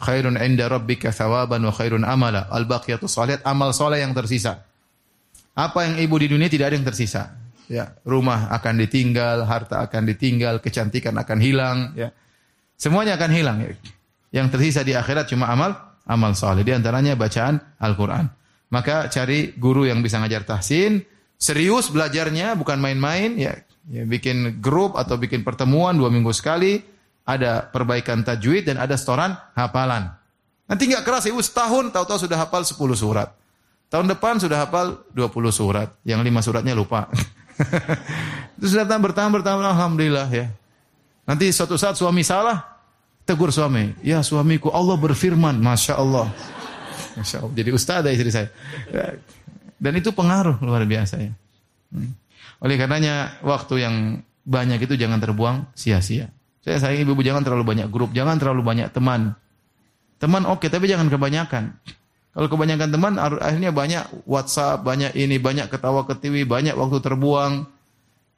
khairun 0.01 0.33
inda 0.41 0.65
rabbika 0.65 1.13
thawaban 1.13 1.61
wa 1.61 1.69
khairun 1.69 2.01
amala. 2.01 2.49
Al 2.49 2.65
baqiyatu 2.65 3.05
salihat 3.05 3.45
amal 3.45 3.69
soleh 3.69 4.01
yang 4.01 4.17
tersisa. 4.17 4.65
Apa 5.53 5.85
yang 5.85 6.01
ibu 6.01 6.17
di 6.17 6.27
dunia 6.33 6.49
tidak 6.49 6.73
ada 6.73 6.75
yang 6.81 6.87
tersisa. 6.89 7.37
Ya, 7.69 7.93
rumah 8.01 8.49
akan 8.49 8.81
ditinggal, 8.81 9.45
harta 9.45 9.85
akan 9.85 10.09
ditinggal, 10.09 10.57
kecantikan 10.61 11.13
akan 11.17 11.37
hilang, 11.37 11.77
ya. 11.93 12.09
Semuanya 12.75 13.15
akan 13.15 13.31
hilang. 13.31 13.57
Ya. 13.63 13.71
Yang 14.41 14.59
tersisa 14.59 14.81
di 14.83 14.93
akhirat 14.93 15.31
cuma 15.31 15.47
amal 15.47 15.75
amal 16.05 16.37
soleh. 16.37 16.61
Di 16.61 16.71
antaranya 16.75 17.17
bacaan 17.17 17.57
Al-Quran. 17.81 18.29
Maka 18.73 19.07
cari 19.09 19.53
guru 19.55 19.85
yang 19.87 20.01
bisa 20.01 20.19
ngajar 20.19 20.43
tahsin, 20.43 21.05
serius 21.37 21.93
belajarnya, 21.93 22.57
bukan 22.57 22.81
main-main, 22.81 23.37
ya, 23.37 23.53
ya 23.87 24.03
bikin 24.03 24.59
grup 24.59 24.97
atau 24.97 25.15
bikin 25.15 25.45
pertemuan 25.45 25.95
dua 25.95 26.09
minggu 26.09 26.33
sekali, 26.33 26.81
ada 27.25 27.65
perbaikan 27.69 28.25
tajwid 28.25 28.67
dan 28.67 28.81
ada 28.81 28.97
setoran 28.97 29.37
hafalan. 29.53 30.11
Nanti 30.65 30.89
nggak 30.89 31.05
keras 31.05 31.29
ibu 31.29 31.41
setahun 31.41 31.93
tahu-tahu 31.93 32.25
sudah 32.25 32.37
hafal 32.41 32.65
10 32.65 32.73
surat. 32.97 33.29
Tahun 33.85 34.05
depan 34.09 34.41
sudah 34.41 34.65
hafal 34.65 34.97
20 35.13 35.29
surat. 35.53 35.93
Yang 36.01 36.25
lima 36.25 36.41
suratnya 36.41 36.73
lupa. 36.73 37.05
Terus 38.59 38.73
datang 38.73 38.97
bertambah 39.05 39.39
bertambah 39.41 39.61
alhamdulillah 39.61 40.27
ya. 40.33 40.49
Nanti 41.25 41.49
suatu 41.49 41.73
saat 41.75 41.97
suami 41.97 42.21
salah, 42.21 42.61
tegur 43.25 43.49
suami. 43.49 43.97
Ya 44.05 44.21
suamiku 44.21 44.69
Allah 44.69 44.93
berfirman, 44.95 45.57
masya 45.57 45.97
Allah. 45.97 46.29
Masya 47.17 47.41
Allah. 47.41 47.53
Jadi 47.57 47.69
ustazah 47.73 48.11
istri 48.13 48.29
saya. 48.29 48.49
Dan 49.81 49.93
itu 49.97 50.13
pengaruh 50.13 50.61
luar 50.61 50.85
biasa 50.85 51.19
ya. 51.19 51.33
Hmm. 51.89 52.13
Oleh 52.61 52.77
karenanya 52.79 53.41
waktu 53.43 53.83
yang 53.83 53.95
banyak 54.45 54.85
itu 54.85 54.93
jangan 54.95 55.19
terbuang 55.19 55.73
sia-sia. 55.73 56.29
Saya 56.65 56.81
sayang 56.81 57.05
ibu-ibu 57.05 57.21
jangan 57.21 57.45
terlalu 57.45 57.65
banyak 57.65 57.87
grup, 57.93 58.09
jangan 58.13 58.41
terlalu 58.41 58.65
banyak 58.65 58.89
teman. 58.89 59.37
Teman 60.17 60.49
oke, 60.49 60.65
okay, 60.65 60.69
tapi 60.73 60.89
jangan 60.89 61.11
kebanyakan. 61.11 61.77
Kalau 62.35 62.47
kebanyakan 62.51 62.89
teman 62.89 63.13
akhirnya 63.21 63.71
banyak 63.71 64.03
WhatsApp, 64.25 64.81
banyak 64.81 65.13
ini, 65.13 65.37
banyak 65.37 65.69
ketawa 65.69 66.03
ketiwi, 66.09 66.43
banyak 66.43 66.73
waktu 66.73 66.99
terbuang. 66.99 67.69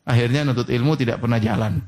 Akhirnya 0.07 0.47
nuntut 0.47 0.69
ilmu 0.69 0.95
tidak 0.99 1.19
pernah 1.23 1.39
jalan. 1.39 1.83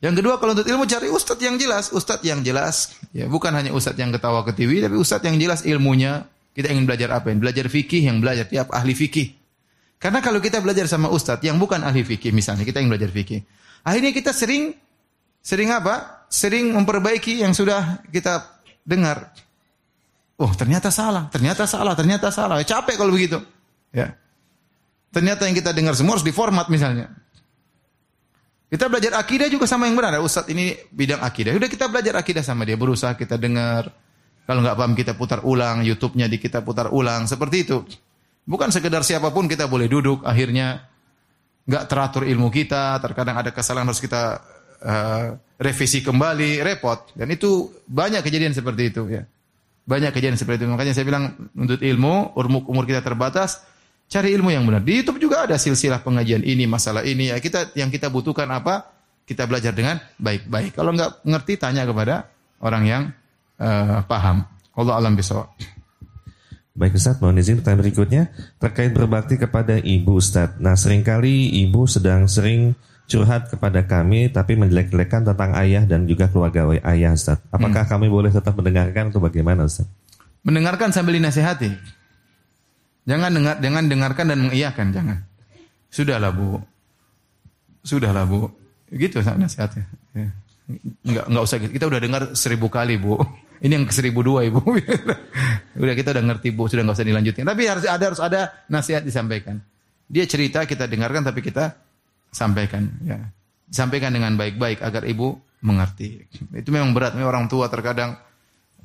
Yang 0.00 0.24
kedua 0.24 0.40
kalau 0.40 0.56
untuk 0.56 0.64
ilmu 0.64 0.88
cari 0.88 1.12
ustadz 1.12 1.44
yang 1.44 1.60
jelas, 1.60 1.92
ustadz 1.92 2.24
yang 2.24 2.40
jelas. 2.40 2.96
Ya, 3.12 3.28
bukan 3.28 3.52
hanya 3.52 3.76
ustadz 3.76 4.00
yang 4.00 4.08
ketawa 4.08 4.40
ke 4.48 4.56
TV, 4.56 4.80
tapi 4.80 4.96
ustadz 4.96 5.28
yang 5.28 5.36
jelas 5.36 5.60
ilmunya. 5.68 6.24
Kita 6.56 6.72
ingin 6.72 6.88
belajar 6.88 7.12
apa? 7.12 7.30
Belajar 7.36 7.68
fikih 7.68 8.08
yang 8.08 8.18
belajar 8.18 8.48
tiap 8.48 8.72
ahli 8.72 8.96
fikih. 8.96 9.36
Karena 10.00 10.24
kalau 10.24 10.40
kita 10.40 10.64
belajar 10.64 10.88
sama 10.88 11.12
ustadz 11.12 11.44
yang 11.44 11.60
bukan 11.60 11.84
ahli 11.84 12.00
fikih 12.00 12.32
misalnya, 12.32 12.64
kita 12.64 12.80
ingin 12.80 12.96
belajar 12.96 13.12
fikih. 13.12 13.44
Akhirnya 13.84 14.12
kita 14.16 14.32
sering 14.32 14.72
sering 15.44 15.68
apa? 15.68 16.24
Sering 16.32 16.72
memperbaiki 16.72 17.44
yang 17.44 17.52
sudah 17.52 18.00
kita 18.08 18.48
dengar. 18.88 19.36
Oh, 20.40 20.48
ternyata 20.56 20.88
salah, 20.88 21.28
ternyata 21.28 21.68
salah, 21.68 21.92
ternyata 21.92 22.32
salah. 22.32 22.56
Capek 22.64 22.96
kalau 22.96 23.12
begitu. 23.12 23.36
Ya. 23.92 24.16
Ternyata 25.12 25.44
yang 25.44 25.52
kita 25.52 25.76
dengar 25.76 25.92
semua 25.92 26.16
harus 26.16 26.24
diformat 26.24 26.72
misalnya. 26.72 27.12
Kita 28.70 28.86
belajar 28.86 29.18
akidah 29.18 29.50
juga 29.50 29.66
sama 29.66 29.90
yang 29.90 29.98
benar. 29.98 30.22
Ustaz 30.22 30.46
ini 30.46 30.78
bidang 30.94 31.18
akidah. 31.18 31.58
Udah 31.58 31.66
kita 31.66 31.90
belajar 31.90 32.14
akidah 32.14 32.46
sama 32.46 32.62
dia, 32.62 32.78
berusaha 32.78 33.18
kita 33.18 33.34
dengar. 33.34 33.90
Kalau 34.46 34.62
nggak 34.62 34.78
paham 34.78 34.94
kita 34.94 35.12
putar 35.18 35.42
ulang, 35.42 35.82
YouTube-nya 35.82 36.30
di 36.30 36.38
kita 36.38 36.62
putar 36.62 36.94
ulang, 36.94 37.26
seperti 37.26 37.66
itu. 37.66 37.82
Bukan 38.46 38.70
sekedar 38.70 39.02
siapa 39.02 39.34
pun 39.34 39.50
kita 39.50 39.66
boleh 39.66 39.90
duduk, 39.90 40.22
akhirnya 40.22 40.86
nggak 41.66 41.84
teratur 41.90 42.22
ilmu 42.26 42.50
kita, 42.50 42.98
terkadang 43.02 43.42
ada 43.42 43.50
kesalahan 43.50 43.90
harus 43.90 44.02
kita 44.02 44.38
uh, 44.86 45.34
revisi 45.58 46.02
kembali, 46.02 46.62
repot. 46.62 47.10
Dan 47.14 47.30
itu 47.34 47.74
banyak 47.90 48.22
kejadian 48.22 48.54
seperti 48.54 48.90
itu 48.90 49.02
ya. 49.10 49.26
Banyak 49.82 50.14
kejadian 50.14 50.38
seperti 50.38 50.66
itu. 50.66 50.70
Makanya 50.70 50.94
saya 50.94 51.06
bilang 51.10 51.34
untuk 51.58 51.82
ilmu, 51.82 52.38
umur 52.70 52.86
kita 52.86 53.02
terbatas, 53.02 53.66
cari 54.10 54.34
ilmu 54.34 54.50
yang 54.50 54.66
benar. 54.66 54.82
Di 54.82 55.00
YouTube 55.00 55.22
juga 55.22 55.46
ada 55.46 55.54
silsilah 55.54 56.02
pengajian 56.02 56.42
ini, 56.42 56.66
masalah 56.66 57.06
ini. 57.06 57.30
Ya 57.30 57.38
kita 57.38 57.70
yang 57.78 57.88
kita 57.88 58.10
butuhkan 58.10 58.50
apa? 58.50 58.90
Kita 59.22 59.46
belajar 59.46 59.70
dengan 59.70 60.02
baik-baik. 60.18 60.74
Kalau 60.74 60.90
nggak 60.90 61.22
ngerti, 61.22 61.54
tanya 61.54 61.86
kepada 61.86 62.26
orang 62.58 62.82
yang 62.82 63.02
uh, 63.62 64.02
paham. 64.10 64.42
Allah 64.74 64.98
alam 64.98 65.14
bisawab. 65.14 65.54
Baik 66.74 66.98
Ustaz, 66.98 67.22
mohon 67.22 67.38
izin 67.38 67.62
pertanyaan 67.62 67.82
berikutnya 67.82 68.22
terkait 68.58 68.90
berbakti 68.90 69.38
kepada 69.38 69.78
ibu 69.78 70.18
Ustaz. 70.18 70.58
Nah 70.58 70.74
sering 70.74 71.06
kali 71.06 71.62
ibu 71.62 71.86
sedang 71.86 72.26
sering 72.26 72.74
curhat 73.10 73.50
kepada 73.50 73.82
kami 73.84 74.30
tapi 74.30 74.54
menjelek-jelekan 74.54 75.26
tentang 75.26 75.50
ayah 75.58 75.82
dan 75.82 76.06
juga 76.06 76.30
keluarga 76.30 76.66
ayah 76.90 77.14
Ustaz. 77.14 77.42
Apakah 77.50 77.86
hmm. 77.86 77.90
kami 77.90 78.06
boleh 78.06 78.30
tetap 78.30 78.54
mendengarkan 78.58 79.10
atau 79.10 79.20
bagaimana 79.22 79.66
Ustaz? 79.66 79.86
Mendengarkan 80.40 80.90
sambil 80.94 81.18
dinasehati. 81.20 81.99
Jangan 83.08 83.30
dengar, 83.32 83.54
jangan 83.58 83.84
dengarkan 83.88 84.24
dan 84.28 84.38
mengiyakan, 84.44 84.86
jangan. 84.92 85.18
Sudahlah 85.90 86.30
bu, 86.30 86.60
sudahlah 87.82 88.24
bu, 88.28 88.52
gitu 88.92 89.24
nasihatnya. 89.24 89.84
Ya. 90.14 90.30
Enggak, 91.02 91.24
enggak 91.26 91.44
usah 91.44 91.56
gitu. 91.58 91.72
Kita 91.74 91.86
udah 91.90 92.00
dengar 92.00 92.22
seribu 92.38 92.66
kali 92.70 92.94
bu. 93.00 93.18
Ini 93.64 93.76
yang 93.76 93.84
seribu 93.92 94.24
dua 94.24 94.40
ibu. 94.48 94.62
udah 95.84 95.94
kita 95.94 96.16
udah 96.16 96.24
ngerti 96.32 96.48
bu, 96.56 96.64
sudah 96.64 96.80
nggak 96.80 96.96
usah 96.96 97.04
dilanjutin. 97.04 97.44
Tapi 97.44 97.62
harus 97.68 97.84
ada 97.84 98.04
harus 98.08 98.20
ada 98.22 98.64
nasihat 98.72 99.04
disampaikan. 99.04 99.60
Dia 100.08 100.24
cerita 100.24 100.64
kita 100.64 100.88
dengarkan 100.88 101.28
tapi 101.28 101.44
kita 101.44 101.76
sampaikan. 102.32 102.88
Ya. 103.04 103.20
Sampaikan 103.68 104.16
dengan 104.16 104.32
baik-baik 104.40 104.80
agar 104.80 105.04
ibu 105.04 105.36
mengerti. 105.60 106.24
Itu 106.56 106.72
memang 106.72 106.96
berat. 106.96 107.12
Memang 107.12 107.28
orang 107.28 107.46
tua 107.52 107.68
terkadang 107.68 108.16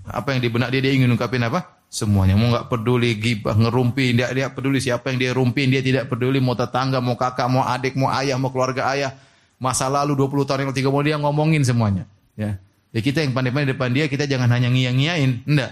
apa 0.06 0.28
yang 0.36 0.44
di 0.44 0.50
benak 0.52 0.70
dia 0.76 0.84
dia 0.84 0.92
ingin 0.92 1.08
ungkapin 1.10 1.42
apa? 1.48 1.75
Semuanya. 1.96 2.36
Mau 2.36 2.52
nggak 2.52 2.68
peduli 2.68 3.16
gibah, 3.16 3.56
ngerumpi, 3.56 4.20
dia 4.20 4.28
dia 4.36 4.52
peduli 4.52 4.84
siapa 4.84 5.16
yang 5.16 5.18
dia 5.24 5.32
rumpin, 5.32 5.72
dia 5.72 5.80
tidak 5.80 6.12
peduli 6.12 6.44
mau 6.44 6.52
tetangga, 6.52 7.00
mau 7.00 7.16
kakak, 7.16 7.48
mau 7.48 7.64
adik, 7.64 7.96
mau 7.96 8.12
ayah, 8.12 8.36
mau 8.36 8.52
keluarga 8.52 8.92
ayah. 8.92 9.16
Masa 9.56 9.88
lalu 9.88 10.12
20 10.20 10.44
tahun 10.44 10.60
yang 10.68 10.76
tiga 10.76 10.92
mau 10.92 11.00
dia 11.00 11.16
ngomongin 11.16 11.64
semuanya. 11.64 12.04
Ya. 12.36 12.60
Ya 12.92 13.00
kita 13.00 13.24
yang 13.24 13.32
pandai-pandai 13.32 13.72
depan 13.72 13.96
dia, 13.96 14.12
kita 14.12 14.28
jangan 14.28 14.52
hanya 14.52 14.68
ngiyang-ngiyain. 14.76 15.48
Enggak. 15.48 15.72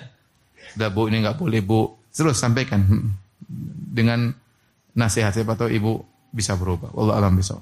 Udah 0.80 0.90
bu, 0.95 1.12
ini 1.12 1.20
enggak 1.20 1.36
boleh 1.36 1.60
bu. 1.60 1.91
Terus 2.16 2.40
sampaikan. 2.40 2.88
Dengan 3.91 4.32
nasihat 4.95 5.36
siapa 5.36 5.60
tahu 5.60 5.76
ibu 5.76 6.08
bisa 6.32 6.56
berubah. 6.56 6.95
Allah 6.95 7.20
alam 7.20 7.36
bisa. 7.36 7.60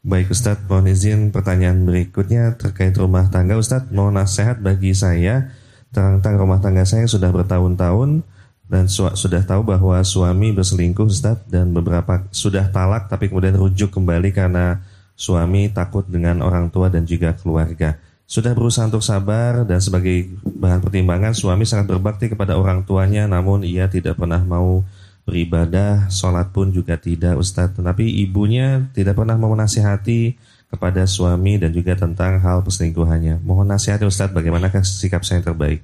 Baik 0.00 0.32
Ustadz, 0.32 0.64
mohon 0.64 0.88
izin 0.88 1.28
pertanyaan 1.28 1.84
berikutnya 1.84 2.56
terkait 2.56 2.96
rumah 2.96 3.28
tangga. 3.28 3.60
Ustadz, 3.60 3.92
mau 3.92 4.08
nasihat 4.08 4.64
bagi 4.64 4.96
saya 4.96 5.52
tentang 5.94 6.34
rumah 6.36 6.58
tangga 6.60 6.84
saya 6.84 7.06
sudah 7.08 7.30
bertahun-tahun 7.30 8.22
dan 8.66 8.90
su 8.90 9.06
sudah 9.14 9.46
tahu 9.46 9.62
bahwa 9.62 10.02
suami 10.02 10.50
berselingkuh 10.50 11.06
Ustadz 11.06 11.46
dan 11.46 11.70
beberapa 11.70 12.26
sudah 12.34 12.66
talak 12.74 13.06
tapi 13.06 13.30
kemudian 13.30 13.54
rujuk 13.54 13.94
kembali 13.94 14.34
karena 14.34 14.82
suami 15.14 15.70
takut 15.70 16.04
dengan 16.04 16.42
orang 16.42 16.68
tua 16.68 16.90
dan 16.90 17.06
juga 17.06 17.32
keluarga. 17.38 17.96
Sudah 18.26 18.58
berusaha 18.58 18.90
untuk 18.90 19.06
sabar 19.06 19.62
dan 19.62 19.78
sebagai 19.78 20.26
bahan 20.42 20.82
pertimbangan 20.82 21.30
suami 21.30 21.62
sangat 21.62 21.94
berbakti 21.94 22.26
kepada 22.26 22.58
orang 22.58 22.82
tuanya 22.82 23.30
namun 23.30 23.62
ia 23.62 23.86
tidak 23.86 24.18
pernah 24.18 24.42
mau 24.42 24.82
beribadah, 25.22 26.10
sholat 26.10 26.50
pun 26.50 26.74
juga 26.74 26.98
tidak 26.98 27.38
Ustadz. 27.38 27.78
Tetapi 27.78 28.02
ibunya 28.26 28.90
tidak 28.94 29.14
pernah 29.14 29.38
mau 29.38 29.54
menasihati 29.54 30.34
kepada 30.66 31.06
suami 31.06 31.56
dan 31.56 31.70
juga 31.70 31.94
tentang 31.94 32.42
hal 32.42 32.60
perselingkuhannya. 32.66 33.40
Mohon 33.42 33.76
nasihat 33.78 34.02
Ustadz 34.02 34.34
bagaimanakah 34.34 34.82
sikap 34.82 35.22
saya 35.22 35.40
yang 35.40 35.46
terbaik? 35.52 35.80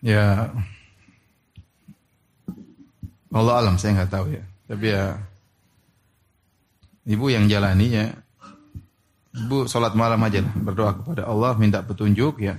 Ya 0.00 0.48
Allah 3.30 3.54
alam 3.60 3.76
saya 3.76 4.00
nggak 4.00 4.12
tahu 4.12 4.26
ya. 4.32 4.44
Tapi 4.64 4.86
ya 4.90 5.20
ibu 7.04 7.26
yang 7.28 7.50
jalani 7.50 7.88
ya 7.92 8.06
Bu 9.30 9.70
sholat 9.70 9.94
malam 9.94 10.18
aja 10.26 10.42
lah, 10.42 10.54
berdoa 10.58 10.90
kepada 10.98 11.22
Allah, 11.22 11.54
minta 11.54 11.78
petunjuk 11.86 12.42
ya. 12.42 12.58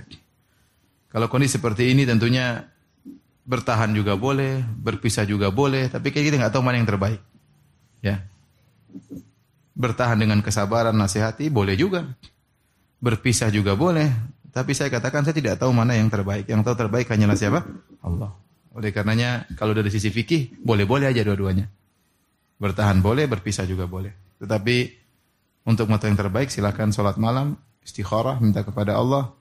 Kalau 1.12 1.28
kondisi 1.28 1.60
seperti 1.60 1.92
ini 1.92 2.08
tentunya 2.08 2.64
bertahan 3.44 3.92
juga 3.92 4.16
boleh, 4.16 4.64
berpisah 4.80 5.28
juga 5.28 5.52
boleh, 5.52 5.92
tapi 5.92 6.08
kayak 6.08 6.32
kita 6.32 6.36
nggak 6.40 6.52
tahu 6.56 6.64
mana 6.64 6.80
yang 6.80 6.88
terbaik. 6.88 7.20
Ya. 8.00 8.24
Bertahan 9.72 10.20
dengan 10.20 10.44
kesabaran, 10.44 10.92
nasihati 10.92 11.48
boleh 11.48 11.76
juga. 11.76 12.04
Berpisah 13.02 13.48
juga 13.48 13.74
boleh, 13.74 14.08
tapi 14.52 14.76
saya 14.76 14.92
katakan 14.92 15.24
saya 15.24 15.32
tidak 15.32 15.56
tahu 15.56 15.72
mana 15.72 15.96
yang 15.96 16.12
terbaik. 16.12 16.44
Yang 16.44 16.68
tahu 16.68 16.74
terbaik 16.76 17.08
hanyalah 17.08 17.36
siapa? 17.40 17.64
Allah. 18.04 18.36
Oleh 18.76 18.92
karenanya 18.92 19.48
kalau 19.56 19.72
dari 19.72 19.88
sisi 19.88 20.12
fikih 20.12 20.60
boleh-boleh 20.60 21.08
aja 21.08 21.24
dua-duanya. 21.24 21.72
Bertahan 22.60 23.00
boleh, 23.00 23.24
berpisah 23.24 23.64
juga 23.64 23.88
boleh. 23.88 24.12
Tetapi 24.38 24.76
untuk 25.64 25.88
mata 25.88 26.04
yang 26.04 26.20
terbaik 26.20 26.52
silakan 26.52 26.92
sholat 26.92 27.16
malam, 27.16 27.56
istikharah, 27.80 28.38
minta 28.44 28.60
kepada 28.60 29.00
Allah. 29.00 29.32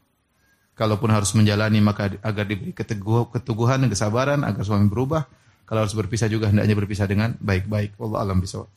Kalaupun 0.79 1.11
harus 1.11 1.35
menjalani 1.35 1.83
maka 1.83 2.07
agar 2.23 2.47
diberi 2.47 2.71
keteguh, 2.71 3.35
keteguhan 3.35 3.83
dan 3.85 3.89
kesabaran 3.91 4.39
agar 4.47 4.63
suami 4.63 4.87
berubah. 4.87 5.27
Kalau 5.67 5.83
harus 5.83 5.95
berpisah 5.95 6.31
juga 6.31 6.47
hendaknya 6.51 6.75
berpisah 6.75 7.05
dengan 7.07 7.35
baik-baik. 7.39 7.99
Allah 7.99 8.19
alam 8.23 8.39
bisawab. 8.39 8.71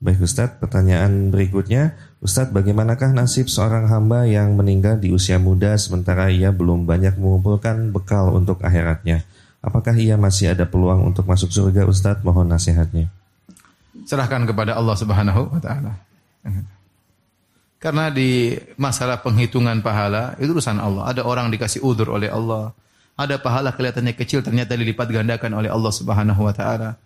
Baik 0.00 0.24
Ustadz, 0.24 0.56
pertanyaan 0.56 1.28
berikutnya. 1.28 1.92
Ustadz, 2.24 2.56
bagaimanakah 2.56 3.12
nasib 3.12 3.52
seorang 3.52 3.84
hamba 3.92 4.24
yang 4.24 4.56
meninggal 4.56 4.96
di 4.96 5.12
usia 5.12 5.36
muda 5.36 5.76
sementara 5.76 6.32
ia 6.32 6.48
belum 6.56 6.88
banyak 6.88 7.20
mengumpulkan 7.20 7.92
bekal 7.92 8.32
untuk 8.32 8.64
akhiratnya? 8.64 9.28
Apakah 9.60 9.92
ia 9.92 10.16
masih 10.16 10.56
ada 10.56 10.64
peluang 10.64 11.04
untuk 11.04 11.28
masuk 11.28 11.52
surga 11.52 11.84
Ustadz? 11.84 12.24
Mohon 12.24 12.56
nasihatnya. 12.56 13.12
Serahkan 14.08 14.48
kepada 14.48 14.72
Allah 14.72 14.96
Subhanahu 14.96 15.52
wa 15.52 15.60
taala. 15.60 15.92
Karena 17.76 18.08
di 18.08 18.56
masalah 18.80 19.20
penghitungan 19.20 19.84
pahala 19.84 20.32
itu 20.40 20.56
urusan 20.56 20.80
Allah. 20.80 21.12
Ada 21.12 21.28
orang 21.28 21.52
dikasih 21.52 21.84
udur 21.84 22.16
oleh 22.16 22.32
Allah. 22.32 22.72
Ada 23.20 23.36
pahala 23.36 23.76
kelihatannya 23.76 24.16
kecil 24.16 24.40
ternyata 24.40 24.80
dilipat 24.80 25.12
gandakan 25.12 25.60
oleh 25.60 25.68
Allah 25.68 25.92
Subhanahu 25.92 26.40
wa 26.40 26.56
taala. 26.56 26.96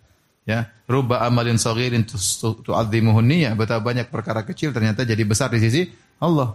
Ya, 0.45 0.69
rubba 0.85 1.25
amalin 1.25 1.57
saghirin 1.57 2.05
tu'adzimuhun 2.05 3.25
niyya. 3.25 3.57
Betapa 3.57 3.81
banyak 3.81 4.13
perkara 4.13 4.45
kecil 4.45 4.69
ternyata 4.69 5.01
jadi 5.01 5.25
besar 5.25 5.49
di 5.49 5.57
sisi 5.57 5.89
Allah. 6.21 6.53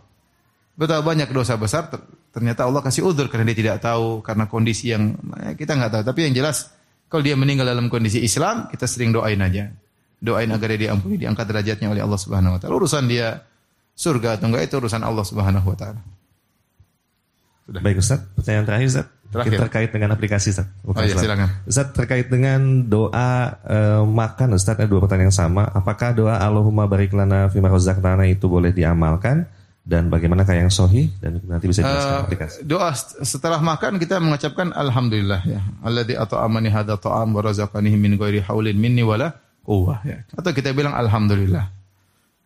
Betapa 0.78 1.02
banyak 1.02 1.26
dosa 1.34 1.58
besar 1.58 1.90
ternyata 2.30 2.70
Allah 2.70 2.86
kasih 2.86 3.10
udur 3.10 3.26
karena 3.26 3.50
dia 3.50 3.58
tidak 3.66 3.82
tahu 3.82 4.22
karena 4.22 4.46
kondisi 4.46 4.94
yang 4.94 5.18
ya, 5.42 5.58
kita 5.58 5.74
nggak 5.74 5.90
tahu. 5.90 6.02
Tapi 6.06 6.30
yang 6.30 6.34
jelas 6.38 6.70
kalau 7.10 7.26
dia 7.26 7.34
meninggal 7.34 7.66
dalam 7.66 7.90
kondisi 7.90 8.22
Islam, 8.22 8.70
kita 8.70 8.86
sering 8.86 9.10
doain 9.10 9.42
aja 9.42 9.74
doain 10.20 10.52
agar 10.52 10.68
dia 10.76 10.92
diampuni, 10.92 11.16
diangkat 11.16 11.48
derajatnya 11.48 11.88
oleh 11.88 12.04
Allah 12.04 12.20
Subhanahu 12.20 12.56
wa 12.56 12.58
taala. 12.60 12.76
Urusan 12.76 13.08
dia 13.08 13.40
surga 13.96 14.36
atau 14.36 14.52
enggak 14.52 14.68
itu 14.68 14.76
urusan 14.76 15.00
Allah 15.00 15.24
Subhanahu 15.24 15.66
wa 15.66 15.76
taala. 15.76 16.00
Sudah. 17.64 17.80
Baik 17.80 18.04
Ustaz, 18.04 18.20
pertanyaan 18.36 18.68
terakhir 18.68 18.86
Ustaz. 18.92 19.06
Terakhir. 19.30 19.58
terkait 19.62 19.90
dengan 19.94 20.10
aplikasi 20.18 20.50
Ustaz. 20.50 20.66
oh 20.82 20.94
iya, 20.98 21.14
silakan. 21.14 21.48
Ustaz 21.62 21.94
terkait 21.94 22.26
dengan 22.26 22.82
doa 22.82 23.62
e, 23.62 23.78
makan 24.02 24.58
Ustaz 24.58 24.74
ada 24.74 24.90
dua 24.90 25.06
pertanyaan 25.06 25.30
yang 25.30 25.38
sama. 25.38 25.70
Apakah 25.70 26.10
doa 26.10 26.34
Allahumma 26.42 26.90
barik 26.90 27.14
lana 27.14 27.46
fima 27.46 27.70
razaqtana 27.70 28.26
itu 28.26 28.50
boleh 28.50 28.74
diamalkan? 28.74 29.46
dan 29.80 30.12
bagaimana 30.12 30.44
kayak 30.44 30.68
yang 30.68 30.72
sohi 30.72 31.08
dan 31.18 31.40
nanti 31.48 31.66
bisa 31.66 31.80
dijelaskan 31.80 32.14
uh, 32.14 32.22
aplikasi. 32.22 32.56
Doa 32.68 32.92
setelah 33.24 33.58
makan 33.58 33.96
kita 33.96 34.20
mengucapkan 34.20 34.70
alhamdulillah 34.76 35.40
ya. 35.42 35.60
Alladzi 35.80 36.14
at'amani 36.14 36.68
hadza 36.68 36.94
ta'am 37.00 37.32
wa 37.32 37.40
razaqani 37.40 37.96
min 37.96 38.20
ghairi 38.20 38.44
haulin 38.44 38.76
minni 38.76 39.00
wala 39.00 39.34
quwwah 39.64 40.04
ya. 40.04 40.22
Atau 40.36 40.52
kita 40.52 40.76
bilang 40.76 40.92
alhamdulillah. 40.92 41.72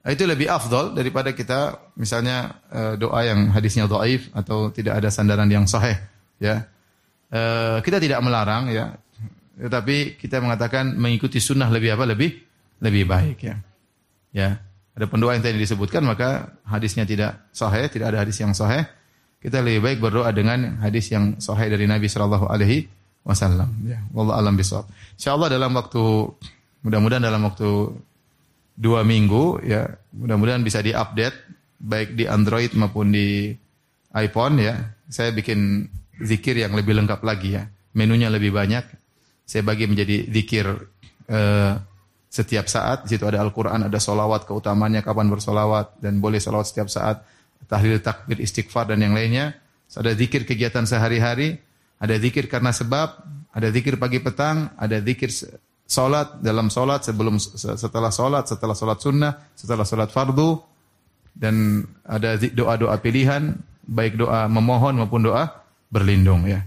Itu 0.05 0.29
lebih 0.29 0.53
afdol 0.53 0.93
daripada 0.93 1.33
kita 1.33 1.81
misalnya 2.01 2.61
uh, 2.73 2.95
doa 2.97 3.25
yang 3.25 3.51
hadisnya 3.51 3.89
dhaif 3.89 4.29
atau 4.37 4.73
tidak 4.73 5.05
ada 5.05 5.09
sandaran 5.13 5.49
yang 5.51 5.67
sahih 5.67 6.01
ya. 6.39 6.65
Uh, 7.35 7.83
kita 7.83 7.99
tidak 7.99 8.23
melarang 8.23 8.71
ya. 8.71 8.95
Tetapi 9.59 10.19
kita 10.19 10.39
mengatakan 10.39 10.95
mengikuti 10.95 11.43
sunnah 11.43 11.67
lebih 11.67 11.99
apa? 11.99 12.07
Lebih 12.07 12.31
lebih 12.79 13.05
baik 13.11 13.39
ya. 13.43 13.57
Ya. 14.31 14.51
Ada 14.95 15.11
pendoa 15.11 15.35
yang 15.35 15.43
tadi 15.43 15.59
disebutkan 15.59 16.07
maka 16.07 16.55
hadisnya 16.63 17.03
tidak 17.03 17.51
sahih, 17.51 17.91
tidak 17.91 18.15
ada 18.15 18.23
hadis 18.23 18.39
yang 18.39 18.55
sahih. 18.55 18.87
Kita 19.43 19.59
lebih 19.59 19.83
baik 19.83 19.99
berdoa 19.99 20.31
dengan 20.31 20.79
hadis 20.79 21.11
yang 21.11 21.43
sahih 21.43 21.67
dari 21.67 21.91
Nabi 21.91 22.07
sallallahu 22.07 22.47
alaihi 22.47 22.87
wasallam 23.27 23.75
ya. 23.83 23.99
Wallahu 24.15 24.39
alam 24.39 24.55
bisawab. 24.55 24.87
Insyaallah 25.19 25.51
dalam 25.51 25.75
waktu 25.75 26.31
Mudah-mudahan 26.85 27.25
dalam 27.25 27.49
waktu 27.49 27.97
dua 28.77 29.01
minggu 29.09 29.65
ya, 29.65 29.89
mudah-mudahan 30.13 30.61
bisa 30.61 30.85
diupdate 30.85 31.33
baik 31.81 32.13
di 32.13 32.29
Android 32.29 32.77
maupun 32.77 33.09
di 33.09 33.57
iPhone 34.13 34.61
ya, 34.61 34.93
saya 35.09 35.33
bikin 35.33 35.89
zikir 36.23 36.59
yang 36.59 36.75
lebih 36.75 36.95
lengkap 36.95 37.21
lagi 37.25 37.59
ya. 37.59 37.65
Menunya 37.95 38.31
lebih 38.31 38.55
banyak. 38.55 38.85
Saya 39.45 39.63
bagi 39.63 39.87
menjadi 39.87 40.27
zikir 40.31 40.67
eh, 41.31 41.73
setiap 42.35 42.67
saat. 42.67 43.07
Di 43.07 43.15
situ 43.15 43.25
ada 43.27 43.39
Al-Quran, 43.39 43.87
ada 43.87 43.99
solawat, 44.03 44.47
keutamanya 44.51 45.07
kapan 45.07 45.31
bersolawat, 45.31 46.03
dan 46.03 46.19
boleh 46.19 46.43
solawat 46.43 46.67
setiap 46.67 46.91
saat. 46.91 47.23
Tahlil, 47.71 48.03
takbir, 48.03 48.43
istighfar, 48.43 48.91
dan 48.91 49.01
yang 49.01 49.15
lainnya. 49.15 49.55
So, 49.87 50.03
ada 50.03 50.13
zikir 50.13 50.45
kegiatan 50.45 50.85
sehari-hari, 50.85 51.57
ada 52.03 52.19
zikir 52.19 52.51
karena 52.51 52.75
sebab, 52.75 53.23
ada 53.55 53.69
zikir 53.71 53.97
pagi 53.97 54.19
petang, 54.19 54.75
ada 54.75 54.99
zikir 54.99 55.31
solat 55.87 56.43
dalam 56.43 56.69
solat 56.69 57.07
sebelum 57.07 57.39
setelah 57.39 58.11
solat, 58.11 58.51
setelah 58.51 58.75
solat 58.77 58.99
sunnah, 58.99 59.33
setelah 59.55 59.87
solat 59.87 60.11
fardu, 60.11 60.61
dan 61.33 61.87
ada 62.05 62.37
doa-doa 62.37 62.99
pilihan, 63.01 63.55
baik 63.87 64.19
doa 64.19 64.51
memohon 64.51 64.99
maupun 65.01 65.25
doa 65.25 65.64
berlindung 65.95 66.51
ya. 66.51 66.59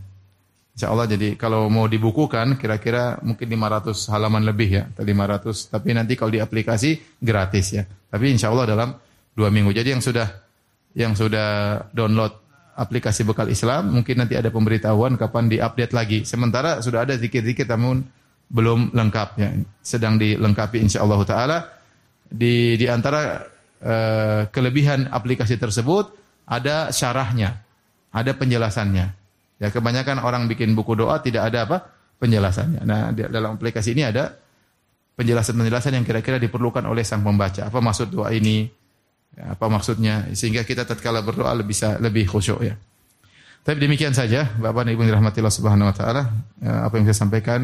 Insya 0.77 0.93
Allah 0.93 1.09
jadi 1.09 1.35
kalau 1.35 1.67
mau 1.73 1.89
dibukukan 1.89 2.55
kira-kira 2.55 3.17
mungkin 3.25 3.49
500 3.49 4.13
halaman 4.13 4.45
lebih 4.45 4.69
ya, 4.71 4.83
atau 4.87 5.03
500. 5.03 5.73
Tapi 5.73 5.89
nanti 5.91 6.13
kalau 6.15 6.31
di 6.31 6.39
aplikasi 6.39 7.17
gratis 7.19 7.75
ya. 7.75 7.83
Tapi 7.83 8.31
insya 8.31 8.53
Allah 8.53 8.69
dalam 8.69 8.89
dua 9.35 9.49
minggu. 9.51 9.73
Jadi 9.73 9.97
yang 9.97 10.03
sudah 10.05 10.29
yang 10.93 11.17
sudah 11.17 11.81
download 11.91 12.29
aplikasi 12.77 13.25
bekal 13.25 13.49
Islam 13.49 13.89
mungkin 13.89 14.21
nanti 14.21 14.37
ada 14.37 14.53
pemberitahuan 14.53 15.17
kapan 15.17 15.49
diupdate 15.49 15.93
lagi. 15.97 16.19
Sementara 16.29 16.77
sudah 16.79 17.09
ada 17.09 17.17
zikir-zikir 17.17 17.65
namun 17.65 18.05
belum 18.47 18.93
lengkap 18.93 19.29
ya. 19.41 19.49
Sedang 19.81 20.21
dilengkapi 20.21 20.77
insya 20.77 21.01
Allah 21.01 21.19
taala. 21.25 21.57
Di 22.27 22.77
di 22.77 22.85
antara 22.85 23.49
uh, 23.81 24.45
kelebihan 24.53 25.09
aplikasi 25.09 25.57
tersebut 25.57 26.13
ada 26.47 26.93
syarahnya, 26.93 27.65
ada 28.11 28.31
penjelasannya. 28.35 29.07
Ya 29.57 29.67
kebanyakan 29.73 30.21
orang 30.21 30.45
bikin 30.45 30.77
buku 30.77 30.93
doa 30.93 31.17
tidak 31.19 31.49
ada 31.49 31.65
apa 31.65 31.77
penjelasannya. 32.21 32.81
Nah 32.85 33.09
dalam 33.13 33.57
aplikasi 33.57 33.97
ini 33.97 34.05
ada 34.05 34.37
penjelasan-penjelasan 35.17 35.97
yang 35.97 36.05
kira-kira 36.05 36.37
diperlukan 36.37 36.85
oleh 36.85 37.01
sang 37.01 37.25
pembaca. 37.25 37.65
Apa 37.65 37.81
maksud 37.81 38.13
doa 38.13 38.29
ini? 38.29 38.69
Ya, 39.33 39.57
apa 39.57 39.65
maksudnya? 39.65 40.29
Sehingga 40.37 40.61
kita 40.61 40.85
tatkala 40.85 41.25
berdoa 41.25 41.51
lebih 41.57 41.73
bisa 41.73 41.97
lebih 41.97 42.29
khusyuk 42.29 42.61
ya. 42.61 42.77
Tapi 43.65 43.83
demikian 43.83 44.15
saja, 44.15 44.47
Bapak 44.55 44.87
dan 44.87 44.95
Ibu 44.95 45.03
yang 45.03 45.11
dirahmati 45.17 45.43
Allah 45.43 45.57
Subhanahu 45.57 45.91
wa 45.91 45.95
taala, 45.97 46.23
ya, 46.63 46.87
apa 46.87 46.93
yang 46.95 47.05
saya 47.11 47.17
sampaikan 47.27 47.59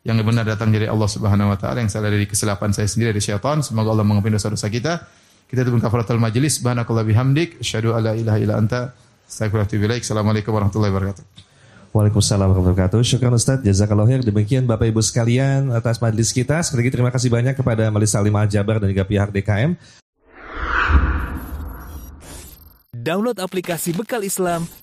yang 0.00 0.16
benar 0.24 0.48
datang 0.48 0.72
dari 0.72 0.88
Allah 0.88 1.04
Subhanahu 1.04 1.52
wa 1.52 1.58
taala, 1.60 1.84
yang 1.84 1.92
salah 1.92 2.08
dari 2.08 2.24
kesilapan 2.24 2.72
saya 2.72 2.88
sendiri 2.88 3.12
dari 3.12 3.20
syaitan. 3.20 3.60
Semoga 3.60 3.92
Allah 3.92 4.06
mengampuni 4.08 4.40
dosa-dosa 4.40 4.72
kita. 4.72 5.04
Kita 5.44 5.60
itu 5.60 5.70
kafaratul 5.76 6.16
majlis. 6.16 6.64
Subhanakallah 6.64 7.04
bihamdik, 7.04 7.60
asyhadu 7.60 7.92
alla 7.92 8.16
ilaha 8.16 8.38
illa 8.40 8.54
anta 8.56 8.96
Assalamualaikum 9.24 10.52
warahmatullahi 10.52 10.92
wabarakatuh. 10.92 11.24
Waalaikumsalam 11.94 12.50
warahmatullahi 12.50 12.74
wabarakatuh. 12.74 13.00
Syukur 13.06 13.30
Ustaz, 13.32 13.62
jazakallah 13.62 14.04
khair. 14.10 14.20
Demikian 14.26 14.66
Bapak 14.66 14.90
Ibu 14.90 14.98
sekalian 14.98 15.70
atas 15.70 16.02
majelis 16.02 16.34
kita. 16.34 16.58
Sekali 16.60 16.84
lagi 16.84 16.92
terima 16.92 17.10
kasih 17.14 17.30
banyak 17.30 17.54
kepada 17.54 17.86
Majelis 17.94 18.10
Salim 18.10 18.34
Al-Jabar 18.34 18.82
dan 18.82 18.90
juga 18.90 19.06
pihak 19.06 19.30
DKM. 19.30 19.78
Download 23.04 23.36
aplikasi 23.36 23.92
Bekal 23.92 24.24
Islam 24.24 24.64